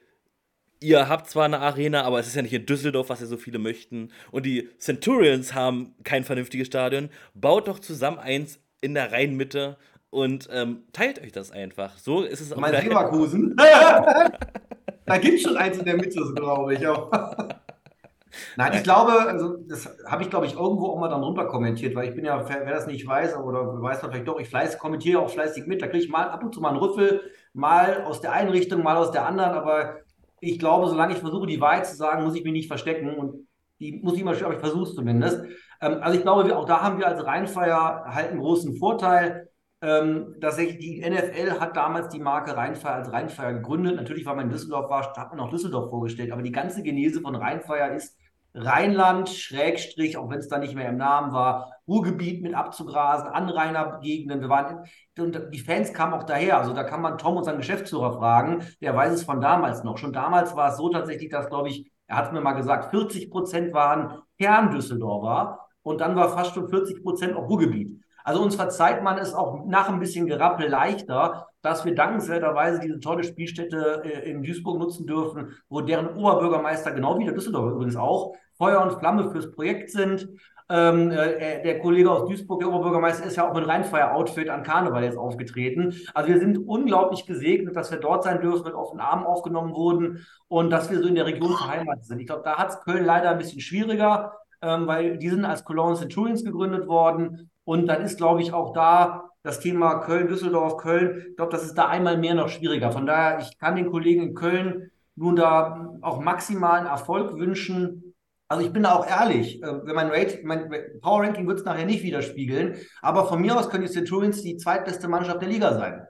ihr 0.81 1.09
habt 1.09 1.28
zwar 1.28 1.45
eine 1.45 1.61
Arena, 1.61 2.03
aber 2.03 2.18
es 2.18 2.26
ist 2.26 2.35
ja 2.35 2.43
nicht 2.43 2.55
in 2.55 2.66
Düsseldorf, 2.66 3.11
was 3.11 3.20
ja 3.20 3.26
so 3.26 3.37
viele 3.37 3.59
möchten. 3.59 4.11
Und 4.31 4.47
die 4.47 4.68
Centurions 4.78 5.55
haben 5.55 5.95
kein 6.05 6.24
vernünftiges 6.24 6.66
Stadion. 6.66 7.11
Baut 7.35 7.68
doch 7.68 7.78
zusammen 7.78 8.18
eins 8.18 8.59
in 8.81 8.95
der 8.95 9.12
Rheinmitte 9.12 9.76
und 10.09 10.49
ähm, 10.53 10.85
teilt 10.93 11.20
euch 11.22 11.33
das 11.33 11.51
einfach. 11.51 11.99
So 11.99 12.22
ist 12.22 12.41
es 12.41 12.53
auch. 12.53 12.57
Mein 12.57 12.72
Leverkusen. 12.72 13.55
da 15.07 15.18
gibt 15.18 15.37
es 15.37 15.43
schon 15.43 15.57
eins 15.57 15.78
in 15.78 15.85
der 15.85 15.97
Mitte, 15.97 16.20
glaube 16.35 16.74
ich. 16.74 16.81
Nein, 18.57 18.72
ich 18.74 18.83
glaube, 18.85 19.12
also 19.12 19.57
das 19.68 19.89
habe 20.07 20.22
ich, 20.22 20.31
glaube 20.31 20.47
ich, 20.47 20.55
irgendwo 20.55 20.87
auch 20.87 20.99
mal 20.99 21.09
dann 21.09 21.22
runter 21.22 21.47
kommentiert, 21.47 21.95
weil 21.95 22.09
ich 22.09 22.14
bin 22.14 22.24
ja, 22.24 22.49
wer 22.49 22.72
das 22.72 22.87
nicht 22.87 23.07
weiß, 23.07 23.37
oder 23.37 23.83
weiß 23.83 24.03
man 24.03 24.12
vielleicht 24.12 24.28
doch, 24.28 24.39
ich 24.39 24.49
fleiß, 24.49 24.78
kommentiere 24.78 25.20
auch 25.20 25.31
fleißig 25.31 25.66
mit. 25.66 25.83
Da 25.83 25.89
kriege 25.89 26.05
ich 26.05 26.11
mal 26.11 26.28
ab 26.28 26.43
und 26.43 26.55
zu 26.55 26.61
mal 26.61 26.70
einen 26.70 26.78
Rüffel, 26.78 27.22
mal 27.53 28.05
aus 28.05 28.20
der 28.20 28.33
einen 28.33 28.51
Richtung, 28.51 28.83
mal 28.83 28.97
aus 28.97 29.11
der 29.11 29.26
anderen, 29.26 29.51
aber 29.53 30.01
ich 30.41 30.59
glaube, 30.59 30.88
solange 30.88 31.14
ich 31.14 31.18
versuche, 31.18 31.47
die 31.47 31.61
Wahrheit 31.61 31.86
zu 31.86 31.97
sagen, 31.97 32.24
muss 32.24 32.34
ich 32.34 32.45
mich 32.45 32.53
nicht 32.53 32.68
verstecken 32.68 33.14
und 33.14 33.47
die 33.78 34.01
muss 34.03 34.14
ich 34.14 34.20
immer, 34.20 34.32
aber 34.32 34.55
ich 34.55 34.61
versuche 34.61 34.84
es 34.84 34.95
zumindest. 34.95 35.43
Ähm, 35.80 35.99
also 36.01 36.16
ich 36.16 36.22
glaube, 36.22 36.47
wir, 36.47 36.59
auch 36.59 36.66
da 36.66 36.82
haben 36.82 36.99
wir 36.99 37.07
als 37.07 37.24
Rheinfeier 37.24 38.05
halt 38.07 38.30
einen 38.30 38.41
großen 38.41 38.76
Vorteil. 38.76 39.49
Ähm, 39.82 40.34
dass 40.41 40.57
die 40.57 41.03
NFL 41.09 41.59
hat 41.59 41.74
damals 41.74 42.11
die 42.11 42.18
Marke 42.18 42.55
Rheinfeier 42.55 42.97
als 42.97 43.11
Rheinfeier 43.11 43.55
gegründet. 43.55 43.97
Natürlich, 43.97 44.26
weil 44.26 44.36
man 44.36 44.45
in 44.47 44.51
Düsseldorf 44.51 44.91
war, 44.91 45.11
hat 45.16 45.30
man 45.30 45.41
auch 45.41 45.49
Düsseldorf 45.49 45.88
vorgestellt, 45.88 46.32
aber 46.32 46.43
die 46.43 46.53
ganze 46.53 46.82
Genese 46.82 47.22
von 47.22 47.34
Rheinfeier 47.34 47.95
ist 47.95 48.14
Rheinland, 48.53 49.30
Schrägstrich, 49.30 50.18
auch 50.18 50.28
wenn 50.28 50.38
es 50.38 50.49
da 50.49 50.59
nicht 50.59 50.74
mehr 50.74 50.91
im 50.91 50.99
Namen 50.99 51.32
war, 51.32 51.72
Ruhrgebiet 51.91 52.43
mit 52.43 52.55
abzugrasen, 52.55 53.28
Anrainergegenden. 53.28 54.41
Wir 54.41 54.49
waren 54.49 54.84
und 55.18 55.53
die 55.53 55.59
Fans 55.59 55.93
kamen 55.93 56.14
auch 56.14 56.22
daher. 56.22 56.59
Also 56.59 56.72
da 56.72 56.84
kann 56.84 57.03
man 57.03 57.18
Tom, 57.18 57.36
unseren 57.36 57.59
Geschäftsführer, 57.59 58.12
fragen. 58.12 58.64
Der 58.80 58.95
weiß 58.95 59.12
es 59.12 59.24
von 59.24 59.41
damals 59.41 59.82
noch. 59.82 59.99
Schon 59.99 60.12
damals 60.12 60.55
war 60.57 60.70
es 60.70 60.76
so 60.76 60.88
tatsächlich, 60.88 61.28
dass, 61.28 61.49
glaube 61.49 61.68
ich, 61.68 61.91
er 62.07 62.16
hat 62.16 62.32
mir 62.32 62.41
mal 62.41 62.53
gesagt, 62.53 62.91
40 62.91 63.30
Prozent 63.30 63.74
waren 63.74 64.22
Kern-Düsseldorfer 64.38 65.59
und 65.82 66.01
dann 66.01 66.16
war 66.16 66.30
fast 66.30 66.55
schon 66.55 66.68
40 66.68 67.03
Prozent 67.03 67.36
auch 67.36 67.49
Ruhrgebiet. 67.49 68.01
Also 68.24 68.43
uns 68.43 68.55
verzeiht 68.55 69.03
man 69.03 69.18
es 69.18 69.34
auch 69.34 69.64
nach 69.66 69.88
ein 69.88 69.99
bisschen 69.99 70.26
Gerappel 70.26 70.68
leichter, 70.68 71.49
dass 71.62 71.84
wir 71.84 71.95
dankenswerterweise 71.95 72.80
diese 72.80 73.01
tolle 73.01 73.24
Spielstätte 73.24 74.03
äh, 74.05 74.30
in 74.30 74.43
Duisburg 74.43 74.78
nutzen 74.78 75.07
dürfen, 75.07 75.57
wo 75.68 75.80
deren 75.80 76.16
Oberbürgermeister, 76.16 76.93
genau 76.93 77.18
wie 77.18 77.24
der 77.24 77.34
Düsseldorf 77.34 77.72
übrigens 77.72 77.97
auch, 77.97 78.34
Feuer 78.57 78.82
und 78.82 78.99
Flamme 78.99 79.30
fürs 79.30 79.51
Projekt 79.51 79.91
sind. 79.91 80.28
Ähm, 80.70 81.10
äh, 81.10 81.62
der 81.62 81.80
Kollege 81.80 82.10
aus 82.10 82.28
Duisburg, 82.28 82.60
der 82.60 82.68
Oberbürgermeister, 82.68 83.26
ist 83.26 83.36
ja 83.36 83.48
auch 83.48 83.54
mit 83.54 83.66
Rheinfeier-Outfit 83.66 84.48
an 84.48 84.62
Karneval 84.62 85.02
jetzt 85.02 85.18
aufgetreten. 85.18 85.94
Also 86.14 86.28
wir 86.28 86.38
sind 86.38 86.58
unglaublich 86.58 87.26
gesegnet, 87.26 87.74
dass 87.74 87.90
wir 87.90 87.98
dort 87.98 88.22
sein 88.22 88.40
dürfen, 88.40 88.64
mit 88.64 88.74
offenen 88.74 89.00
Armen 89.00 89.26
aufgenommen 89.26 89.74
wurden 89.74 90.24
und 90.46 90.70
dass 90.70 90.88
wir 90.88 91.00
so 91.00 91.08
in 91.08 91.16
der 91.16 91.26
Region 91.26 91.50
beheimatet 91.50 92.04
sind. 92.04 92.20
Ich 92.20 92.26
glaube, 92.26 92.42
da 92.44 92.56
hat 92.56 92.70
es 92.70 92.80
Köln 92.82 93.04
leider 93.04 93.30
ein 93.30 93.38
bisschen 93.38 93.60
schwieriger, 93.60 94.32
ähm, 94.62 94.86
weil 94.86 95.18
die 95.18 95.28
sind 95.28 95.44
als 95.44 95.64
Cologne 95.64 95.96
Centurions 95.96 96.44
gegründet 96.44 96.86
worden. 96.86 97.50
Und 97.64 97.86
dann 97.88 98.02
ist, 98.02 98.16
glaube 98.16 98.40
ich, 98.40 98.52
auch 98.52 98.72
da 98.72 99.30
das 99.42 99.58
Thema 99.58 100.00
Köln, 100.00 100.28
Düsseldorf, 100.28 100.76
Köln, 100.76 101.24
ich 101.30 101.36
glaube, 101.36 101.52
das 101.52 101.64
ist 101.64 101.74
da 101.74 101.86
einmal 101.88 102.18
mehr 102.18 102.34
noch 102.34 102.48
schwieriger. 102.48 102.92
Von 102.92 103.06
daher, 103.06 103.40
ich 103.40 103.58
kann 103.58 103.76
den 103.76 103.90
Kollegen 103.90 104.22
in 104.22 104.34
Köln 104.34 104.90
nun 105.16 105.36
da 105.36 105.96
auch 106.02 106.20
maximalen 106.20 106.86
Erfolg 106.86 107.36
wünschen. 107.36 108.09
Also 108.51 108.66
ich 108.66 108.72
bin 108.72 108.82
da 108.82 108.96
auch 108.96 109.07
ehrlich, 109.07 109.62
äh, 109.62 109.86
wenn 109.86 109.94
mein, 109.94 110.11
Rate, 110.11 110.40
mein 110.42 110.68
Power 111.01 111.22
Ranking 111.22 111.46
wird 111.46 111.61
es 111.61 111.64
nachher 111.64 111.86
nicht 111.86 112.03
widerspiegeln, 112.03 112.78
aber 113.01 113.26
von 113.26 113.40
mir 113.40 113.57
aus 113.57 113.70
können 113.70 113.86
die 113.86 113.92
Centurions 113.92 114.42
die 114.42 114.57
zweitbeste 114.57 115.07
Mannschaft 115.07 115.40
der 115.40 115.48
Liga 115.48 115.72
sein. 115.74 116.05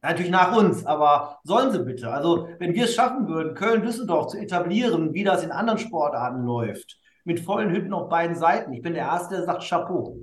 Natürlich 0.00 0.30
nach 0.30 0.56
uns, 0.56 0.86
aber 0.86 1.40
sollen 1.44 1.70
sie 1.70 1.84
bitte. 1.84 2.10
Also 2.10 2.48
wenn 2.58 2.74
wir 2.74 2.84
es 2.84 2.94
schaffen 2.94 3.28
würden, 3.28 3.54
Köln-Düsseldorf 3.54 4.28
zu 4.28 4.38
etablieren, 4.38 5.12
wie 5.12 5.22
das 5.22 5.44
in 5.44 5.50
anderen 5.50 5.78
Sportarten 5.78 6.44
läuft, 6.44 6.98
mit 7.24 7.40
vollen 7.40 7.70
Hütten 7.70 7.92
auf 7.92 8.08
beiden 8.08 8.36
Seiten. 8.36 8.72
Ich 8.72 8.80
bin 8.80 8.94
der 8.94 9.04
Erste, 9.04 9.36
der 9.36 9.44
sagt 9.44 9.68
Chapeau. 9.68 10.16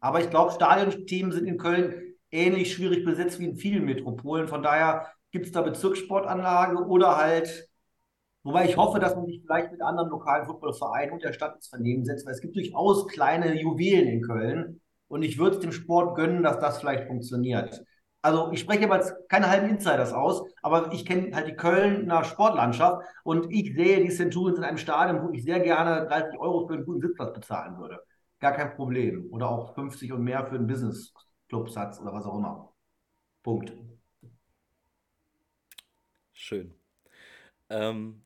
Aber 0.00 0.20
ich 0.20 0.30
glaube, 0.30 0.50
Stadionthemen 0.50 1.30
sind 1.30 1.46
in 1.46 1.58
Köln 1.58 1.94
ähnlich 2.32 2.72
schwierig 2.72 3.04
besetzt 3.04 3.38
wie 3.38 3.44
in 3.44 3.56
vielen 3.56 3.84
Metropolen. 3.84 4.48
Von 4.48 4.64
daher 4.64 5.12
gibt 5.30 5.46
es 5.46 5.52
da 5.52 5.62
Bezirkssportanlage 5.62 6.84
oder 6.86 7.16
halt, 7.16 7.67
wobei 8.48 8.66
ich 8.66 8.76
hoffe, 8.76 8.98
dass 8.98 9.14
man 9.14 9.26
sich 9.26 9.40
vielleicht 9.40 9.70
mit 9.72 9.82
anderen 9.82 10.10
lokalen 10.10 10.46
Footballvereinen 10.46 11.14
und 11.14 11.22
der 11.22 11.32
Stadt 11.32 11.54
ins 11.54 11.68
Vernehmen 11.68 12.04
setzt, 12.04 12.26
weil 12.26 12.34
es 12.34 12.40
gibt 12.40 12.56
durchaus 12.56 13.06
kleine 13.06 13.60
Juwelen 13.60 14.08
in 14.08 14.22
Köln. 14.22 14.80
Und 15.08 15.22
ich 15.22 15.38
würde 15.38 15.56
es 15.56 15.62
dem 15.62 15.72
Sport 15.72 16.16
gönnen, 16.16 16.42
dass 16.42 16.58
das 16.58 16.78
vielleicht 16.78 17.06
funktioniert. 17.06 17.82
Also 18.20 18.50
ich 18.52 18.60
spreche 18.60 18.88
jetzt 18.88 19.14
keine 19.28 19.48
halben 19.48 19.68
Insiders 19.68 20.12
aus, 20.12 20.42
aber 20.62 20.92
ich 20.92 21.06
kenne 21.06 21.34
halt 21.34 21.46
die 21.46 21.54
Kölner 21.54 22.24
Sportlandschaft 22.24 23.06
und 23.22 23.50
ich 23.50 23.74
sehe 23.74 24.02
die 24.02 24.10
Centurions 24.10 24.58
in 24.58 24.64
einem 24.64 24.76
Stadion, 24.76 25.22
wo 25.22 25.32
ich 25.32 25.44
sehr 25.44 25.60
gerne 25.60 26.06
30 26.06 26.38
Euro 26.38 26.66
für 26.66 26.74
einen 26.74 26.84
guten 26.84 27.00
Sitzplatz 27.00 27.32
bezahlen 27.32 27.78
würde 27.78 28.00
gar 28.40 28.52
kein 28.52 28.74
Problem. 28.74 29.26
Oder 29.30 29.48
auch 29.48 29.74
50 29.74 30.12
und 30.12 30.22
mehr 30.24 30.44
für 30.46 30.56
einen 30.56 30.66
Business-Club-Satz 30.66 32.00
oder 32.00 32.12
was 32.12 32.24
auch 32.24 32.36
immer. 32.36 32.72
Punkt. 33.42 33.72
Schön. 36.32 36.74
Ähm, 37.68 38.24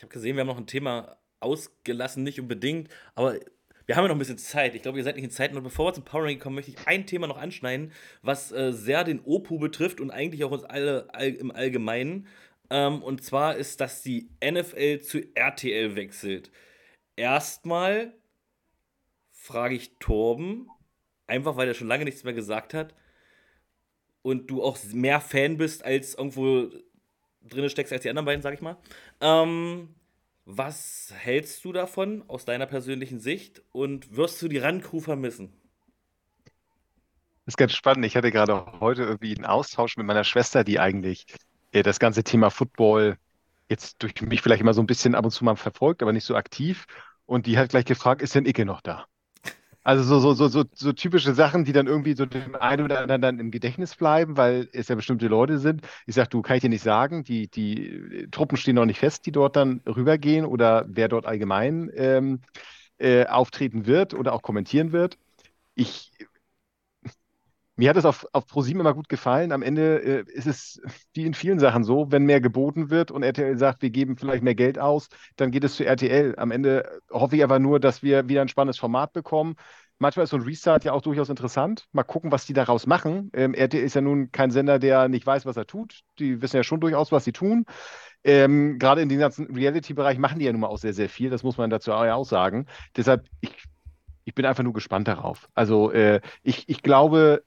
ich 0.00 0.02
habe 0.02 0.14
gesehen, 0.14 0.34
wir 0.34 0.40
haben 0.40 0.46
noch 0.46 0.56
ein 0.56 0.66
Thema 0.66 1.18
ausgelassen, 1.40 2.22
nicht 2.22 2.40
unbedingt, 2.40 2.88
aber 3.14 3.38
wir 3.84 3.96
haben 3.96 4.04
ja 4.04 4.08
noch 4.08 4.14
ein 4.14 4.18
bisschen 4.18 4.38
Zeit. 4.38 4.74
Ich 4.74 4.80
glaube, 4.80 4.96
ihr 4.96 5.04
seid 5.04 5.16
nicht 5.16 5.24
in 5.24 5.30
Zeit. 5.30 5.54
Und 5.54 5.62
bevor 5.62 5.88
wir 5.88 5.92
zum 5.92 6.06
Power 6.06 6.22
Ranking 6.22 6.38
kommen, 6.38 6.54
möchte 6.54 6.70
ich 6.70 6.86
ein 6.86 7.04
Thema 7.04 7.26
noch 7.26 7.36
anschneiden, 7.36 7.92
was 8.22 8.50
äh, 8.50 8.72
sehr 8.72 9.04
den 9.04 9.20
OPU 9.20 9.58
betrifft 9.58 10.00
und 10.00 10.10
eigentlich 10.10 10.42
auch 10.42 10.52
uns 10.52 10.64
alle 10.64 11.12
all, 11.12 11.28
im 11.28 11.50
Allgemeinen. 11.50 12.28
Ähm, 12.70 13.02
und 13.02 13.22
zwar 13.22 13.56
ist, 13.56 13.82
dass 13.82 14.00
die 14.00 14.30
NFL 14.42 15.00
zu 15.00 15.20
RTL 15.36 15.96
wechselt. 15.96 16.50
Erstmal 17.16 18.14
frage 19.32 19.74
ich 19.74 19.98
Torben, 19.98 20.70
einfach 21.26 21.56
weil 21.56 21.68
er 21.68 21.74
schon 21.74 21.88
lange 21.88 22.06
nichts 22.06 22.24
mehr 22.24 22.32
gesagt 22.32 22.72
hat 22.72 22.94
und 24.22 24.46
du 24.50 24.62
auch 24.62 24.78
mehr 24.94 25.20
Fan 25.20 25.58
bist, 25.58 25.84
als 25.84 26.14
irgendwo 26.14 26.70
drin 27.42 27.68
steckst 27.70 27.92
als 27.92 28.02
die 28.02 28.10
anderen 28.10 28.26
beiden, 28.26 28.42
sag 28.42 28.54
ich 28.54 28.60
mal. 28.60 28.76
Ähm, 29.20 29.94
was 30.44 31.12
hältst 31.16 31.64
du 31.64 31.72
davon 31.72 32.24
aus 32.28 32.44
deiner 32.44 32.66
persönlichen 32.66 33.20
Sicht 33.20 33.62
und 33.72 34.16
wirst 34.16 34.40
du 34.42 34.48
die 34.48 34.58
Run-Crew 34.58 35.00
vermissen? 35.00 35.52
Das 37.44 37.54
ist 37.54 37.56
ganz 37.56 37.72
spannend. 37.72 38.04
Ich 38.04 38.16
hatte 38.16 38.30
gerade 38.30 38.80
heute 38.80 39.02
irgendwie 39.02 39.34
einen 39.34 39.44
Austausch 39.44 39.96
mit 39.96 40.06
meiner 40.06 40.24
Schwester, 40.24 40.64
die 40.64 40.78
eigentlich 40.78 41.26
äh, 41.72 41.82
das 41.82 41.98
ganze 41.98 42.24
Thema 42.24 42.50
Football 42.50 43.16
jetzt 43.68 44.02
durch 44.02 44.20
mich 44.22 44.42
vielleicht 44.42 44.60
immer 44.60 44.74
so 44.74 44.82
ein 44.82 44.86
bisschen 44.86 45.14
ab 45.14 45.24
und 45.24 45.30
zu 45.30 45.44
mal 45.44 45.56
verfolgt, 45.56 46.02
aber 46.02 46.12
nicht 46.12 46.24
so 46.24 46.34
aktiv. 46.36 46.86
Und 47.26 47.46
die 47.46 47.58
hat 47.58 47.70
gleich 47.70 47.84
gefragt, 47.84 48.22
ist 48.22 48.34
denn 48.34 48.46
Icke 48.46 48.64
noch 48.64 48.80
da? 48.80 49.06
Also 49.82 50.02
so, 50.04 50.20
so, 50.20 50.34
so, 50.34 50.48
so, 50.48 50.64
so 50.74 50.92
typische 50.92 51.32
Sachen, 51.32 51.64
die 51.64 51.72
dann 51.72 51.86
irgendwie 51.86 52.12
so 52.14 52.26
dem 52.26 52.54
einen 52.54 52.84
oder 52.84 53.00
anderen 53.00 53.22
dann 53.22 53.38
im 53.38 53.50
Gedächtnis 53.50 53.96
bleiben, 53.96 54.36
weil 54.36 54.68
es 54.72 54.88
ja 54.88 54.94
bestimmte 54.94 55.26
Leute 55.26 55.58
sind. 55.58 55.82
Ich 56.06 56.14
sage, 56.14 56.28
du 56.28 56.42
kann 56.42 56.56
ich 56.56 56.62
dir 56.62 56.68
nicht 56.68 56.82
sagen, 56.82 57.24
die, 57.24 57.48
die 57.48 58.28
Truppen 58.30 58.58
stehen 58.58 58.74
noch 58.74 58.84
nicht 58.84 58.98
fest, 58.98 59.24
die 59.24 59.32
dort 59.32 59.56
dann 59.56 59.80
rübergehen 59.86 60.44
oder 60.44 60.84
wer 60.86 61.08
dort 61.08 61.24
allgemein 61.24 61.90
ähm, 61.94 62.40
äh, 62.98 63.26
auftreten 63.26 63.86
wird 63.86 64.12
oder 64.12 64.34
auch 64.34 64.42
kommentieren 64.42 64.92
wird. 64.92 65.16
Ich 65.74 66.12
mir 67.80 67.88
hat 67.88 67.96
es 67.96 68.04
auf, 68.04 68.26
auf 68.32 68.46
ProSieben 68.46 68.80
immer 68.80 68.92
gut 68.92 69.08
gefallen. 69.08 69.52
Am 69.52 69.62
Ende 69.62 70.02
äh, 70.02 70.24
ist 70.30 70.46
es 70.46 70.82
wie 71.14 71.24
in 71.24 71.32
vielen 71.32 71.58
Sachen 71.58 71.82
so, 71.82 72.12
wenn 72.12 72.24
mehr 72.24 72.42
geboten 72.42 72.90
wird 72.90 73.10
und 73.10 73.22
RTL 73.22 73.56
sagt, 73.56 73.80
wir 73.80 73.88
geben 73.88 74.18
vielleicht 74.18 74.42
mehr 74.42 74.54
Geld 74.54 74.78
aus, 74.78 75.08
dann 75.36 75.50
geht 75.50 75.64
es 75.64 75.76
zu 75.76 75.86
RTL. 75.86 76.34
Am 76.36 76.50
Ende 76.50 77.00
hoffe 77.10 77.36
ich 77.36 77.42
aber 77.42 77.58
nur, 77.58 77.80
dass 77.80 78.02
wir 78.02 78.28
wieder 78.28 78.42
ein 78.42 78.48
spannendes 78.48 78.78
Format 78.78 79.14
bekommen. 79.14 79.54
Manchmal 79.98 80.24
ist 80.24 80.30
so 80.30 80.36
ein 80.36 80.42
Restart 80.42 80.84
ja 80.84 80.92
auch 80.92 81.00
durchaus 81.00 81.30
interessant. 81.30 81.88
Mal 81.92 82.02
gucken, 82.02 82.30
was 82.30 82.44
die 82.44 82.52
daraus 82.52 82.86
machen. 82.86 83.30
Ähm, 83.32 83.54
RTL 83.54 83.82
ist 83.82 83.94
ja 83.94 84.02
nun 84.02 84.30
kein 84.30 84.50
Sender, 84.50 84.78
der 84.78 85.08
nicht 85.08 85.26
weiß, 85.26 85.46
was 85.46 85.56
er 85.56 85.66
tut. 85.66 86.00
Die 86.18 86.42
wissen 86.42 86.56
ja 86.56 86.62
schon 86.62 86.80
durchaus, 86.80 87.12
was 87.12 87.24
sie 87.24 87.32
tun. 87.32 87.64
Ähm, 88.24 88.78
gerade 88.78 89.00
in 89.00 89.08
dem 89.08 89.20
ganzen 89.20 89.46
Reality-Bereich 89.54 90.18
machen 90.18 90.38
die 90.38 90.44
ja 90.44 90.52
nun 90.52 90.60
mal 90.60 90.68
auch 90.68 90.76
sehr, 90.76 90.92
sehr 90.92 91.08
viel. 91.08 91.30
Das 91.30 91.42
muss 91.42 91.56
man 91.56 91.70
dazu 91.70 91.92
auch 91.94 92.24
sagen. 92.24 92.66
Deshalb, 92.94 93.26
ich, 93.40 93.52
ich 94.24 94.34
bin 94.34 94.44
einfach 94.44 94.64
nur 94.64 94.74
gespannt 94.74 95.08
darauf. 95.08 95.48
Also 95.54 95.90
äh, 95.92 96.20
ich, 96.42 96.68
ich 96.68 96.82
glaube, 96.82 97.42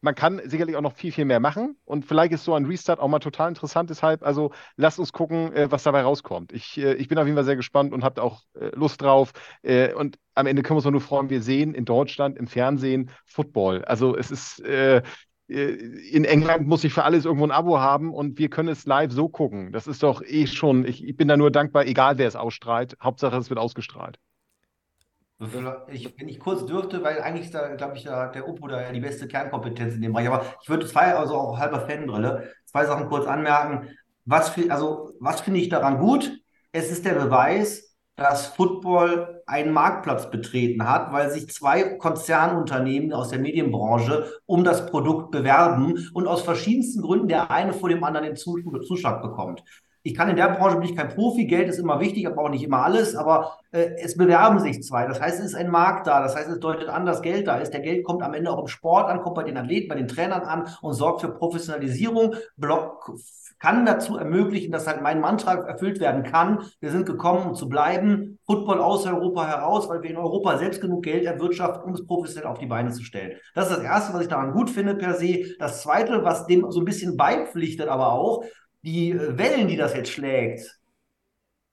man 0.00 0.14
kann 0.14 0.40
sicherlich 0.44 0.76
auch 0.76 0.82
noch 0.82 0.94
viel, 0.94 1.12
viel 1.12 1.24
mehr 1.24 1.40
machen 1.40 1.76
und 1.84 2.04
vielleicht 2.04 2.32
ist 2.32 2.44
so 2.44 2.54
ein 2.54 2.66
Restart 2.66 3.00
auch 3.00 3.08
mal 3.08 3.18
total 3.18 3.48
interessant. 3.48 3.90
Deshalb, 3.90 4.22
also 4.22 4.52
lasst 4.76 4.98
uns 4.98 5.12
gucken, 5.12 5.52
äh, 5.52 5.70
was 5.70 5.82
dabei 5.82 6.02
rauskommt. 6.02 6.52
Ich, 6.52 6.78
äh, 6.78 6.94
ich 6.94 7.08
bin 7.08 7.18
auf 7.18 7.26
jeden 7.26 7.36
Fall 7.36 7.44
sehr 7.44 7.56
gespannt 7.56 7.92
und 7.92 8.04
habe 8.04 8.22
auch 8.22 8.42
äh, 8.54 8.70
Lust 8.74 9.02
drauf. 9.02 9.32
Und 9.62 10.18
am 10.34 10.46
Ende 10.46 10.62
können 10.62 10.78
wir 10.78 10.86
uns 10.86 10.92
nur 10.92 11.00
freuen, 11.00 11.30
wir 11.30 11.42
sehen 11.42 11.74
in 11.74 11.84
Deutschland 11.84 12.38
im 12.38 12.46
Fernsehen 12.46 13.10
Football. 13.26 13.84
Also 13.84 14.16
es 14.16 14.30
ist 14.30 14.62
in 15.48 16.24
England 16.24 16.66
muss 16.66 16.84
ich 16.84 16.92
für 16.92 17.04
alles 17.04 17.24
irgendwo 17.24 17.46
ein 17.46 17.50
Abo 17.50 17.78
haben 17.78 18.12
und 18.12 18.38
wir 18.38 18.50
können 18.50 18.68
es 18.68 18.84
live 18.84 19.12
so 19.12 19.28
gucken. 19.28 19.72
Das 19.72 19.86
ist 19.86 20.02
doch 20.02 20.22
eh 20.22 20.46
schon, 20.46 20.84
ich, 20.84 21.02
ich 21.02 21.16
bin 21.16 21.26
da 21.28 21.36
nur 21.36 21.50
dankbar, 21.50 21.86
egal 21.86 22.18
wer 22.18 22.28
es 22.28 22.36
ausstrahlt. 22.36 22.96
Hauptsache, 23.02 23.36
es 23.36 23.48
wird 23.48 23.58
ausgestrahlt. 23.58 24.18
Ich, 25.88 26.18
wenn 26.18 26.28
ich 26.28 26.40
kurz 26.40 26.66
dürfte, 26.66 27.04
weil 27.04 27.22
eigentlich 27.22 27.52
da, 27.52 27.74
glaube 27.76 27.96
ich, 27.96 28.02
da, 28.02 28.26
der 28.26 28.48
Oppo 28.48 28.66
da 28.66 28.82
ja 28.82 28.90
die 28.90 29.00
beste 29.00 29.28
Kernkompetenz 29.28 29.94
in 29.94 30.02
dem 30.02 30.12
Bereich. 30.12 30.26
Aber 30.28 30.44
ich 30.60 30.68
würde 30.68 30.86
zwei, 30.86 31.14
also 31.14 31.34
auch 31.34 31.58
halber 31.58 31.86
Fanbrille, 31.86 32.52
zwei 32.64 32.84
Sachen 32.86 33.08
kurz 33.08 33.26
anmerken. 33.26 33.88
Was, 34.24 34.52
also, 34.68 35.12
was 35.20 35.40
finde 35.40 35.60
ich 35.60 35.68
daran 35.68 35.98
gut? 35.98 36.40
Es 36.72 36.90
ist 36.90 37.04
der 37.04 37.14
Beweis, 37.14 37.96
dass 38.16 38.48
Football 38.48 39.42
einen 39.46 39.72
Marktplatz 39.72 40.28
betreten 40.28 40.88
hat, 40.88 41.12
weil 41.12 41.30
sich 41.30 41.48
zwei 41.50 41.84
Konzernunternehmen 41.84 43.12
aus 43.12 43.28
der 43.28 43.38
Medienbranche 43.38 44.28
um 44.44 44.64
das 44.64 44.86
Produkt 44.86 45.30
bewerben 45.30 46.10
und 46.14 46.26
aus 46.26 46.42
verschiedensten 46.42 47.00
Gründen 47.00 47.28
der 47.28 47.48
eine 47.52 47.72
vor 47.72 47.88
dem 47.88 48.02
anderen 48.02 48.26
den 48.26 48.36
Zuschlag 48.36 49.22
bekommt 49.22 49.62
ich 50.02 50.14
kann 50.14 50.28
in 50.28 50.36
der 50.36 50.50
Branche 50.50 50.76
bin 50.76 50.88
ich 50.88 50.96
kein 50.96 51.08
Profi, 51.08 51.46
Geld 51.46 51.68
ist 51.68 51.78
immer 51.78 52.00
wichtig, 52.00 52.26
aber 52.26 52.42
auch 52.42 52.48
nicht 52.48 52.64
immer 52.64 52.84
alles, 52.84 53.16
aber 53.16 53.58
äh, 53.72 53.90
es 54.02 54.16
bewerben 54.16 54.58
sich 54.60 54.82
zwei. 54.82 55.06
Das 55.06 55.20
heißt, 55.20 55.40
es 55.40 55.46
ist 55.46 55.54
ein 55.54 55.70
Markt 55.70 56.06
da, 56.06 56.20
das 56.20 56.36
heißt, 56.36 56.48
es 56.48 56.60
deutet 56.60 56.88
an, 56.88 57.06
dass 57.06 57.22
Geld 57.22 57.46
da 57.46 57.56
ist. 57.56 57.72
Der 57.72 57.80
Geld 57.80 58.04
kommt 58.04 58.22
am 58.22 58.34
Ende 58.34 58.50
auch 58.50 58.60
im 58.60 58.68
Sport 58.68 59.10
an, 59.10 59.22
kommt 59.22 59.36
bei 59.36 59.44
den 59.44 59.56
Athleten, 59.56 59.88
bei 59.88 59.94
den 59.94 60.08
Trainern 60.08 60.42
an 60.42 60.68
und 60.82 60.94
sorgt 60.94 61.20
für 61.20 61.28
Professionalisierung, 61.28 62.34
Block, 62.56 63.12
kann 63.58 63.84
dazu 63.84 64.16
ermöglichen, 64.16 64.70
dass 64.70 64.86
halt 64.86 65.02
mein 65.02 65.20
Mantra 65.20 65.54
erfüllt 65.54 66.00
werden 66.00 66.22
kann. 66.22 66.64
Wir 66.80 66.90
sind 66.90 67.06
gekommen, 67.06 67.48
um 67.48 67.54
zu 67.54 67.68
bleiben. 67.68 68.38
Football 68.46 68.80
aus 68.80 69.04
Europa 69.04 69.46
heraus, 69.46 69.88
weil 69.88 70.02
wir 70.02 70.10
in 70.10 70.16
Europa 70.16 70.58
selbst 70.58 70.80
genug 70.80 71.02
Geld 71.02 71.24
erwirtschaften, 71.24 71.82
um 71.82 71.94
es 71.94 72.06
professionell 72.06 72.48
auf 72.48 72.58
die 72.58 72.66
Beine 72.66 72.92
zu 72.92 73.02
stellen. 73.02 73.36
Das 73.54 73.68
ist 73.68 73.76
das 73.76 73.84
Erste, 73.84 74.14
was 74.14 74.22
ich 74.22 74.28
daran 74.28 74.52
gut 74.52 74.70
finde 74.70 74.94
per 74.94 75.14
se. 75.14 75.56
Das 75.58 75.82
Zweite, 75.82 76.24
was 76.24 76.46
dem 76.46 76.70
so 76.70 76.80
ein 76.80 76.84
bisschen 76.84 77.16
beipflichtet, 77.16 77.88
aber 77.88 78.12
auch, 78.12 78.44
die 78.82 79.10
äh, 79.10 79.38
Wellen, 79.38 79.68
die 79.68 79.76
das 79.76 79.94
jetzt 79.94 80.10
schlägt, 80.10 80.78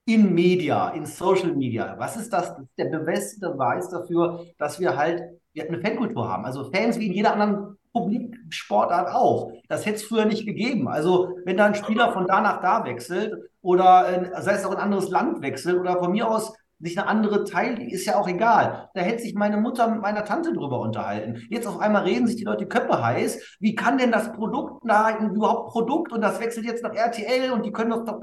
in 0.08 0.34
Media, 0.34 0.90
in 0.90 1.04
Social 1.04 1.52
Media, 1.52 1.96
was 1.98 2.16
ist 2.16 2.32
das? 2.32 2.54
der 2.78 2.98
beste 3.00 3.40
Beweis 3.40 3.88
dafür, 3.88 4.46
dass 4.56 4.78
wir 4.78 4.96
halt 4.96 5.20
wir 5.56 5.66
eine 5.68 5.80
Fankultur 5.80 6.28
haben. 6.28 6.44
Also 6.44 6.70
Fans 6.70 6.98
wie 6.98 7.06
in 7.06 7.14
jeder 7.14 7.32
anderen 7.32 7.76
Publiksportart 7.92 9.08
auch. 9.14 9.52
Das 9.68 9.86
hätte 9.86 9.96
es 9.96 10.04
früher 10.04 10.26
nicht 10.26 10.46
gegeben. 10.46 10.86
Also 10.86 11.38
wenn 11.44 11.56
da 11.56 11.64
ein 11.64 11.74
Spieler 11.74 12.12
von 12.12 12.26
da 12.26 12.40
nach 12.40 12.60
da 12.60 12.84
wechselt 12.84 13.34
oder 13.62 14.36
äh, 14.36 14.42
sei 14.42 14.52
es 14.52 14.64
auch 14.64 14.72
ein 14.72 14.76
anderes 14.76 15.08
Land 15.08 15.40
wechselt 15.42 15.80
oder 15.80 15.98
von 15.98 16.12
mir 16.12 16.28
aus 16.30 16.52
sich 16.78 16.98
eine 16.98 17.08
andere 17.08 17.44
Teil, 17.44 17.80
ist 17.90 18.06
ja 18.06 18.16
auch 18.18 18.28
egal. 18.28 18.90
Da 18.94 19.00
hätte 19.00 19.22
sich 19.22 19.34
meine 19.34 19.56
Mutter 19.56 19.88
mit 19.88 20.02
meiner 20.02 20.24
Tante 20.24 20.52
drüber 20.52 20.80
unterhalten. 20.80 21.42
Jetzt 21.48 21.66
auf 21.66 21.78
einmal 21.80 22.04
reden 22.04 22.26
sich 22.26 22.36
die 22.36 22.44
Leute 22.44 22.66
Köpfe 22.66 23.02
heiß. 23.02 23.56
Wie 23.60 23.74
kann 23.74 23.98
denn 23.98 24.12
das 24.12 24.32
Produkt 24.32 24.82
da 24.84 25.18
überhaupt 25.18 25.70
Produkt 25.70 26.12
und 26.12 26.20
das 26.20 26.40
wechselt 26.40 26.66
jetzt 26.66 26.82
nach 26.82 26.94
RTL 26.94 27.52
und 27.52 27.64
die 27.64 27.72
können 27.72 27.90
doch 27.90 28.04
doch. 28.04 28.20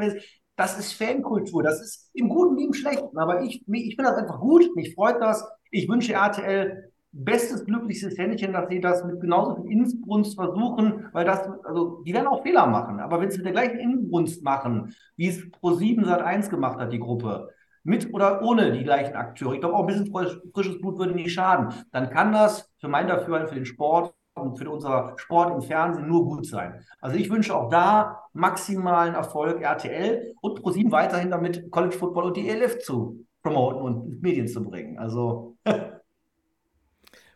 Das 0.55 0.77
ist 0.77 0.93
Fankultur. 0.93 1.63
Das 1.63 1.81
ist 1.81 2.11
im 2.13 2.29
Guten 2.29 2.57
wie 2.57 2.65
im 2.65 2.73
Schlechten. 2.73 3.17
Aber 3.17 3.41
ich, 3.41 3.63
ich 3.67 3.95
finde 3.95 4.11
das 4.11 4.19
einfach 4.19 4.39
gut. 4.39 4.75
Mich 4.75 4.93
freut 4.93 5.19
das. 5.19 5.43
Ich 5.71 5.89
wünsche 5.89 6.13
RTL 6.13 6.91
bestes, 7.13 7.63
glücklichstes 7.65 8.17
Händchen, 8.17 8.53
dass 8.53 8.69
sie 8.69 8.81
das 8.81 9.03
mit 9.03 9.21
genauso 9.21 9.61
viel 9.61 9.71
Inbrunst 9.71 10.35
versuchen, 10.35 11.07
weil 11.13 11.25
das, 11.25 11.47
also, 11.63 12.01
die 12.05 12.13
werden 12.13 12.27
auch 12.27 12.43
Fehler 12.43 12.65
machen. 12.65 12.99
Aber 12.99 13.21
wenn 13.21 13.29
sie 13.29 13.37
mit 13.37 13.45
der 13.45 13.53
gleichen 13.53 13.79
Inbrunst 13.79 14.43
machen, 14.43 14.93
wie 15.15 15.27
es 15.27 15.39
Pro7 15.39 16.05
Sat 16.05 16.21
1 16.21 16.49
gemacht 16.49 16.79
hat, 16.79 16.91
die 16.91 16.99
Gruppe, 16.99 17.49
mit 17.83 18.13
oder 18.13 18.41
ohne 18.41 18.71
die 18.71 18.83
gleichen 18.83 19.15
Akteure. 19.15 19.53
Ich 19.53 19.59
glaube, 19.59 19.75
auch 19.75 19.81
ein 19.81 19.87
bisschen 19.87 20.11
frisches 20.53 20.79
Blut 20.79 20.97
würde 20.97 21.13
nicht 21.13 21.33
schaden. 21.33 21.73
Dann 21.91 22.09
kann 22.09 22.31
das 22.31 22.71
für 22.79 22.87
mein 22.87 23.07
Dafürhalten, 23.07 23.49
für 23.49 23.55
den 23.55 23.65
Sport 23.65 24.13
und 24.35 24.57
für 24.57 24.69
unser 24.69 25.13
Sport 25.17 25.53
im 25.53 25.61
Fernsehen 25.61 26.07
nur 26.07 26.25
gut 26.25 26.45
sein. 26.45 26.83
Also 26.99 27.17
ich 27.17 27.29
wünsche 27.29 27.55
auch 27.55 27.69
da 27.69 28.23
maximalen 28.33 29.13
Erfolg 29.13 29.61
RTL 29.61 30.33
und 30.41 30.61
ProSieben 30.61 30.91
weiterhin 30.91 31.29
damit 31.29 31.69
College 31.71 31.95
Football 31.95 32.25
und 32.25 32.37
die 32.37 32.47
ELF 32.49 32.79
zu 32.79 33.25
promoten 33.43 33.81
und 33.81 34.21
Medien 34.21 34.47
zu 34.47 34.63
bringen. 34.63 34.97
Also 34.97 35.55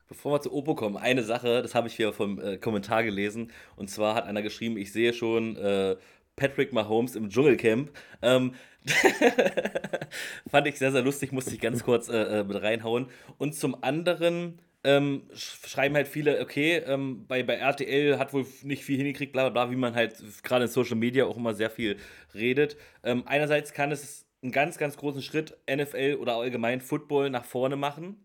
Bevor 0.08 0.34
wir 0.34 0.42
zu 0.42 0.54
Opo 0.54 0.74
kommen, 0.74 0.96
eine 0.96 1.22
Sache, 1.22 1.62
das 1.62 1.76
habe 1.76 1.90
ich 1.90 1.96
hier 1.96 2.14
vom 2.14 2.40
äh, 2.40 2.58
Kommentar 2.58 3.04
gelesen. 3.04 3.52
Und 3.76 3.90
zwar 3.90 4.16
hat 4.16 4.26
einer 4.26 4.42
geschrieben, 4.42 4.78
ich 4.78 4.94
sehe 4.94 5.12
schon 5.12 5.58
äh, 5.58 5.98
Patrick 6.38 6.72
Mahomes 6.72 7.16
im 7.18 7.30
Dschungelcamp. 7.30 7.92
Ähm, 8.22 8.54
Fand 10.50 10.68
ich 10.68 10.78
sehr, 10.78 10.94
sehr 10.94 11.02
lustig, 11.02 11.34
musste 11.34 11.54
ich 11.54 11.60
ganz 11.60 11.84
kurz 11.84 12.08
äh, 12.08 12.40
äh, 12.40 12.44
mit 12.46 12.62
reinhauen. 12.62 13.08
Und 13.38 13.54
zum 13.54 13.84
anderen 13.84 14.62
ähm, 14.86 15.24
schreiben 15.34 15.96
halt 15.96 16.08
viele, 16.08 16.40
okay, 16.40 16.78
ähm, 16.86 17.26
bei, 17.28 17.44
bei 17.44 17.56
RTL 17.56 18.18
hat 18.18 18.32
wohl 18.32 18.46
nicht 18.64 18.86
viel 18.86 18.98
hingekriegt, 18.98 19.34
bla 19.34 19.50
bla 19.50 19.66
bla, 19.66 19.72
wie 19.72 19.76
man 19.76 19.96
halt 19.96 20.16
gerade 20.44 20.66
in 20.66 20.72
Social 20.72 20.96
Media 20.96 21.26
auch 21.26 21.36
immer 21.36 21.54
sehr 21.54 21.70
viel 21.70 21.98
redet. 22.34 22.78
Ähm, 23.04 23.24
einerseits 23.26 23.74
kann 23.74 23.92
es 23.92 24.26
einen 24.42 24.52
ganz, 24.54 24.78
ganz 24.78 24.96
großen 24.96 25.22
Schritt 25.22 25.58
NFL 25.70 26.18
oder 26.22 26.36
allgemein 26.36 26.80
Football 26.80 27.30
nach 27.30 27.44
vorne 27.44 27.76
machen. 27.76 28.16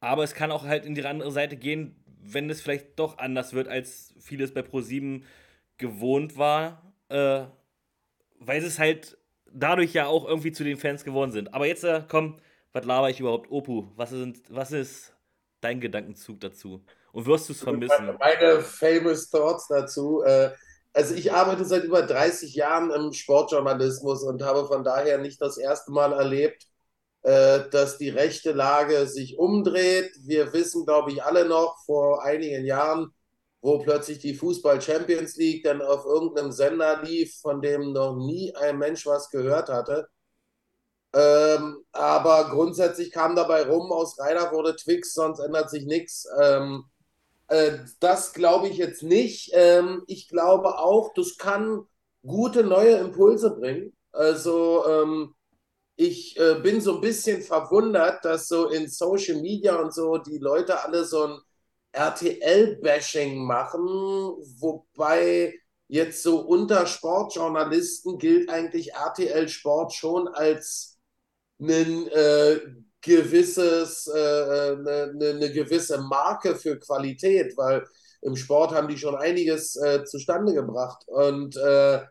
Aber 0.00 0.24
es 0.24 0.34
kann 0.34 0.50
auch 0.50 0.64
halt 0.64 0.84
in 0.84 0.94
die 0.94 1.04
andere 1.04 1.30
Seite 1.30 1.56
gehen, 1.56 1.94
wenn 2.22 2.50
es 2.50 2.60
vielleicht 2.60 2.98
doch 2.98 3.18
anders 3.18 3.54
wird, 3.54 3.68
als 3.68 4.14
vieles 4.18 4.52
bei 4.52 4.60
Pro7 4.60 5.22
gewohnt 5.78 6.36
war. 6.36 6.89
Äh, 7.10 7.46
weil 8.38 8.64
es 8.64 8.78
halt 8.78 9.18
dadurch 9.52 9.92
ja 9.92 10.06
auch 10.06 10.26
irgendwie 10.26 10.52
zu 10.52 10.64
den 10.64 10.78
Fans 10.78 11.04
geworden 11.04 11.32
sind. 11.32 11.52
Aber 11.52 11.66
jetzt, 11.66 11.84
äh, 11.84 12.02
komm, 12.08 12.38
was 12.72 12.84
laber 12.84 13.10
ich 13.10 13.20
überhaupt? 13.20 13.50
Opu, 13.50 13.88
was, 13.96 14.10
sind, 14.10 14.42
was 14.48 14.72
ist 14.72 15.12
dein 15.60 15.80
Gedankenzug 15.80 16.40
dazu? 16.40 16.84
Und 17.12 17.26
wirst 17.26 17.48
du 17.48 17.52
es 17.52 17.60
vermissen? 17.60 18.16
Meine 18.18 18.60
famous 18.60 19.28
thoughts 19.28 19.66
dazu. 19.68 20.22
Äh, 20.22 20.50
also 20.92 21.14
ich 21.14 21.32
arbeite 21.32 21.64
seit 21.64 21.84
über 21.84 22.02
30 22.02 22.54
Jahren 22.54 22.90
im 22.90 23.12
Sportjournalismus 23.12 24.22
und 24.22 24.42
habe 24.42 24.66
von 24.66 24.84
daher 24.84 25.18
nicht 25.18 25.40
das 25.40 25.58
erste 25.58 25.92
Mal 25.92 26.12
erlebt, 26.12 26.66
äh, 27.22 27.68
dass 27.70 27.98
die 27.98 28.08
rechte 28.08 28.52
Lage 28.52 29.06
sich 29.06 29.38
umdreht. 29.38 30.10
Wir 30.22 30.52
wissen, 30.52 30.86
glaube 30.86 31.12
ich, 31.12 31.22
alle 31.22 31.46
noch 31.46 31.76
vor 31.84 32.24
einigen 32.24 32.64
Jahren, 32.64 33.12
wo 33.62 33.78
plötzlich 33.78 34.18
die 34.18 34.34
Fußball 34.34 34.80
Champions 34.80 35.36
League 35.36 35.64
dann 35.64 35.82
auf 35.82 36.04
irgendeinem 36.04 36.52
Sender 36.52 37.02
lief, 37.02 37.40
von 37.40 37.60
dem 37.60 37.92
noch 37.92 38.16
nie 38.16 38.54
ein 38.54 38.78
Mensch 38.78 39.06
was 39.06 39.30
gehört 39.30 39.68
hatte. 39.68 40.08
Ähm, 41.12 41.84
aber 41.92 42.50
grundsätzlich 42.50 43.10
kam 43.10 43.34
dabei 43.34 43.64
rum, 43.64 43.90
aus 43.92 44.18
Reiner 44.18 44.52
wurde 44.52 44.76
Twix, 44.76 45.12
sonst 45.12 45.40
ändert 45.40 45.70
sich 45.70 45.84
nichts. 45.84 46.26
Ähm, 46.40 46.84
äh, 47.48 47.78
das 48.00 48.32
glaube 48.32 48.68
ich 48.68 48.76
jetzt 48.76 49.02
nicht. 49.02 49.50
Ähm, 49.54 50.02
ich 50.06 50.28
glaube 50.28 50.78
auch, 50.78 51.12
das 51.14 51.36
kann 51.36 51.84
gute 52.22 52.62
neue 52.64 52.96
Impulse 52.96 53.50
bringen. 53.50 53.92
Also 54.12 54.86
ähm, 54.86 55.34
ich 55.96 56.38
äh, 56.38 56.60
bin 56.62 56.80
so 56.80 56.94
ein 56.96 57.00
bisschen 57.00 57.42
verwundert, 57.42 58.24
dass 58.24 58.48
so 58.48 58.68
in 58.68 58.88
Social 58.88 59.40
Media 59.40 59.76
und 59.80 59.92
so 59.92 60.18
die 60.18 60.38
Leute 60.38 60.82
alle 60.82 61.04
so 61.04 61.24
ein 61.26 61.38
RTL-Bashing 61.92 63.44
machen, 63.44 63.86
wobei 64.60 65.54
jetzt 65.88 66.22
so 66.22 66.40
unter 66.40 66.86
Sportjournalisten 66.86 68.18
gilt 68.18 68.48
eigentlich 68.48 68.92
RTL 68.94 69.48
Sport 69.48 69.92
schon 69.92 70.28
als 70.28 70.98
ein 71.60 72.06
äh, 72.08 72.60
gewisses, 73.00 74.06
äh, 74.06 74.72
eine, 74.72 75.14
eine, 75.18 75.52
gewisse 75.52 75.98
Marke 75.98 76.54
für 76.56 76.78
Qualität, 76.78 77.56
weil 77.56 77.84
im 78.22 78.36
Sport 78.36 78.72
haben 78.72 78.88
die 78.88 78.98
schon 78.98 79.16
einiges 79.16 79.76
äh, 79.76 80.04
zustande 80.04 80.54
gebracht. 80.54 81.02
Und 81.06 81.56
äh, 81.56 82.02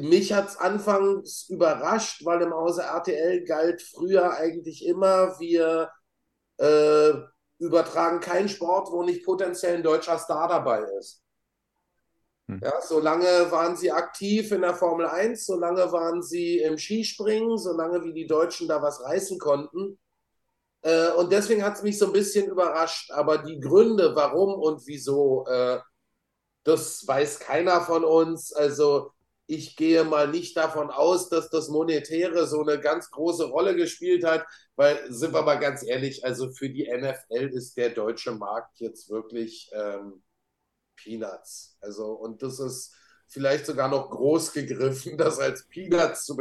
mich 0.00 0.32
hat 0.32 0.48
es 0.48 0.56
anfangs 0.56 1.48
überrascht, 1.48 2.24
weil 2.24 2.42
im 2.42 2.52
Hause 2.52 2.82
RTL 2.82 3.44
galt 3.44 3.82
früher 3.82 4.32
eigentlich 4.32 4.84
immer, 4.84 5.38
wir 5.38 5.90
äh, 6.58 7.12
übertragen 7.58 8.20
keinen 8.20 8.48
Sport, 8.48 8.90
wo 8.92 9.02
nicht 9.02 9.24
potenziell 9.24 9.76
ein 9.76 9.82
deutscher 9.82 10.18
Star 10.18 10.48
dabei 10.48 10.82
ist. 10.98 11.22
Hm. 12.48 12.60
Ja, 12.62 12.80
solange 12.80 13.50
waren 13.50 13.76
sie 13.76 13.92
aktiv 13.92 14.52
in 14.52 14.62
der 14.62 14.74
Formel 14.74 15.06
1, 15.06 15.44
solange 15.44 15.92
waren 15.92 16.22
sie 16.22 16.58
im 16.58 16.78
Skispringen, 16.78 17.58
solange 17.58 18.04
wie 18.04 18.14
die 18.14 18.26
Deutschen 18.26 18.68
da 18.68 18.80
was 18.80 19.02
reißen 19.02 19.38
konnten. 19.38 19.98
Äh, 20.82 21.10
und 21.12 21.32
deswegen 21.32 21.62
hat 21.62 21.76
es 21.76 21.82
mich 21.82 21.98
so 21.98 22.06
ein 22.06 22.12
bisschen 22.12 22.48
überrascht. 22.48 23.10
Aber 23.10 23.38
die 23.38 23.60
Gründe, 23.60 24.14
warum 24.14 24.54
und 24.54 24.86
wieso, 24.86 25.44
äh, 25.46 25.80
das 26.64 27.06
weiß 27.06 27.40
keiner 27.40 27.80
von 27.82 28.04
uns. 28.04 28.52
Also 28.52 29.12
ich 29.48 29.76
gehe 29.76 30.04
mal 30.04 30.28
nicht 30.28 30.56
davon 30.56 30.90
aus, 30.90 31.30
dass 31.30 31.48
das 31.48 31.68
Monetäre 31.68 32.46
so 32.46 32.60
eine 32.62 32.78
ganz 32.78 33.10
große 33.10 33.46
Rolle 33.46 33.74
gespielt 33.74 34.22
hat, 34.24 34.44
weil, 34.76 35.10
sind 35.10 35.32
wir 35.32 35.42
mal 35.42 35.58
ganz 35.58 35.82
ehrlich, 35.82 36.24
also 36.24 36.52
für 36.52 36.68
die 36.68 36.86
NFL 36.86 37.48
ist 37.54 37.76
der 37.78 37.90
deutsche 37.90 38.32
Markt 38.32 38.78
jetzt 38.78 39.08
wirklich 39.08 39.70
ähm, 39.72 40.22
Peanuts. 40.96 41.78
Also, 41.80 42.12
und 42.12 42.42
das 42.42 42.60
ist 42.60 42.94
vielleicht 43.26 43.64
sogar 43.64 43.88
noch 43.88 44.10
groß 44.10 44.52
gegriffen, 44.52 45.16
das 45.18 45.38
als 45.38 45.66
Peanuts 45.68 46.26
zu, 46.26 46.36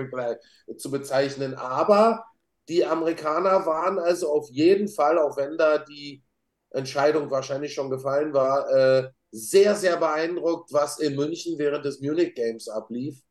zu 0.78 0.92
bezeichnen. 0.92 1.56
Aber 1.56 2.26
die 2.68 2.86
Amerikaner 2.86 3.66
waren 3.66 4.00
also 4.00 4.30
auf 4.34 4.50
jeden 4.50 4.90
Fall, 4.90 5.18
auch 5.18 5.38
wenn 5.38 5.58
da 5.58 5.78
die 5.78 6.26
Entscheidung 6.72 7.32
wahrscheinlich 7.32 7.74
schon 7.74 7.90
gefallen 7.90 8.34
war, 8.34 8.70
äh, 8.70 9.10
sehr, 9.32 9.76
sehr 9.76 9.98
beeindruckt, 9.98 10.72
was 10.74 11.00
in 11.00 11.16
München 11.16 11.58
während 11.58 11.86
des 11.86 12.00
Munich 12.02 12.34
Games 12.36 12.68
ablief. 12.68 13.22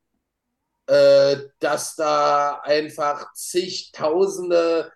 Äh, 0.86 1.48
dass 1.58 1.96
da 1.96 2.60
einfach 2.62 3.32
zigtausende 3.34 4.92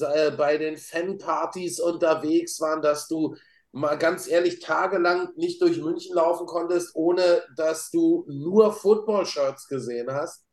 äh, 0.00 0.30
bei 0.30 0.56
den 0.56 0.76
Fanpartys 0.76 1.80
unterwegs 1.80 2.60
waren, 2.60 2.80
dass 2.80 3.08
du 3.08 3.34
mal 3.72 3.96
ganz 3.96 4.28
ehrlich 4.28 4.60
tagelang 4.60 5.30
nicht 5.36 5.60
durch 5.60 5.78
München 5.80 6.14
laufen 6.14 6.46
konntest, 6.46 6.94
ohne 6.94 7.42
dass 7.56 7.90
du 7.90 8.24
nur 8.28 8.72
Football-Shirts 8.72 9.66
gesehen 9.66 10.12
hast. 10.12 10.44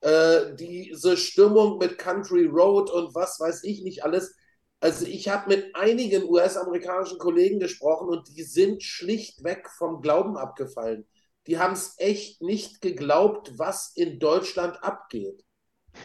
Äh, 0.00 0.54
diese 0.56 1.16
Stimmung 1.16 1.78
mit 1.78 1.96
Country 1.96 2.44
Road 2.44 2.90
und 2.90 3.14
was 3.14 3.40
weiß 3.40 3.64
ich 3.64 3.82
nicht 3.82 4.04
alles. 4.04 4.34
Also 4.80 5.06
ich 5.06 5.28
habe 5.28 5.48
mit 5.48 5.74
einigen 5.74 6.24
US-amerikanischen 6.24 7.18
Kollegen 7.18 7.60
gesprochen 7.60 8.08
und 8.08 8.28
die 8.28 8.42
sind 8.42 8.82
schlichtweg 8.82 9.70
vom 9.70 10.00
Glauben 10.02 10.36
abgefallen. 10.36 11.06
Die 11.46 11.58
haben 11.58 11.74
es 11.74 11.94
echt 11.98 12.42
nicht 12.42 12.80
geglaubt, 12.80 13.58
was 13.58 13.92
in 13.94 14.18
Deutschland 14.18 14.82
abgeht. 14.82 15.44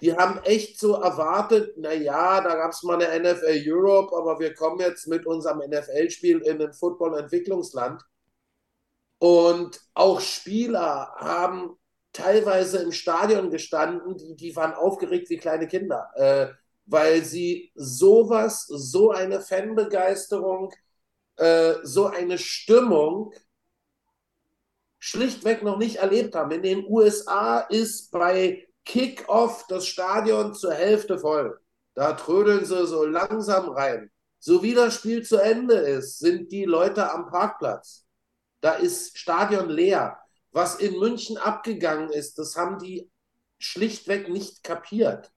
Die 0.01 0.15
haben 0.15 0.39
echt 0.43 0.79
so 0.79 0.93
erwartet, 0.93 1.77
naja, 1.77 2.39
da 2.41 2.55
gab 2.55 2.71
es 2.71 2.83
mal 2.83 3.01
eine 3.01 3.19
NFL 3.19 3.61
Europe, 3.65 4.15
aber 4.15 4.39
wir 4.39 4.53
kommen 4.53 4.79
jetzt 4.79 5.07
mit 5.07 5.25
unserem 5.25 5.59
NFL-Spiel 5.59 6.39
in 6.39 6.61
ein 6.61 6.73
Football-Entwicklungsland. 6.73 8.01
Und 9.19 9.81
auch 9.93 10.21
Spieler 10.21 11.13
haben 11.17 11.77
teilweise 12.13 12.79
im 12.79 12.91
Stadion 12.91 13.49
gestanden, 13.49 14.17
die, 14.17 14.35
die 14.35 14.55
waren 14.55 14.73
aufgeregt 14.73 15.29
wie 15.29 15.37
kleine 15.37 15.67
Kinder, 15.67 16.09
äh, 16.15 16.47
weil 16.85 17.23
sie 17.23 17.71
sowas, 17.75 18.65
so 18.67 19.11
eine 19.11 19.41
Fanbegeisterung, 19.41 20.73
äh, 21.37 21.75
so 21.83 22.07
eine 22.07 22.37
Stimmung 22.37 23.33
schlichtweg 24.99 25.63
noch 25.63 25.77
nicht 25.77 25.97
erlebt 25.97 26.35
haben. 26.35 26.51
In 26.51 26.61
den 26.61 26.85
USA 26.87 27.59
ist 27.61 28.11
bei 28.11 28.67
Kickoff 28.85 29.65
das 29.67 29.87
Stadion 29.87 30.53
zur 30.53 30.73
Hälfte 30.73 31.17
voll. 31.17 31.59
Da 31.93 32.13
trödeln 32.13 32.65
sie 32.65 32.85
so 32.85 33.05
langsam 33.05 33.69
rein. 33.69 34.11
So 34.39 34.63
wie 34.63 34.73
das 34.73 34.95
Spiel 34.95 35.23
zu 35.23 35.37
Ende 35.37 35.75
ist, 35.75 36.19
sind 36.19 36.51
die 36.51 36.65
Leute 36.65 37.11
am 37.11 37.27
Parkplatz. 37.29 38.05
Da 38.61 38.73
ist 38.73 39.17
Stadion 39.17 39.69
leer. 39.69 40.17
Was 40.51 40.75
in 40.75 40.99
München 40.99 41.37
abgegangen 41.37 42.09
ist, 42.09 42.37
das 42.37 42.55
haben 42.55 42.77
die 42.79 43.09
schlichtweg 43.59 44.29
nicht 44.29 44.63
kapiert. 44.63 45.31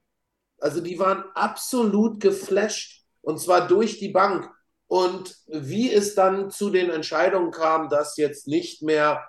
Also 0.65 0.81
die 0.81 0.97
waren 0.97 1.23
absolut 1.35 2.19
geflasht 2.19 3.03
und 3.21 3.39
zwar 3.39 3.67
durch 3.67 3.99
die 3.99 4.09
Bank. 4.09 4.49
Und 4.87 5.37
wie 5.45 5.93
es 5.93 6.15
dann 6.15 6.49
zu 6.49 6.71
den 6.71 6.89
Entscheidungen 6.89 7.51
kam, 7.51 7.87
dass 7.87 8.17
jetzt 8.17 8.47
nicht 8.47 8.81
mehr 8.81 9.23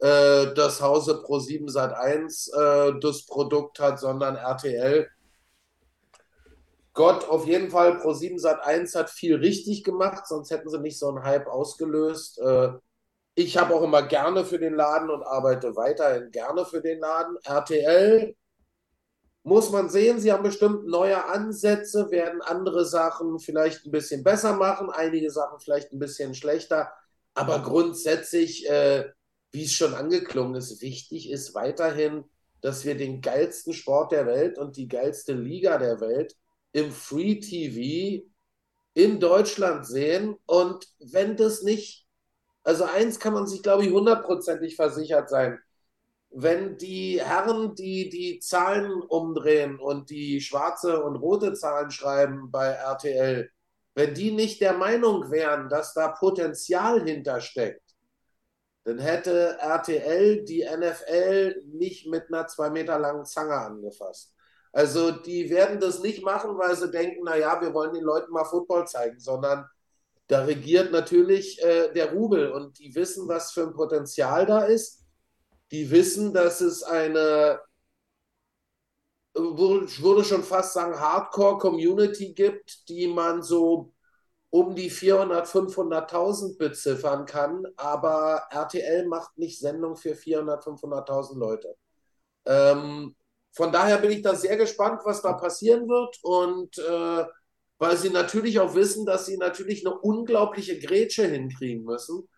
äh, 0.00 0.52
das 0.54 0.82
Hause 0.82 1.22
Pro7 1.24 1.70
Sat 1.70 1.92
1 1.94 2.48
äh, 2.48 2.92
das 2.98 3.26
Produkt 3.26 3.78
hat, 3.78 4.00
sondern 4.00 4.34
RTL. 4.34 5.08
Gott, 6.94 7.28
auf 7.28 7.46
jeden 7.46 7.70
Fall, 7.70 7.98
Pro7 7.98 8.40
Sat 8.40 8.66
1 8.66 8.96
hat 8.96 9.08
viel 9.08 9.36
richtig 9.36 9.84
gemacht, 9.84 10.26
sonst 10.26 10.50
hätten 10.50 10.68
sie 10.68 10.80
nicht 10.80 10.98
so 10.98 11.10
einen 11.10 11.22
Hype 11.22 11.46
ausgelöst. 11.46 12.40
Äh, 12.40 12.72
ich 13.36 13.56
habe 13.56 13.72
auch 13.76 13.82
immer 13.82 14.02
gerne 14.02 14.44
für 14.44 14.58
den 14.58 14.74
Laden 14.74 15.10
und 15.10 15.22
arbeite 15.22 15.76
weiterhin 15.76 16.32
gerne 16.32 16.64
für 16.64 16.80
den 16.80 16.98
Laden. 16.98 17.36
RTL 17.44 18.34
muss 19.44 19.70
man 19.70 19.88
sehen, 19.88 20.20
sie 20.20 20.32
haben 20.32 20.44
bestimmt 20.44 20.86
neue 20.86 21.24
Ansätze, 21.24 22.10
werden 22.10 22.42
andere 22.42 22.84
Sachen 22.84 23.38
vielleicht 23.38 23.86
ein 23.86 23.90
bisschen 23.90 24.22
besser 24.22 24.54
machen, 24.54 24.90
einige 24.90 25.30
Sachen 25.30 25.58
vielleicht 25.58 25.92
ein 25.92 25.98
bisschen 25.98 26.34
schlechter. 26.34 26.92
Aber 27.34 27.60
grundsätzlich 27.60 28.68
äh, 28.68 29.10
wie 29.52 29.64
es 29.64 29.72
schon 29.72 29.94
angeklungen 29.94 30.56
ist, 30.56 30.80
wichtig 30.80 31.30
ist 31.30 31.54
weiterhin, 31.54 32.24
dass 32.62 32.84
wir 32.84 32.96
den 32.96 33.20
geilsten 33.20 33.72
Sport 33.72 34.12
der 34.12 34.26
Welt 34.26 34.58
und 34.58 34.76
die 34.76 34.88
geilste 34.88 35.34
Liga 35.34 35.78
der 35.78 36.00
Welt 36.00 36.34
im 36.72 36.90
Free 36.90 37.38
TV 37.38 38.24
in 38.94 39.20
Deutschland 39.20 39.86
sehen. 39.86 40.36
Und 40.46 40.86
wenn 40.98 41.36
das 41.36 41.62
nicht, 41.62 42.06
also 42.62 42.84
eins 42.84 43.18
kann 43.20 43.34
man 43.34 43.46
sich, 43.46 43.62
glaube 43.62 43.84
ich, 43.84 43.92
hundertprozentig 43.92 44.76
versichert 44.76 45.28
sein. 45.28 45.58
Wenn 46.34 46.76
die 46.78 47.20
Herren, 47.22 47.74
die 47.74 48.08
die 48.08 48.38
Zahlen 48.40 49.02
umdrehen 49.02 49.78
und 49.78 50.10
die 50.10 50.40
schwarze 50.40 51.02
und 51.02 51.16
rote 51.16 51.52
Zahlen 51.52 51.90
schreiben 51.90 52.50
bei 52.50 52.68
RTL, 52.68 53.50
wenn 53.94 54.14
die 54.14 54.30
nicht 54.30 54.60
der 54.60 54.72
Meinung 54.72 55.30
wären, 55.30 55.68
dass 55.68 55.92
da 55.92 56.08
Potenzial 56.08 57.04
hintersteckt, 57.04 57.82
dann 58.84 58.98
hätte 58.98 59.58
RTL 59.60 60.44
die 60.44 60.64
NFL 60.64 61.62
nicht 61.66 62.06
mit 62.08 62.28
einer 62.28 62.46
zwei 62.46 62.70
Meter 62.70 62.98
langen 62.98 63.26
Zange 63.26 63.54
angefasst. 63.54 64.34
Also 64.72 65.10
die 65.10 65.50
werden 65.50 65.80
das 65.80 66.00
nicht 66.00 66.24
machen, 66.24 66.56
weil 66.58 66.74
sie 66.74 66.90
denken, 66.90 67.24
naja, 67.24 67.60
wir 67.60 67.74
wollen 67.74 67.92
den 67.92 68.04
Leuten 68.04 68.32
mal 68.32 68.44
Football 68.44 68.86
zeigen, 68.86 69.20
sondern 69.20 69.66
da 70.28 70.44
regiert 70.44 70.92
natürlich 70.92 71.62
äh, 71.62 71.92
der 71.92 72.12
Rubel 72.12 72.50
und 72.52 72.78
die 72.78 72.94
wissen, 72.94 73.28
was 73.28 73.52
für 73.52 73.64
ein 73.64 73.74
Potenzial 73.74 74.46
da 74.46 74.64
ist. 74.64 75.01
Die 75.72 75.90
wissen, 75.90 76.32
dass 76.34 76.60
es 76.60 76.82
eine, 76.82 77.60
ich 79.34 80.02
würde 80.02 80.24
schon 80.24 80.42
fast 80.42 80.74
sagen, 80.74 81.00
Hardcore-Community 81.00 82.34
gibt, 82.34 82.88
die 82.88 83.06
man 83.08 83.42
so 83.42 83.92
um 84.50 84.74
die 84.74 84.90
400, 84.90 85.46
500.000 85.48 86.58
beziffern 86.58 87.24
kann, 87.24 87.64
aber 87.76 88.42
RTL 88.50 89.06
macht 89.06 89.38
nicht 89.38 89.58
Sendung 89.58 89.96
für 89.96 90.14
400, 90.14 90.62
500.000 90.62 91.38
Leute. 91.38 91.74
Ähm, 92.44 93.16
von 93.52 93.72
daher 93.72 93.96
bin 93.98 94.10
ich 94.10 94.22
da 94.22 94.34
sehr 94.34 94.58
gespannt, 94.58 95.00
was 95.04 95.22
da 95.22 95.32
passieren 95.32 95.88
wird 95.88 96.18
und 96.22 96.76
äh, 96.78 97.24
weil 97.78 97.96
sie 97.96 98.10
natürlich 98.10 98.60
auch 98.60 98.74
wissen, 98.74 99.06
dass 99.06 99.26
sie 99.26 99.38
natürlich 99.38 99.86
eine 99.86 99.98
unglaubliche 99.98 100.78
Grätsche 100.78 101.26
hinkriegen 101.26 101.84
müssen 101.84 102.28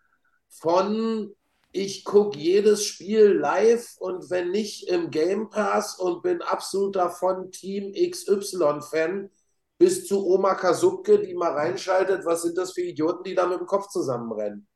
von 0.49 1.35
ich 1.75 2.05
gucke 2.05 2.39
jedes 2.39 2.85
Spiel 2.85 3.33
live 3.33 3.97
und 3.99 4.29
wenn 4.29 4.51
nicht 4.51 4.87
im 4.87 5.11
Game 5.11 5.49
Pass 5.49 5.99
und 5.99 6.23
bin 6.23 6.41
absoluter 6.41 7.09
von 7.09 7.51
Team 7.51 7.91
XY-Fan, 7.91 9.29
bis 9.77 10.07
zu 10.07 10.25
Oma 10.25 10.55
Kasubke, 10.55 11.19
die 11.19 11.33
mal 11.33 11.51
reinschaltet, 11.51 12.25
was 12.25 12.43
sind 12.43 12.57
das 12.57 12.71
für 12.71 12.81
Idioten, 12.81 13.25
die 13.25 13.35
da 13.35 13.45
mit 13.45 13.59
dem 13.59 13.67
Kopf 13.67 13.89
zusammenrennen. 13.89 14.69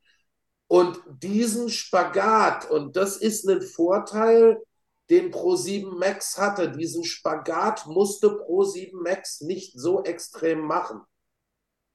Und 0.67 1.01
diesen 1.07 1.69
Spagat, 1.69 2.69
und 2.69 2.97
das 2.97 3.15
ist 3.15 3.47
ein 3.47 3.61
Vorteil, 3.61 4.61
den 5.09 5.31
Pro7 5.31 5.97
Max 5.97 6.38
hatte, 6.38 6.69
diesen 6.69 7.05
Spagat 7.05 7.88
musste 7.88 8.27
Pro7 8.27 9.01
Max 9.01 9.39
nicht 9.39 9.80
so 9.80 10.03
extrem 10.03 10.59
machen, 10.59 10.99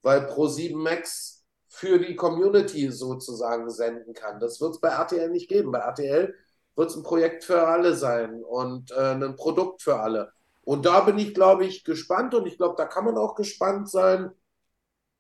weil 0.01 0.21
Pro7 0.31 0.77
Max 0.77 1.34
für 1.75 1.99
die 1.99 2.15
Community 2.15 2.91
sozusagen 2.93 3.69
senden 3.69 4.15
kann. 4.15 4.39
Das 4.39 4.61
wird 4.61 4.75
es 4.75 4.81
bei 4.81 4.91
RTL 4.91 5.29
nicht 5.31 5.49
geben. 5.49 5.73
Bei 5.73 5.81
RTL 5.81 6.35
wird 6.77 6.91
es 6.91 6.97
ein 6.97 7.03
Projekt 7.03 7.45
für 7.45 7.67
alle 7.67 7.95
sein 7.95 8.45
und 8.45 8.93
äh, 8.93 9.15
ein 9.15 9.35
Produkt 9.35 9.83
für 9.83 9.99
alle. 9.99 10.33
Und 10.63 10.87
da 10.87 11.01
bin 11.01 11.19
ich, 11.19 11.35
glaube 11.35 11.65
ich, 11.67 11.85
gespannt 11.85 12.35
und 12.35 12.47
ich 12.47 12.59
glaube, 12.59 12.77
da 12.79 12.87
kann 12.87 13.05
man 13.05 13.19
auch 13.19 13.35
gespannt 13.35 13.91
sein. 13.91 14.31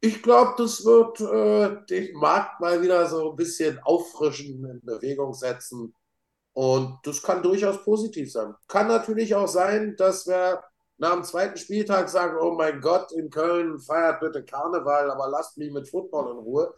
Ich 0.00 0.22
glaube, 0.22 0.54
das 0.58 0.84
wird 0.84 1.20
äh, 1.20 1.84
den 1.86 2.16
Markt 2.16 2.60
mal 2.60 2.82
wieder 2.82 3.06
so 3.06 3.30
ein 3.30 3.36
bisschen 3.36 3.80
auffrischen, 3.82 4.64
in 4.64 4.80
Bewegung 4.84 5.34
setzen. 5.34 5.94
Und 6.52 6.98
das 7.02 7.20
kann 7.20 7.42
durchaus 7.42 7.82
positiv 7.82 8.30
sein. 8.30 8.54
Kann 8.68 8.86
natürlich 8.86 9.34
auch 9.34 9.48
sein, 9.48 9.96
dass 9.96 10.26
wir 10.28 10.62
nach 10.98 11.14
dem 11.14 11.24
zweiten 11.24 11.56
Spieltag 11.56 12.08
sagen, 12.08 12.36
oh 12.40 12.52
mein 12.52 12.80
Gott, 12.80 13.12
in 13.12 13.30
Köln 13.30 13.78
feiert 13.80 14.20
bitte 14.20 14.44
Karneval, 14.44 15.10
aber 15.10 15.28
lasst 15.28 15.58
mich 15.58 15.72
mit 15.72 15.88
Football 15.88 16.32
in 16.32 16.38
Ruhe. 16.38 16.74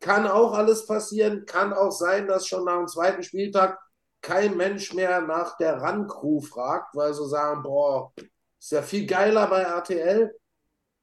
Kann 0.00 0.26
auch 0.26 0.52
alles 0.52 0.86
passieren. 0.86 1.46
Kann 1.46 1.72
auch 1.72 1.90
sein, 1.90 2.28
dass 2.28 2.46
schon 2.46 2.64
nach 2.64 2.76
dem 2.76 2.86
zweiten 2.86 3.22
Spieltag 3.22 3.78
kein 4.20 4.56
Mensch 4.56 4.92
mehr 4.92 5.20
nach 5.22 5.56
der 5.56 5.80
Run-Crew 5.80 6.40
fragt, 6.40 6.94
weil 6.94 7.14
sie 7.14 7.28
sagen, 7.28 7.62
boah, 7.62 8.12
ist 8.58 8.72
ja 8.72 8.82
viel 8.82 9.06
geiler 9.06 9.46
bei 9.46 9.62
RTL. 9.62 10.34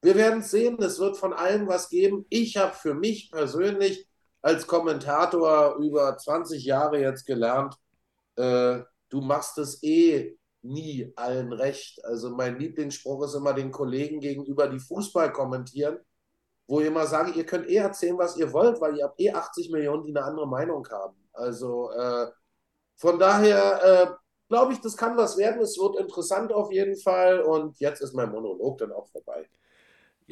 Wir 0.02 0.16
werden 0.16 0.42
es 0.42 0.52
sehen, 0.52 0.82
es 0.82 1.00
wird 1.00 1.18
von 1.18 1.34
allem 1.34 1.68
was 1.68 1.90
geben. 1.90 2.26
Ich 2.30 2.58
habe 2.58 2.74
für 2.74 2.94
mich 2.94 3.32
persönlich 3.32 4.08
als 4.42 4.68
Kommentator 4.68 5.78
über 5.78 6.18
20 6.18 6.64
Jahre 6.66 7.00
jetzt 7.00 7.26
gelernt, 7.26 7.76
äh, 8.36 8.82
du 9.10 9.22
machst 9.22 9.58
es 9.58 9.82
eh 9.84 10.38
nie 10.64 11.12
allen 11.16 11.54
recht. 11.54 12.04
Also 12.06 12.30
mein 12.32 12.58
Lieblingsspruch 12.60 13.26
ist 13.26 13.36
immer 13.36 13.54
den 13.54 13.72
Kollegen 13.72 14.20
gegenüber, 14.20 14.68
die 14.68 14.80
Fußball 14.80 15.32
kommentieren. 15.32 16.00
wo 16.68 16.80
ich 16.82 16.88
immer 16.88 17.06
sage, 17.08 17.32
ihr 17.34 17.46
könnt 17.46 17.68
eh 17.70 17.76
erzählen, 17.76 18.18
was 18.18 18.38
ihr 18.38 18.52
wollt, 18.54 18.80
weil 18.82 18.98
ihr 18.98 19.06
habt 19.06 19.20
eh 19.20 19.32
80 19.32 19.70
Millionen, 19.72 20.06
die 20.06 20.16
eine 20.16 20.26
andere 20.26 20.48
Meinung 20.48 20.88
haben. 20.90 21.18
Also 21.34 21.92
äh, 21.92 22.28
von 22.96 23.20
daher 23.20 23.84
äh, 23.84 24.08
glaube 24.48 24.74
ich, 24.74 24.82
das 24.82 24.96
kann 24.96 25.18
was 25.18 25.38
werden. 25.38 25.62
Es 25.62 25.78
wird 25.78 26.00
interessant 26.00 26.54
auf 26.54 26.72
jeden 26.72 26.96
Fall. 26.98 27.42
Und 27.42 27.80
jetzt 27.80 28.02
ist 28.02 28.14
mein 28.14 28.32
Monolog 28.32 28.78
dann 28.78 28.92
auch 28.92 29.08
vorbei. 29.10 29.48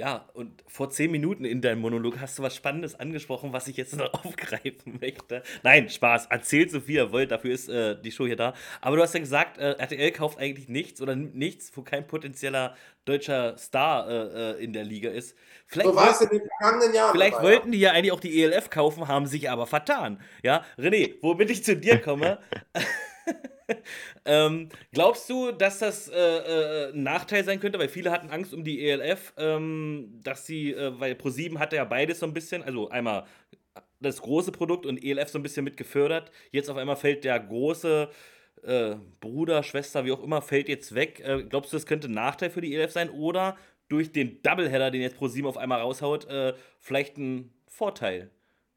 Ja, 0.01 0.25
und 0.33 0.63
vor 0.65 0.89
zehn 0.89 1.11
Minuten 1.11 1.45
in 1.45 1.61
deinem 1.61 1.79
Monolog 1.79 2.19
hast 2.19 2.39
du 2.39 2.41
was 2.41 2.55
Spannendes 2.55 2.99
angesprochen, 2.99 3.53
was 3.53 3.67
ich 3.67 3.77
jetzt 3.77 3.95
noch 3.97 4.11
aufgreifen 4.25 4.97
möchte. 4.99 5.43
Nein, 5.61 5.89
Spaß. 5.89 6.25
Erzählt 6.25 6.71
so 6.71 6.79
viel 6.79 6.95
ihr 6.95 7.11
wollt, 7.11 7.29
dafür 7.29 7.53
ist 7.53 7.69
äh, 7.69 8.01
die 8.01 8.11
Show 8.11 8.25
hier 8.25 8.35
da. 8.35 8.55
Aber 8.81 8.95
du 8.95 9.03
hast 9.03 9.13
ja 9.13 9.19
gesagt, 9.19 9.59
äh, 9.59 9.73
RTL 9.73 10.09
kauft 10.09 10.39
eigentlich 10.39 10.67
nichts 10.69 11.03
oder 11.03 11.15
nichts, 11.15 11.71
wo 11.75 11.83
kein 11.83 12.07
potenzieller 12.07 12.75
deutscher 13.05 13.55
Star 13.59 14.09
äh, 14.09 14.53
äh 14.53 14.63
in 14.63 14.73
der 14.73 14.85
Liga 14.85 15.11
ist. 15.11 15.37
Vielleicht, 15.67 15.89
so 15.89 15.95
war 15.95 16.09
es 16.09 16.21
in 16.21 16.29
den 16.29 16.41
vergangenen 16.57 16.95
Jahren. 16.95 17.11
Vielleicht 17.11 17.35
dabei, 17.35 17.43
wollten 17.43 17.71
die 17.71 17.79
ja 17.79 17.91
eigentlich 17.91 18.11
auch 18.11 18.19
die 18.19 18.41
ELF 18.41 18.71
kaufen, 18.71 19.07
haben 19.07 19.27
sich 19.27 19.51
aber 19.51 19.67
vertan. 19.67 20.19
Ja, 20.41 20.65
René, 20.79 21.13
womit 21.21 21.51
ich 21.51 21.63
zu 21.63 21.77
dir 21.77 22.01
komme. 22.01 22.39
ähm, 24.25 24.69
glaubst 24.91 25.29
du, 25.29 25.51
dass 25.51 25.79
das 25.79 26.07
äh, 26.07 26.17
äh, 26.17 26.93
ein 26.93 27.03
Nachteil 27.03 27.43
sein 27.43 27.59
könnte? 27.59 27.79
Weil 27.79 27.89
viele 27.89 28.11
hatten 28.11 28.29
Angst 28.29 28.53
um 28.53 28.63
die 28.63 28.85
ELF, 28.87 29.33
ähm, 29.37 30.19
dass 30.23 30.45
sie, 30.45 30.73
äh, 30.73 30.99
weil 30.99 31.13
Pro7 31.13 31.59
hatte 31.59 31.75
ja 31.77 31.85
beides 31.85 32.19
so 32.19 32.25
ein 32.25 32.33
bisschen, 32.33 32.63
also 32.63 32.89
einmal 32.89 33.25
das 33.99 34.21
große 34.21 34.51
Produkt 34.51 34.85
und 34.85 35.03
ELF 35.03 35.29
so 35.29 35.39
ein 35.39 35.43
bisschen 35.43 35.63
mit 35.63 35.77
gefördert. 35.77 36.31
Jetzt 36.51 36.69
auf 36.69 36.77
einmal 36.77 36.95
fällt 36.95 37.23
der 37.23 37.39
große 37.39 38.09
äh, 38.63 38.95
Bruder, 39.19 39.63
Schwester, 39.63 40.05
wie 40.05 40.11
auch 40.11 40.23
immer, 40.23 40.41
fällt 40.41 40.69
jetzt 40.69 40.93
weg. 40.95 41.21
Äh, 41.23 41.43
glaubst 41.43 41.71
du, 41.71 41.77
das 41.77 41.85
könnte 41.85 42.07
ein 42.07 42.13
Nachteil 42.13 42.49
für 42.49 42.61
die 42.61 42.75
ELF 42.75 42.91
sein? 42.91 43.09
Oder 43.09 43.57
durch 43.87 44.11
den 44.11 44.41
Doubleheader, 44.41 44.91
den 44.91 45.01
jetzt 45.01 45.17
Pro7 45.17 45.45
auf 45.45 45.57
einmal 45.57 45.81
raushaut, 45.81 46.25
äh, 46.25 46.53
vielleicht 46.79 47.17
ein 47.17 47.53
Vorteil? 47.67 48.31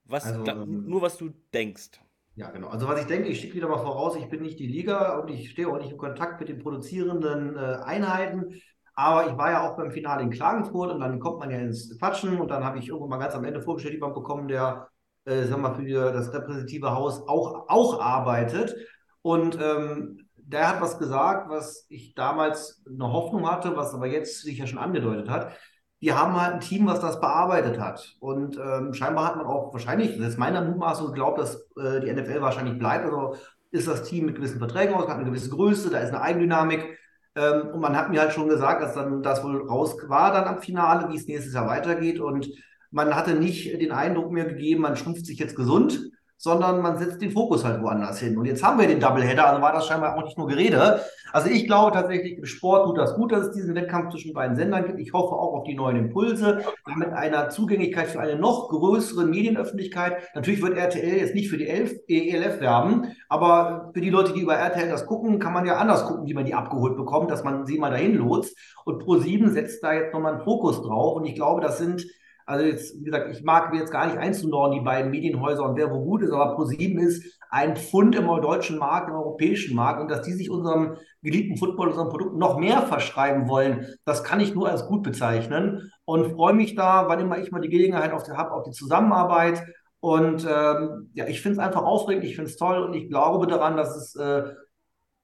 Was, 0.04 0.26
also, 0.26 0.44
ähm, 0.46 0.86
nur 0.88 1.02
was 1.02 1.16
du 1.16 1.32
denkst. 1.52 2.00
Ja, 2.36 2.50
genau. 2.50 2.68
Also 2.68 2.88
was 2.88 3.00
ich 3.00 3.06
denke, 3.06 3.28
ich 3.28 3.40
schicke 3.40 3.54
wieder 3.54 3.68
mal 3.68 3.78
voraus, 3.78 4.16
ich 4.16 4.28
bin 4.28 4.42
nicht 4.42 4.58
die 4.58 4.66
Liga 4.66 5.18
und 5.20 5.28
ich 5.28 5.50
stehe 5.50 5.68
auch 5.68 5.78
nicht 5.78 5.92
in 5.92 5.98
Kontakt 5.98 6.40
mit 6.40 6.48
den 6.48 6.58
produzierenden 6.58 7.56
äh, 7.56 7.76
Einheiten. 7.84 8.60
Aber 8.96 9.28
ich 9.28 9.36
war 9.36 9.50
ja 9.50 9.68
auch 9.68 9.76
beim 9.76 9.90
Finale 9.92 10.22
in 10.22 10.30
Klagenfurt 10.30 10.90
und 10.92 11.00
dann 11.00 11.20
kommt 11.20 11.38
man 11.38 11.50
ja 11.50 11.58
ins 11.58 11.96
Quatschen 11.98 12.40
und 12.40 12.50
dann 12.50 12.64
habe 12.64 12.78
ich 12.78 12.88
irgendwann 12.88 13.10
mal 13.10 13.18
ganz 13.18 13.34
am 13.34 13.44
Ende 13.44 13.60
vorgestellt, 13.62 13.94
jemand 13.94 14.14
bekommen, 14.14 14.48
der, 14.48 14.88
äh, 15.24 15.42
sagen 15.44 15.62
wir 15.62 15.68
mal, 15.70 15.74
für 15.74 16.12
das 16.12 16.32
repräsentative 16.32 16.90
Haus 16.92 17.20
auch, 17.28 17.68
auch 17.68 18.00
arbeitet. 18.00 18.74
Und 19.22 19.58
ähm, 19.60 20.28
der 20.36 20.68
hat 20.68 20.80
was 20.80 20.98
gesagt, 20.98 21.48
was 21.48 21.86
ich 21.88 22.14
damals 22.14 22.82
eine 22.86 23.12
Hoffnung 23.12 23.48
hatte, 23.48 23.76
was 23.76 23.94
aber 23.94 24.06
jetzt 24.06 24.42
sich 24.42 24.58
ja 24.58 24.66
schon 24.66 24.78
angedeutet 24.78 25.28
hat 25.28 25.56
die 26.04 26.12
haben 26.12 26.38
halt 26.38 26.52
ein 26.52 26.60
Team, 26.60 26.86
was 26.86 27.00
das 27.00 27.18
bearbeitet 27.18 27.80
hat. 27.80 28.14
Und 28.20 28.58
ähm, 28.58 28.92
scheinbar 28.92 29.24
hat 29.24 29.36
man 29.36 29.46
auch 29.46 29.72
wahrscheinlich, 29.72 30.18
das 30.18 30.28
ist 30.28 30.38
meiner 30.38 30.60
Mutmaßung, 30.60 31.06
geglaubt, 31.06 31.38
dass 31.38 31.66
äh, 31.78 32.00
die 32.00 32.12
NFL 32.12 32.42
wahrscheinlich 32.42 32.78
bleibt. 32.78 33.06
Also 33.06 33.36
ist 33.70 33.88
das 33.88 34.02
Team 34.02 34.26
mit 34.26 34.36
gewissen 34.36 34.58
Verträgen 34.58 34.94
aus, 34.94 35.08
hat 35.08 35.16
eine 35.16 35.24
gewisse 35.24 35.48
Größe, 35.48 35.88
da 35.88 36.00
ist 36.00 36.10
eine 36.10 36.20
Eigendynamik. 36.20 36.98
Ähm, 37.36 37.68
und 37.72 37.80
man 37.80 37.96
hat 37.96 38.10
mir 38.10 38.20
halt 38.20 38.34
schon 38.34 38.50
gesagt, 38.50 38.82
dass 38.82 38.92
dann 38.92 39.22
das 39.22 39.42
wohl 39.42 39.66
raus 39.66 39.96
war 40.06 40.30
dann 40.30 40.44
am 40.44 40.60
Finale, 40.60 41.08
wie 41.10 41.16
es 41.16 41.26
nächstes 41.26 41.54
Jahr 41.54 41.68
weitergeht. 41.68 42.20
Und 42.20 42.50
man 42.90 43.16
hatte 43.16 43.34
nicht 43.34 43.80
den 43.80 43.90
Eindruck 43.90 44.30
mir 44.30 44.44
gegeben, 44.44 44.82
man 44.82 44.96
schrumpft 44.96 45.24
sich 45.24 45.38
jetzt 45.38 45.56
gesund, 45.56 46.10
sondern 46.36 46.82
man 46.82 46.98
setzt 46.98 47.22
den 47.22 47.30
Fokus 47.30 47.64
halt 47.64 47.82
woanders 47.82 48.18
hin. 48.18 48.36
Und 48.36 48.44
jetzt 48.44 48.62
haben 48.62 48.78
wir 48.78 48.86
den 48.86 49.00
Doubleheader, 49.00 49.48
also 49.48 49.62
war 49.62 49.72
das 49.72 49.86
scheinbar 49.86 50.16
auch 50.16 50.24
nicht 50.24 50.36
nur 50.36 50.46
Gerede. 50.46 51.00
Also 51.32 51.48
ich 51.48 51.66
glaube 51.66 51.92
tatsächlich, 51.92 52.38
im 52.38 52.44
Sport 52.44 52.86
tut 52.86 52.98
das 52.98 53.16
gut, 53.16 53.32
dass 53.32 53.46
es 53.46 53.54
diesen 53.54 53.74
Wettkampf 53.74 54.10
zwischen 54.10 54.34
beiden 54.34 54.54
Sendern 54.54 54.86
gibt. 54.86 55.00
Ich 55.00 55.12
hoffe 55.12 55.34
auch 55.34 55.54
auf 55.54 55.64
die 55.64 55.74
neuen 55.74 55.96
Impulse, 55.96 56.64
mit 56.96 57.12
einer 57.12 57.48
Zugänglichkeit 57.50 58.08
für 58.08 58.20
eine 58.20 58.36
noch 58.36 58.68
größere 58.68 59.24
Medienöffentlichkeit. 59.24 60.18
Natürlich 60.34 60.62
wird 60.62 60.76
RTL 60.76 61.16
jetzt 61.16 61.34
nicht 61.34 61.48
für 61.48 61.58
die 61.58 61.66
ELF, 61.66 61.92
ELF 62.08 62.60
werben, 62.60 63.16
aber 63.28 63.90
für 63.94 64.00
die 64.00 64.10
Leute, 64.10 64.32
die 64.32 64.42
über 64.42 64.54
RTL 64.54 64.88
das 64.88 65.06
gucken, 65.06 65.38
kann 65.38 65.52
man 65.52 65.66
ja 65.66 65.76
anders 65.76 66.04
gucken, 66.06 66.26
wie 66.26 66.34
man 66.34 66.44
die 66.44 66.54
abgeholt 66.54 66.96
bekommt, 66.96 67.30
dass 67.30 67.42
man 67.42 67.66
sie 67.66 67.78
mal 67.78 67.90
dahin 67.90 68.14
lotst. 68.14 68.56
Und 68.84 69.02
Pro7 69.02 69.50
setzt 69.50 69.82
da 69.82 69.92
jetzt 69.92 70.12
nochmal 70.12 70.34
einen 70.34 70.44
Fokus 70.44 70.82
drauf. 70.82 71.16
Und 71.16 71.24
ich 71.24 71.34
glaube, 71.34 71.60
das 71.60 71.78
sind 71.78 72.04
also 72.46 72.64
jetzt, 72.64 72.98
wie 73.00 73.04
gesagt, 73.04 73.30
ich 73.30 73.42
mag 73.42 73.72
mir 73.72 73.80
jetzt 73.80 73.92
gar 73.92 74.06
nicht 74.06 74.18
einzunorden, 74.18 74.78
die 74.78 74.84
beiden 74.84 75.10
Medienhäuser 75.10 75.64
und 75.64 75.76
wer 75.76 75.90
wo 75.90 76.04
gut 76.04 76.22
ist, 76.22 76.32
aber 76.32 76.54
ProSieben 76.54 76.98
ist 76.98 77.40
ein 77.50 77.76
Pfund 77.76 78.16
im 78.16 78.26
deutschen 78.26 78.78
Markt, 78.78 79.08
im 79.08 79.14
europäischen 79.14 79.76
Markt. 79.76 80.00
Und 80.00 80.10
dass 80.10 80.22
die 80.22 80.32
sich 80.32 80.50
unserem 80.50 80.96
geliebten 81.22 81.56
Football, 81.56 81.88
unserem 81.88 82.08
Produkt 82.08 82.36
noch 82.36 82.58
mehr 82.58 82.82
verschreiben 82.82 83.48
wollen, 83.48 83.86
das 84.04 84.24
kann 84.24 84.40
ich 84.40 84.54
nur 84.54 84.68
als 84.68 84.86
gut 84.86 85.02
bezeichnen. 85.02 85.92
Und 86.04 86.32
freue 86.34 86.54
mich 86.54 86.74
da, 86.74 87.08
wann 87.08 87.20
immer 87.20 87.38
ich 87.38 87.52
mal 87.52 87.60
die 87.60 87.68
Gelegenheit 87.68 88.10
habe, 88.12 88.50
auf 88.50 88.64
die 88.64 88.72
Zusammenarbeit. 88.72 89.62
Und 90.00 90.44
ähm, 90.50 91.10
ja, 91.14 91.26
ich 91.28 91.40
finde 91.40 91.60
es 91.60 91.64
einfach 91.64 91.84
aufregend, 91.84 92.24
ich 92.24 92.34
finde 92.34 92.50
es 92.50 92.56
toll. 92.56 92.82
Und 92.82 92.92
ich 92.94 93.08
glaube 93.08 93.46
daran, 93.46 93.76
dass 93.76 93.96
es 93.96 94.16
äh, 94.16 94.42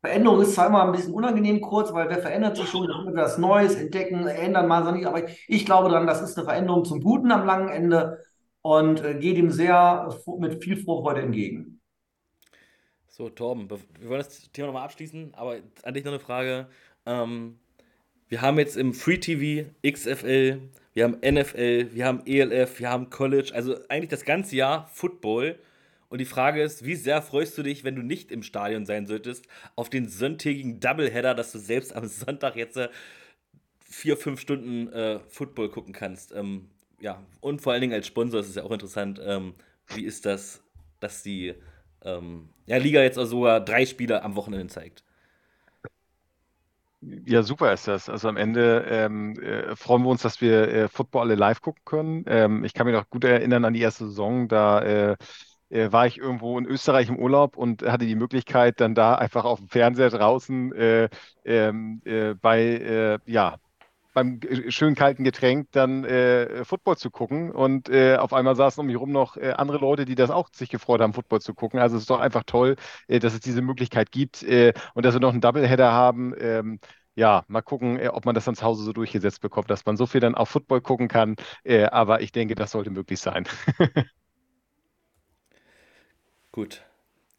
Veränderung 0.00 0.40
ist 0.40 0.54
zwar 0.54 0.68
immer 0.68 0.84
ein 0.84 0.92
bisschen 0.92 1.12
unangenehm 1.12 1.60
kurz, 1.60 1.92
weil 1.92 2.08
wer 2.08 2.20
verändert 2.20 2.56
sich 2.56 2.68
schon, 2.68 2.88
dann 2.88 3.14
was 3.14 3.36
Neues 3.36 3.74
entdecken, 3.74 4.26
ändern 4.26 4.66
mal 4.66 4.84
so 4.84 4.92
nicht, 4.92 5.06
aber 5.06 5.22
ich 5.46 5.66
glaube 5.66 5.90
daran, 5.90 6.06
das 6.06 6.22
ist 6.22 6.38
eine 6.38 6.46
Veränderung 6.46 6.84
zum 6.84 7.02
Guten 7.02 7.30
am 7.30 7.44
langen 7.44 7.68
Ende 7.68 8.18
und 8.62 9.04
äh, 9.04 9.14
gehe 9.14 9.34
dem 9.34 9.50
sehr 9.50 10.08
mit 10.38 10.62
viel 10.62 10.78
Vorfreude 10.78 11.20
entgegen. 11.20 11.80
So, 13.08 13.28
Torben, 13.28 13.68
wir 13.68 14.08
wollen 14.08 14.20
das 14.20 14.50
Thema 14.52 14.68
nochmal 14.68 14.84
abschließen, 14.84 15.34
aber 15.34 15.56
an 15.82 15.94
dich 15.94 16.04
noch 16.04 16.12
eine 16.12 16.20
Frage. 16.20 16.68
Ähm, 17.04 17.58
wir 18.28 18.40
haben 18.40 18.58
jetzt 18.58 18.78
im 18.78 18.94
Free 18.94 19.18
TV 19.18 19.68
XFL, 19.86 20.60
wir 20.94 21.04
haben 21.04 21.18
NFL, 21.20 21.90
wir 21.92 22.06
haben 22.06 22.22
ELF, 22.24 22.78
wir 22.78 22.88
haben 22.88 23.10
College, 23.10 23.50
also 23.54 23.76
eigentlich 23.88 24.08
das 24.08 24.24
ganze 24.24 24.56
Jahr 24.56 24.88
Football. 24.94 25.58
Und 26.10 26.18
die 26.18 26.26
Frage 26.26 26.60
ist, 26.60 26.84
wie 26.84 26.96
sehr 26.96 27.22
freust 27.22 27.56
du 27.56 27.62
dich, 27.62 27.84
wenn 27.84 27.94
du 27.94 28.02
nicht 28.02 28.32
im 28.32 28.42
Stadion 28.42 28.84
sein 28.84 29.06
solltest, 29.06 29.46
auf 29.76 29.88
den 29.88 30.08
sonntägigen 30.08 30.80
Doubleheader, 30.80 31.34
dass 31.34 31.52
du 31.52 31.58
selbst 31.58 31.94
am 31.94 32.06
Sonntag 32.06 32.56
jetzt 32.56 32.76
äh, 32.76 32.88
vier, 33.78 34.16
fünf 34.16 34.40
Stunden 34.40 34.92
äh, 34.92 35.20
Football 35.28 35.70
gucken 35.70 35.92
kannst? 35.92 36.32
Ähm, 36.34 36.68
ja, 37.00 37.22
und 37.40 37.62
vor 37.62 37.72
allen 37.72 37.80
Dingen 37.80 37.94
als 37.94 38.08
Sponsor 38.08 38.40
ist 38.40 38.48
es 38.48 38.56
ja 38.56 38.64
auch 38.64 38.72
interessant, 38.72 39.20
ähm, 39.24 39.54
wie 39.86 40.04
ist 40.04 40.26
das, 40.26 40.62
dass 40.98 41.22
die 41.22 41.54
ähm, 42.02 42.50
ja, 42.66 42.76
Liga 42.78 43.02
jetzt 43.02 43.16
also 43.18 43.38
sogar 43.38 43.60
drei 43.64 43.86
Spiele 43.86 44.22
am 44.24 44.34
Wochenende 44.34 44.66
zeigt? 44.66 45.04
Ja, 47.02 47.42
super 47.42 47.72
ist 47.72 47.88
das. 47.88 48.10
Also 48.10 48.28
am 48.28 48.36
Ende 48.36 48.84
ähm, 48.88 49.34
äh, 49.40 49.74
freuen 49.74 50.02
wir 50.02 50.10
uns, 50.10 50.22
dass 50.22 50.42
wir 50.42 50.68
äh, 50.68 50.88
Football 50.88 51.22
alle 51.22 51.34
live 51.34 51.62
gucken 51.62 51.82
können. 51.86 52.24
Ähm, 52.26 52.62
ich 52.64 52.74
kann 52.74 52.86
mich 52.86 52.94
noch 52.94 53.08
gut 53.08 53.24
erinnern 53.24 53.64
an 53.64 53.72
die 53.72 53.80
erste 53.80 54.06
Saison, 54.06 54.48
da 54.48 54.82
äh, 54.82 55.16
war 55.70 56.06
ich 56.06 56.18
irgendwo 56.18 56.58
in 56.58 56.66
Österreich 56.66 57.08
im 57.08 57.18
Urlaub 57.18 57.56
und 57.56 57.82
hatte 57.82 58.06
die 58.06 58.16
Möglichkeit, 58.16 58.80
dann 58.80 58.94
da 58.94 59.14
einfach 59.14 59.44
auf 59.44 59.58
dem 59.60 59.68
Fernseher 59.68 60.10
draußen 60.10 60.72
äh, 60.72 61.08
ähm, 61.44 62.02
äh, 62.04 62.34
bei, 62.34 62.60
äh, 62.60 63.18
ja, 63.26 63.56
beim 64.12 64.40
schön 64.68 64.96
kalten 64.96 65.22
Getränk 65.22 65.68
dann 65.70 66.04
äh, 66.04 66.64
Football 66.64 66.96
zu 66.96 67.10
gucken. 67.10 67.52
Und 67.52 67.88
äh, 67.88 68.16
auf 68.16 68.32
einmal 68.32 68.56
saßen 68.56 68.80
um 68.80 68.86
mich 68.86 68.94
herum 68.96 69.12
noch 69.12 69.36
andere 69.36 69.78
Leute, 69.78 70.04
die 70.04 70.16
das 70.16 70.30
auch 70.30 70.48
sich 70.52 70.68
gefreut 70.68 71.00
haben, 71.00 71.14
Football 71.14 71.40
zu 71.40 71.54
gucken. 71.54 71.78
Also 71.78 71.96
es 71.96 72.02
ist 72.02 72.10
doch 72.10 72.20
einfach 72.20 72.42
toll, 72.44 72.74
dass 73.08 73.34
es 73.34 73.40
diese 73.40 73.62
Möglichkeit 73.62 74.10
gibt 74.10 74.42
und 74.42 75.06
dass 75.06 75.14
wir 75.14 75.20
noch 75.20 75.30
einen 75.32 75.40
Doubleheader 75.40 75.92
haben. 75.92 76.34
Ähm, 76.40 76.80
ja, 77.14 77.44
mal 77.48 77.62
gucken, 77.62 78.00
ob 78.08 78.24
man 78.24 78.34
das 78.34 78.44
dann 78.46 78.56
zu 78.56 78.64
Hause 78.64 78.82
so 78.82 78.92
durchgesetzt 78.92 79.40
bekommt, 79.40 79.70
dass 79.70 79.84
man 79.86 79.96
so 79.96 80.06
viel 80.06 80.20
dann 80.20 80.34
auf 80.34 80.48
Football 80.48 80.80
gucken 80.80 81.06
kann. 81.08 81.36
aber 81.90 82.20
ich 82.22 82.32
denke, 82.32 82.56
das 82.56 82.72
sollte 82.72 82.90
möglich 82.90 83.20
sein. 83.20 83.46
Gut. 86.52 86.82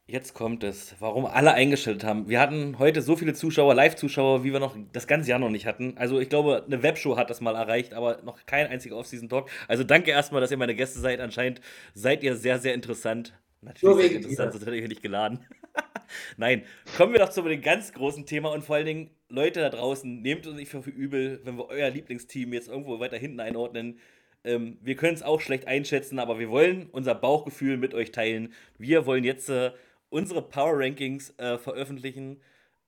Jetzt 0.07 0.33
kommt 0.33 0.63
es, 0.63 0.95
warum 0.99 1.25
alle 1.25 1.53
eingestellt 1.53 2.03
haben. 2.03 2.27
Wir 2.27 2.41
hatten 2.41 2.79
heute 2.79 3.01
so 3.01 3.15
viele 3.15 3.33
Zuschauer, 3.33 3.73
Live-Zuschauer, 3.75 4.43
wie 4.43 4.51
wir 4.51 4.59
noch 4.59 4.75
das 4.91 5.07
ganze 5.07 5.29
Jahr 5.29 5.39
noch 5.39 5.49
nicht 5.49 5.65
hatten. 5.65 5.97
Also 5.97 6.19
ich 6.19 6.27
glaube, 6.27 6.63
eine 6.65 6.83
Webshow 6.83 7.15
hat 7.15 7.29
das 7.29 7.39
mal 7.39 7.55
erreicht, 7.55 7.93
aber 7.93 8.21
noch 8.23 8.45
kein 8.45 8.67
einziger 8.67 8.97
Off-Season-Talk. 8.97 9.49
Also 9.69 9.85
danke 9.85 10.11
erstmal, 10.11 10.41
dass 10.41 10.51
ihr 10.51 10.57
meine 10.57 10.75
Gäste 10.75 10.99
seid. 10.99 11.21
Anscheinend 11.21 11.61
seid 11.93 12.23
ihr 12.23 12.35
sehr, 12.35 12.59
sehr 12.59 12.73
interessant. 12.73 13.33
Natürlich 13.61 14.09
sehr 14.09 14.15
interessant, 14.17 14.51
sonst 14.53 14.65
hätte 14.65 14.75
ich 14.75 14.87
nicht 14.89 15.03
geladen. 15.03 15.45
Nein, 16.37 16.63
kommen 16.97 17.13
wir 17.13 17.19
doch 17.19 17.29
zu 17.29 17.41
dem 17.43 17.61
ganz 17.61 17.93
großen 17.93 18.25
Thema 18.25 18.51
und 18.51 18.63
vor 18.63 18.75
allen 18.75 18.85
Dingen, 18.85 19.11
Leute 19.29 19.61
da 19.61 19.69
draußen, 19.69 20.21
nehmt 20.21 20.45
uns 20.47 20.57
nicht 20.57 20.71
für 20.71 20.79
übel, 20.89 21.39
wenn 21.45 21.57
wir 21.57 21.69
euer 21.69 21.89
Lieblingsteam 21.89 22.51
jetzt 22.53 22.67
irgendwo 22.67 22.99
weiter 22.99 23.17
hinten 23.17 23.39
einordnen. 23.39 23.99
Ähm, 24.43 24.77
wir 24.81 24.95
können 24.95 25.13
es 25.13 25.23
auch 25.23 25.41
schlecht 25.41 25.67
einschätzen, 25.67 26.19
aber 26.19 26.39
wir 26.39 26.49
wollen 26.49 26.89
unser 26.91 27.15
Bauchgefühl 27.15 27.77
mit 27.77 27.93
euch 27.93 28.11
teilen. 28.11 28.53
Wir 28.77 29.05
wollen 29.05 29.23
jetzt 29.23 29.49
äh, 29.49 29.71
unsere 30.09 30.41
Power 30.41 30.79
Rankings 30.79 31.33
äh, 31.37 31.57
veröffentlichen. 31.57 32.41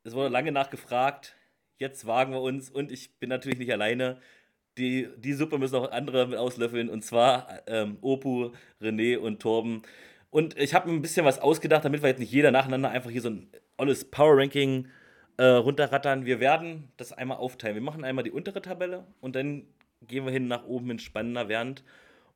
Es 0.03 0.13
wurde 0.13 0.29
lange 0.29 0.51
nachgefragt. 0.51 1.35
Jetzt 1.77 2.05
wagen 2.05 2.33
wir 2.33 2.41
uns 2.41 2.69
und 2.69 2.91
ich 2.91 3.17
bin 3.19 3.29
natürlich 3.29 3.59
nicht 3.59 3.71
alleine. 3.71 4.19
Die, 4.77 5.07
die 5.17 5.33
Suppe 5.33 5.59
müssen 5.59 5.75
auch 5.75 5.91
andere 5.91 6.27
mit 6.27 6.37
auslöffeln 6.39 6.89
und 6.89 7.03
zwar 7.03 7.61
ähm, 7.67 7.97
Opu, 8.01 8.51
René 8.81 9.17
und 9.17 9.41
Torben. 9.41 9.83
Und 10.31 10.57
ich 10.57 10.73
habe 10.73 10.89
mir 10.89 10.95
ein 10.95 11.01
bisschen 11.01 11.25
was 11.25 11.39
ausgedacht, 11.39 11.85
damit 11.85 12.01
wir 12.01 12.09
jetzt 12.09 12.19
nicht 12.19 12.31
jeder 12.31 12.51
nacheinander 12.51 12.89
einfach 12.89 13.11
hier 13.11 13.21
so 13.21 13.29
ein 13.29 13.49
alles 13.77 14.05
Power 14.05 14.37
Ranking 14.37 14.87
äh, 15.37 15.45
runterrattern. 15.45 16.25
Wir 16.25 16.39
werden 16.39 16.91
das 16.97 17.13
einmal 17.13 17.37
aufteilen. 17.37 17.75
Wir 17.75 17.83
machen 17.83 18.03
einmal 18.03 18.23
die 18.23 18.31
untere 18.31 18.61
Tabelle 18.61 19.05
und 19.21 19.35
dann 19.35 19.67
gehen 20.07 20.25
wir 20.25 20.31
hin 20.31 20.47
nach 20.47 20.65
oben 20.65 20.91
in 20.91 20.99
spannender 20.99 21.47
Während. 21.47 21.83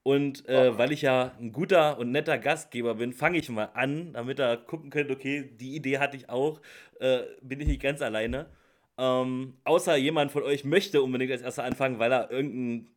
Und 0.03 0.47
äh, 0.47 0.77
weil 0.77 0.93
ich 0.93 1.01
ja 1.01 1.33
ein 1.37 1.51
guter 1.51 1.99
und 1.99 2.11
netter 2.11 2.37
Gastgeber 2.37 2.95
bin, 2.95 3.11
fange 3.11 3.39
ich 3.39 3.49
mal 3.49 3.71
an, 3.73 4.13
damit 4.13 4.39
ihr 4.39 4.55
gucken 4.55 4.89
könnt, 4.89 5.11
okay, 5.11 5.51
die 5.59 5.75
Idee 5.75 5.97
hatte 5.97 6.15
ich 6.15 6.29
auch, 6.29 6.61
äh, 7.01 7.23
bin 7.41 7.59
ich 7.59 7.67
nicht 7.67 7.81
ganz 7.81 8.01
alleine. 8.01 8.45
Ähm, 8.97 9.57
außer 9.65 9.97
jemand 9.97 10.31
von 10.31 10.43
euch 10.43 10.63
möchte 10.63 11.01
unbedingt 11.01 11.31
als 11.31 11.41
erster 11.41 11.65
anfangen, 11.65 11.99
weil 11.99 12.11
er 12.11 12.31
irgendein. 12.31 12.89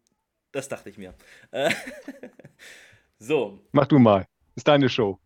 Das 0.52 0.68
dachte 0.68 0.88
ich 0.88 0.98
mir. 0.98 1.14
Äh, 1.50 1.70
so. 3.18 3.60
Mach 3.72 3.86
du 3.86 3.98
mal. 3.98 4.26
Ist 4.54 4.68
deine 4.68 4.88
Show. 4.88 5.18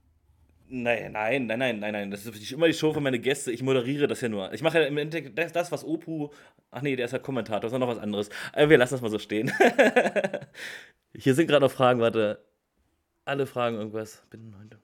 Nein, 0.67 1.13
nein, 1.13 1.47
nein, 1.47 1.59
nein, 1.59 1.79
nein, 1.79 1.93
nein. 1.93 2.11
Das 2.11 2.25
ist 2.25 2.53
immer 2.53 2.67
die 2.67 2.75
Show 2.75 2.93
für 2.93 3.01
meine 3.01 3.19
Gäste. 3.19 3.53
Ich 3.53 3.63
moderiere 3.63 4.07
das 4.07 4.21
ja 4.21 4.29
nur. 4.29 4.53
Ich 4.53 4.63
mache 4.63 4.81
ja 4.81 4.87
im 4.87 4.97
Endeffekt 4.97 5.39
das, 5.39 5.53
das 5.53 5.71
was 5.71 5.85
Opu. 5.85 6.31
Ach 6.71 6.83
nee, 6.83 6.97
der 6.97 7.05
ist 7.05 7.13
ja 7.13 7.19
Kommentator. 7.19 7.61
Das 7.61 7.73
ist 7.73 7.79
noch 7.79 7.89
was 7.89 7.99
anderes. 7.99 8.31
Aber 8.53 8.71
wir 8.71 8.79
lassen 8.79 8.95
das 8.95 9.03
mal 9.03 9.11
so 9.11 9.19
stehen. 9.19 9.53
Hier 11.17 11.35
sind 11.35 11.47
gerade 11.47 11.65
noch 11.65 11.71
Fragen, 11.71 12.01
warte. 12.01 12.43
Alle 13.25 13.47
Fragen 13.47 13.77
irgendwas. 13.77 14.23
Binnen 14.31 14.55
heute. 14.59 14.79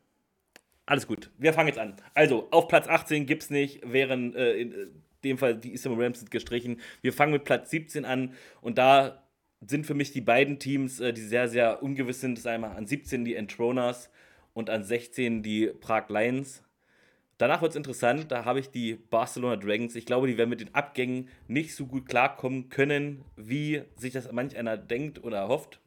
Alles 0.87 1.07
gut. 1.07 1.31
Wir 1.39 1.53
fangen 1.53 1.69
jetzt 1.69 1.79
an. 1.79 1.97
Also, 2.15 2.49
auf 2.51 2.69
Platz 2.69 2.87
18 2.87 3.27
gibt 3.27 3.45
es 3.45 3.51
nicht, 3.51 3.81
während 3.85 4.35
äh, 4.35 4.55
in 4.55 4.73
äh, 4.73 4.87
dem 5.25 5.39
Fall 5.39 5.57
die 5.57 5.73
Eastern 5.73 6.01
Rams 6.01 6.19
sind 6.19 6.31
gestrichen. 6.31 6.81
Wir 7.01 7.13
fangen 7.13 7.33
mit 7.33 7.45
Platz 7.45 7.71
17 7.71 8.05
an 8.05 8.35
und 8.61 8.77
da 8.79 9.23
sind 9.67 9.87
für 9.87 9.95
mich 9.95 10.13
die 10.13 10.21
beiden 10.21 10.59
Teams, 10.59 11.01
äh, 11.01 11.13
die 11.13 11.23
sehr, 11.23 11.49
sehr 11.49 11.83
ungewiss 11.83 12.21
sind. 12.21 12.35
Das 12.35 12.41
ist 12.41 12.47
einmal 12.47 12.77
an 12.77 12.87
17 12.87 13.25
die 13.25 13.35
Entroners 13.35 14.11
und 14.61 14.71
an 14.71 14.85
16 14.85 15.43
die 15.43 15.67
Prag 15.67 16.09
Lions. 16.09 16.63
Danach 17.39 17.63
wird 17.63 17.73
es 17.73 17.77
interessant, 17.77 18.31
da 18.31 18.45
habe 18.45 18.61
ich 18.61 18.71
die 18.71 18.95
Barcelona 18.95 19.57
Dragons. 19.57 19.97
Ich 19.97 20.05
glaube, 20.05 20.27
die 20.27 20.37
werden 20.37 20.51
mit 20.51 20.61
den 20.61 20.75
Abgängen 20.75 21.29
nicht 21.49 21.75
so 21.75 21.87
gut 21.87 22.07
klarkommen 22.07 22.69
können, 22.69 23.25
wie 23.37 23.83
sich 23.97 24.13
das 24.13 24.31
manch 24.31 24.57
einer 24.57 24.77
denkt 24.77 25.25
oder 25.25 25.49
hofft 25.49 25.81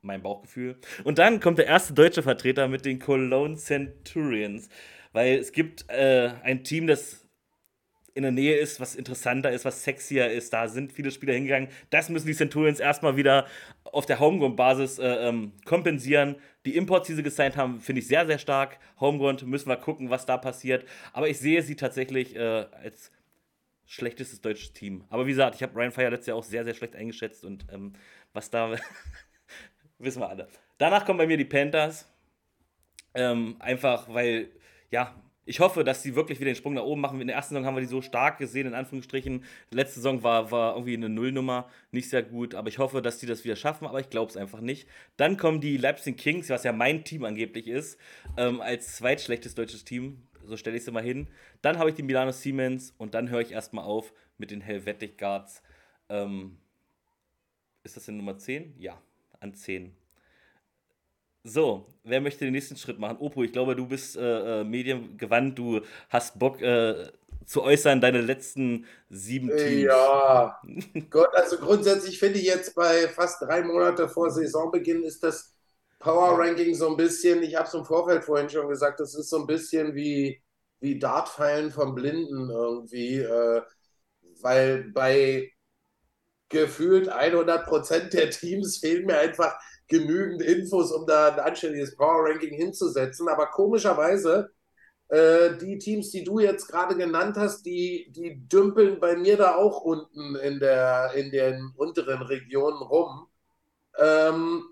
mein 0.00 0.22
Bauchgefühl. 0.22 0.76
Und 1.02 1.18
dann 1.18 1.40
kommt 1.40 1.58
der 1.58 1.66
erste 1.66 1.92
deutsche 1.92 2.22
Vertreter 2.22 2.68
mit 2.68 2.84
den 2.84 3.00
Cologne 3.00 3.56
Centurions. 3.56 4.68
Weil 5.12 5.38
es 5.38 5.52
gibt 5.52 5.84
äh, 5.88 6.30
ein 6.42 6.64
Team, 6.64 6.86
das 6.86 7.21
in 8.14 8.22
der 8.22 8.32
Nähe 8.32 8.56
ist, 8.56 8.78
was 8.80 8.94
interessanter 8.94 9.50
ist, 9.50 9.64
was 9.64 9.84
sexier 9.84 10.30
ist. 10.30 10.52
Da 10.52 10.68
sind 10.68 10.92
viele 10.92 11.10
Spieler 11.10 11.32
hingegangen. 11.32 11.68
Das 11.90 12.08
müssen 12.10 12.26
die 12.26 12.34
Centurions 12.34 12.78
erstmal 12.78 13.16
wieder 13.16 13.46
auf 13.84 14.04
der 14.04 14.20
Homegrown-Basis 14.20 14.98
äh, 14.98 15.28
ähm, 15.28 15.52
kompensieren. 15.64 16.36
Die 16.66 16.76
Imports, 16.76 17.06
die 17.06 17.14
sie 17.14 17.22
gesigned 17.22 17.56
haben, 17.56 17.80
finde 17.80 18.00
ich 18.00 18.08
sehr, 18.08 18.26
sehr 18.26 18.38
stark. 18.38 18.78
Homegrown 19.00 19.38
müssen 19.44 19.68
wir 19.68 19.76
gucken, 19.76 20.10
was 20.10 20.26
da 20.26 20.36
passiert. 20.36 20.84
Aber 21.12 21.28
ich 21.28 21.38
sehe 21.38 21.62
sie 21.62 21.74
tatsächlich 21.74 22.36
äh, 22.36 22.66
als 22.82 23.10
schlechtestes 23.86 24.40
deutsches 24.40 24.72
Team. 24.72 25.04
Aber 25.08 25.26
wie 25.26 25.30
gesagt, 25.30 25.54
ich 25.54 25.62
habe 25.62 25.74
Ryan 25.74 25.92
Fire 25.92 26.10
letztes 26.10 26.28
Jahr 26.28 26.36
auch 26.36 26.44
sehr, 26.44 26.64
sehr 26.64 26.74
schlecht 26.74 26.96
eingeschätzt 26.96 27.44
und 27.44 27.66
ähm, 27.72 27.94
was 28.32 28.50
da 28.50 28.74
wissen 29.98 30.20
wir 30.20 30.28
alle. 30.28 30.48
Danach 30.78 31.04
kommen 31.04 31.18
bei 31.18 31.26
mir 31.26 31.36
die 31.36 31.44
Panthers. 31.44 32.08
Ähm, 33.14 33.56
einfach, 33.58 34.08
weil, 34.08 34.50
ja, 34.90 35.14
ich 35.44 35.60
hoffe, 35.60 35.84
dass 35.84 36.02
sie 36.02 36.14
wirklich 36.14 36.40
wieder 36.40 36.50
den 36.50 36.56
Sprung 36.56 36.74
nach 36.74 36.82
oben 36.82 37.00
machen. 37.00 37.20
In 37.20 37.26
der 37.26 37.36
ersten 37.36 37.54
Saison 37.54 37.66
haben 37.66 37.76
wir 37.76 37.80
die 37.80 37.86
so 37.86 38.02
stark 38.02 38.38
gesehen, 38.38 38.66
in 38.66 38.74
Anführungsstrichen. 38.74 39.44
Letzte 39.70 39.96
Saison 39.96 40.22
war, 40.22 40.50
war 40.50 40.74
irgendwie 40.74 40.94
eine 40.94 41.08
Nullnummer, 41.08 41.68
nicht 41.90 42.08
sehr 42.08 42.22
gut. 42.22 42.54
Aber 42.54 42.68
ich 42.68 42.78
hoffe, 42.78 43.02
dass 43.02 43.20
sie 43.20 43.26
das 43.26 43.44
wieder 43.44 43.56
schaffen, 43.56 43.86
aber 43.86 44.00
ich 44.00 44.10
glaube 44.10 44.30
es 44.30 44.36
einfach 44.36 44.60
nicht. 44.60 44.88
Dann 45.16 45.36
kommen 45.36 45.60
die 45.60 45.76
Leipzig 45.76 46.16
Kings, 46.16 46.48
was 46.48 46.64
ja 46.64 46.72
mein 46.72 47.04
Team 47.04 47.24
angeblich 47.24 47.66
ist, 47.66 47.98
ähm, 48.36 48.60
als 48.60 48.96
zweitschlechtes 48.96 49.54
deutsches 49.54 49.84
Team. 49.84 50.22
So 50.44 50.56
stelle 50.56 50.76
ich 50.76 50.82
es 50.82 50.88
immer 50.88 51.02
hin. 51.02 51.28
Dann 51.60 51.78
habe 51.78 51.90
ich 51.90 51.96
die 51.96 52.02
Milano 52.02 52.32
Siemens 52.32 52.94
und 52.98 53.14
dann 53.14 53.30
höre 53.30 53.40
ich 53.40 53.52
erstmal 53.52 53.84
auf 53.84 54.12
mit 54.38 54.50
den 54.50 54.60
Helvetic 54.60 55.18
Guards. 55.18 55.62
Ähm, 56.08 56.58
ist 57.84 57.96
das 57.96 58.06
denn 58.06 58.16
Nummer 58.16 58.38
10? 58.38 58.74
Ja 58.78 59.00
an 59.42 59.54
10. 59.54 59.92
So, 61.44 61.86
wer 62.04 62.20
möchte 62.20 62.44
den 62.44 62.52
nächsten 62.52 62.76
Schritt 62.76 62.98
machen? 63.00 63.16
Opo, 63.18 63.42
ich 63.42 63.52
glaube, 63.52 63.74
du 63.74 63.86
bist 63.86 64.16
äh, 64.16 64.60
äh, 64.60 64.64
mediengewandt, 64.64 65.58
du 65.58 65.80
hast 66.08 66.38
Bock 66.38 66.60
äh, 66.62 67.10
zu 67.44 67.62
äußern, 67.62 68.00
deine 68.00 68.20
letzten 68.20 68.86
sieben 69.10 69.56
Teams. 69.56 69.88
Ja, 69.88 70.60
Gott, 71.10 71.34
also 71.34 71.58
grundsätzlich 71.58 72.18
finde 72.18 72.38
ich 72.38 72.46
jetzt 72.46 72.74
bei 72.74 73.08
fast 73.08 73.42
drei 73.42 73.62
Monate 73.62 74.08
vor 74.08 74.30
Saisonbeginn 74.30 75.04
ist 75.04 75.22
das 75.22 75.54
Power 75.98 76.38
Ranking 76.38 76.74
so 76.74 76.88
ein 76.90 76.96
bisschen, 76.96 77.42
ich 77.42 77.54
habe 77.56 77.66
es 77.68 77.74
im 77.74 77.84
Vorfeld 77.84 78.24
vorhin 78.24 78.48
schon 78.50 78.68
gesagt, 78.68 79.00
das 79.00 79.14
ist 79.14 79.30
so 79.30 79.38
ein 79.40 79.46
bisschen 79.46 79.94
wie, 79.94 80.42
wie 80.80 80.98
Dartpfeilen 80.98 81.70
vom 81.70 81.94
Blinden 81.94 82.50
irgendwie, 82.50 83.18
äh, 83.18 83.62
weil 84.42 84.84
bei 84.92 85.50
gefühlt 86.48 87.08
100 87.08 87.66
Prozent 87.66 88.12
der 88.12 88.30
Teams 88.30 88.78
fehlen 88.78 89.06
mir 89.06 89.18
einfach 89.18 89.54
genügend 89.92 90.42
Infos, 90.42 90.90
um 90.92 91.06
da 91.06 91.28
ein 91.28 91.38
anständiges 91.40 91.96
Power 91.96 92.28
Ranking 92.28 92.54
hinzusetzen. 92.54 93.28
Aber 93.28 93.46
komischerweise, 93.46 94.50
äh, 95.08 95.56
die 95.58 95.78
Teams, 95.78 96.10
die 96.10 96.24
du 96.24 96.40
jetzt 96.40 96.68
gerade 96.68 96.96
genannt 96.96 97.36
hast, 97.36 97.64
die, 97.66 98.10
die 98.10 98.48
dümpeln 98.48 98.98
bei 98.98 99.16
mir 99.16 99.36
da 99.36 99.56
auch 99.56 99.82
unten 99.82 100.36
in, 100.36 100.58
der, 100.58 101.12
in 101.14 101.30
den 101.30 101.72
unteren 101.76 102.22
Regionen 102.22 102.82
rum. 102.82 103.28
Ähm, 103.98 104.64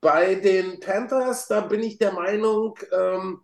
bei 0.00 0.36
den 0.36 0.80
Panthers, 0.80 1.48
da 1.48 1.60
bin 1.60 1.82
ich 1.82 1.98
der 1.98 2.12
Meinung, 2.12 2.78
ähm, 2.92 3.42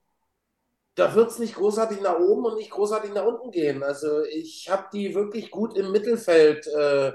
da 0.95 1.15
wird 1.15 1.31
es 1.31 1.39
nicht 1.39 1.57
großartig 1.57 2.01
nach 2.01 2.19
oben 2.19 2.45
und 2.45 2.57
nicht 2.57 2.71
großartig 2.71 3.13
nach 3.13 3.25
unten 3.25 3.51
gehen. 3.51 3.83
Also 3.83 4.23
ich 4.25 4.69
habe 4.71 4.89
die 4.93 5.15
wirklich 5.15 5.51
gut 5.51 5.77
im 5.77 5.91
Mittelfeld 5.93 6.67
äh, 6.67 7.13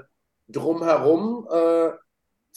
drumherum. 0.48 1.48
Äh, 1.50 1.90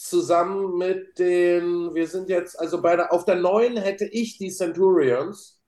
zusammen 0.02 0.76
mit 0.78 1.18
den, 1.18 1.94
wir 1.94 2.06
sind 2.08 2.28
jetzt, 2.28 2.58
also 2.58 2.82
bei 2.82 2.96
der, 2.96 3.12
auf 3.12 3.24
der 3.24 3.36
neuen 3.36 3.76
hätte 3.76 4.04
ich 4.04 4.38
die 4.38 4.50
Centurions. 4.50 5.60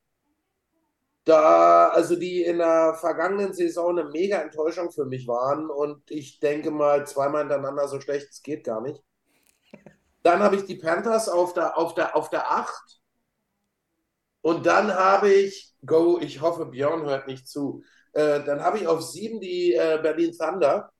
Da, 1.25 1.89
also 1.89 2.17
die 2.17 2.43
in 2.43 2.59
der 2.59 2.95
vergangenen 3.01 3.55
Saison 3.55 3.99
eine 3.99 4.11
mega 4.11 4.39
Enttäuschung 4.43 4.93
für 4.93 5.07
mich 5.07 5.27
waren 5.27 5.71
und 5.71 6.11
ich 6.11 6.39
denke 6.39 6.71
mal 6.71 7.07
zweimal 7.07 7.43
hintereinander 7.43 7.89
so 7.89 7.99
schlecht, 7.99 8.29
es 8.31 8.43
geht 8.43 8.65
gar 8.65 8.83
nicht. 8.83 9.03
Dann 10.23 10.41
habe 10.41 10.57
ich 10.57 10.65
die 10.67 10.77
Panthers 10.77 11.29
auf 11.29 11.55
der, 11.55 11.79
auf 11.79 11.95
der, 11.95 12.15
auf 12.15 12.29
der 12.29 12.51
8 12.51 13.01
und 14.43 14.67
dann 14.67 14.95
habe 14.95 15.33
ich, 15.33 15.75
go, 15.87 16.19
ich 16.21 16.43
hoffe, 16.43 16.67
Björn 16.67 17.05
hört 17.07 17.27
nicht 17.27 17.49
zu. 17.49 17.83
Äh, 18.13 18.45
dann 18.45 18.63
habe 18.63 18.79
ich 18.79 18.87
auf 18.87 19.03
sieben 19.03 19.41
die 19.41 19.73
äh, 19.73 19.99
Berlin 20.03 20.37
Thunder. 20.37 20.93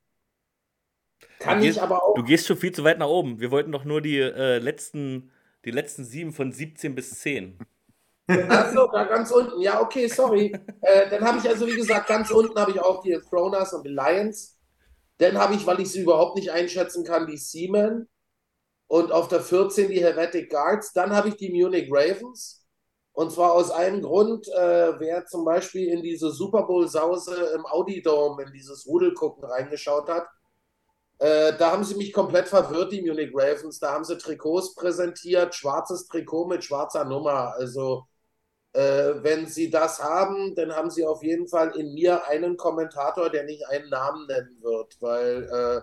Kann 1.39 1.61
gehst, 1.61 1.77
ich 1.77 1.83
aber 1.83 2.03
auch. 2.03 2.15
Du 2.15 2.23
gehst 2.23 2.47
schon 2.47 2.57
viel 2.57 2.71
zu 2.71 2.83
weit 2.83 2.97
nach 2.97 3.07
oben. 3.07 3.39
Wir 3.39 3.51
wollten 3.51 3.71
doch 3.71 3.85
nur 3.85 4.01
die, 4.01 4.19
äh, 4.19 4.59
letzten, 4.59 5.31
die 5.65 5.71
letzten 5.71 6.03
sieben 6.05 6.33
von 6.33 6.51
17 6.51 6.95
bis 6.95 7.19
10. 7.19 7.57
Achso, 8.27 8.87
da 8.91 9.03
ganz 9.03 9.31
unten. 9.31 9.61
Ja, 9.61 9.81
okay, 9.81 10.07
sorry. 10.07 10.55
Äh, 10.81 11.09
dann 11.09 11.23
habe 11.23 11.37
ich 11.37 11.47
also, 11.47 11.67
wie 11.67 11.75
gesagt, 11.75 12.07
ganz 12.07 12.31
unten 12.31 12.59
habe 12.59 12.71
ich 12.71 12.79
auch 12.79 13.01
die 13.03 13.19
Throners 13.29 13.73
und 13.73 13.85
die 13.85 13.91
Lions. 13.91 14.57
Dann 15.17 15.37
habe 15.37 15.53
ich, 15.53 15.65
weil 15.65 15.79
ich 15.79 15.91
sie 15.91 16.01
überhaupt 16.01 16.35
nicht 16.35 16.51
einschätzen 16.51 17.03
kann, 17.03 17.27
die 17.27 17.37
Seamen. 17.37 18.09
Und 18.87 19.11
auf 19.11 19.27
der 19.27 19.41
14 19.41 19.89
die 19.89 20.03
Helvetic 20.03 20.49
Guards. 20.49 20.93
Dann 20.93 21.11
habe 21.15 21.29
ich 21.29 21.37
die 21.37 21.49
Munich 21.49 21.89
Ravens. 21.91 22.65
Und 23.13 23.31
zwar 23.31 23.53
aus 23.53 23.71
einem 23.71 24.01
Grund, 24.01 24.47
äh, 24.49 24.99
wer 24.99 25.25
zum 25.25 25.45
Beispiel 25.45 25.87
in 25.87 26.03
diese 26.03 26.31
Super 26.31 26.63
Bowl-Sause 26.63 27.53
im 27.55 27.65
Audi 27.65 28.01
Dome, 28.01 28.43
in 28.43 28.51
dieses 28.51 28.85
Rudelgucken 28.85 29.45
reingeschaut 29.45 30.09
hat, 30.09 30.27
äh, 31.19 31.53
da 31.57 31.71
haben 31.71 31.83
sie 31.83 31.95
mich 31.95 32.11
komplett 32.11 32.47
verwirrt, 32.47 32.91
die 32.91 33.01
Munich 33.01 33.31
Ravens. 33.33 33.79
Da 33.79 33.93
haben 33.93 34.03
sie 34.03 34.17
Trikots 34.17 34.75
präsentiert, 34.75 35.55
schwarzes 35.55 36.07
Trikot 36.07 36.47
mit 36.47 36.63
schwarzer 36.63 37.05
Nummer. 37.05 37.53
Also, 37.57 38.05
äh, 38.73 39.13
wenn 39.23 39.47
sie 39.47 39.69
das 39.69 40.03
haben, 40.03 40.55
dann 40.55 40.73
haben 40.73 40.91
sie 40.91 41.05
auf 41.05 41.23
jeden 41.23 41.47
Fall 41.47 41.71
in 41.77 41.93
mir 41.93 42.27
einen 42.27 42.57
Kommentator, 42.57 43.29
der 43.29 43.45
nicht 43.45 43.65
einen 43.69 43.89
Namen 43.89 44.27
nennen 44.27 44.57
wird, 44.61 44.97
weil, 45.01 45.43
äh, 45.43 45.81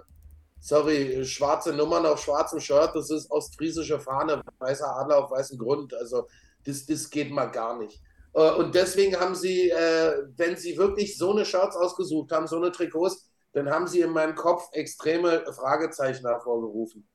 sorry, 0.60 1.24
schwarze 1.24 1.72
Nummern 1.72 2.06
auf 2.06 2.20
schwarzem 2.22 2.60
Shirt, 2.60 2.90
das 2.94 3.10
ist 3.10 3.30
ostfriesische 3.30 4.00
Fahne, 4.00 4.42
weißer 4.58 4.96
Adler 4.96 5.24
auf 5.24 5.30
weißem 5.30 5.58
Grund. 5.58 5.94
Also, 5.94 6.28
das, 6.64 6.86
das 6.86 7.08
geht 7.10 7.30
mal 7.30 7.46
gar 7.46 7.78
nicht. 7.78 8.00
Äh, 8.34 8.52
und 8.52 8.74
deswegen 8.74 9.18
haben 9.18 9.34
sie, 9.34 9.70
äh, 9.70 10.24
wenn 10.36 10.56
sie 10.56 10.76
wirklich 10.76 11.16
so 11.18 11.32
eine 11.32 11.44
Shirts 11.46 11.76
ausgesucht 11.76 12.32
haben, 12.32 12.46
so 12.46 12.56
eine 12.56 12.72
Trikots, 12.72 13.31
dann 13.52 13.70
haben 13.70 13.86
sie 13.86 14.00
in 14.00 14.10
meinem 14.10 14.34
Kopf 14.34 14.68
extreme 14.72 15.44
Fragezeichen 15.52 16.26
hervorgerufen. 16.26 17.08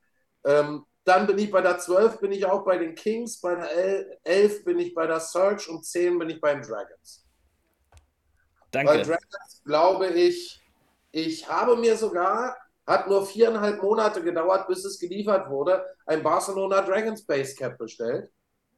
Ähm, 0.45 0.85
dann 1.03 1.26
bin 1.26 1.38
ich 1.38 1.51
bei 1.51 1.61
der 1.61 1.80
12, 1.80 2.19
bin 2.19 2.31
ich 2.31 2.45
auch 2.45 2.65
bei 2.65 2.77
den 2.77 2.93
Kings, 2.95 3.39
bei 3.39 3.55
der 3.55 4.19
11 4.23 4.65
bin 4.65 4.80
ich 4.80 4.93
bei 4.93 5.07
der 5.07 5.19
Search 5.19 5.69
und 5.69 5.85
10 5.85 6.19
bin 6.19 6.30
ich 6.30 6.41
bei 6.41 6.53
den 6.53 6.64
Dragons. 6.64 7.26
Danke. 8.72 8.91
Bei 8.91 9.01
Dragons 9.01 9.61
glaube 9.64 10.07
ich, 10.07 10.61
ich 11.11 11.47
habe 11.49 11.77
mir 11.77 11.95
sogar, 11.95 12.57
hat 12.85 13.07
nur 13.07 13.26
viereinhalb 13.26 13.81
Monate 13.81 14.22
gedauert, 14.22 14.68
bis 14.68 14.84
es 14.85 14.99
geliefert 14.99 15.49
wurde, 15.49 15.85
ein 16.05 16.22
Barcelona 16.22 16.81
Dragons 16.81 17.26
Base 17.26 17.55
Cap 17.55 17.77
bestellt 17.77 18.30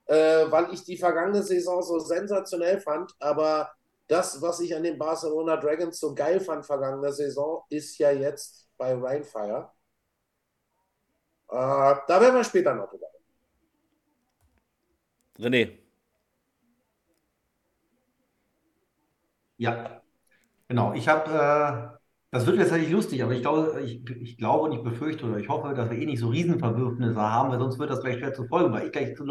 äh, 0.09 0.49
weil 0.49 0.73
ich 0.73 0.83
die 0.83 0.97
vergangene 0.97 1.43
Saison 1.43 1.83
so 1.83 1.99
sensationell 1.99 2.79
fand. 2.81 3.13
Aber 3.19 3.71
das, 4.09 4.41
was 4.41 4.59
ich 4.59 4.75
an 4.75 4.83
den 4.83 4.97
Barcelona 4.97 5.57
Dragons 5.57 5.99
so 5.99 6.13
geil 6.15 6.39
fand 6.41 6.65
vergangene 6.65 7.13
Saison, 7.13 7.63
ist 7.69 7.97
ja 7.99 8.11
jetzt 8.11 8.67
bei 8.77 8.93
Rainfire. 8.95 9.71
Äh, 11.49 11.95
da 12.07 12.21
werden 12.21 12.35
wir 12.35 12.43
später 12.43 12.73
noch 12.75 12.89
drüber 12.89 13.07
reden. 13.13 13.25
René. 15.39 15.79
Ja, 19.57 20.01
genau. 20.67 20.93
Ich 20.93 21.07
habe, 21.09 21.31
äh, 21.31 21.97
das 22.31 22.45
wird 22.47 22.57
jetzt 22.57 22.71
nicht 22.73 22.91
lustig, 22.91 23.23
aber 23.23 23.33
ich 23.33 23.41
glaube, 23.41 23.81
ich, 23.83 24.07
ich 24.09 24.37
glaube 24.37 24.65
und 24.65 24.73
ich 24.73 24.83
befürchte 24.83 25.25
oder 25.25 25.37
ich 25.39 25.49
hoffe, 25.49 25.73
dass 25.75 25.89
wir 25.89 25.97
eh 25.97 26.05
nicht 26.05 26.19
so 26.19 26.29
Riesenverwürfnisse 26.29 27.19
haben, 27.21 27.51
weil 27.51 27.59
sonst 27.59 27.79
wird 27.79 27.89
das 27.91 28.01
gleich 28.01 28.17
schwer 28.17 28.33
zu 28.33 28.47
folgen, 28.47 28.73
weil 28.73 28.87
ich 28.87 28.91
gleich 28.93 29.15
zu 29.15 29.25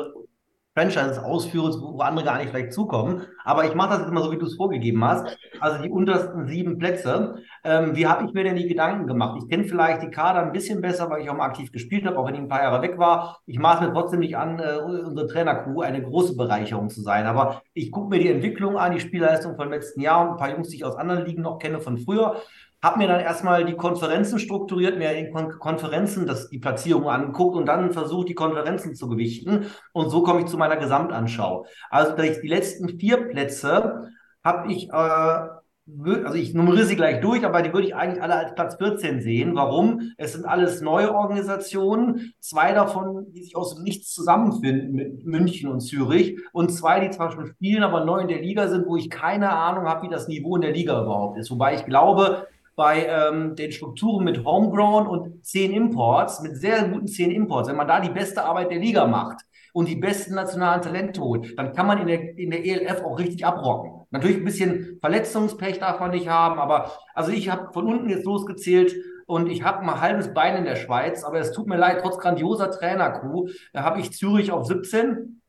Franchises 0.78 1.18
ausführe, 1.18 1.72
wo 1.80 2.00
andere 2.00 2.24
gar 2.24 2.38
nicht 2.38 2.50
vielleicht 2.50 2.72
zukommen. 2.72 3.22
Aber 3.44 3.64
ich 3.64 3.74
mache 3.74 3.90
das 3.90 4.00
jetzt 4.00 4.10
immer 4.10 4.22
so, 4.22 4.30
wie 4.30 4.38
du 4.38 4.46
es 4.46 4.54
vorgegeben 4.54 5.04
hast. 5.04 5.36
Also 5.58 5.82
die 5.82 5.90
untersten 5.90 6.46
sieben 6.46 6.78
Plätze. 6.78 7.36
Ähm, 7.64 7.96
wie 7.96 8.06
habe 8.06 8.24
ich 8.24 8.32
mir 8.32 8.44
denn 8.44 8.54
die 8.54 8.68
Gedanken 8.68 9.08
gemacht? 9.08 9.40
Ich 9.42 9.48
kenne 9.48 9.64
vielleicht 9.64 10.02
die 10.02 10.10
Kader 10.10 10.40
ein 10.40 10.52
bisschen 10.52 10.80
besser, 10.80 11.10
weil 11.10 11.22
ich 11.22 11.30
auch 11.30 11.36
mal 11.36 11.46
aktiv 11.46 11.72
gespielt 11.72 12.06
habe, 12.06 12.16
auch 12.16 12.26
wenn 12.26 12.34
ich 12.34 12.40
ein 12.40 12.48
paar 12.48 12.62
Jahre 12.62 12.80
weg 12.80 12.96
war. 12.96 13.40
Ich 13.46 13.58
mache 13.58 13.84
mir 13.84 13.92
trotzdem 13.92 14.20
nicht 14.20 14.36
an, 14.36 14.60
äh, 14.60 14.78
unsere 14.78 15.26
Trainercrew 15.26 15.80
eine 15.80 16.02
große 16.02 16.36
Bereicherung 16.36 16.90
zu 16.90 17.02
sein. 17.02 17.26
Aber 17.26 17.62
ich 17.74 17.90
gucke 17.90 18.10
mir 18.10 18.20
die 18.20 18.30
Entwicklung 18.30 18.76
an, 18.78 18.92
die 18.92 19.00
Spielleistung 19.00 19.56
von 19.56 19.70
letzten 19.70 20.00
Jahr 20.00 20.22
und 20.22 20.30
ein 20.32 20.36
paar 20.36 20.50
Jungs, 20.50 20.68
die 20.68 20.76
ich 20.76 20.84
aus 20.84 20.96
anderen 20.96 21.24
Ligen 21.26 21.42
noch 21.42 21.58
kenne 21.58 21.80
von 21.80 21.98
früher 21.98 22.36
habe 22.82 22.98
mir 22.98 23.08
dann 23.08 23.20
erstmal 23.20 23.64
die 23.64 23.74
Konferenzen 23.74 24.38
strukturiert, 24.38 24.98
mir 24.98 25.12
in 25.12 25.32
Kon 25.32 25.58
Konferenzen 25.58 26.26
das, 26.26 26.48
die 26.48 26.58
Platzierung 26.58 27.08
angeguckt 27.08 27.56
und 27.56 27.66
dann 27.66 27.92
versucht, 27.92 28.28
die 28.28 28.34
Konferenzen 28.34 28.94
zu 28.94 29.08
gewichten. 29.08 29.66
Und 29.92 30.10
so 30.10 30.22
komme 30.22 30.40
ich 30.40 30.46
zu 30.46 30.56
meiner 30.56 30.76
Gesamtanschau. 30.76 31.66
Also 31.90 32.14
die 32.14 32.48
letzten 32.48 32.98
vier 32.98 33.28
Plätze 33.28 34.10
habe 34.44 34.72
ich, 34.72 34.90
äh, 34.90 34.92
also 34.94 36.34
ich 36.34 36.54
nummeriere 36.54 36.84
sie 36.84 36.94
gleich 36.94 37.20
durch, 37.20 37.44
aber 37.44 37.62
die 37.62 37.72
würde 37.72 37.88
ich 37.88 37.96
eigentlich 37.96 38.22
alle 38.22 38.36
als 38.36 38.54
Platz 38.54 38.76
14 38.76 39.22
sehen. 39.22 39.56
Warum? 39.56 40.12
Es 40.16 40.34
sind 40.34 40.44
alles 40.44 40.80
neue 40.80 41.12
Organisationen, 41.12 42.34
zwei 42.38 42.72
davon, 42.72 43.26
die 43.32 43.42
sich 43.42 43.56
aus 43.56 43.74
dem 43.74 43.82
Nichts 43.82 44.12
zusammenfinden 44.12 44.92
mit 44.92 45.26
München 45.26 45.68
und 45.68 45.80
Zürich 45.80 46.38
und 46.52 46.70
zwei, 46.70 47.00
die 47.00 47.10
zwar 47.10 47.32
schon 47.32 47.46
spielen, 47.46 47.82
aber 47.82 48.04
neu 48.04 48.20
in 48.20 48.28
der 48.28 48.42
Liga 48.42 48.68
sind, 48.68 48.86
wo 48.86 48.96
ich 48.96 49.10
keine 49.10 49.50
Ahnung 49.50 49.86
habe, 49.86 50.06
wie 50.06 50.10
das 50.10 50.28
Niveau 50.28 50.54
in 50.54 50.62
der 50.62 50.72
Liga 50.72 51.02
überhaupt 51.02 51.38
ist. 51.38 51.50
Wobei 51.50 51.74
ich 51.74 51.84
glaube, 51.86 52.46
bei 52.78 53.06
ähm, 53.06 53.56
den 53.56 53.72
Strukturen 53.72 54.24
mit 54.24 54.44
Homegrown 54.44 55.08
und 55.08 55.44
10 55.44 55.72
Imports, 55.72 56.40
mit 56.42 56.56
sehr 56.56 56.88
guten 56.88 57.08
10 57.08 57.32
Imports, 57.32 57.68
wenn 57.68 57.74
man 57.74 57.88
da 57.88 57.98
die 57.98 58.08
beste 58.08 58.44
Arbeit 58.44 58.70
der 58.70 58.78
Liga 58.78 59.04
macht 59.04 59.40
und 59.72 59.88
die 59.88 59.96
besten 59.96 60.36
nationalen 60.36 60.80
Talente 60.80 61.20
holt, 61.20 61.58
dann 61.58 61.72
kann 61.72 61.88
man 61.88 61.98
in 61.98 62.06
der, 62.06 62.38
in 62.38 62.52
der 62.52 62.64
ELF 62.64 63.02
auch 63.02 63.18
richtig 63.18 63.44
abrocken. 63.44 64.06
Natürlich 64.10 64.36
ein 64.36 64.44
bisschen 64.44 64.98
Verletzungspech 65.00 65.80
darf 65.80 65.98
man 65.98 66.12
nicht 66.12 66.28
haben, 66.28 66.60
aber 66.60 66.92
also 67.14 67.32
ich 67.32 67.50
habe 67.50 67.72
von 67.72 67.84
unten 67.84 68.10
jetzt 68.10 68.24
losgezählt 68.24 68.94
und 69.26 69.50
ich 69.50 69.64
habe 69.64 69.80
ein 69.80 70.00
halbes 70.00 70.32
Bein 70.32 70.56
in 70.56 70.64
der 70.64 70.76
Schweiz, 70.76 71.24
aber 71.24 71.40
es 71.40 71.50
tut 71.50 71.66
mir 71.66 71.78
leid, 71.78 71.98
trotz 72.00 72.18
grandioser 72.18 72.70
Trainercrew, 72.70 73.48
da 73.72 73.82
habe 73.82 73.98
ich 73.98 74.12
Zürich 74.12 74.52
auf 74.52 74.66
17, 74.66 75.42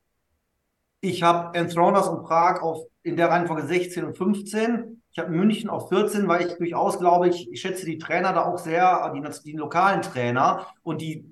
ich 1.02 1.22
habe 1.22 1.56
Enthroners 1.56 2.08
und 2.08 2.24
Prag 2.24 2.64
auf 2.64 2.88
in 3.04 3.18
der 3.18 3.30
Reihenfolge 3.30 3.68
16 3.68 4.04
und 4.04 4.18
15 4.18 4.99
ich 5.12 5.20
habe 5.20 5.32
München 5.32 5.70
auf 5.70 5.90
14, 5.90 6.28
weil 6.28 6.46
ich 6.48 6.58
durchaus 6.58 7.00
glaube, 7.00 7.30
ich, 7.30 7.52
ich 7.52 7.62
schätze 7.62 7.86
die 7.86 7.98
Trainer 7.98 8.34
da 8.34 8.46
auch 8.46 8.58
sehr, 8.58 9.12
die, 9.14 9.22
die 9.44 9.58
lokalen 9.58 10.02
Trainer 10.02 10.68
und 10.84 11.02
die 11.02 11.26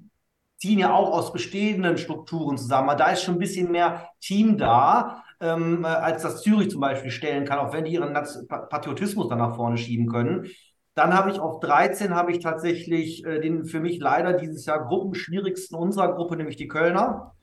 ziehen 0.57 0.79
ja 0.79 0.93
auch 0.93 1.11
aus 1.11 1.31
bestehenden 1.31 1.97
Strukturen 1.97 2.57
zusammen. 2.57 2.97
Da 2.97 3.11
ist 3.11 3.23
schon 3.23 3.35
ein 3.35 3.39
bisschen 3.39 3.71
mehr 3.71 4.09
Team 4.19 4.57
da, 4.57 5.23
ähm, 5.39 5.85
als 5.85 6.23
das 6.23 6.41
Zürich 6.41 6.71
zum 6.71 6.81
Beispiel 6.81 7.11
stellen 7.11 7.45
kann, 7.45 7.59
auch 7.59 7.73
wenn 7.73 7.85
die 7.85 7.93
ihren 7.93 8.13
Patriotismus 8.13 9.29
dann 9.29 9.37
nach 9.37 9.55
vorne 9.55 9.77
schieben 9.77 10.07
können. 10.07 10.47
Dann 10.95 11.13
habe 11.13 11.29
ich 11.29 11.39
auf 11.39 11.59
13 11.59 12.15
habe 12.15 12.31
ich 12.31 12.39
tatsächlich 12.39 13.23
äh, 13.23 13.39
den 13.39 13.65
für 13.65 13.79
mich 13.79 13.99
leider 13.99 14.33
dieses 14.33 14.65
Jahr 14.65 14.87
gruppenschwierigsten 14.87 15.77
unserer 15.77 16.15
Gruppe, 16.15 16.35
nämlich 16.37 16.55
die 16.55 16.67
Kölner. 16.67 17.35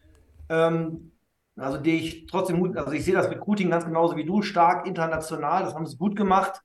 Ähm, 0.49 1.13
also 1.57 1.79
die 1.79 1.97
ich 1.97 2.27
trotzdem, 2.27 2.77
also 2.77 2.93
ich 2.93 3.05
sehe 3.05 3.15
das 3.15 3.31
Recruiting 3.31 3.71
ganz 3.71 3.85
genauso 3.85 4.17
wie 4.17 4.25
du, 4.25 4.43
stark 4.43 4.87
international, 4.87 5.65
das 5.65 5.75
haben 5.75 5.87
sie 5.87 5.97
gut 5.97 6.17
gemacht. 6.17 6.61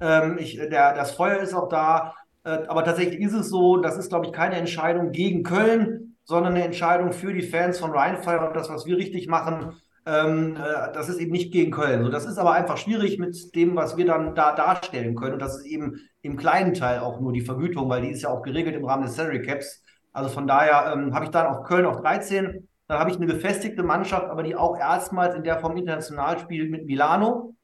Ähm, 0.00 0.38
ich, 0.38 0.56
der, 0.56 0.94
das 0.94 1.12
Feuer 1.12 1.40
ist 1.40 1.54
auch 1.54 1.68
da, 1.68 2.14
äh, 2.44 2.66
aber 2.68 2.84
tatsächlich 2.84 3.20
ist 3.20 3.34
es 3.34 3.50
so, 3.50 3.76
das 3.76 3.98
ist, 3.98 4.08
glaube 4.08 4.26
ich, 4.26 4.32
keine 4.32 4.56
Entscheidung 4.56 5.12
gegen 5.12 5.42
Köln, 5.42 6.16
sondern 6.24 6.54
eine 6.54 6.64
Entscheidung 6.64 7.12
für 7.12 7.32
die 7.32 7.42
Fans 7.42 7.78
von 7.78 7.90
Rheinfire 7.90 8.46
und 8.46 8.56
das, 8.56 8.70
was 8.70 8.86
wir 8.86 8.96
richtig 8.96 9.28
machen, 9.28 9.74
ähm, 10.06 10.56
äh, 10.56 10.92
das 10.92 11.08
ist 11.08 11.18
eben 11.18 11.32
nicht 11.32 11.52
gegen 11.52 11.70
Köln. 11.70 12.02
So, 12.04 12.10
das 12.10 12.24
ist 12.24 12.38
aber 12.38 12.52
einfach 12.52 12.78
schwierig 12.78 13.18
mit 13.18 13.54
dem, 13.54 13.76
was 13.76 13.96
wir 13.96 14.06
dann 14.06 14.34
da 14.34 14.54
darstellen 14.54 15.14
können. 15.14 15.34
Und 15.34 15.42
das 15.42 15.58
ist 15.58 15.66
eben 15.66 16.00
im 16.22 16.36
kleinen 16.36 16.74
Teil 16.74 17.00
auch 17.00 17.20
nur 17.20 17.32
die 17.32 17.42
Vergütung, 17.42 17.88
weil 17.88 18.02
die 18.02 18.10
ist 18.10 18.22
ja 18.22 18.30
auch 18.30 18.42
geregelt 18.42 18.76
im 18.76 18.84
Rahmen 18.84 19.04
des 19.04 19.16
Salary 19.16 19.42
Caps. 19.42 19.82
Also 20.12 20.30
von 20.30 20.46
daher 20.46 20.92
ähm, 20.92 21.14
habe 21.14 21.26
ich 21.26 21.30
dann 21.30 21.46
auf 21.46 21.64
Köln 21.64 21.86
auf 21.86 22.00
13 22.00 22.68
dann 22.90 22.98
habe 22.98 23.10
ich 23.12 23.16
eine 23.18 23.26
gefestigte 23.26 23.84
Mannschaft, 23.84 24.28
aber 24.28 24.42
die 24.42 24.56
auch 24.56 24.76
erstmals 24.76 25.36
in 25.36 25.44
der 25.44 25.60
Form 25.60 25.76
international 25.76 26.40
spielt 26.40 26.72
mit 26.72 26.86
Milano. 26.86 27.54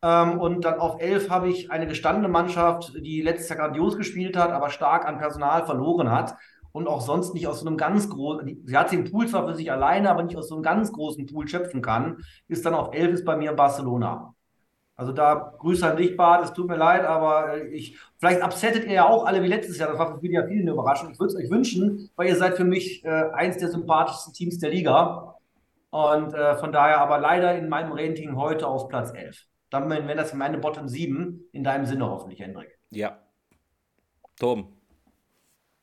Ähm, 0.00 0.38
und 0.38 0.64
dann 0.64 0.78
auf 0.78 1.00
11 1.00 1.28
habe 1.28 1.48
ich 1.48 1.72
eine 1.72 1.88
gestandene 1.88 2.28
Mannschaft, 2.28 2.92
die 2.94 3.20
letztes 3.20 3.48
Jahr 3.48 3.58
grandios 3.58 3.96
gespielt 3.96 4.36
hat, 4.36 4.52
aber 4.52 4.70
stark 4.70 5.08
an 5.08 5.18
Personal 5.18 5.66
verloren 5.66 6.12
hat 6.12 6.36
und 6.70 6.86
auch 6.86 7.00
sonst 7.00 7.34
nicht 7.34 7.48
aus 7.48 7.62
so 7.62 7.66
einem 7.66 7.76
ganz 7.76 8.08
großen, 8.08 8.62
sie 8.64 8.76
hat 8.76 8.92
den 8.92 9.10
Pool 9.10 9.26
zwar 9.26 9.44
für 9.44 9.56
sich 9.56 9.72
alleine, 9.72 10.08
aber 10.08 10.22
nicht 10.22 10.36
aus 10.36 10.46
so 10.46 10.54
einem 10.54 10.62
ganz 10.62 10.92
großen 10.92 11.26
Pool 11.26 11.48
schöpfen 11.48 11.82
kann, 11.82 12.18
ist 12.46 12.64
dann 12.64 12.74
auf 12.74 12.94
11 12.94 13.12
ist 13.12 13.24
bei 13.24 13.36
mir 13.36 13.54
Barcelona. 13.54 14.33
Also 14.96 15.12
da 15.12 15.54
Grüße 15.58 15.86
an 15.88 15.96
dich, 15.96 16.16
Bart. 16.16 16.44
Es 16.44 16.52
tut 16.52 16.68
mir 16.68 16.76
leid, 16.76 17.04
aber 17.04 17.54
äh, 17.54 17.68
ich, 17.68 17.98
vielleicht 18.18 18.42
upsettet 18.42 18.84
ihr 18.84 18.92
ja 18.92 19.08
auch 19.08 19.26
alle 19.26 19.42
wie 19.42 19.48
letztes 19.48 19.78
Jahr. 19.78 19.88
Das 19.88 19.98
war 19.98 20.14
für 20.14 20.20
viele 20.20 20.34
ja 20.34 20.46
vielen 20.46 20.62
eine 20.62 20.70
Überraschung. 20.70 21.10
Ich 21.10 21.18
würde 21.18 21.34
es 21.34 21.38
euch 21.38 21.50
wünschen, 21.50 22.10
weil 22.16 22.28
ihr 22.28 22.36
seid 22.36 22.56
für 22.56 22.64
mich 22.64 23.04
äh, 23.04 23.08
eins 23.32 23.58
der 23.58 23.70
sympathischsten 23.70 24.32
Teams 24.32 24.58
der 24.58 24.70
Liga. 24.70 25.36
Und 25.90 26.34
äh, 26.34 26.56
von 26.56 26.72
daher 26.72 27.00
aber 27.00 27.18
leider 27.18 27.56
in 27.56 27.68
meinem 27.68 27.92
Ranking 27.92 28.36
heute 28.36 28.66
auf 28.66 28.88
Platz 28.88 29.12
11. 29.12 29.46
Dann 29.70 29.90
wäre 29.90 30.14
das 30.14 30.34
meine 30.34 30.58
Bottom 30.58 30.88
7, 30.88 31.48
in 31.50 31.64
deinem 31.64 31.86
Sinne 31.86 32.08
hoffentlich, 32.08 32.40
Hendrik. 32.40 32.78
Ja. 32.90 33.18
Tom. 34.38 34.73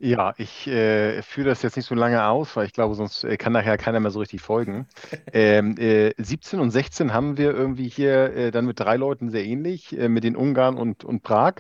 Ja, 0.04 0.34
ich 0.38 0.66
äh, 0.66 1.22
führe 1.22 1.50
das 1.50 1.62
jetzt 1.62 1.76
nicht 1.76 1.86
so 1.86 1.94
lange 1.94 2.26
aus, 2.26 2.56
weil 2.56 2.66
ich 2.66 2.74
glaube, 2.74 2.96
sonst 2.96 3.24
äh, 3.24 3.38
kann 3.38 3.54
nachher 3.54 3.78
keiner 3.78 4.00
mehr 4.00 4.10
so 4.10 4.20
richtig 4.20 4.42
folgen. 4.42 4.88
Ähm, 5.32 5.78
äh, 5.78 6.12
17 6.18 6.60
und 6.60 6.72
16 6.72 7.14
haben 7.14 7.38
wir 7.38 7.54
irgendwie 7.54 7.88
hier 7.88 8.34
äh, 8.36 8.52
dann 8.52 8.66
mit 8.66 8.80
drei 8.80 8.98
Leuten 8.98 9.30
sehr 9.30 9.46
ähnlich, 9.46 9.96
äh, 9.96 10.10
mit 10.10 10.24
den 10.24 10.36
Ungarn 10.36 10.78
und, 10.78 11.04
und 11.04 11.22
Prag. 11.22 11.58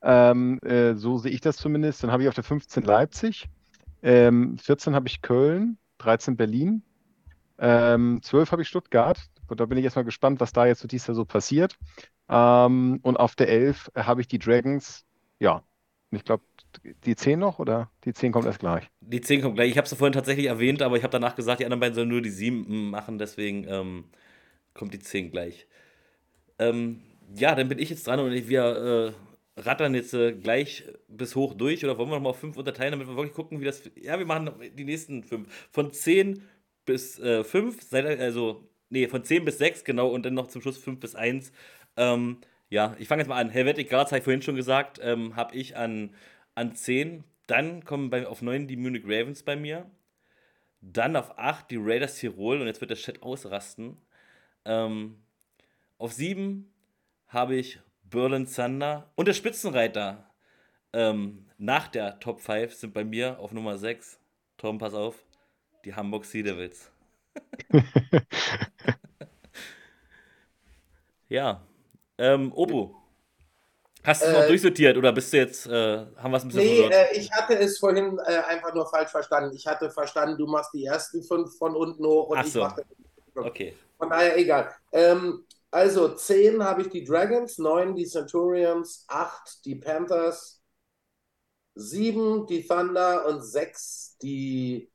Ähm, 0.00 0.60
äh, 0.60 0.94
so 0.94 1.18
sehe 1.18 1.30
ich 1.32 1.42
das 1.42 1.58
zumindest. 1.58 2.02
Dann 2.02 2.10
habe 2.10 2.22
ich 2.22 2.28
auf 2.30 2.34
der 2.34 2.44
15 2.44 2.84
Leipzig, 2.84 3.50
ähm, 4.02 4.56
14 4.56 4.94
habe 4.94 5.06
ich 5.06 5.20
Köln, 5.20 5.76
13 5.98 6.38
Berlin, 6.38 6.82
ähm, 7.58 8.20
12 8.22 8.50
habe 8.50 8.62
ich 8.62 8.68
Stuttgart. 8.68 9.20
Da 9.54 9.66
bin 9.66 9.76
ich 9.76 9.84
erstmal 9.84 10.06
gespannt, 10.06 10.40
was 10.40 10.54
da 10.54 10.64
jetzt 10.64 10.80
so 10.80 10.88
dieses 10.88 11.08
Jahr 11.08 11.16
so 11.16 11.26
passiert. 11.26 11.76
Ähm, 12.30 13.00
und 13.02 13.18
auf 13.18 13.34
der 13.36 13.48
11 13.50 13.90
habe 13.94 14.22
ich 14.22 14.28
die 14.28 14.38
Dragons. 14.38 15.04
Ja, 15.38 15.62
ich 16.10 16.24
glaube, 16.24 16.44
die 17.04 17.16
10 17.16 17.38
noch 17.38 17.58
oder 17.58 17.90
die 18.04 18.12
10 18.12 18.32
kommt 18.32 18.46
erst 18.46 18.60
gleich? 18.60 18.90
Die 19.00 19.20
10 19.20 19.42
kommt 19.42 19.56
gleich. 19.56 19.70
Ich 19.70 19.76
habe 19.76 19.86
es 19.86 19.94
vorhin 19.94 20.12
tatsächlich 20.12 20.46
erwähnt, 20.46 20.82
aber 20.82 20.96
ich 20.96 21.02
habe 21.02 21.12
danach 21.12 21.36
gesagt, 21.36 21.60
die 21.60 21.64
anderen 21.64 21.80
beiden 21.80 21.94
sollen 21.94 22.08
nur 22.08 22.22
die 22.22 22.30
7 22.30 22.90
machen, 22.90 23.18
deswegen 23.18 23.66
ähm, 23.68 24.04
kommt 24.74 24.94
die 24.94 24.98
10 24.98 25.30
gleich. 25.30 25.66
Ähm, 26.58 27.02
ja, 27.34 27.54
dann 27.54 27.68
bin 27.68 27.78
ich 27.78 27.90
jetzt 27.90 28.06
dran 28.06 28.20
und 28.20 28.30
wir 28.48 29.14
äh, 29.56 29.60
rattern 29.60 29.94
jetzt 29.94 30.14
äh, 30.14 30.32
gleich 30.32 30.84
bis 31.08 31.36
hoch 31.36 31.54
durch 31.54 31.84
oder 31.84 31.96
wollen 31.98 32.10
wir 32.10 32.16
nochmal 32.16 32.30
auf 32.30 32.38
5 32.38 32.56
unterteilen, 32.56 32.92
damit 32.92 33.06
wir 33.06 33.16
wirklich 33.16 33.34
gucken, 33.34 33.60
wie 33.60 33.64
das. 33.64 33.82
Ja, 34.00 34.18
wir 34.18 34.26
machen 34.26 34.50
die 34.76 34.84
nächsten 34.84 35.22
5. 35.22 35.68
Von 35.70 35.92
10 35.92 36.42
bis 36.84 37.18
äh, 37.18 37.44
5, 37.44 37.92
also, 37.92 38.68
nee, 38.90 39.08
von 39.08 39.24
10 39.24 39.44
bis 39.44 39.58
6, 39.58 39.84
genau, 39.84 40.08
und 40.08 40.24
dann 40.26 40.34
noch 40.34 40.48
zum 40.48 40.62
Schluss 40.62 40.78
5 40.78 41.00
bis 41.00 41.14
1. 41.14 41.52
Ähm, 41.96 42.38
ja, 42.68 42.96
ich 42.98 43.08
fange 43.08 43.22
jetzt 43.22 43.28
mal 43.28 43.40
an. 43.40 43.50
Helvetic 43.50 43.88
Graz, 43.88 44.10
habe 44.10 44.18
ich 44.18 44.24
vorhin 44.24 44.42
schon 44.42 44.56
gesagt, 44.56 44.98
ähm, 45.02 45.36
habe 45.36 45.54
ich 45.54 45.76
an 45.76 46.10
an 46.54 46.74
10. 46.74 47.24
Dann 47.46 47.84
kommen 47.84 48.10
bei, 48.10 48.26
auf 48.26 48.42
9 48.42 48.68
die 48.68 48.76
Munich 48.76 49.04
Ravens 49.04 49.42
bei 49.42 49.56
mir. 49.56 49.90
Dann 50.80 51.16
auf 51.16 51.38
8 51.38 51.70
die 51.70 51.78
Raiders 51.78 52.16
Tirol. 52.16 52.60
Und 52.60 52.66
jetzt 52.66 52.80
wird 52.80 52.90
der 52.90 52.98
Chat 52.98 53.22
ausrasten. 53.22 53.96
Ähm, 54.64 55.22
auf 55.98 56.12
7 56.12 56.72
habe 57.28 57.56
ich 57.56 57.80
Berlin 58.02 58.46
Thunder. 58.46 59.10
Und 59.14 59.28
der 59.28 59.34
Spitzenreiter 59.34 60.30
ähm, 60.92 61.46
nach 61.58 61.88
der 61.88 62.18
Top 62.20 62.40
5 62.40 62.74
sind 62.74 62.94
bei 62.94 63.04
mir 63.04 63.38
auf 63.38 63.52
Nummer 63.52 63.76
6. 63.76 64.18
Tom, 64.56 64.78
pass 64.78 64.94
auf. 64.94 65.24
Die 65.84 65.94
Hamburg 65.94 66.24
Sea 66.24 66.42
Devils. 66.42 66.90
ja. 71.28 71.66
Ähm, 72.16 72.52
Obo, 72.52 73.03
Hast 74.04 74.22
du 74.22 74.26
es 74.26 74.32
noch 74.32 74.42
äh, 74.42 74.48
durchsortiert 74.48 74.96
oder 74.96 75.12
bist 75.12 75.32
du 75.32 75.38
jetzt, 75.38 75.66
äh, 75.66 76.06
haben 76.16 76.30
wir 76.30 76.36
es 76.36 76.42
ein 76.44 76.48
bisschen 76.48 76.64
Nee, 76.64 76.94
äh, 76.94 77.16
ich 77.16 77.32
hatte 77.32 77.58
es 77.58 77.78
vorhin 77.78 78.18
äh, 78.26 78.38
einfach 78.48 78.74
nur 78.74 78.86
falsch 78.88 79.10
verstanden. 79.10 79.54
Ich 79.56 79.66
hatte 79.66 79.90
verstanden, 79.90 80.36
du 80.36 80.46
machst 80.46 80.72
die 80.74 80.84
ersten 80.84 81.22
fünf 81.22 81.56
von 81.56 81.74
unten 81.74 82.04
hoch 82.04 82.28
und 82.28 82.38
Ach 82.38 82.44
ich 82.44 82.52
so. 82.52 82.60
mache. 82.60 82.84
Okay. 83.34 83.74
Von 83.98 84.10
daher 84.10 84.36
egal. 84.36 84.74
Ähm, 84.92 85.44
also 85.70 86.14
10 86.14 86.62
habe 86.62 86.82
ich 86.82 86.88
die 86.88 87.04
Dragons, 87.04 87.58
9 87.58 87.96
die 87.96 88.06
Centurions, 88.06 89.04
8 89.08 89.64
die 89.64 89.76
Panthers, 89.76 90.62
sieben 91.74 92.46
die 92.46 92.66
Thunder 92.66 93.26
und 93.26 93.42
sechs 93.42 94.16
die 94.22 94.92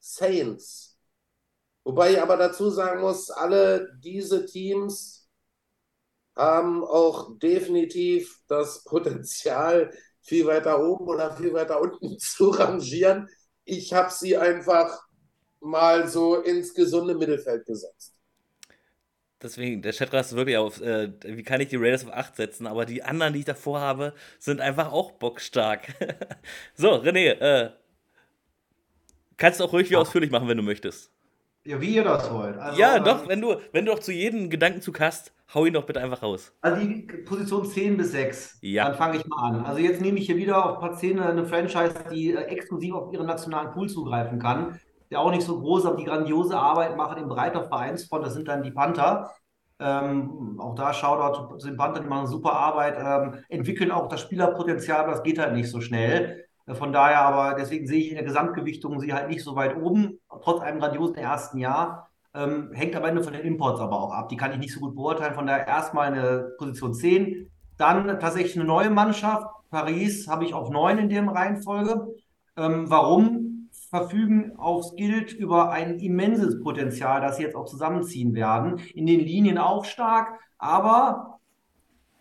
Saints. 0.00 0.98
Wobei 1.84 2.12
ich 2.12 2.22
aber 2.22 2.36
dazu 2.36 2.70
sagen 2.70 3.00
muss, 3.00 3.30
alle 3.30 3.88
diese 3.98 4.46
Teams 4.46 5.21
haben 6.36 6.84
auch 6.84 7.38
definitiv 7.38 8.38
das 8.48 8.84
Potenzial, 8.88 9.92
viel 10.20 10.46
weiter 10.46 10.82
oben 10.82 11.06
oder 11.06 11.36
viel 11.36 11.52
weiter 11.52 11.80
unten 11.80 12.18
zu 12.18 12.50
rangieren. 12.50 13.28
Ich 13.64 13.92
habe 13.92 14.10
sie 14.10 14.36
einfach 14.36 15.06
mal 15.60 16.08
so 16.08 16.36
ins 16.40 16.74
gesunde 16.74 17.14
Mittelfeld 17.14 17.66
gesetzt. 17.66 18.14
Deswegen, 19.42 19.82
der 19.82 19.92
Chatras 19.92 20.28
ist 20.28 20.36
wirklich 20.36 20.56
auf, 20.56 20.80
äh, 20.80 21.12
wie 21.24 21.42
kann 21.42 21.60
ich 21.60 21.68
die 21.68 21.76
Raiders 21.76 22.04
auf 22.04 22.12
8 22.12 22.36
setzen, 22.36 22.66
aber 22.66 22.86
die 22.86 23.02
anderen, 23.02 23.32
die 23.32 23.40
ich 23.40 23.44
davor 23.44 23.80
habe, 23.80 24.14
sind 24.38 24.60
einfach 24.60 24.92
auch 24.92 25.12
bockstark. 25.12 25.88
so, 26.76 26.94
René, 26.94 27.32
äh, 27.40 27.70
kannst 29.36 29.58
du 29.58 29.64
auch 29.64 29.72
ruhig 29.72 29.90
wie 29.90 29.96
ausführlich 29.96 30.30
machen, 30.30 30.46
wenn 30.46 30.56
du 30.56 30.62
möchtest. 30.62 31.10
Ja, 31.64 31.80
wie 31.80 31.96
ihr 31.96 32.04
das 32.04 32.30
wollt. 32.32 32.56
Also, 32.56 32.80
ja, 32.80 33.00
doch, 33.00 33.26
wenn 33.28 33.40
du, 33.40 33.56
wenn 33.72 33.84
du 33.84 33.92
doch 33.92 34.00
zu 34.00 34.12
jedem 34.12 34.48
Gedankenzug 34.48 35.00
hast, 35.00 35.32
hau 35.54 35.66
ihn 35.66 35.74
doch 35.74 35.84
bitte 35.84 36.00
einfach 36.00 36.22
raus. 36.22 36.52
Also 36.60 36.80
die 36.80 37.02
Position 37.24 37.64
10 37.64 37.96
bis 37.96 38.12
6. 38.12 38.58
Ja. 38.62 38.84
Dann 38.84 38.94
fange 38.94 39.18
ich 39.18 39.26
mal 39.26 39.50
an. 39.50 39.64
Also 39.64 39.80
jetzt 39.80 40.00
nehme 40.00 40.18
ich 40.18 40.26
hier 40.26 40.36
wieder 40.36 40.64
auf 40.64 40.78
Platz 40.78 41.00
10 41.00 41.18
eine 41.18 41.44
Franchise, 41.44 41.94
die 42.10 42.32
äh, 42.32 42.42
exklusiv 42.44 42.94
auf 42.94 43.12
ihren 43.12 43.26
nationalen 43.26 43.72
Pool 43.72 43.88
zugreifen 43.88 44.38
kann. 44.38 44.78
Der 45.10 45.20
auch 45.20 45.30
nicht 45.30 45.42
so 45.42 45.60
groß, 45.60 45.86
aber 45.86 45.96
die 45.96 46.04
grandiose 46.04 46.58
Arbeit 46.58 46.96
machen 46.96 47.22
im 47.22 47.28
breiter 47.28 47.64
Vereinsfront. 47.64 48.24
Das 48.24 48.34
sind 48.34 48.48
dann 48.48 48.62
die 48.62 48.70
Panther. 48.70 49.30
Ähm, 49.78 50.60
auch 50.60 50.74
da 50.74 50.94
Shoutout 50.94 51.58
zu 51.58 51.66
den 51.66 51.76
Panthern, 51.76 52.04
die 52.04 52.08
machen 52.08 52.28
super 52.28 52.52
Arbeit, 52.52 52.94
ähm, 52.96 53.42
entwickeln 53.48 53.90
auch 53.90 54.08
das 54.08 54.20
Spielerpotenzial, 54.20 55.00
aber 55.00 55.12
das 55.12 55.24
geht 55.24 55.40
halt 55.40 55.54
nicht 55.54 55.70
so 55.70 55.80
schnell. 55.80 56.46
Äh, 56.66 56.74
von 56.74 56.92
daher 56.92 57.22
aber, 57.22 57.56
deswegen 57.58 57.86
sehe 57.88 57.98
ich 57.98 58.10
in 58.10 58.14
der 58.14 58.24
Gesamtgewichtung 58.24 59.00
sie 59.00 59.12
halt 59.12 59.28
nicht 59.28 59.42
so 59.42 59.56
weit 59.56 59.76
oben, 59.76 60.20
trotz 60.42 60.60
einem 60.60 60.78
grandiosen 60.78 61.16
ersten 61.16 61.58
Jahr. 61.58 62.11
Ähm, 62.34 62.70
hängt 62.72 62.96
am 62.96 63.04
Ende 63.04 63.22
von 63.22 63.32
den 63.32 63.42
Imports 63.42 63.80
aber 63.80 64.00
auch 64.00 64.12
ab. 64.12 64.28
Die 64.28 64.36
kann 64.36 64.52
ich 64.52 64.58
nicht 64.58 64.72
so 64.72 64.80
gut 64.80 64.94
beurteilen. 64.94 65.34
Von 65.34 65.46
daher 65.46 65.66
erstmal 65.66 66.12
eine 66.12 66.52
Position 66.58 66.94
10. 66.94 67.50
Dann 67.76 68.06
tatsächlich 68.20 68.56
eine 68.56 68.64
neue 68.64 68.90
Mannschaft. 68.90 69.46
Paris 69.70 70.28
habe 70.28 70.44
ich 70.44 70.54
auf 70.54 70.70
9 70.70 70.98
in 70.98 71.08
der 71.08 71.26
Reihenfolge. 71.26 72.06
Ähm, 72.56 72.88
warum? 72.88 73.68
Verfügen 73.90 74.56
auf 74.56 74.84
Skill 74.84 75.26
über 75.38 75.70
ein 75.70 75.98
immenses 75.98 76.62
Potenzial, 76.62 77.20
das 77.20 77.36
sie 77.36 77.42
jetzt 77.42 77.56
auch 77.56 77.66
zusammenziehen 77.66 78.34
werden. 78.34 78.78
In 78.94 79.06
den 79.06 79.20
Linien 79.20 79.58
auch 79.58 79.84
stark, 79.84 80.40
aber 80.58 81.38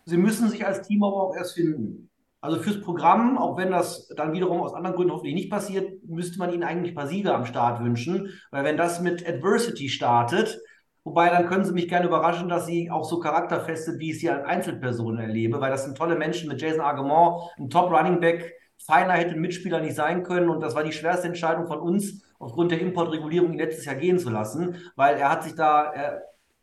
sie 0.06 0.18
müssen 0.18 0.50
sich 0.50 0.66
als 0.66 0.86
Team 0.86 1.04
aber 1.04 1.16
auch 1.16 1.36
erst 1.36 1.56
finden. 1.56 2.11
Also 2.42 2.60
fürs 2.60 2.82
Programm, 2.82 3.38
auch 3.38 3.56
wenn 3.56 3.70
das 3.70 4.08
dann 4.18 4.34
wiederum 4.34 4.62
aus 4.62 4.74
anderen 4.74 4.96
Gründen 4.96 5.14
hoffentlich 5.14 5.36
nicht 5.36 5.52
passiert, 5.52 6.04
müsste 6.04 6.40
man 6.40 6.52
ihnen 6.52 6.64
eigentlich 6.64 6.94
ein 6.94 6.96
paar 6.96 7.06
Siege 7.08 7.34
am 7.34 7.46
Start 7.46 7.84
wünschen. 7.84 8.30
Weil 8.50 8.64
wenn 8.64 8.78
das 8.78 9.00
mit 9.00 9.28
Adversity 9.28 9.90
startet, 9.90 10.60
wobei 11.04 11.30
dann 11.30 11.46
können 11.46 11.66
sie 11.66 11.72
mich 11.72 11.88
gerne 11.88 12.08
überraschen, 12.08 12.50
dass 12.50 12.66
sie 12.66 12.90
auch 12.90 13.04
so 13.04 13.20
charakterfest 13.20 13.86
sind, 13.86 14.00
wie 14.00 14.10
ich 14.10 14.20
sie 14.20 14.30
als 14.32 14.44
Einzelpersonen 14.44 15.20
erlebe, 15.20 15.62
weil 15.62 15.70
das 15.70 15.86
sind 15.86 15.96
tolle 15.96 16.16
Menschen 16.16 16.50
mit 16.50 16.60
Jason 16.60 16.82
Argamont, 16.82 17.44
ein 17.60 17.70
Top 17.70 17.92
Running 17.92 18.20
Back. 18.20 18.56
Feiner 18.84 19.14
hätte 19.14 19.36
ein 19.36 19.42
Mitspieler 19.42 19.80
nicht 19.80 19.96
sein 19.96 20.24
können 20.24 20.50
und 20.50 20.62
das 20.62 20.74
war 20.74 20.84
die 20.84 20.92
schwerste 20.92 21.28
Entscheidung 21.28 21.68
von 21.68 21.80
uns, 21.80 22.24
aufgrund 22.40 22.72
der 22.72 22.82
Importregulierung 22.82 23.54
ihn 23.54 23.60
letztes 23.60 23.86
Jahr 23.86 23.94
gehen 23.94 24.18
zu 24.18 24.32
lassen, 24.32 24.78
weil 24.96 25.18
er 25.18 25.30
hat 25.30 25.44
sich 25.44 25.54
da 25.54 25.94
äh, 25.94 26.20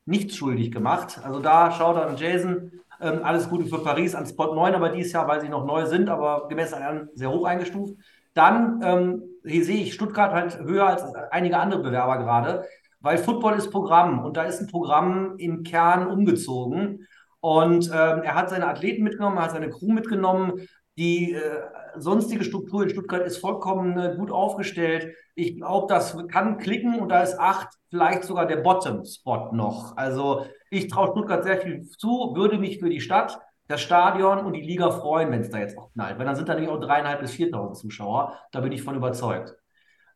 nichts 0.06 0.34
schuldig 0.34 0.72
gemacht. 0.72 1.20
Also 1.22 1.38
da 1.38 1.70
schaut 1.70 1.96
an 1.96 2.16
Jason, 2.16 2.72
ähm, 3.00 3.20
alles 3.22 3.48
Gute 3.48 3.66
für 3.66 3.82
Paris 3.82 4.14
an 4.14 4.26
Spot 4.26 4.54
9, 4.54 4.74
aber 4.74 4.90
dieses 4.90 5.12
Jahr, 5.12 5.28
weil 5.28 5.40
sie 5.40 5.48
noch 5.48 5.64
neu 5.64 5.86
sind, 5.86 6.08
aber 6.08 6.48
gemessen 6.48 6.82
an 6.82 7.08
sehr 7.14 7.30
hoch 7.30 7.44
eingestuft. 7.44 7.94
Dann 8.34 8.80
ähm, 8.82 9.22
hier 9.44 9.64
sehe 9.64 9.82
ich 9.82 9.94
Stuttgart 9.94 10.32
halt 10.32 10.58
höher 10.60 10.86
als 10.86 11.02
einige 11.30 11.58
andere 11.58 11.82
Bewerber 11.82 12.18
gerade, 12.18 12.64
weil 13.00 13.18
Football 13.18 13.54
ist 13.54 13.70
Programm 13.70 14.24
und 14.24 14.36
da 14.36 14.42
ist 14.44 14.60
ein 14.60 14.68
Programm 14.68 15.36
im 15.38 15.62
Kern 15.62 16.08
umgezogen. 16.08 17.06
Und 17.40 17.86
ähm, 17.86 18.22
er 18.22 18.34
hat 18.34 18.50
seine 18.50 18.66
Athleten 18.66 19.04
mitgenommen, 19.04 19.38
er 19.38 19.44
hat 19.44 19.52
seine 19.52 19.70
Crew 19.70 19.92
mitgenommen. 19.92 20.66
Die 20.98 21.32
äh, 21.32 21.40
sonstige 21.96 22.42
Struktur 22.42 22.82
in 22.82 22.90
Stuttgart 22.90 23.24
ist 23.24 23.38
vollkommen 23.38 23.96
äh, 23.96 24.16
gut 24.16 24.32
aufgestellt. 24.32 25.14
Ich 25.36 25.56
glaube, 25.56 25.86
das 25.88 26.16
kann 26.26 26.58
klicken 26.58 26.98
und 26.98 27.10
da 27.10 27.22
ist 27.22 27.38
acht 27.38 27.68
vielleicht 27.88 28.24
sogar 28.24 28.46
der 28.46 28.56
Bottom-Spot 28.56 29.52
noch. 29.52 29.96
Also 29.96 30.46
ich 30.70 30.88
traue 30.88 31.12
Stuttgart 31.12 31.44
sehr 31.44 31.58
viel 31.58 31.82
zu, 31.82 32.32
würde 32.34 32.58
mich 32.58 32.80
für 32.80 32.90
die 32.90 33.00
Stadt, 33.00 33.38
das 33.68 33.80
Stadion 33.80 34.40
und 34.40 34.54
die 34.54 34.60
Liga 34.60 34.90
freuen, 34.90 35.30
wenn 35.30 35.42
es 35.42 35.50
da 35.50 35.58
jetzt 35.58 35.78
auch 35.78 35.92
knallt. 35.92 36.18
Weil 36.18 36.26
dann 36.26 36.34
sind 36.34 36.48
da 36.48 36.54
nämlich 36.54 36.70
auch 36.70 36.80
dreieinhalb 36.80 37.20
bis 37.20 37.30
4.000 37.30 37.74
Zuschauer. 37.74 38.36
Da 38.50 38.60
bin 38.60 38.72
ich 38.72 38.82
von 38.82 38.96
überzeugt. 38.96 39.54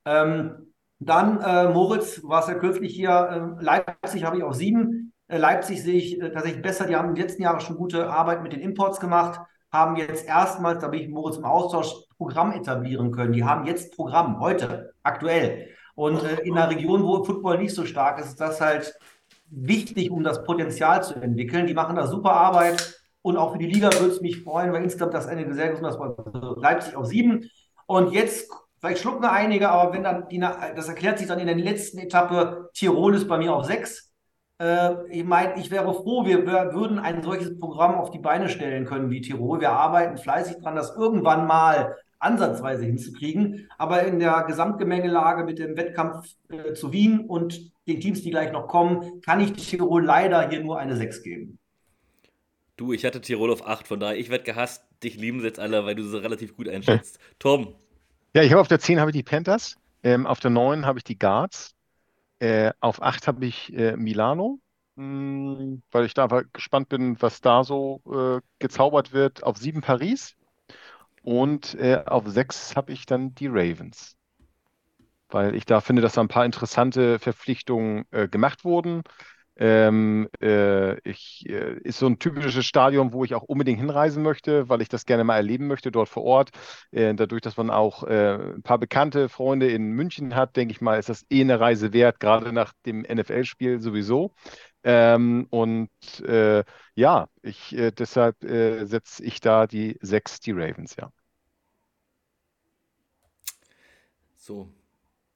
Ähm, 0.05 0.75
dann, 0.99 1.41
äh, 1.41 1.69
Moritz, 1.69 2.21
du 2.21 2.29
warst 2.29 2.49
ja 2.49 2.55
kürzlich 2.55 2.93
hier. 2.93 3.57
Äh, 3.61 3.65
Leipzig 3.65 4.25
habe 4.25 4.39
ich 4.39 4.43
auf 4.43 4.55
sieben. 4.55 5.13
Äh, 5.29 5.39
Leipzig 5.39 5.81
sehe 5.81 5.95
ich 5.95 6.21
äh, 6.21 6.31
tatsächlich 6.33 6.63
besser. 6.63 6.89
Die 6.89 6.97
haben 6.97 7.11
in 7.11 7.15
den 7.15 7.23
letzten 7.23 7.43
Jahren 7.43 7.61
schon 7.61 7.77
gute 7.77 8.11
Arbeit 8.11 8.43
mit 8.43 8.53
den 8.53 8.61
Imports 8.61 8.99
gemacht 8.99 9.43
haben 9.73 9.97
jetzt 9.97 10.27
erstmals, 10.27 10.81
da 10.81 10.89
bin 10.89 11.01
ich 11.01 11.09
Moritz 11.09 11.39
im 11.39 11.45
Austausch, 11.45 11.95
Programm 12.19 12.53
etablieren 12.53 13.11
können. 13.11 13.33
Die 13.33 13.45
haben 13.45 13.67
jetzt 13.67 13.97
Programm, 13.97 14.39
heute, 14.39 14.93
aktuell. 15.03 15.69
Und 15.95 16.23
äh, 16.23 16.41
in 16.43 16.57
einer 16.57 16.71
Region, 16.71 17.03
wo 17.03 17.25
Football 17.25 17.59
nicht 17.59 17.75
so 17.75 17.85
stark 17.85 18.21
ist, 18.21 18.27
ist 18.27 18.41
das 18.41 18.61
halt 18.61 18.95
wichtig, 19.49 20.11
um 20.11 20.23
das 20.23 20.45
Potenzial 20.45 21.03
zu 21.03 21.15
entwickeln. 21.15 21.67
Die 21.67 21.75
machen 21.75 21.97
da 21.97 22.07
super 22.07 22.33
Arbeit. 22.33 23.01
Und 23.23 23.37
auch 23.37 23.53
für 23.53 23.59
die 23.59 23.67
Liga 23.67 23.91
würde 23.93 24.13
es 24.13 24.21
mich 24.21 24.43
freuen, 24.43 24.73
weil 24.73 24.83
insgesamt 24.83 25.15
das 25.15 25.27
eine 25.27 25.53
sehr 25.55 25.71
gesundes 25.71 25.97
Leipzig 26.57 26.97
auf 26.97 27.07
sieben. 27.07 27.49
Und 27.87 28.13
jetzt, 28.13 28.51
vielleicht 28.81 29.01
schlucken 29.01 29.25
einige, 29.25 29.71
aber 29.71 29.93
wenn 29.93 30.03
dann 30.03 30.29
die, 30.29 30.39
das 30.41 30.89
erklärt 30.89 31.19
sich 31.19 31.29
dann 31.29 31.39
in 31.39 31.47
der 31.47 31.57
letzten 31.57 31.99
Etappe, 31.99 32.71
Tirol 32.75 33.15
ist 33.15 33.29
bei 33.29 33.39
mir 33.39 33.55
auf 33.55 33.65
sechs. 33.65 34.12
Äh, 34.63 35.09
ich 35.11 35.25
meine, 35.25 35.59
ich 35.59 35.73
wäre 35.73 35.93
froh, 35.93 36.25
wir, 36.25 36.47
wir, 36.47 36.73
würden 36.73 37.01
ein 37.01 37.21
solches 37.23 37.59
Programm 37.59 37.97
auf 37.97 38.13
die 38.13 38.21
Beine 38.21 38.49
stellen 38.49 38.85
können 38.85 39.11
wie 39.11 39.21
Tirol. 39.21 39.61
Wir 39.61 39.73
arbeiten 39.73 40.17
fleißig 40.17 40.59
daran, 40.59 40.77
das 40.77 40.95
irgendwann 40.95 41.49
mal 41.49 41.97
ansatzweise 42.21 42.85
hinzukriegen. 42.85 43.69
Aber 43.77 44.05
in 44.05 44.21
der 44.21 44.45
Gesamtgemengelage 44.47 45.43
mit 45.43 45.59
dem 45.59 45.77
Wettkampf 45.77 46.29
äh, 46.49 46.75
zu 46.75 46.93
Wien 46.93 47.27
und 47.27 47.73
den 47.89 47.99
Teams, 47.99 48.23
die 48.23 48.31
gleich 48.31 48.53
noch 48.53 48.69
kommen, 48.69 49.21
kann 49.23 49.41
ich 49.41 49.53
Tirol 49.55 50.05
leider 50.05 50.49
hier 50.49 50.63
nur 50.63 50.79
eine 50.79 50.95
6 50.95 51.25
geben. 51.25 51.59
Du, 52.77 52.93
ich 52.93 53.05
hatte 53.05 53.21
Tirol 53.21 53.51
auf 53.51 53.67
8, 53.67 53.89
von 53.89 53.99
daher, 53.99 54.17
ich 54.17 54.31
werde 54.31 54.45
gehasst. 54.45 54.85
Dich 55.03 55.17
lieben 55.17 55.41
sie 55.41 55.47
jetzt 55.47 55.59
alle, 55.59 55.85
weil 55.85 55.97
du 55.97 56.05
sie 56.05 56.23
relativ 56.23 56.57
gut 56.57 56.69
einschätzt. 56.69 57.19
Tom. 57.41 57.75
Ja, 58.33 58.43
ich 58.43 58.53
habe 58.53 58.61
auf 58.61 58.69
der 58.69 58.79
10 58.79 59.01
habe 59.01 59.11
ich 59.11 59.17
die 59.17 59.25
Panthers, 59.25 59.77
ähm, 60.05 60.25
auf 60.25 60.39
der 60.39 60.51
9 60.51 60.87
habe 60.87 61.01
ich 61.01 61.05
die 61.05 61.19
Guards, 61.19 61.75
äh, 62.43 62.73
auf 62.81 63.01
8 63.03 63.29
habe 63.29 63.47
ich 63.47 63.73
äh, 63.73 63.97
Milano, 63.97 64.59
mh, 64.97 65.59
hm, 65.59 65.83
weil 65.93 66.07
ich 66.07 66.15
da 66.15 66.25
einfach 66.25 66.43
gespannt 66.53 66.89
bin, 66.89 67.21
was 67.23 67.41
da 67.41 67.63
so 67.65 68.03
äh, 68.07 68.41
gezaubert 68.59 69.13
wird. 69.13 69.45
Auf 69.45 69.59
7 69.59 69.81
Paris 69.81 70.35
und 71.23 71.75
äh, 71.77 72.03
auf 72.07 72.25
6 72.29 72.77
habe 72.77 72.93
ich 72.93 73.07
dann 73.07 73.35
die 73.35 73.49
Ravens. 73.49 74.17
Weil 75.29 75.55
ich 75.55 75.65
da 75.65 75.81
finde, 75.81 76.03
dass 76.03 76.15
da 76.15 76.21
ein 76.21 76.29
paar 76.29 76.45
interessante 76.45 77.19
Verpflichtungen 77.19 78.05
äh, 78.11 78.29
gemacht 78.29 78.65
wurden. 78.65 79.03
Ähm, 79.65 80.29
äh, 80.43 80.99
ich, 81.09 81.45
äh, 81.49 81.79
ist 81.85 82.01
so 82.01 82.09
ein 82.09 82.19
typisches 82.19 82.67
Stadion, 82.67 83.13
wo 83.13 83.25
ich 83.25 83.37
auch 83.37 83.45
unbedingt 83.45 83.79
hinreisen 83.79 84.21
möchte, 84.25 84.69
weil 84.69 84.83
ich 84.83 84.89
das 84.89 85.07
gerne 85.07 85.23
mal 85.23 85.37
erleben 85.37 85.69
möchte 85.69 85.93
dort 85.93 86.09
vor 86.09 86.25
Ort. 86.25 86.51
Äh, 86.91 87.15
dadurch, 87.15 87.43
dass 87.43 87.57
man 87.57 87.71
auch 87.71 88.03
äh, 88.03 88.55
ein 88.57 88.63
paar 88.63 88.79
bekannte 88.79 89.29
Freunde 89.29 89.71
in 89.71 89.93
München 89.93 90.35
hat, 90.35 90.57
denke 90.57 90.73
ich 90.73 90.81
mal, 90.81 90.99
ist 90.99 91.11
das 91.11 91.25
eh 91.31 91.43
eine 91.43 91.61
Reise 91.61 91.93
wert, 91.93 92.19
gerade 92.19 92.53
nach 92.53 92.73
dem 92.87 93.03
NFL-Spiel 93.03 93.81
sowieso. 93.81 94.35
Ähm, 94.83 95.47
und 95.51 95.91
äh, 96.27 96.65
ja, 96.97 97.29
ich, 97.43 97.77
äh, 97.77 97.93
deshalb 97.93 98.39
setze 98.41 99.25
ich 99.25 99.41
da 99.41 99.69
die 99.69 99.97
sechs, 100.01 100.41
die 100.41 100.51
Ravens, 100.53 100.97
ja. 100.97 101.13
So. 104.35 104.73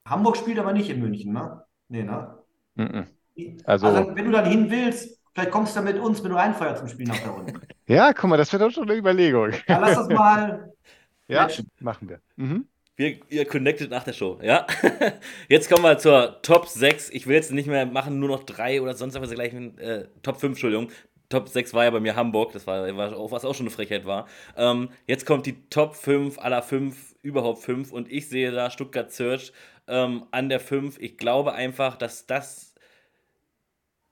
Hamburg 0.04 0.36
spielt 0.36 0.58
aber 0.58 0.72
nicht 0.72 0.90
in 0.90 1.00
München, 1.00 1.32
ne? 1.32 1.64
Nee, 1.88 2.02
ne? 2.02 2.38
Mm 2.74 2.82
-mm. 2.82 3.15
Also, 3.64 3.86
also, 3.86 4.14
wenn 4.14 4.24
du 4.24 4.30
dann 4.30 4.46
hin 4.46 4.70
willst, 4.70 5.18
vielleicht 5.34 5.50
kommst 5.50 5.74
du 5.74 5.80
dann 5.80 5.92
mit 5.92 6.02
uns, 6.02 6.22
wenn 6.22 6.30
du 6.30 6.36
reinfeuerst 6.36 6.80
zum 6.80 6.88
Spiel 6.88 7.06
nach 7.06 7.18
da 7.18 7.30
unten. 7.30 7.60
ja, 7.86 8.12
guck 8.12 8.30
mal, 8.30 8.36
das 8.36 8.52
wird 8.52 8.62
doch 8.62 8.70
schon 8.70 8.88
eine 8.88 8.98
Überlegung. 8.98 9.52
Ja, 9.68 9.78
lass 9.78 9.96
das 9.96 10.08
mal. 10.08 10.72
ja, 11.28 11.42
matchen. 11.42 11.70
machen 11.80 12.08
wir. 12.08 12.20
Mhm. 12.36 12.66
Wir, 12.96 13.18
ihr 13.28 13.44
connected 13.44 13.90
nach 13.90 14.04
der 14.04 14.14
Show, 14.14 14.38
ja? 14.42 14.66
Jetzt 15.50 15.68
kommen 15.68 15.84
wir 15.84 15.98
zur 15.98 16.40
Top 16.40 16.66
6. 16.66 17.10
Ich 17.10 17.26
will 17.26 17.34
jetzt 17.34 17.52
nicht 17.52 17.66
mehr 17.66 17.84
machen, 17.84 18.18
nur 18.18 18.30
noch 18.30 18.44
drei 18.44 18.80
oder 18.80 18.94
sonst 18.94 19.20
was 19.20 19.30
gleich. 19.30 19.52
Äh, 19.52 20.06
Top 20.22 20.40
5, 20.40 20.52
Entschuldigung. 20.52 20.88
Top 21.28 21.48
6 21.48 21.74
war 21.74 21.84
ja 21.84 21.90
bei 21.90 22.00
mir 22.00 22.14
Hamburg, 22.14 22.52
das 22.52 22.66
war, 22.66 22.96
war 22.96 23.16
auch, 23.16 23.32
was 23.32 23.44
auch 23.44 23.54
schon 23.54 23.66
eine 23.66 23.74
Frechheit 23.74 24.06
war. 24.06 24.26
Ähm, 24.56 24.90
jetzt 25.06 25.26
kommt 25.26 25.44
die 25.46 25.68
Top 25.68 25.94
5 25.96 26.38
aller 26.38 26.62
5, 26.62 27.16
überhaupt 27.22 27.58
5 27.62 27.92
und 27.92 28.10
ich 28.10 28.28
sehe 28.28 28.52
da 28.52 28.70
Stuttgart 28.70 29.10
Search 29.10 29.52
ähm, 29.88 30.26
an 30.30 30.48
der 30.48 30.60
5. 30.60 30.98
Ich 31.00 31.18
glaube 31.18 31.52
einfach, 31.52 31.96
dass 31.96 32.26
das 32.26 32.74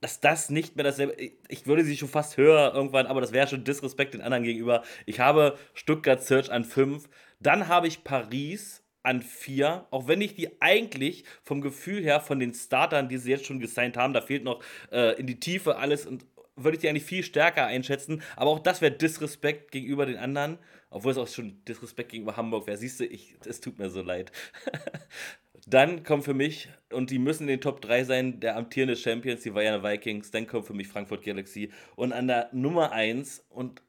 dass 0.05 0.20
das 0.20 0.51
nicht 0.51 0.76
mehr 0.76 0.85
dasselbe. 0.85 1.16
Ich 1.48 1.66
würde 1.66 1.82
sie 1.82 1.97
schon 1.97 2.10
fast 2.10 2.36
höher 2.36 2.74
irgendwann, 2.74 3.06
aber 3.06 3.22
das 3.22 3.32
wäre 3.32 3.48
schon 3.48 3.64
Disrespekt 3.64 4.12
den 4.12 4.20
anderen 4.20 4.44
gegenüber. 4.44 4.82
Ich 5.06 5.18
habe 5.18 5.56
Stuttgart 5.72 6.22
Search 6.22 6.52
an 6.52 6.66
5. 6.66 7.09
Dann 7.40 7.68
habe 7.68 7.86
ich 7.86 8.05
Paris 8.05 8.82
an 9.02 9.22
4, 9.22 9.86
auch 9.90 10.06
wenn 10.06 10.20
ich 10.20 10.35
die 10.35 10.60
eigentlich 10.60 11.24
vom 11.43 11.62
Gefühl 11.62 12.02
her 12.02 12.20
von 12.20 12.39
den 12.39 12.52
Startern, 12.52 13.09
die 13.09 13.16
sie 13.16 13.31
jetzt 13.31 13.47
schon 13.47 13.60
gesigned 13.60 13.97
haben, 13.97 14.12
da 14.12 14.20
fehlt 14.20 14.44
noch 14.44 14.62
äh, 14.93 15.18
in 15.18 15.26
die 15.26 15.40
Tiefe 15.40 15.76
alles 15.76 16.05
und 16.05 16.26
würde 16.55 16.76
ich 16.76 16.82
die 16.82 16.90
eigentlich 16.90 17.05
viel 17.05 17.22
stärker 17.22 17.64
einschätzen. 17.64 18.20
Aber 18.36 18.51
auch 18.51 18.59
das 18.59 18.82
wäre 18.82 18.93
Disrespekt 18.93 19.70
gegenüber 19.70 20.05
den 20.05 20.18
anderen, 20.18 20.59
obwohl 20.90 21.12
es 21.12 21.18
auch 21.18 21.28
schon 21.28 21.64
Disrespekt 21.64 22.10
gegenüber 22.10 22.36
Hamburg 22.36 22.66
wäre. 22.66 22.76
Siehst 22.76 23.01
du, 23.01 23.09
es 23.47 23.60
tut 23.62 23.78
mir 23.78 23.89
so 23.89 24.02
leid. 24.02 24.32
Dann 25.66 26.02
kommt 26.02 26.24
für 26.24 26.34
mich, 26.34 26.68
und 26.92 27.10
die 27.10 27.18
müssen 27.18 27.44
in 27.44 27.48
den 27.48 27.60
Top 27.60 27.80
3 27.80 28.04
sein, 28.04 28.40
der 28.40 28.56
amtierende 28.56 28.96
Champions, 28.96 29.42
die 29.42 29.50
Bayern 29.50 29.82
Vikings. 29.82 30.30
Dann 30.30 30.46
kommt 30.46 30.66
für 30.66 30.74
mich 30.74 30.88
Frankfurt 30.88 31.24
Galaxy. 31.24 31.70
Und 31.96 32.12
an 32.12 32.28
der 32.28 32.50
Nummer 32.52 32.92
1, 32.92 33.44
und 33.48 33.82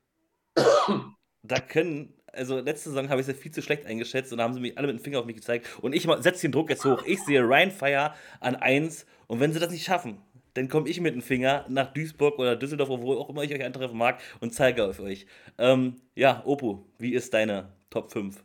da 1.43 1.59
können, 1.59 2.13
also 2.31 2.59
letzte 2.59 2.89
Saison 2.89 3.09
habe 3.09 3.21
ich 3.21 3.27
es 3.27 3.37
viel 3.37 3.51
zu 3.51 3.61
schlecht 3.61 3.85
eingeschätzt 3.85 4.31
und 4.31 4.37
da 4.39 4.43
haben 4.43 4.53
sie 4.53 4.59
mich 4.59 4.77
alle 4.77 4.87
mit 4.87 4.97
dem 4.97 5.03
Finger 5.03 5.19
auf 5.19 5.25
mich 5.25 5.35
gezeigt. 5.35 5.67
Und 5.81 5.93
ich 5.93 6.03
setze 6.03 6.43
den 6.43 6.51
Druck 6.51 6.69
jetzt 6.69 6.85
hoch. 6.85 7.03
Ich 7.05 7.23
sehe 7.23 7.41
Ryan 7.41 7.71
Fire 7.71 8.13
an 8.39 8.55
1. 8.55 9.05
Und 9.27 9.39
wenn 9.39 9.51
sie 9.51 9.59
das 9.59 9.71
nicht 9.71 9.85
schaffen, 9.85 10.17
dann 10.53 10.69
komme 10.69 10.89
ich 10.89 11.01
mit 11.01 11.13
dem 11.13 11.21
Finger 11.21 11.65
nach 11.67 11.93
Duisburg 11.93 12.39
oder 12.39 12.55
Düsseldorf, 12.55 12.89
wo 12.89 13.13
auch 13.13 13.29
immer 13.29 13.43
ich 13.43 13.53
euch 13.53 13.63
antreffen 13.63 13.97
mag, 13.97 14.21
und 14.39 14.53
zeige 14.53 14.85
auf 14.85 14.99
euch. 14.99 15.25
Ähm, 15.57 15.97
ja, 16.15 16.43
Opu, 16.45 16.85
wie 16.97 17.13
ist 17.13 17.33
deine 17.33 17.73
Top 17.89 18.11
5? 18.11 18.41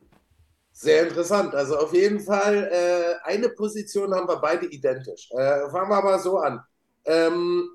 Sehr 0.81 1.07
interessant. 1.09 1.55
Also 1.55 1.77
auf 1.77 1.93
jeden 1.93 2.21
Fall, 2.21 2.71
äh, 2.73 3.29
eine 3.29 3.51
Position 3.51 4.15
haben 4.15 4.27
wir 4.27 4.37
beide 4.39 4.65
identisch. 4.65 5.29
Äh, 5.33 5.69
fangen 5.69 5.91
wir 5.91 6.01
mal 6.03 6.19
so 6.19 6.39
an. 6.39 6.65
Ähm, 7.05 7.69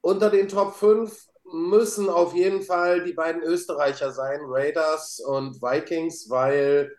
unter 0.00 0.30
den 0.30 0.48
Top 0.48 0.74
5 0.74 1.28
müssen 1.52 2.08
auf 2.08 2.34
jeden 2.34 2.62
Fall 2.62 3.04
die 3.04 3.12
beiden 3.12 3.40
Österreicher 3.42 4.10
sein, 4.10 4.40
Raiders 4.46 5.20
und 5.20 5.62
Vikings, 5.62 6.28
weil 6.28 6.90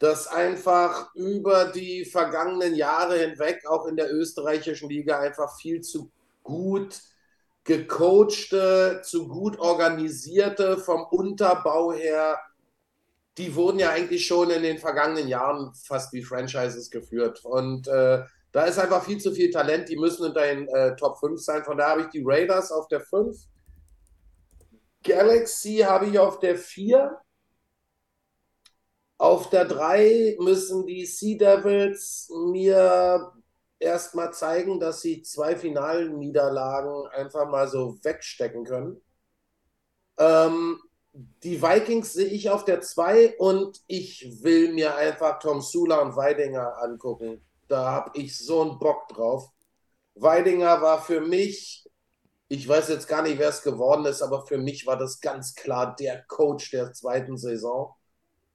das 0.00 0.26
einfach 0.26 1.14
über 1.14 1.66
die 1.66 2.04
vergangenen 2.04 2.74
Jahre 2.74 3.18
hinweg 3.18 3.64
auch 3.68 3.86
in 3.86 3.96
der 3.96 4.12
österreichischen 4.12 4.88
Liga 4.88 5.20
einfach 5.20 5.56
viel 5.60 5.80
zu 5.82 6.10
gut 6.42 7.00
gecoachte, 7.62 9.00
zu 9.04 9.28
gut 9.28 9.60
organisierte, 9.60 10.78
vom 10.78 11.04
Unterbau 11.04 11.92
her 11.92 12.36
die 13.38 13.54
wurden 13.54 13.78
ja 13.78 13.90
eigentlich 13.90 14.26
schon 14.26 14.50
in 14.50 14.62
den 14.62 14.78
vergangenen 14.78 15.28
Jahren 15.28 15.72
fast 15.74 16.12
wie 16.12 16.22
Franchises 16.22 16.90
geführt. 16.90 17.44
Und 17.44 17.86
äh, 17.88 18.24
da 18.52 18.64
ist 18.64 18.78
einfach 18.78 19.04
viel 19.04 19.18
zu 19.18 19.32
viel 19.32 19.50
Talent. 19.50 19.88
Die 19.88 19.96
müssen 19.96 20.26
in 20.26 20.34
den 20.34 20.68
äh, 20.68 20.96
Top 20.96 21.18
5 21.18 21.38
sein. 21.40 21.64
Von 21.64 21.76
daher 21.76 21.92
habe 21.92 22.02
ich 22.02 22.08
die 22.08 22.22
Raiders 22.24 22.72
auf 22.72 22.88
der 22.88 23.00
5. 23.00 23.36
Galaxy 25.04 25.78
habe 25.78 26.06
ich 26.06 26.18
auf 26.18 26.40
der 26.40 26.56
4. 26.56 27.20
Auf 29.18 29.50
der 29.50 29.66
3 29.66 30.36
müssen 30.40 30.86
die 30.86 31.04
Sea 31.06 31.36
Devils 31.36 32.28
mir 32.50 33.32
erstmal 33.78 34.32
zeigen, 34.32 34.80
dass 34.80 35.02
sie 35.02 35.22
zwei 35.22 35.56
Finalniederlagen 35.56 37.06
einfach 37.08 37.48
mal 37.48 37.68
so 37.68 37.98
wegstecken 38.02 38.64
können. 38.64 39.00
Ähm, 40.18 40.80
die 41.42 41.62
Vikings 41.62 42.12
sehe 42.12 42.26
ich 42.26 42.50
auf 42.50 42.64
der 42.64 42.80
2 42.82 43.36
und 43.38 43.80
ich 43.86 44.42
will 44.42 44.74
mir 44.74 44.96
einfach 44.96 45.38
Tom 45.38 45.62
Sula 45.62 46.00
und 46.00 46.16
Weidinger 46.16 46.76
angucken. 46.82 47.42
Da 47.68 47.90
habe 47.90 48.10
ich 48.18 48.36
so 48.36 48.60
einen 48.60 48.78
Bock 48.78 49.08
drauf. 49.08 49.48
Weidinger 50.14 50.82
war 50.82 51.02
für 51.02 51.20
mich, 51.20 51.86
ich 52.48 52.68
weiß 52.68 52.88
jetzt 52.88 53.08
gar 53.08 53.22
nicht, 53.22 53.38
wer 53.38 53.48
es 53.48 53.62
geworden 53.62 54.04
ist, 54.04 54.22
aber 54.22 54.46
für 54.46 54.58
mich 54.58 54.86
war 54.86 54.98
das 54.98 55.20
ganz 55.20 55.54
klar 55.54 55.96
der 55.96 56.22
Coach 56.24 56.70
der 56.70 56.92
zweiten 56.92 57.38
Saison. 57.38 57.94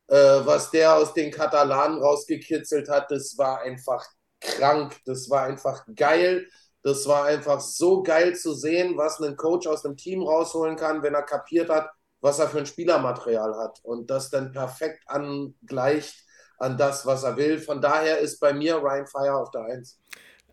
Äh, 0.08 0.16
was 0.16 0.70
der 0.72 0.96
aus 0.96 1.14
den 1.14 1.32
Katalanen 1.32 2.00
rausgekitzelt 2.00 2.90
hat, 2.90 3.10
das 3.10 3.38
war 3.38 3.62
einfach 3.62 4.06
krank. 4.40 5.00
Das 5.06 5.30
war 5.30 5.44
einfach 5.44 5.86
geil. 5.96 6.48
Das 6.84 7.08
war 7.08 7.26
einfach 7.26 7.60
so 7.60 8.04
geil 8.04 8.36
zu 8.36 8.54
sehen, 8.54 8.98
was 8.98 9.20
ein 9.20 9.36
Coach 9.36 9.68
aus 9.68 9.86
einem 9.86 9.98
Team 9.98 10.22
rausholen 10.24 10.76
kann, 10.76 11.04
wenn 11.04 11.14
er 11.14 11.24
kapiert 11.24 11.70
hat, 11.70 11.90
was 12.22 12.40
er 12.40 12.48
für 12.48 12.60
ein 12.60 12.66
Spielermaterial 12.66 13.56
hat 13.58 13.80
und 13.84 14.10
das 14.10 14.30
dann 14.30 14.52
perfekt 14.52 15.04
angleicht 15.08 16.24
an 16.60 16.78
das, 16.78 17.06
was 17.06 17.24
er 17.24 17.36
will. 17.36 17.60
Von 17.60 17.82
daher 17.82 18.20
ist 18.20 18.40
bei 18.40 18.54
mir 18.54 18.76
Ryan 18.78 19.08
Fire 19.08 19.36
auf 19.36 19.52
der 19.52 19.64
1. 19.66 20.00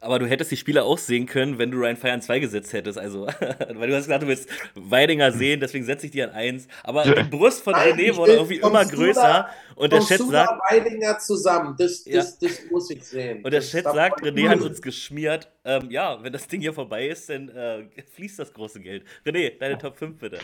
Aber 0.01 0.19
du 0.19 0.27
hättest 0.27 0.51
die 0.51 0.57
Spieler 0.57 0.85
auch 0.85 0.99
sehen 0.99 1.27
können, 1.27 1.59
wenn 1.59 1.70
du 1.70 1.78
Ryan 1.78 1.97
Fire 1.97 2.12
an 2.12 2.23
2 2.23 2.39
gesetzt 2.39 2.73
hättest. 2.73 2.99
Also, 2.99 3.27
weil 3.74 3.89
du 3.89 3.97
hast 3.97 4.05
gesagt, 4.05 4.23
du 4.23 4.28
willst 4.28 4.49
Weidinger 4.74 5.32
sehen, 5.32 5.61
deswegen 5.61 5.85
setze 5.85 6.07
ich 6.07 6.12
die 6.12 6.23
an 6.23 6.31
1. 6.31 6.69
Aber 6.85 7.03
die 7.03 7.23
Brust 7.24 7.65
von 7.65 7.74
René 7.74 8.15
wurde 8.16 8.35
irgendwie 8.35 8.59
immer 8.59 8.85
größer. 8.85 9.49
Und 9.74 9.93
der 9.93 10.01
Chat 10.01 10.20
sagt. 10.20 10.61
Weidinger 10.70 11.19
zusammen, 11.19 11.74
das, 11.77 12.05
das, 12.05 12.39
ja. 12.40 12.49
das 12.49 12.70
muss 12.70 12.90
ich 12.90 13.03
sehen. 13.05 13.45
Und 13.45 13.51
der 13.51 13.61
Chat 13.61 13.85
sagt, 13.85 14.23
René 14.23 14.49
hat 14.49 14.61
uns 14.61 14.81
geschmiert. 14.81 15.51
Ähm, 15.65 15.90
ja, 15.90 16.23
wenn 16.23 16.32
das 16.32 16.47
Ding 16.47 16.61
hier 16.61 16.73
vorbei 16.73 17.09
ist, 17.09 17.28
dann 17.28 17.49
äh, 17.49 17.85
fließt 18.15 18.39
das 18.39 18.53
große 18.53 18.81
Geld. 18.81 19.05
René, 19.27 19.59
deine 19.59 19.78
Top 19.78 19.97
5 19.97 20.16
bitte. 20.19 20.39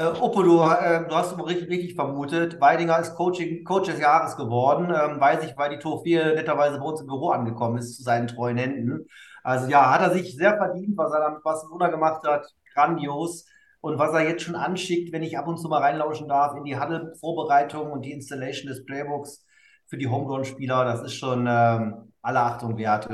Äh, 0.00 0.06
Oppo, 0.06 0.42
du, 0.42 0.62
äh, 0.62 1.06
du 1.06 1.14
hast 1.14 1.38
richtig, 1.46 1.68
richtig 1.68 1.94
vermutet. 1.94 2.58
Weidinger 2.58 2.98
ist 3.00 3.14
Coaching, 3.16 3.64
Coach 3.64 3.90
des 3.90 4.00
Jahres 4.00 4.34
geworden. 4.36 4.86
Ähm, 4.86 5.20
weiß 5.20 5.44
ich, 5.44 5.54
weil 5.58 5.68
die 5.70 5.78
Trophäe 5.78 6.34
netterweise 6.34 6.78
bei 6.78 6.84
uns 6.86 7.02
im 7.02 7.06
Büro 7.06 7.28
angekommen 7.28 7.76
ist, 7.76 7.96
zu 7.98 8.02
seinen 8.02 8.26
treuen 8.26 8.56
Händen. 8.56 9.06
Also 9.42 9.68
ja, 9.68 9.90
hat 9.92 10.00
er 10.00 10.12
sich 10.12 10.34
sehr 10.36 10.56
verdient, 10.56 10.96
was 10.96 11.12
er 11.12 11.20
damit 11.20 11.42
Barcelona 11.42 11.88
gemacht 11.88 12.26
hat. 12.26 12.46
Grandios. 12.72 13.44
Und 13.82 13.98
was 13.98 14.12
er 14.14 14.26
jetzt 14.26 14.42
schon 14.42 14.54
anschickt, 14.54 15.12
wenn 15.12 15.22
ich 15.22 15.36
ab 15.38 15.46
und 15.48 15.58
zu 15.58 15.68
mal 15.68 15.82
reinlauschen 15.82 16.28
darf, 16.28 16.56
in 16.56 16.64
die 16.64 16.78
Huddle-Vorbereitung 16.80 17.92
und 17.92 18.02
die 18.02 18.12
Installation 18.12 18.68
des 18.70 18.84
Playbooks 18.86 19.44
für 19.86 19.98
die 19.98 20.08
Homegrown-Spieler, 20.08 20.84
das 20.86 21.02
ist 21.02 21.14
schon 21.14 21.46
ähm, 21.46 22.12
alle 22.22 22.40
Achtung 22.40 22.78
wert. 22.78 23.08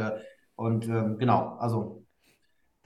Und 0.54 0.86
ähm, 0.86 1.18
genau, 1.18 1.56
also 1.58 2.05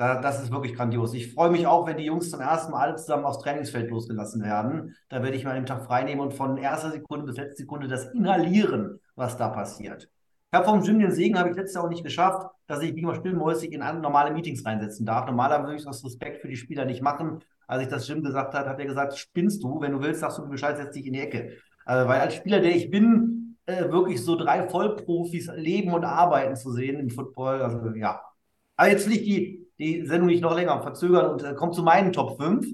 da, 0.01 0.19
das 0.19 0.43
ist 0.43 0.51
wirklich 0.51 0.75
grandios. 0.75 1.13
Ich 1.13 1.35
freue 1.35 1.51
mich 1.51 1.67
auch, 1.67 1.87
wenn 1.87 1.99
die 1.99 2.07
Jungs 2.07 2.31
zum 2.31 2.41
ersten 2.41 2.73
Mal 2.73 2.81
alle 2.81 2.97
zusammen 2.97 3.27
aufs 3.27 3.39
Trainingsfeld 3.41 3.91
losgelassen 3.91 4.43
werden. 4.43 4.97
Da 5.11 5.23
werde 5.23 5.37
ich 5.37 5.45
mal 5.45 5.55
den 5.55 5.67
Tag 5.67 5.85
frei 5.85 6.05
nehmen 6.05 6.23
und 6.23 6.33
von 6.33 6.57
erster 6.57 6.91
Sekunde 6.91 7.27
bis 7.27 7.37
letzte 7.37 7.65
Sekunde 7.65 7.87
das 7.87 8.07
inhalieren, 8.15 8.99
was 9.15 9.37
da 9.37 9.51
passiert. 9.51 10.09
Ich 10.51 10.57
habe 10.57 10.65
vom 10.65 10.81
Gym 10.81 11.01
den 11.01 11.13
Segen, 11.13 11.39
habe 11.39 11.51
ich 11.51 11.57
letztes 11.57 11.75
Jahr 11.75 11.85
auch 11.85 11.91
nicht 11.91 12.03
geschafft, 12.03 12.47
dass 12.67 12.83
ich 12.83 12.97
wie 12.97 13.01
immer 13.01 13.15
stillmäusig 13.15 13.73
in 13.73 13.81
normale 13.81 14.33
Meetings 14.33 14.65
reinsetzen 14.65 15.05
darf. 15.05 15.27
Normalerweise 15.27 15.65
würde 15.65 15.77
ich 15.77 15.85
das 15.85 16.03
Respekt 16.03 16.41
für 16.41 16.49
die 16.49 16.57
Spieler 16.57 16.87
nicht 16.87 17.03
machen. 17.03 17.41
Als 17.67 17.83
ich 17.83 17.89
das 17.89 18.07
Gym 18.07 18.23
gesagt 18.23 18.55
hat, 18.55 18.67
hat 18.67 18.81
er 18.81 18.87
gesagt, 18.87 19.19
spinnst 19.19 19.63
du, 19.63 19.83
wenn 19.83 19.93
du 19.93 20.01
willst, 20.01 20.21
sagst 20.21 20.39
du 20.39 20.49
Bescheid, 20.49 20.79
setz 20.79 20.95
dich 20.95 21.07
in 21.07 21.13
die 21.13 21.21
Ecke. 21.21 21.59
Also, 21.85 22.09
weil 22.09 22.23
als 22.23 22.35
Spieler, 22.35 22.61
der 22.61 22.75
ich 22.75 22.91
bin, 22.91 23.59
äh, 23.67 23.91
wirklich 23.91 24.25
so 24.25 24.35
drei 24.35 24.67
Vollprofis 24.67 25.51
leben 25.57 25.93
und 25.93 26.05
arbeiten 26.05 26.57
zu 26.57 26.73
sehen 26.73 26.99
im 26.99 27.11
Football, 27.11 27.61
also 27.61 27.87
ja. 27.95 28.23
Aber 28.77 28.89
jetzt 28.89 29.07
will 29.07 29.17
ich 29.17 29.25
die 29.25 29.60
die 29.81 30.05
Sendung 30.07 30.29
nicht 30.29 30.43
noch 30.43 30.55
länger 30.55 30.81
verzögern 30.83 31.33
und 31.33 31.43
äh, 31.43 31.55
kommt 31.55 31.75
zu 31.75 31.83
meinen 31.83 32.13
Top 32.13 32.41
5. 32.41 32.67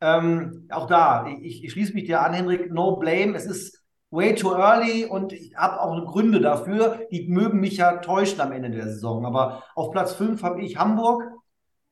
Ähm, 0.00 0.66
auch 0.70 0.86
da, 0.86 1.26
ich, 1.26 1.64
ich 1.64 1.72
schließe 1.72 1.94
mich 1.94 2.04
dir 2.04 2.22
an, 2.22 2.32
Henrik, 2.32 2.72
no 2.72 2.96
blame. 2.96 3.34
Es 3.34 3.46
ist 3.46 3.82
way 4.10 4.34
too 4.34 4.52
early 4.54 5.06
und 5.06 5.32
ich 5.32 5.56
habe 5.56 5.80
auch 5.80 6.04
Gründe 6.06 6.40
dafür. 6.40 7.00
Die 7.10 7.28
mögen 7.28 7.58
mich 7.60 7.78
ja 7.78 7.96
täuschen 7.96 8.40
am 8.40 8.52
Ende 8.52 8.70
der 8.70 8.84
Saison. 8.84 9.26
Aber 9.26 9.64
auf 9.74 9.90
Platz 9.90 10.12
5 10.14 10.42
habe 10.42 10.62
ich 10.62 10.78
Hamburg. 10.78 11.22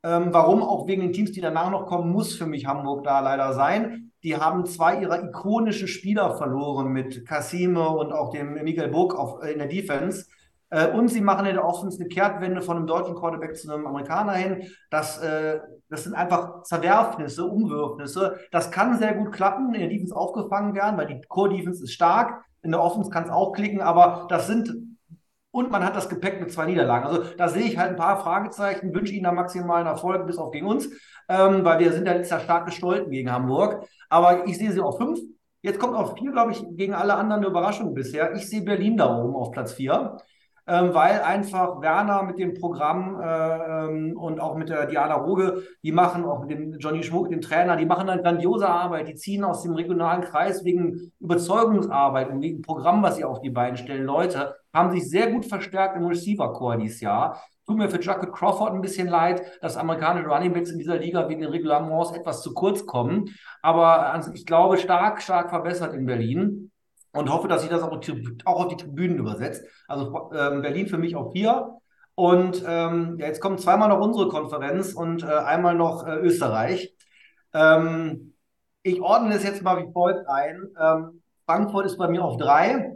Ähm, 0.05 0.29
warum? 0.31 0.63
Auch 0.63 0.87
wegen 0.87 1.03
den 1.03 1.13
Teams, 1.13 1.33
die 1.33 1.41
danach 1.41 1.71
noch 1.71 1.87
kommen, 1.87 2.13
muss 2.13 2.35
für 2.35 2.47
mich 2.47 2.67
Hamburg 2.67 3.05
da 3.05 3.21
leider 3.21 3.53
sein. 3.55 4.13
Die 4.23 4.37
haben 4.37 4.67
zwei 4.67 5.01
ihrer 5.01 5.25
ikonischen 5.25 5.89
Spieler 5.89 6.37
verloren 6.37 6.93
mit 6.93 7.27
Cassime 7.27 7.89
und 7.89 8.13
auch 8.13 8.31
dem 8.31 8.55
Miguel 8.63 8.89
Burg 8.89 9.17
auf, 9.17 9.43
in 9.43 9.59
der 9.59 9.67
Defense. 9.67 10.27
Äh, 10.73 10.89
und 10.89 11.09
sie 11.09 11.20
machen 11.20 11.44
in 11.44 11.55
der 11.55 11.66
Offense 11.66 12.01
eine 12.01 12.09
Kehrtwende 12.09 12.62
von 12.62 12.78
einem 12.78 12.86
deutschen 12.86 13.15
Quarterback 13.15 13.55
zu 13.57 13.70
einem 13.70 13.86
Amerikaner 13.86 14.32
hin. 14.32 14.69
Das, 14.90 15.19
äh, 15.19 15.61
das 15.90 16.05
sind 16.05 16.15
einfach 16.15 16.62
Zerwerfnisse, 16.62 17.44
Umwürfnisse. 17.44 18.39
Das 18.51 18.70
kann 18.70 18.99
sehr 18.99 19.15
gut 19.15 19.32
klappen, 19.32 19.74
in 19.74 19.81
der 19.81 19.90
Defense 19.90 20.16
aufgefangen 20.16 20.74
werden, 20.74 20.97
weil 20.97 21.07
die 21.07 21.20
Core-Defense 21.28 21.85
ist 21.85 21.93
stark. 21.93 22.43
In 22.62 22.70
der 22.70 22.82
Offense 22.82 23.11
kann 23.11 23.24
es 23.24 23.31
auch 23.31 23.53
klicken, 23.53 23.82
aber 23.82 24.27
das 24.31 24.47
sind 24.47 24.73
und 25.55 25.70
man 25.70 25.85
hat 25.85 25.94
das 25.94 26.09
Gepäck 26.09 26.40
mit 26.40 26.51
zwei 26.51 26.65
Niederlagen. 26.65 27.07
Also 27.07 27.24
da 27.36 27.49
sehe 27.49 27.65
ich 27.65 27.77
halt 27.77 27.90
ein 27.90 27.97
paar 27.97 28.19
Fragezeichen, 28.20 28.94
wünsche 28.94 29.12
Ihnen 29.12 29.24
da 29.24 29.32
maximalen 29.32 29.86
Erfolg, 29.86 30.27
bis 30.27 30.39
auf 30.39 30.51
gegen 30.51 30.66
uns, 30.66 30.89
ähm, 31.28 31.62
weil 31.62 31.78
wir 31.81 31.93
sind 31.93 32.07
ja 32.07 32.15
letztes 32.15 32.31
Jahr 32.31 32.40
stark 32.40 32.65
gestolten 32.65 33.11
gegen 33.11 33.31
Hamburg. 33.31 33.86
Aber 34.09 34.47
ich 34.47 34.57
sehe 34.57 34.73
sie 34.73 34.81
auf 34.81 34.97
fünf. 34.97 35.20
Jetzt 35.61 35.78
kommt 35.78 35.94
auf 35.94 36.15
vier, 36.16 36.32
glaube 36.32 36.53
ich, 36.53 36.65
gegen 36.70 36.94
alle 36.94 37.15
anderen 37.15 37.43
eine 37.43 37.51
Überraschung 37.51 37.93
bisher. 37.93 38.35
Ich 38.35 38.49
sehe 38.49 38.62
Berlin 38.62 38.97
da 38.97 39.15
oben 39.15 39.36
auf 39.36 39.51
Platz 39.51 39.74
vier 39.74 40.16
weil 40.95 41.21
einfach 41.23 41.81
Werner 41.81 42.23
mit 42.23 42.39
dem 42.39 42.55
Programm 42.55 43.21
äh, 43.21 43.25
ähm, 43.25 44.17
und 44.17 44.41
auch 44.41 44.57
mit 44.57 44.69
der 44.69 44.87
Diana 44.87 45.15
Roge, 45.15 45.63
die 45.83 45.93
machen 45.93 46.25
auch 46.25 46.41
mit 46.41 46.51
dem 46.51 46.79
Johnny 46.79 47.03
Schmuck, 47.03 47.31
dem 47.31 47.41
Trainer, 47.41 47.77
die 47.77 47.87
machen 47.87 48.07
dann 48.07 48.23
grandiose 48.23 48.69
Arbeit. 48.69 49.09
Die 49.09 49.15
ziehen 49.15 49.45
aus 49.45 49.63
dem 49.63 49.75
regionalen 49.75 50.23
Kreis 50.23 50.65
wegen 50.65 51.13
Überzeugungsarbeit 51.21 52.31
und 52.31 52.41
wegen 52.43 52.63
Programm, 52.63 53.03
was 53.03 53.17
sie 53.17 53.25
auf 53.25 53.41
die 53.41 53.51
Beine 53.51 53.77
stellen. 53.77 54.05
Leute 54.05 54.55
haben 54.73 54.91
sich 54.93 55.09
sehr 55.09 55.31
gut 55.31 55.47
verstärkt 55.47 55.97
im 55.97 56.07
Receiver-Core 56.07 56.79
dieses 56.79 57.01
Jahr. 57.01 57.43
Tut 57.67 57.79
mir 57.79 57.89
für 57.89 58.01
Jacket 58.01 58.33
Crawford 58.33 58.73
ein 58.73 58.81
bisschen 58.81 59.07
leid, 59.07 59.43
dass 59.61 59.77
amerikanische 59.77 60.29
Runningbacks 60.29 60.71
in 60.71 60.79
dieser 60.79 60.99
Liga 60.99 61.29
wegen 61.29 61.43
den 61.43 61.51
Reglements 61.51 62.11
etwas 62.11 62.43
zu 62.43 62.55
kurz 62.55 62.87
kommen. 62.87 63.31
Aber 63.63 64.13
also 64.13 64.33
ich 64.33 64.47
glaube, 64.47 64.79
stark, 64.79 65.23
stark 65.23 65.51
verbessert 65.51 65.95
in 65.95 66.07
Berlin 66.07 66.72
und 67.13 67.33
hoffe, 67.33 67.49
dass 67.49 67.63
sich 67.63 67.71
das 67.71 67.83
auch, 67.83 67.99
auch 68.45 68.65
auf 68.65 68.69
die 68.69 68.77
Tribünen 68.77 69.19
übersetzt. 69.19 69.65
Also 69.87 70.31
ähm, 70.35 70.63
Berlin 70.63 70.87
für 70.87 70.99
mich 70.99 71.15
auf 71.17 71.33
vier. 71.33 71.79
Und 72.15 72.63
ähm, 72.67 73.17
ja, 73.19 73.27
jetzt 73.27 73.41
kommt 73.41 73.61
zweimal 73.61 73.89
noch 73.89 74.01
unsere 74.01 74.29
Konferenz 74.29 74.93
und 74.93 75.23
äh, 75.23 75.27
einmal 75.27 75.75
noch 75.75 76.07
äh, 76.07 76.17
Österreich. 76.17 76.95
Ähm, 77.55 78.35
ich 78.83 79.01
ordne 79.01 79.35
es 79.35 79.45
jetzt 79.45 79.63
mal 79.63 79.83
wie 79.83 79.93
folgt 79.93 80.29
ein. 80.29 80.69
Ähm, 80.79 81.23
Frankfurt 81.47 81.87
ist 81.87 81.99
bei 81.99 82.09
mir 82.09 82.25
auf 82.25 82.37
drei. 82.37 82.93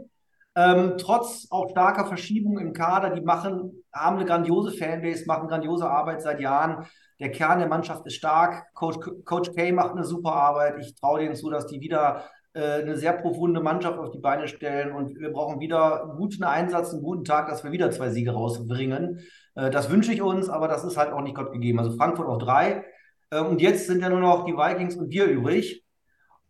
Ähm, 0.55 0.95
trotz 0.97 1.47
auch 1.51 1.69
starker 1.69 2.07
Verschiebungen 2.07 2.65
im 2.67 2.73
Kader, 2.73 3.11
die 3.11 3.21
machen, 3.21 3.83
haben 3.93 4.17
eine 4.17 4.25
grandiose 4.25 4.71
Fanbase, 4.71 5.25
machen 5.27 5.47
grandiose 5.47 5.87
Arbeit 5.87 6.21
seit 6.21 6.39
Jahren. 6.39 6.87
Der 7.19 7.31
Kern 7.31 7.59
der 7.59 7.67
Mannschaft 7.67 8.05
ist 8.07 8.15
stark. 8.15 8.65
Coach, 8.73 8.97
Coach 9.25 9.51
K 9.55 9.71
macht 9.71 9.91
eine 9.91 10.03
super 10.03 10.33
Arbeit. 10.33 10.77
Ich 10.79 10.95
traue 10.95 11.19
denen 11.19 11.35
zu, 11.35 11.49
dass 11.49 11.67
die 11.67 11.79
wieder 11.79 12.23
eine 12.61 12.95
sehr 12.97 13.13
profunde 13.13 13.59
Mannschaft 13.59 13.97
auf 13.99 14.11
die 14.11 14.19
Beine 14.19 14.47
stellen 14.47 14.91
und 14.91 15.19
wir 15.19 15.31
brauchen 15.31 15.59
wieder 15.59 16.03
einen 16.03 16.17
guten 16.17 16.43
Einsatz, 16.43 16.93
einen 16.93 17.03
guten 17.03 17.23
Tag, 17.23 17.47
dass 17.47 17.63
wir 17.63 17.71
wieder 17.71 17.91
zwei 17.91 18.09
Siege 18.09 18.31
rausbringen. 18.31 19.19
Äh, 19.55 19.69
das 19.69 19.89
wünsche 19.89 20.13
ich 20.13 20.21
uns, 20.21 20.49
aber 20.49 20.67
das 20.67 20.83
ist 20.83 20.97
halt 20.97 21.11
auch 21.11 21.21
nicht 21.21 21.35
Gott 21.35 21.51
gegeben. 21.51 21.79
Also 21.79 21.97
Frankfurt 21.97 22.27
auf 22.27 22.37
drei. 22.37 22.85
Äh, 23.29 23.41
und 23.41 23.61
jetzt 23.61 23.87
sind 23.87 24.01
ja 24.01 24.09
nur 24.09 24.19
noch 24.19 24.45
die 24.45 24.53
Vikings 24.53 24.95
und 24.95 25.09
wir 25.09 25.25
übrig. 25.25 25.83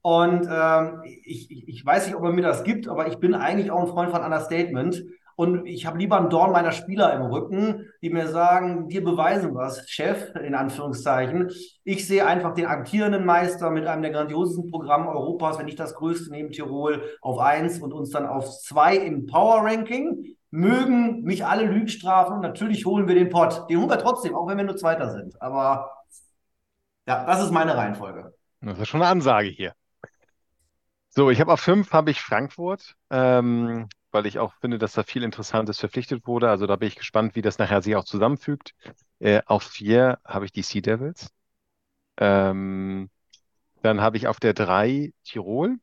Und 0.02 0.48
ähm, 0.50 1.02
ich, 1.04 1.52
ich, 1.52 1.68
ich 1.68 1.86
weiß 1.86 2.06
nicht, 2.06 2.16
ob 2.16 2.22
man 2.22 2.36
mir 2.36 2.42
das 2.42 2.64
gibt, 2.64 2.88
aber 2.88 3.08
ich 3.08 3.18
bin 3.18 3.34
eigentlich 3.34 3.72
auch 3.72 3.82
ein 3.82 3.88
Freund 3.88 4.12
von 4.12 4.24
Understatement. 4.24 5.04
Und 5.38 5.68
ich 5.68 5.86
habe 5.86 6.00
lieber 6.00 6.18
einen 6.18 6.32
Dorn 6.32 6.52
meiner 6.52 6.72
Spieler 6.72 7.14
im 7.14 7.22
Rücken, 7.22 7.86
die 8.02 8.10
mir 8.10 8.28
sagen, 8.28 8.90
wir 8.90 9.04
beweisen 9.04 9.54
was, 9.54 9.88
Chef, 9.88 10.34
in 10.36 10.56
Anführungszeichen. 10.56 11.52
Ich 11.84 12.08
sehe 12.08 12.26
einfach 12.26 12.56
den 12.56 12.66
amtierenden 12.66 13.24
Meister 13.24 13.70
mit 13.70 13.86
einem 13.86 14.02
der 14.02 14.10
grandiosesten 14.10 14.72
Programme 14.72 15.10
Europas, 15.10 15.60
wenn 15.60 15.68
nicht 15.68 15.80
das 15.80 15.94
größte 15.94 16.32
neben 16.32 16.50
Tirol, 16.50 17.04
auf 17.22 17.38
eins 17.38 17.80
und 17.80 17.94
uns 17.94 18.10
dann 18.10 18.26
auf 18.26 18.50
zwei 18.62 18.98
im 18.98 19.28
Power 19.28 19.64
Ranking. 19.64 20.26
Mögen 20.50 21.22
mich 21.22 21.46
alle 21.46 21.66
Lügen 21.66 21.88
strafen. 21.88 22.40
Natürlich 22.40 22.88
holen 22.88 23.08
wir 23.08 23.14
den 23.14 23.30
Pott. 23.30 23.70
Den 23.70 23.78
holen 23.78 23.92
wir 23.92 24.00
trotzdem, 24.00 24.34
auch 24.34 24.48
wenn 24.48 24.58
wir 24.58 24.64
nur 24.64 24.78
Zweiter 24.78 25.12
sind. 25.12 25.40
Aber 25.40 25.92
ja, 27.06 27.26
das 27.26 27.44
ist 27.44 27.52
meine 27.52 27.78
Reihenfolge. 27.78 28.34
Das 28.62 28.80
ist 28.80 28.88
schon 28.88 29.04
eine 29.04 29.12
Ansage 29.12 29.50
hier. 29.50 29.74
So, 31.10 31.30
ich 31.30 31.40
habe 31.40 31.54
auf 31.54 31.60
fünf 31.60 31.94
habe 31.94 32.10
ich 32.10 32.22
Frankfurt. 32.22 32.96
Ähm, 33.12 33.88
weil 34.18 34.26
ich 34.26 34.40
auch 34.40 34.54
finde, 34.56 34.80
dass 34.80 34.94
da 34.94 35.04
viel 35.04 35.24
Interessantes 35.24 35.80
verpflichtet 35.80 36.26
wurde. 36.26 36.50
Also 36.50 36.66
da 36.66 36.76
bin 36.76 36.88
ich 36.88 36.96
gespannt, 36.96 37.36
wie 37.36 37.44
das 37.44 37.60
nachher 37.60 37.84
sich 37.84 37.96
auch 37.96 38.04
zusammenfügt. 38.04 38.74
Äh, 39.20 39.42
auf 39.46 39.62
vier 39.64 40.18
habe 40.26 40.46
ich 40.46 40.52
die 40.52 40.64
Sea 40.64 40.82
Devils. 40.82 41.30
Ähm, 42.18 43.12
dann 43.84 44.02
habe 44.02 44.18
ich 44.18 44.28
auf 44.28 44.40
der 44.40 44.54
drei 44.54 45.14
Tirol. 45.24 45.78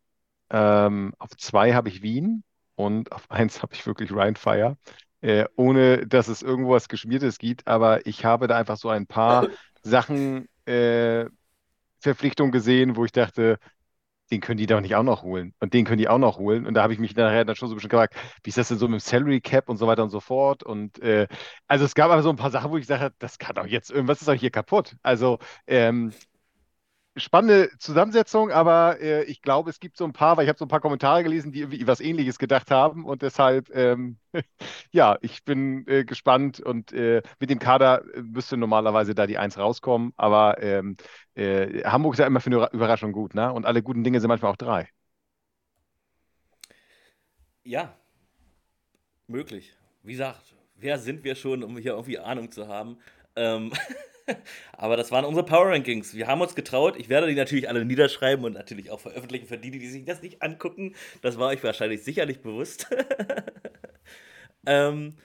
Ähm, 0.51 1.15
auf 1.19 1.31
zwei 1.37 1.75
habe 1.75 1.89
ich 1.89 2.03
Wien 2.03 2.43
und 2.75 3.13
auf 3.13 3.31
eins 3.31 3.63
habe 3.63 3.75
ich 3.75 3.87
wirklich 3.87 4.13
Rheinfire. 4.13 4.77
Äh, 5.21 5.47
ohne 5.57 6.07
dass 6.07 6.29
es 6.29 6.43
irgendwas 6.43 6.89
Geschmiertes 6.89 7.39
gibt, 7.39 7.67
aber 7.69 8.07
ich 8.07 8.25
habe 8.25 8.49
da 8.49 8.59
einfach 8.59 8.77
so 8.77 8.91
ein 8.91 9.07
paar 9.07 9.49
Sachen, 9.83 10.49
äh, 10.67 11.27
Verpflichtungen 12.01 12.53
gesehen, 12.53 12.97
wo 12.97 13.05
ich 13.05 13.13
dachte, 13.13 13.59
den 14.31 14.41
können 14.41 14.59
die 14.59 14.67
doch 14.67 14.81
nicht 14.81 14.95
auch 14.95 15.03
noch 15.03 15.23
holen. 15.23 15.55
Und 15.61 15.75
den 15.75 15.85
können 15.85 15.99
die 15.99 16.09
auch 16.09 16.19
noch 16.19 16.39
holen. 16.39 16.67
Und 16.67 16.75
da 16.75 16.83
habe 16.83 16.93
ich 16.93 16.99
mich 16.99 17.15
nachher 17.17 17.45
dann 17.45 17.57
schon 17.57 17.69
so 17.69 17.75
ein 17.75 17.77
bisschen 17.77 17.91
gefragt, 17.91 18.15
wie 18.43 18.49
ist 18.49 18.59
das 18.59 18.69
denn 18.69 18.79
so 18.79 18.89
mit 18.89 19.01
dem 19.01 19.05
Salary 19.05 19.41
Cap 19.41 19.69
und 19.69 19.77
so 19.77 19.87
weiter 19.87 20.03
und 20.03 20.11
so 20.11 20.21
fort. 20.21 20.63
Und 20.63 20.99
äh, 21.01 21.29
also 21.69 21.85
es 21.85 21.95
gab 21.95 22.11
aber 22.11 22.23
so 22.23 22.31
ein 22.31 22.37
paar 22.37 22.51
Sachen, 22.51 22.71
wo 22.71 22.77
ich 22.77 22.83
gesagt 22.83 23.03
habe, 23.03 23.15
das 23.19 23.39
kann 23.39 23.55
doch 23.57 23.67
jetzt, 23.67 23.91
irgendwas 23.91 24.21
ist 24.21 24.29
doch 24.29 24.35
hier 24.35 24.51
kaputt. 24.51 24.97
Also 25.03 25.39
ähm, 25.67 26.13
spannende 27.17 27.71
Zusammensetzung, 27.79 28.51
aber 28.51 29.01
äh, 29.01 29.25
ich 29.25 29.43
glaube, 29.43 29.71
es 29.71 29.81
gibt 29.81 29.97
so 29.97 30.05
ein 30.05 30.13
paar, 30.13 30.37
weil 30.37 30.45
ich 30.45 30.49
habe 30.49 30.59
so 30.59 30.65
ein 30.65 30.69
paar 30.69 30.81
Kommentare 30.81 31.23
gelesen, 31.23 31.53
die 31.53 31.61
irgendwie 31.61 31.87
was 31.87 32.01
Ähnliches 32.01 32.39
gedacht 32.39 32.71
haben 32.71 33.05
und 33.05 33.23
deshalb, 33.23 33.71
ähm, 33.75 34.19
ja, 34.93 35.17
ich 35.23 35.45
bin 35.45 35.87
äh, 35.89 36.05
gespannt 36.05 36.61
und 36.61 36.93
äh, 36.93 37.23
mit 37.41 37.51
dem 37.51 37.59
Kader 37.61 38.03
äh, 38.15 38.23
müsste 38.23 38.57
normalerweise 38.57 39.15
da 39.15 39.27
die 39.27 39.39
Eins 39.39 39.59
rauskommen, 39.59 40.13
aber 40.17 40.63
ähm, 40.63 40.97
äh, 41.35 41.85
Hamburg 41.85 42.15
ist 42.15 42.21
ja 42.21 42.27
immer 42.27 42.41
für 42.41 42.51
eine 42.51 42.69
Überraschung 42.73 43.13
gut, 43.13 43.35
ne? 43.35 43.53
Und 43.53 43.67
alle 43.67 43.83
guten 43.83 44.05
Dinge 44.05 44.21
sind 44.21 44.29
manchmal 44.29 44.53
auch 44.53 44.57
drei. 44.57 44.89
Ja, 47.65 47.97
möglich. 49.27 49.75
Wie 50.03 50.13
gesagt, 50.13 50.55
wer 50.77 50.99
sind 50.99 51.25
wir 51.25 51.35
schon, 51.35 51.63
um 51.63 51.77
hier 51.79 51.93
irgendwie 51.93 52.19
Ahnung 52.19 52.51
zu 52.51 52.69
haben? 52.69 52.99
Ähm 53.37 53.73
Aber 54.73 54.97
das 54.97 55.11
waren 55.11 55.25
unsere 55.25 55.45
Power 55.45 55.71
Rankings. 55.71 56.15
Wir 56.15 56.27
haben 56.27 56.41
uns 56.41 56.55
getraut. 56.55 56.97
Ich 56.97 57.09
werde 57.09 57.27
die 57.27 57.35
natürlich 57.35 57.69
alle 57.69 57.85
niederschreiben 57.85 58.45
und 58.45 58.53
natürlich 58.53 58.91
auch 58.91 59.01
veröffentlichen 59.01 59.47
für 59.47 59.59
die, 59.59 59.71
die 59.71 59.87
sich 59.87 60.05
das 60.05 60.23
nicht 60.23 60.43
angucken. 60.43 60.95
Das 61.23 61.39
war 61.39 61.49
euch 61.49 61.63
wahrscheinlich 61.63 62.05
sicherlich 62.05 62.43
bewusst. 62.43 62.89
ähm, 64.67 65.17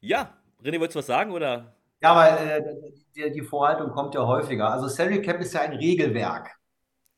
ja, 0.00 0.36
René, 0.62 0.78
wolltest 0.78 0.94
du 0.94 0.98
was 1.00 1.06
sagen 1.06 1.32
oder? 1.32 1.76
Ja, 2.02 2.14
weil 2.14 2.48
äh, 2.48 2.62
die, 3.14 3.32
die, 3.32 3.42
Vorhaltung 3.42 3.90
kommt 3.90 4.14
ja 4.14 4.26
häufiger. 4.26 4.70
Also 4.70 4.88
Salary 4.88 5.22
Cap 5.22 5.40
ist 5.40 5.54
ja 5.54 5.62
ein 5.62 5.72
Regelwerk, 5.72 6.54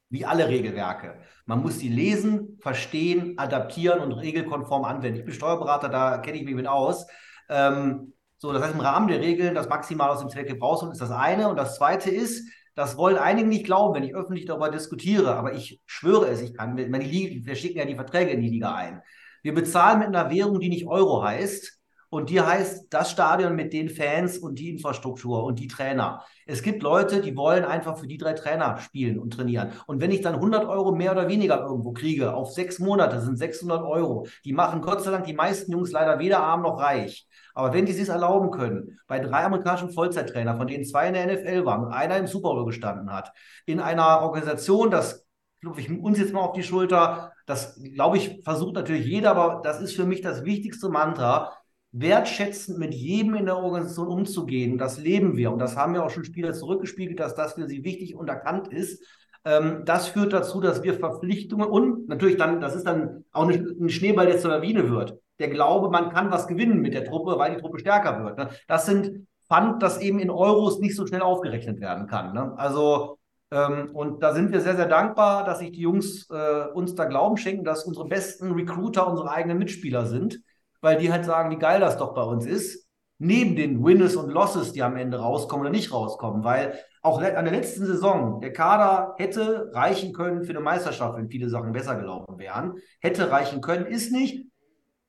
wie 0.09 0.25
alle 0.25 0.49
Regelwerke. 0.49 1.21
Man 1.47 1.61
muss 1.61 1.79
sie 1.79 1.89
lesen, 1.89 2.59
verstehen, 2.61 3.39
adaptieren 3.39 4.01
und 4.01 4.13
regelkonform 4.13 4.85
anwenden. 4.85 5.19
Ich 5.19 5.25
bin 5.25 5.35
Steuerberater, 5.35 5.89
da 5.89 6.19
kenne 6.19 6.39
ich 6.39 6.45
mich 6.45 6.55
mit 6.55 6.67
aus. 6.67 7.07
Ähm, 7.49 8.13
so, 8.39 8.53
das 8.53 8.63
heißt, 8.63 8.75
im 8.75 8.81
Rahmen 8.81 9.09
der 9.09 9.21
Regeln 9.21 9.55
das 9.55 9.69
maximal 9.69 10.11
aus 10.11 10.21
dem 10.21 10.31
Zweck 10.31 10.57
rausholen, 10.61 10.93
ist 10.93 11.01
das 11.01 11.11
eine. 11.11 11.49
Und 11.49 11.57
das 11.57 11.77
zweite 11.77 12.11
ist, 12.11 12.49
das 12.75 12.97
wollen 12.97 13.17
einige 13.17 13.49
nicht 13.49 13.65
glauben, 13.65 13.95
wenn 13.95 14.05
ich 14.05 14.15
öffentlich 14.15 14.47
darüber 14.47 14.71
diskutiere, 14.71 15.35
aber 15.35 15.55
ich 15.55 15.81
schwöre 15.87 16.29
es, 16.29 16.41
ich 16.41 16.55
kann, 16.55 16.77
wir 16.77 17.57
schicken 17.57 17.79
ja 17.79 17.85
die 17.85 17.97
Verträge 17.97 18.31
in 18.31 18.41
die 18.41 18.51
Liga 18.51 18.75
ein. 18.75 19.03
Wir 19.43 19.53
bezahlen 19.55 19.99
mit 19.99 20.09
einer 20.09 20.31
Währung, 20.31 20.61
die 20.61 20.69
nicht 20.69 20.87
Euro 20.87 21.25
heißt. 21.25 21.78
Und 22.11 22.31
die 22.31 22.41
heißt 22.41 22.87
das 22.91 23.11
Stadion 23.11 23.55
mit 23.55 23.73
den 23.73 23.91
Fans 23.91 24.39
und 24.39 24.59
die 24.59 24.71
Infrastruktur 24.71 25.45
und 25.45 25.59
die 25.59 25.69
Trainer. 25.69 26.25
Es 26.47 26.63
gibt 26.63 26.83
Leute, 26.83 27.21
die 27.21 27.37
wollen 27.37 27.65
einfach 27.65 27.99
für 27.99 28.07
die 28.07 28.17
drei 28.17 28.33
Trainer 28.33 28.79
spielen 28.79 29.19
und 29.19 29.35
trainieren. 29.35 29.73
Und 29.87 30.01
wenn 30.01 30.11
ich 30.11 30.23
dann 30.23 30.37
100 30.37 30.67
Euro 30.67 30.93
mehr 30.93 31.13
oder 31.13 31.29
weniger 31.29 31.61
irgendwo 31.61 31.93
kriege, 31.93 32.33
auf 32.33 32.53
sechs 32.53 32.79
Monate 32.79 33.21
sind 33.21 33.37
600 33.37 33.83
Euro, 33.83 34.27
die 34.45 34.55
machen 34.55 34.81
Gott 34.81 35.03
sei 35.03 35.11
Dank 35.11 35.27
die 35.27 35.35
meisten 35.35 35.73
Jungs 35.73 35.93
leider 35.93 36.19
weder 36.19 36.41
arm 36.41 36.63
noch 36.63 36.81
reich. 36.81 37.29
Aber 37.55 37.75
wenn 37.75 37.87
die 37.87 37.93
sich 37.93 38.09
erlauben 38.09 38.51
können, 38.51 38.99
bei 39.07 39.19
drei 39.19 39.45
amerikanischen 39.45 39.91
Vollzeittrainer, 39.91 40.57
von 40.57 40.67
denen 40.67 40.85
zwei 40.85 41.09
in 41.09 41.15
der 41.15 41.27
NFL 41.27 41.67
waren 41.67 41.85
und 41.85 41.93
einer 41.93 42.17
im 42.17 42.27
Super 42.27 42.51
Bowl 42.51 42.65
gestanden 42.65 43.13
hat, 43.13 43.33
in 43.67 43.81
einer 43.81 44.23
Organisation, 44.23 44.91
das 44.91 45.27
glaube 45.61 45.81
ich 45.81 45.91
uns 45.91 46.19
jetzt 46.19 46.33
mal 46.33 46.41
auf 46.41 46.53
die 46.53 46.63
Schulter, 46.63 47.33
das 47.47 47.81
glaube 47.95 48.17
ich 48.17 48.41
versucht 48.45 48.75
natürlich 48.75 49.07
jeder, 49.07 49.33
aber 49.33 49.61
das 49.63 49.81
ist 49.81 49.97
für 49.97 50.07
mich 50.07 50.21
das 50.21 50.45
wichtigste 50.45 50.89
Mantra, 50.89 51.53
wertschätzend 51.93 52.79
mit 52.79 52.95
jedem 52.95 53.35
in 53.35 53.47
der 53.47 53.57
Organisation 53.57 54.09
umzugehen. 54.09 54.79
Das 54.79 54.99
leben 54.99 55.37
wir 55.37 55.53
und 55.53 55.59
das 55.59 55.77
haben 55.77 55.95
ja 55.95 56.05
auch 56.05 56.11
schon 56.11 56.25
Spieler 56.25 56.53
zurückgespiegelt, 56.53 57.19
dass 57.19 57.35
das 57.35 57.55
für 57.55 57.67
sie 57.67 57.85
wichtig 57.85 58.15
und 58.15 58.29
erkannt 58.29 58.69
ist. 58.69 59.05
Ähm, 59.45 59.83
das 59.85 60.09
führt 60.09 60.33
dazu, 60.33 60.61
dass 60.61 60.83
wir 60.83 60.95
Verpflichtungen 60.95 61.69
und 61.69 62.09
natürlich 62.09 62.37
dann, 62.37 62.61
das 62.61 62.75
ist 62.75 62.87
dann 62.87 63.25
auch 63.33 63.49
ein 63.49 63.89
Schneeball, 63.89 64.27
der 64.27 64.39
zur 64.39 64.51
Lawine 64.51 64.91
wird 64.91 65.19
der 65.39 65.49
Glaube, 65.49 65.91
man 65.91 66.11
kann 66.11 66.31
was 66.31 66.47
gewinnen 66.47 66.81
mit 66.81 66.95
der 66.95 67.05
Truppe, 67.05 67.39
weil 67.39 67.55
die 67.55 67.61
Truppe 67.61 67.79
stärker 67.79 68.25
wird. 68.25 68.39
Ne? 68.39 68.49
Das 68.67 68.87
sind 68.87 69.27
Pfand, 69.49 69.83
das 69.83 70.01
eben 70.01 70.19
in 70.19 70.31
Euros 70.31 70.79
nicht 70.81 70.97
so 70.97 71.07
schnell 71.07 71.23
aufgerechnet 71.23 71.81
werden 71.81 72.07
kann. 72.07 72.35
Ne? 72.35 72.55
Also, 72.57 73.19
ähm, 73.51 73.91
und 73.95 74.23
da 74.23 74.35
sind 74.35 74.53
wir 74.53 74.61
sehr, 74.61 74.77
sehr 74.77 74.89
dankbar, 74.89 75.45
dass 75.45 75.61
sich 75.61 75.73
die 75.73 75.81
Jungs 75.81 76.29
äh, 76.31 76.67
uns 76.75 76.95
da 76.95 77.05
Glauben 77.05 77.37
schenken, 77.37 77.65
dass 77.65 77.85
unsere 77.85 78.07
besten 78.07 78.53
Recruiter 78.53 79.09
unsere 79.09 79.31
eigenen 79.31 79.59
Mitspieler 79.59 80.07
sind, 80.07 80.41
weil 80.81 80.99
die 80.99 81.13
halt 81.13 81.25
sagen, 81.25 81.51
wie 81.51 81.59
geil 81.59 81.81
das 81.81 81.97
doch 81.97 82.15
bei 82.15 82.23
uns 82.23 82.47
ist. 82.47 82.87
Neben 83.21 83.57
den 83.57 83.85
Winners 83.85 84.15
und 84.15 84.31
Losses, 84.31 84.73
die 84.73 84.83
am 84.83 84.97
Ende 84.97 85.19
rauskommen 85.19 85.67
oder 85.67 85.75
nicht 85.75 85.93
rauskommen, 85.93 86.45
weil 86.45 86.79
auch 87.03 87.21
an 87.21 87.45
der 87.45 87.55
letzten 87.55 87.85
Saison 87.85 88.41
der 88.41 88.53
Kader 88.53 89.15
hätte 89.19 89.71
reichen 89.73 90.13
können 90.13 90.45
für 90.45 90.51
eine 90.51 90.61
Meisterschaft, 90.61 91.17
wenn 91.17 91.29
viele 91.29 91.49
Sachen 91.49 91.73
besser 91.73 91.97
gelaufen 91.97 92.39
wären. 92.39 92.75
Hätte 93.01 93.31
reichen 93.31 93.61
können, 93.61 93.87
ist 93.87 94.13
nicht. 94.13 94.47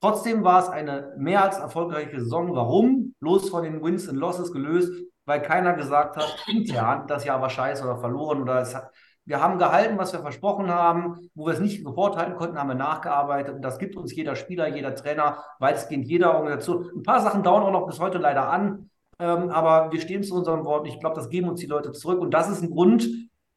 Trotzdem 0.02 0.44
war 0.44 0.64
es 0.64 0.70
eine 0.70 1.14
mehr 1.18 1.44
als 1.44 1.58
erfolgreiche 1.58 2.20
Saison. 2.20 2.56
Warum? 2.56 3.16
Bloß 3.20 3.50
von 3.50 3.64
den 3.64 3.84
Wins 3.84 4.08
und 4.08 4.16
Losses 4.16 4.52
gelöst, 4.52 4.92
weil 5.26 5.42
keiner 5.42 5.74
gesagt 5.74 6.16
hat, 6.16 6.36
intern, 6.48 7.06
das 7.08 7.26
Jahr 7.26 7.42
war 7.42 7.50
scheiße 7.50 7.84
oder 7.84 7.98
verloren 7.98 8.42
oder 8.42 8.62
es 8.62 8.74
hat. 8.74 8.92
Wir 9.30 9.42
haben 9.42 9.60
gehalten, 9.60 10.00
was 10.00 10.12
wir 10.12 10.22
versprochen 10.22 10.72
haben. 10.72 11.30
Wo 11.36 11.46
wir 11.46 11.54
es 11.54 11.60
nicht 11.60 11.84
sofort 11.84 12.18
halten 12.18 12.36
konnten, 12.36 12.58
haben 12.58 12.68
wir 12.68 12.74
nachgearbeitet. 12.74 13.54
Und 13.54 13.62
das 13.62 13.78
gibt 13.78 13.96
uns 13.96 14.16
jeder 14.16 14.36
Spieler, 14.36 14.68
jeder 14.68 14.96
Trainer, 14.96 15.44
weitestgehend 15.60 16.08
jeder 16.08 16.34
Organisation. 16.34 16.90
Ein 16.96 17.04
paar 17.04 17.22
Sachen 17.22 17.44
dauern 17.44 17.62
auch 17.62 17.72
noch 17.72 17.86
bis 17.86 18.00
heute 18.00 18.18
leider 18.18 18.50
an. 18.50 18.90
Ähm, 19.20 19.52
aber 19.52 19.92
wir 19.92 20.02
stehen 20.02 20.24
zu 20.24 20.34
unserem 20.34 20.66
Wort. 20.66 20.88
Ich 20.88 21.00
glaube, 21.00 21.16
das 21.16 21.30
geben 21.30 21.48
uns 21.48 21.60
die 21.60 21.68
Leute 21.68 21.92
zurück. 21.92 22.20
Und 22.20 22.34
das 22.34 22.50
ist 22.50 22.64
ein 22.64 22.72
Grund, 22.72 23.08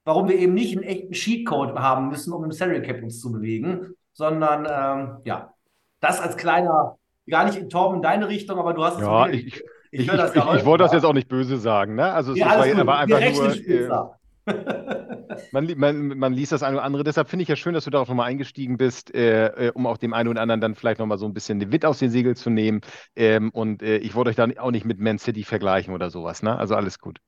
warum 0.05 0.29
wir 0.29 0.37
eben 0.37 0.53
nicht 0.53 0.77
einen 0.77 0.87
echten 0.87 1.15
Sheetcode 1.15 1.75
haben 1.79 2.09
müssen, 2.09 2.35
um 2.35 2.45
im 2.45 2.53
Salary 2.53 2.83
Cap 2.83 3.03
uns 3.03 3.19
zu 3.19 3.33
bewegen, 3.33 3.95
sondern 4.13 4.67
ähm, 4.71 5.17
ja, 5.25 5.55
das 6.01 6.21
als 6.21 6.37
kleiner, 6.37 6.99
gar 7.31 7.47
nicht 7.47 7.57
in 7.57 7.71
Torben 7.71 7.97
in 7.97 8.03
deine 8.03 8.29
Richtung, 8.29 8.59
aber 8.59 8.75
du 8.75 8.85
hast 8.85 8.97
es 8.97 9.01
ja, 9.01 9.27
ich, 9.29 9.47
ich, 9.47 9.63
ich, 9.91 10.13
ich, 10.13 10.67
wollte 10.67 10.85
das 10.85 10.93
jetzt 10.93 11.05
auch 11.07 11.15
nicht 11.15 11.29
böse 11.29 11.57
sagen, 11.57 11.95
ne? 11.95 12.13
Also 12.13 12.33
es 12.33 12.39
ja, 12.39 12.59
war, 12.59 12.87
war 12.87 12.99
einfach 12.99 13.57
nur. 13.57 14.17
man, 15.53 15.79
man, 15.79 16.19
man 16.19 16.33
liest 16.33 16.53
das 16.53 16.63
eine 16.63 16.77
oder 16.77 16.85
andere. 16.85 17.05
Deshalb 17.05 17.29
finde 17.29 17.43
ich 17.45 17.49
ja 17.49 17.57
schön, 17.57 17.75
dass 17.75 17.85
du 17.85 17.91
da 17.91 18.01
auch 18.01 18.09
nochmal 18.09 18.29
eingestiegen 18.31 18.77
bist, 18.77 19.15
äh, 19.15 19.69
äh, 19.69 19.73
um 19.73 19.87
auch 19.87 19.99
dem 19.99 20.15
einen 20.15 20.29
oder 20.29 20.41
anderen 20.43 20.61
dann 20.61 20.75
vielleicht 20.75 20.99
nochmal 20.99 21.19
so 21.19 21.27
ein 21.27 21.35
bisschen 21.35 21.61
den 21.61 21.73
Wind 21.73 21.85
aus 21.85 21.99
den 21.99 22.11
Segeln 22.11 22.37
zu 22.37 22.51
nehmen. 22.51 22.81
Ähm, 23.17 23.51
und 23.51 23.83
äh, 23.83 23.99
ich 23.99 24.15
wollte 24.15 24.31
euch 24.31 24.37
dann 24.37 24.57
auch 24.59 24.71
nicht 24.71 24.85
mit 24.85 24.99
Man 24.99 25.19
City 25.19 25.45
vergleichen 25.45 25.95
oder 25.95 26.11
sowas. 26.11 26.43
Ne? 26.43 26.57
Also 26.57 26.75
alles 26.75 26.99
gut. 26.99 27.21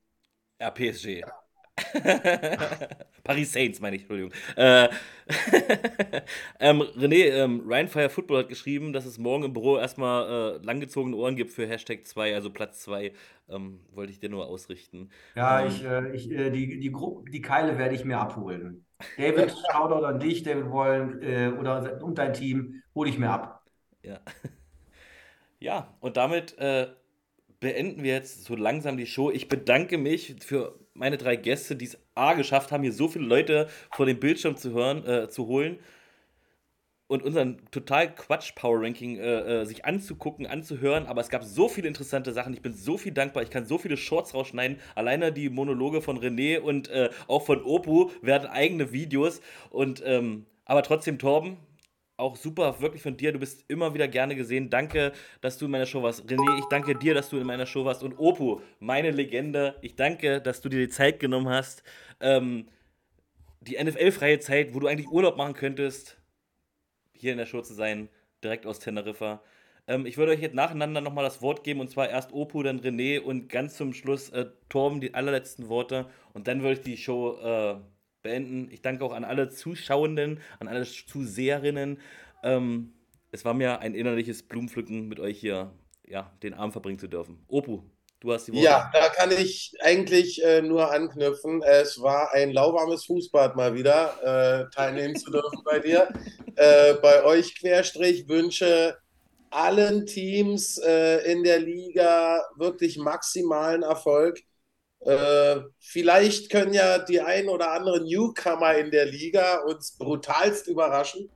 Ja, 0.61 0.71
PSG. 0.71 1.23
Paris 3.25 3.53
Saints, 3.53 3.81
meine 3.81 3.97
ich, 3.97 4.03
Entschuldigung. 4.03 4.33
Äh, 4.57 4.89
ähm, 6.61 6.83
René, 6.83 7.31
ähm, 7.31 7.63
Ryan 7.67 7.89
Football 8.09 8.41
hat 8.41 8.49
geschrieben, 8.49 8.93
dass 8.93 9.07
es 9.07 9.19
morgen 9.19 9.45
im 9.45 9.53
Büro 9.53 9.79
erstmal 9.79 10.59
äh, 10.61 10.65
langgezogene 10.65 11.17
Ohren 11.17 11.35
gibt 11.35 11.51
für 11.51 11.67
Hashtag 11.67 12.07
2, 12.07 12.35
also 12.35 12.51
Platz 12.51 12.81
2. 12.83 13.13
Ähm, 13.49 13.81
wollte 13.93 14.13
ich 14.13 14.21
dir 14.21 14.29
nur 14.29 14.47
ausrichten. 14.47 15.11
Ja, 15.35 15.61
ähm, 15.61 15.69
ich, 15.69 15.85
äh, 15.85 16.11
ich, 16.13 16.31
äh, 16.31 16.51
die, 16.51 16.79
die, 16.79 16.93
die 17.31 17.43
Keile 17.43 17.77
werde 17.77 17.95
ich 17.95 18.05
mir 18.05 18.19
abholen. 18.19 18.85
David, 19.17 19.55
Shoutout 19.73 20.05
an 20.05 20.21
dich, 20.21 20.43
David 20.43 20.71
Wollen 20.71 21.23
äh, 21.23 21.53
oder 21.59 22.03
und 22.03 22.19
dein 22.19 22.33
Team, 22.33 22.83
hole 22.95 23.11
ich 23.11 23.19
mir 23.19 23.31
ab. 23.31 23.65
Ja. 24.03 24.21
Ja, 25.61 25.97
und 26.01 26.19
damit 26.19 26.59
äh, 26.59 26.89
beenden 27.59 28.03
wir 28.03 28.13
jetzt 28.13 28.45
so 28.45 28.55
langsam 28.55 28.99
die 28.99 29.07
Show. 29.07 29.31
Ich 29.31 29.49
bedanke 29.49 29.97
mich 29.97 30.37
für 30.41 30.79
meine 30.95 31.19
drei 31.19 31.37
Gäste, 31.37 31.77
die 31.77 31.87
es 31.87 31.99
A 32.15 32.35
geschafft 32.35 32.73
haben, 32.73 32.83
hier 32.83 32.93
so 32.93 33.09
viele 33.09 33.27
Leute 33.27 33.69
vor 33.93 34.07
dem 34.07 34.19
Bildschirm 34.19 34.57
zu 34.57 34.73
hören, 34.73 35.05
äh, 35.07 35.29
zu 35.29 35.47
holen 35.47 35.79
und 37.07 37.23
unseren 37.23 37.59
total 37.71 38.15
Quatsch-Power-Ranking 38.15 39.19
äh, 39.19 39.61
äh, 39.61 39.65
sich 39.67 39.85
anzugucken, 39.85 40.47
anzuhören. 40.47 41.07
Aber 41.07 41.21
es 41.21 41.29
gab 41.29 41.45
so 41.45 41.69
viele 41.69 41.87
interessante 41.87 42.33
Sachen. 42.33 42.55
Ich 42.55 42.63
bin 42.63 42.73
so 42.73 42.97
viel 42.97 43.13
dankbar. 43.13 43.43
Ich 43.43 43.51
kann 43.51 43.67
so 43.67 43.79
viele 43.79 43.97
Shorts 43.97 44.35
rausschneiden. 44.35 44.79
Alleine 44.95 45.33
die 45.33 45.51
Monologe 45.51 46.01
von 46.01 46.19
René 46.19 46.59
und 46.59 46.89
äh, 46.89 47.11
auch 47.29 47.45
von 47.45 47.63
Opu 47.63 48.11
werden 48.23 48.49
eigene 48.49 48.93
Videos. 48.93 49.41
Und 49.71 50.03
ähm, 50.05 50.47
aber 50.65 50.83
trotzdem, 50.83 51.19
Torben, 51.19 51.59
auch 52.17 52.37
super, 52.37 52.81
wirklich 52.81 53.03
von 53.03 53.17
dir. 53.17 53.33
Du 53.33 53.39
bist 53.39 53.65
immer 53.69 53.95
wieder 53.95 54.09
gerne 54.09 54.37
gesehen. 54.37 54.71
Danke, 54.71 55.13
dass 55.41 55.59
du 55.59 55.65
in 55.67 55.71
meiner 55.71 55.87
Show 55.87 56.03
warst. 56.03 56.25
René, 56.27 56.59
ich 56.59 56.65
danke 56.67 56.95
dir, 56.95 57.15
dass 57.15 57.31
du 57.31 57.39
in 57.39 57.47
meiner 57.47 57.67
Show 57.67 57.85
warst. 57.85 58.03
Und 58.03 58.19
Opu, 58.19 58.61
meine 58.79 59.11
Legende, 59.11 59.77
ich 59.83 59.97
danke, 59.97 60.41
dass 60.41 60.61
du 60.61 60.69
dir 60.69 60.79
die 60.79 60.89
Zeit 60.89 61.19
genommen 61.19 61.49
hast. 61.49 61.83
Ähm, 62.21 62.69
die 63.61 63.83
NFL-freie 63.83 64.39
Zeit, 64.41 64.75
wo 64.75 64.81
du 64.81 64.87
eigentlich 64.87 65.09
Urlaub 65.09 65.37
machen 65.37 65.55
könntest, 65.55 66.19
hier 67.13 67.33
in 67.33 67.39
der 67.39 67.47
Show 67.47 67.63
zu 67.63 67.75
sein, 67.75 68.09
direkt 68.43 68.67
aus 68.67 68.79
Teneriffa. 68.79 69.43
Ähm, 69.87 70.07
ich 70.07 70.17
würde 70.17 70.33
euch 70.33 70.41
jetzt 70.41 70.55
nacheinander 70.55 71.01
nochmal 71.01 71.25
das 71.25 71.43
Wort 71.43 71.65
geben, 71.65 71.81
und 71.81 71.91
zwar 71.91 72.09
erst 72.09 72.33
Opu, 72.33 72.63
dann 72.63 72.81
René 72.81 73.21
und 73.21 73.49
ganz 73.49 73.77
zum 73.77 73.93
Schluss 73.93 74.31
äh, 74.31 74.47
Torben, 74.69 75.01
die 75.01 75.15
allerletzten 75.15 75.69
Worte. 75.69 76.07
Und 76.33 76.47
dann 76.47 76.63
würde 76.63 76.75
ich 76.75 76.81
die 76.83 76.97
Show 76.97 77.39
äh, 77.43 77.77
beenden. 78.25 78.69
Ich 78.73 78.83
danke 78.83 79.05
auch 79.05 79.13
an 79.13 79.23
alle 79.23 79.49
Zuschauenden, 79.49 80.41
an 80.59 80.67
alle 80.67 80.85
Zuseherinnen. 80.85 82.01
Ähm, 82.43 82.93
es 83.31 83.45
war 83.45 83.55
mir 83.55 83.79
ein 83.79 83.95
innerliches 83.95 84.43
Blumenpflücken, 84.43 85.07
mit 85.07 85.21
euch 85.21 85.39
hier 85.39 85.73
ja, 86.09 86.33
den 86.43 86.55
Abend 86.55 86.73
verbringen 86.73 86.99
zu 86.99 87.07
dürfen. 87.07 87.45
Opu, 87.49 87.83
du 88.21 88.33
hast 88.33 88.47
die 88.47 88.53
Worte. 88.53 88.65
Ja, 88.65 88.91
da 88.93 89.09
kann 89.11 89.31
ich 89.31 89.75
eigentlich 89.81 90.43
äh, 90.43 90.63
nur 90.63 90.91
anknüpfen. 90.91 91.63
Es 91.63 92.01
war 92.01 92.33
ein 92.33 92.53
lauwarmes 92.53 93.05
Fußbad 93.05 93.55
mal 93.57 93.75
wieder, 93.75 94.67
äh, 94.69 94.75
teilnehmen 94.75 95.17
zu 95.17 95.31
dürfen 95.31 95.61
bei 95.65 95.79
dir. 95.79 96.09
Äh, 96.57 96.95
bei 96.95 97.25
euch 97.25 97.59
Querstrich 97.59 98.29
wünsche 98.29 98.97
allen 99.51 100.07
Teams 100.07 100.79
äh, 100.79 101.31
in 101.31 101.45
der 101.45 101.61
Liga 101.61 102.43
wirklich 102.57 102.97
maximalen 102.99 103.83
Erfolg. 103.83 104.41
Äh, 105.05 105.61
vielleicht 105.81 106.51
können 106.51 106.73
ja 106.73 106.99
die 106.99 107.21
ein 107.21 107.49
oder 107.49 107.73
anderen 107.73 108.05
Newcomer 108.05 108.75
in 108.77 108.91
der 108.91 109.05
Liga 109.05 109.59
uns 109.65 109.97
brutalst 109.99 110.67
überraschen. 110.67 111.31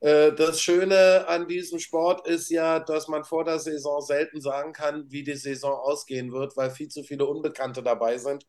Äh, 0.00 0.32
das 0.34 0.60
Schöne 0.60 1.26
an 1.26 1.48
diesem 1.48 1.78
Sport 1.78 2.26
ist 2.28 2.50
ja, 2.50 2.80
dass 2.80 3.08
man 3.08 3.24
vor 3.24 3.44
der 3.44 3.58
Saison 3.60 4.02
selten 4.02 4.40
sagen 4.42 4.72
kann, 4.74 5.10
wie 5.10 5.24
die 5.24 5.36
Saison 5.36 5.72
ausgehen 5.72 6.32
wird, 6.32 6.56
weil 6.56 6.70
viel 6.70 6.88
zu 6.88 7.02
viele 7.02 7.26
Unbekannte 7.26 7.82
dabei 7.82 8.18
sind. 8.18 8.46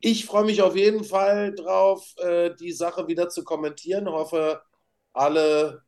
Ich 0.00 0.26
freue 0.26 0.44
mich 0.44 0.62
auf 0.62 0.76
jeden 0.76 1.04
Fall 1.04 1.54
drauf, 1.54 2.04
äh, 2.18 2.50
die 2.60 2.72
Sache 2.72 3.08
wieder 3.08 3.28
zu 3.30 3.44
kommentieren. 3.44 4.08
Hoffe, 4.08 4.60
alle 5.14 5.82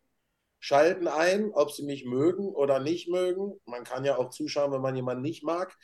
schalten 0.61 1.09
ein, 1.09 1.51
ob 1.53 1.73
sie 1.73 1.85
mich 1.85 2.05
mögen 2.07 2.49
oder 2.49 2.81
nicht 2.81 3.09
mögen. 3.09 3.61
Man 3.67 3.85
kann 3.85 4.05
ja 4.05 4.17
auch 4.17 4.31
zuschauen, 4.31 4.73
wenn 4.73 4.81
man 4.81 4.97
jemanden 4.97 5.23
nicht 5.23 5.45
mag 5.45 5.77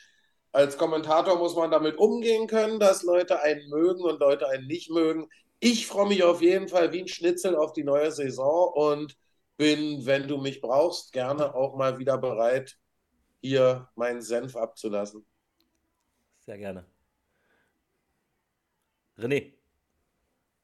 als 0.52 0.76
Kommentator 0.76 1.38
muss 1.38 1.54
man 1.54 1.70
damit 1.70 1.96
umgehen 1.98 2.46
können, 2.46 2.80
dass 2.80 3.02
Leute 3.02 3.40
einen 3.40 3.68
mögen 3.68 4.02
und 4.02 4.18
Leute 4.20 4.48
einen 4.48 4.66
nicht 4.66 4.90
mögen. 4.90 5.28
Ich 5.60 5.86
freue 5.86 6.08
mich 6.08 6.24
auf 6.24 6.42
jeden 6.42 6.68
Fall 6.68 6.92
wie 6.92 7.02
ein 7.02 7.08
Schnitzel 7.08 7.54
auf 7.54 7.72
die 7.72 7.84
neue 7.84 8.10
Saison 8.10 8.72
und 8.74 9.16
bin, 9.56 10.06
wenn 10.06 10.26
du 10.26 10.38
mich 10.38 10.60
brauchst, 10.60 11.12
gerne 11.12 11.54
auch 11.54 11.76
mal 11.76 11.98
wieder 11.98 12.16
bereit, 12.16 12.78
hier 13.42 13.88
meinen 13.94 14.22
Senf 14.22 14.56
abzulassen. 14.56 15.24
Sehr 16.46 16.58
gerne. 16.58 16.86
René. 19.18 19.52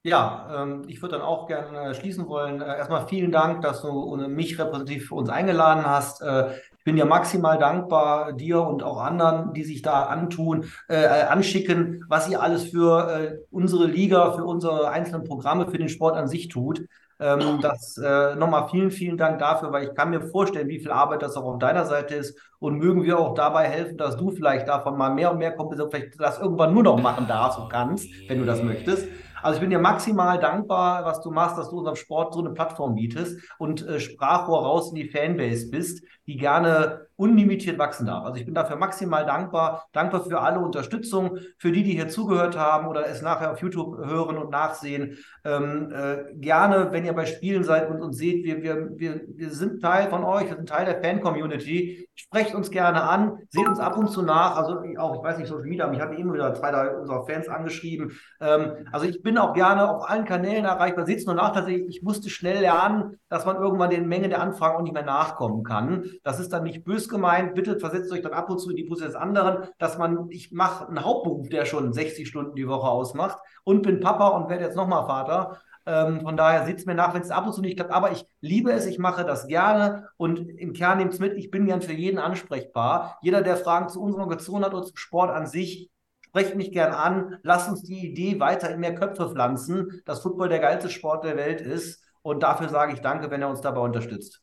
Ja, 0.03 0.63
ähm, 0.63 0.85
ich 0.87 1.01
würde 1.01 1.17
dann 1.17 1.21
auch 1.21 1.47
gerne 1.47 1.93
schließen 1.93 2.27
wollen. 2.27 2.61
Äh, 2.61 2.77
erstmal 2.77 3.07
vielen 3.07 3.31
Dank, 3.31 3.61
dass 3.61 3.81
du 3.81 4.15
mich 4.15 4.57
repräsentativ 4.57 5.09
für 5.09 5.15
uns 5.15 5.29
eingeladen 5.29 5.85
hast. 5.85 6.21
Äh, 6.21 6.59
bin 6.87 6.95
ja 6.95 7.03
maximal 7.03 7.57
dankbar 7.57 8.31
dir 8.31 8.61
und 8.61 8.81
auch 8.81 9.01
anderen, 9.01 9.53
die 9.53 9.65
sich 9.65 9.81
da 9.81 10.03
antun, 10.03 10.71
äh, 10.87 11.05
anschicken, 11.05 12.05
was 12.07 12.29
ihr 12.29 12.41
alles 12.41 12.69
für 12.69 13.11
äh, 13.11 13.37
unsere 13.51 13.87
Liga, 13.87 14.31
für 14.31 14.45
unsere 14.45 14.89
einzelnen 14.89 15.25
Programme, 15.25 15.69
für 15.69 15.77
den 15.77 15.89
Sport 15.89 16.15
an 16.15 16.29
sich 16.29 16.47
tut. 16.47 16.85
Ähm, 17.19 17.59
das 17.61 17.97
äh, 17.97 18.35
nochmal 18.35 18.69
vielen, 18.69 18.91
vielen 18.91 19.17
Dank 19.17 19.39
dafür, 19.39 19.73
weil 19.73 19.89
ich 19.89 19.95
kann 19.95 20.11
mir 20.11 20.21
vorstellen, 20.21 20.69
wie 20.69 20.79
viel 20.79 20.91
Arbeit 20.91 21.23
das 21.23 21.35
auch 21.35 21.43
auf 21.43 21.59
deiner 21.59 21.83
Seite 21.83 22.15
ist. 22.15 22.39
Und 22.59 22.77
mögen 22.77 23.03
wir 23.03 23.19
auch 23.19 23.33
dabei 23.33 23.65
helfen, 23.65 23.97
dass 23.97 24.15
du 24.15 24.31
vielleicht 24.31 24.69
davon 24.69 24.97
mal 24.97 25.13
mehr 25.13 25.33
und 25.33 25.39
mehr 25.39 25.51
kommst, 25.51 25.83
vielleicht 25.91 26.17
das 26.21 26.39
irgendwann 26.39 26.73
nur 26.73 26.83
noch 26.83 27.01
machen 27.01 27.27
darfst 27.27 27.59
und 27.59 27.69
kannst, 27.69 28.07
wenn 28.29 28.39
du 28.39 28.45
das 28.45 28.63
möchtest. 28.63 29.09
Also 29.41 29.55
ich 29.55 29.61
bin 29.61 29.69
dir 29.69 29.79
maximal 29.79 30.39
dankbar, 30.39 31.05
was 31.05 31.21
du 31.21 31.31
machst, 31.31 31.57
dass 31.57 31.69
du 31.69 31.77
unserem 31.77 31.95
Sport 31.95 32.33
so 32.33 32.39
eine 32.39 32.51
Plattform 32.51 32.95
bietest 32.95 33.39
und 33.57 33.85
äh, 33.87 33.99
Sprachrohr 33.99 34.63
raus 34.63 34.89
in 34.89 34.95
die 34.95 35.09
Fanbase 35.09 35.69
bist, 35.69 36.03
die 36.25 36.37
gerne 36.37 37.06
unlimitiert 37.17 37.77
wachsen 37.79 38.05
darf. 38.05 38.23
Also 38.25 38.37
ich 38.37 38.45
bin 38.45 38.53
dafür 38.53 38.77
maximal 38.77 39.25
dankbar, 39.25 39.87
dankbar 39.91 40.23
für 40.23 40.39
alle 40.39 40.59
Unterstützung, 40.59 41.39
für 41.57 41.71
die, 41.71 41.83
die 41.83 41.93
hier 41.93 42.07
zugehört 42.07 42.57
haben 42.57 42.87
oder 42.87 43.07
es 43.07 43.21
nachher 43.21 43.51
auf 43.51 43.61
YouTube 43.61 43.97
hören 43.97 44.37
und 44.37 44.51
nachsehen. 44.51 45.17
Ähm, 45.43 45.91
äh, 45.91 46.35
gerne, 46.35 46.91
wenn 46.91 47.05
ihr 47.05 47.13
bei 47.13 47.25
Spielen 47.25 47.63
seid 47.63 47.89
und 47.89 48.01
uns 48.01 48.17
seht, 48.17 48.45
wir, 48.45 48.61
wir, 48.61 48.89
wir, 48.97 49.21
wir 49.27 49.49
sind 49.49 49.81
Teil 49.81 50.09
von 50.09 50.23
euch, 50.23 50.47
wir 50.47 50.55
sind 50.55 50.69
Teil 50.69 50.85
der 50.85 51.01
Fan-Community. 51.01 52.07
Sprecht 52.13 52.53
uns 52.53 52.69
gerne 52.69 53.03
an, 53.03 53.39
seht 53.49 53.67
uns 53.67 53.79
ab 53.79 53.97
und 53.97 54.09
zu 54.09 54.21
nach. 54.21 54.55
Also 54.55 54.83
auch, 54.97 55.15
ich 55.15 55.23
weiß 55.23 55.39
nicht, 55.39 55.47
Social 55.47 55.65
Media, 55.65 55.87
mich 55.87 55.99
hatten 55.99 56.17
immer 56.17 56.33
wieder 56.33 56.53
zwei 56.53 56.89
unserer 56.89 57.25
Fans 57.25 57.49
angeschrieben. 57.49 58.11
Ähm, 58.39 58.87
also 58.91 59.07
ich 59.07 59.23
bin 59.23 59.39
auch 59.39 59.53
gerne 59.53 59.89
auf 59.89 60.07
allen 60.07 60.25
Kanälen 60.25 60.65
erreichbar. 60.65 61.05
Seht 61.07 61.17
es 61.17 61.25
nur 61.25 61.35
nach, 61.35 61.53
dass 61.53 61.67
ich, 61.67 62.03
musste 62.03 62.29
schnell 62.29 62.61
lernen, 62.61 63.19
dass 63.29 63.45
man 63.45 63.55
irgendwann 63.55 63.89
den 63.89 64.07
Mengen 64.07 64.29
der 64.29 64.41
Anfragen 64.41 64.77
auch 64.77 64.83
nicht 64.83 64.93
mehr 64.93 65.03
nachkommen 65.03 65.63
kann. 65.63 66.05
Das 66.23 66.39
ist 66.39 66.53
dann 66.53 66.63
nicht 66.63 66.83
gemeint. 67.09 67.55
Bitte 67.55 67.79
versetzt 67.79 68.11
euch 68.11 68.21
dann 68.21 68.33
ab 68.33 68.49
und 68.49 68.59
zu 68.59 68.69
in 68.69 68.75
die 68.75 68.83
Position 68.83 69.13
des 69.13 69.21
anderen, 69.21 69.69
dass 69.77 69.97
man, 69.97 70.29
ich 70.29 70.51
mache 70.51 70.87
einen 70.87 71.03
Hauptberuf, 71.03 71.49
der 71.49 71.65
schon 71.65 71.93
60 71.93 72.27
Stunden 72.27 72.55
die 72.55 72.67
Woche 72.67 72.87
ausmacht 72.87 73.39
und 73.63 73.83
bin 73.83 73.99
Papa 73.99 74.29
und 74.29 74.49
werde 74.49 74.65
jetzt 74.65 74.75
nochmal 74.75 75.05
Vater. 75.05 75.59
Ähm, 75.87 76.21
von 76.21 76.35
daher 76.35 76.65
sieht 76.65 76.79
es 76.79 76.85
mir 76.85 76.95
nach, 76.95 77.13
wenn 77.13 77.21
es 77.21 77.31
ab 77.31 77.47
und 77.47 77.53
zu 77.53 77.61
nicht 77.61 77.77
klappt. 77.77 77.91
Aber 77.91 78.11
ich 78.11 78.25
liebe 78.41 78.71
es, 78.71 78.85
ich 78.85 78.99
mache 78.99 79.23
das 79.23 79.47
gerne 79.47 80.09
und 80.17 80.39
im 80.39 80.73
Kern 80.73 80.97
nehmt 80.97 81.13
es 81.13 81.19
mit, 81.19 81.37
ich 81.37 81.49
bin 81.49 81.65
gern 81.65 81.81
für 81.81 81.93
jeden 81.93 82.19
ansprechbar. 82.19 83.17
Jeder, 83.21 83.41
der 83.41 83.55
Fragen 83.55 83.87
zu 83.87 84.01
unserer 84.01 84.23
Organisation 84.23 84.65
hat 84.65 84.73
oder 84.73 84.83
zum 84.83 84.97
Sport 84.97 85.31
an 85.31 85.47
sich, 85.47 85.89
sprecht 86.21 86.55
mich 86.55 86.71
gern 86.73 86.93
an. 86.93 87.37
Lasst 87.41 87.69
uns 87.69 87.83
die 87.83 88.05
Idee 88.05 88.39
weiter 88.39 88.69
in 88.69 88.81
mehr 88.81 88.95
Köpfe 88.95 89.29
pflanzen, 89.29 90.01
dass 90.05 90.21
Football 90.21 90.49
der 90.49 90.59
geilste 90.59 90.89
Sport 90.89 91.23
der 91.23 91.37
Welt 91.37 91.61
ist. 91.61 92.03
Und 92.21 92.43
dafür 92.43 92.67
sage 92.67 92.91
ich 92.91 92.99
danke, 92.99 93.31
wenn 93.31 93.41
er 93.41 93.49
uns 93.49 93.61
dabei 93.61 93.79
unterstützt. 93.79 94.41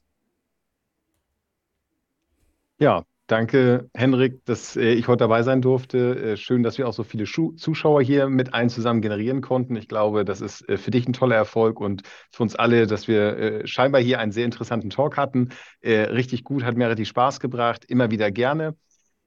Ja, 2.78 3.04
danke, 3.28 3.88
Henrik, 3.94 4.44
dass 4.44 4.76
äh, 4.76 4.92
ich 4.92 5.06
heute 5.08 5.18
dabei 5.18 5.42
sein 5.42 5.62
durfte. 5.62 6.32
Äh, 6.32 6.36
schön, 6.36 6.62
dass 6.62 6.76
wir 6.78 6.88
auch 6.88 6.92
so 6.92 7.04
viele 7.04 7.24
Zuschauer 7.24 8.02
hier 8.02 8.28
mit 8.28 8.52
allen 8.52 8.68
zusammen 8.68 9.00
generieren 9.00 9.40
konnten. 9.40 9.76
Ich 9.76 9.88
glaube, 9.88 10.24
das 10.24 10.40
ist 10.40 10.68
äh, 10.68 10.76
für 10.76 10.90
dich 10.90 11.06
ein 11.06 11.12
toller 11.12 11.36
Erfolg 11.36 11.80
und 11.80 12.02
für 12.32 12.42
uns 12.42 12.56
alle, 12.56 12.86
dass 12.86 13.06
wir 13.08 13.62
scheinbar 13.66 14.00
hier 14.02 14.18
einen 14.18 14.32
sehr 14.32 14.44
interessanten 14.44 14.90
Talk 14.90 15.16
hatten. 15.16 15.50
Richtig 15.84 16.44
gut, 16.44 16.64
hat 16.64 16.76
mir 16.76 16.88
richtig 16.88 17.08
Spaß 17.08 17.40
gebracht, 17.40 17.84
immer 17.86 18.10
wieder 18.10 18.30
gerne. 18.30 18.76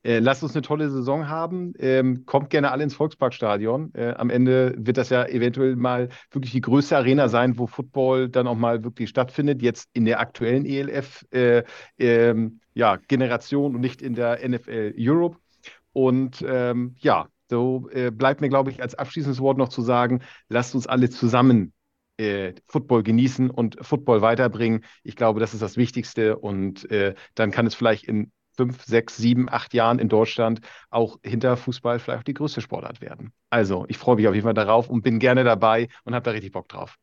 Äh, 0.07 0.19
lasst 0.19 0.41
uns 0.41 0.55
eine 0.55 0.61
tolle 0.61 0.89
Saison 0.89 1.27
haben. 1.27 1.73
Ähm, 1.79 2.25
kommt 2.25 2.49
gerne 2.49 2.71
alle 2.71 2.81
ins 2.81 2.95
Volksparkstadion. 2.95 3.93
Äh, 3.93 4.13
am 4.13 4.29
Ende 4.29 4.73
wird 4.77 4.95
das 4.95 5.09
ja 5.09 5.25
eventuell 5.25 5.75
mal 5.75 6.07
wirklich 6.31 6.53
die 6.53 6.61
größte 6.61 6.95
Arena 6.95 7.27
sein, 7.27 7.57
wo 7.57 7.67
Football 7.67 8.29
dann 8.29 8.47
auch 8.47 8.55
mal 8.55 8.85
wirklich 8.85 9.09
stattfindet. 9.09 9.61
Jetzt 9.61 9.89
in 9.91 10.05
der 10.05 10.21
aktuellen 10.21 10.65
ELF 10.65 11.25
äh, 11.31 11.63
ähm, 11.97 12.61
ja, 12.73 12.95
Generation 13.09 13.75
und 13.75 13.81
nicht 13.81 14.01
in 14.01 14.13
der 14.13 14.47
NFL 14.47 14.93
Europe. 14.97 15.39
Und 15.91 16.41
ähm, 16.47 16.95
ja, 16.99 17.27
so 17.49 17.89
äh, 17.91 18.09
bleibt 18.09 18.39
mir, 18.39 18.47
glaube 18.47 18.71
ich, 18.71 18.81
als 18.81 18.95
abschließendes 18.95 19.41
Wort 19.41 19.57
noch 19.57 19.67
zu 19.67 19.81
sagen, 19.81 20.21
lasst 20.47 20.73
uns 20.73 20.87
alle 20.87 21.09
zusammen 21.09 21.73
äh, 22.15 22.53
Football 22.67 23.03
genießen 23.03 23.49
und 23.49 23.77
Football 23.81 24.21
weiterbringen. 24.21 24.85
Ich 25.03 25.17
glaube, 25.17 25.41
das 25.41 25.53
ist 25.53 25.61
das 25.61 25.75
Wichtigste 25.75 26.37
und 26.37 26.87
dann 27.35 27.51
kann 27.51 27.67
es 27.67 27.75
vielleicht 27.75 28.05
in 28.05 28.31
fünf, 28.57 28.83
sechs, 28.83 29.17
sieben, 29.17 29.49
acht 29.49 29.73
Jahren 29.73 29.99
in 29.99 30.09
Deutschland 30.09 30.61
auch 30.89 31.17
hinter 31.23 31.55
Fußball 31.57 31.99
vielleicht 31.99 32.19
auch 32.19 32.23
die 32.23 32.33
größte 32.33 32.61
Sportart 32.61 33.01
werden. 33.01 33.31
Also, 33.49 33.85
ich 33.87 33.97
freue 33.97 34.15
mich 34.17 34.27
auf 34.27 34.33
jeden 34.33 34.45
Fall 34.45 34.53
darauf 34.53 34.89
und 34.89 35.01
bin 35.03 35.19
gerne 35.19 35.43
dabei 35.43 35.87
und 36.03 36.15
habe 36.15 36.23
da 36.23 36.31
richtig 36.31 36.51
Bock 36.51 36.67
drauf. 36.67 36.97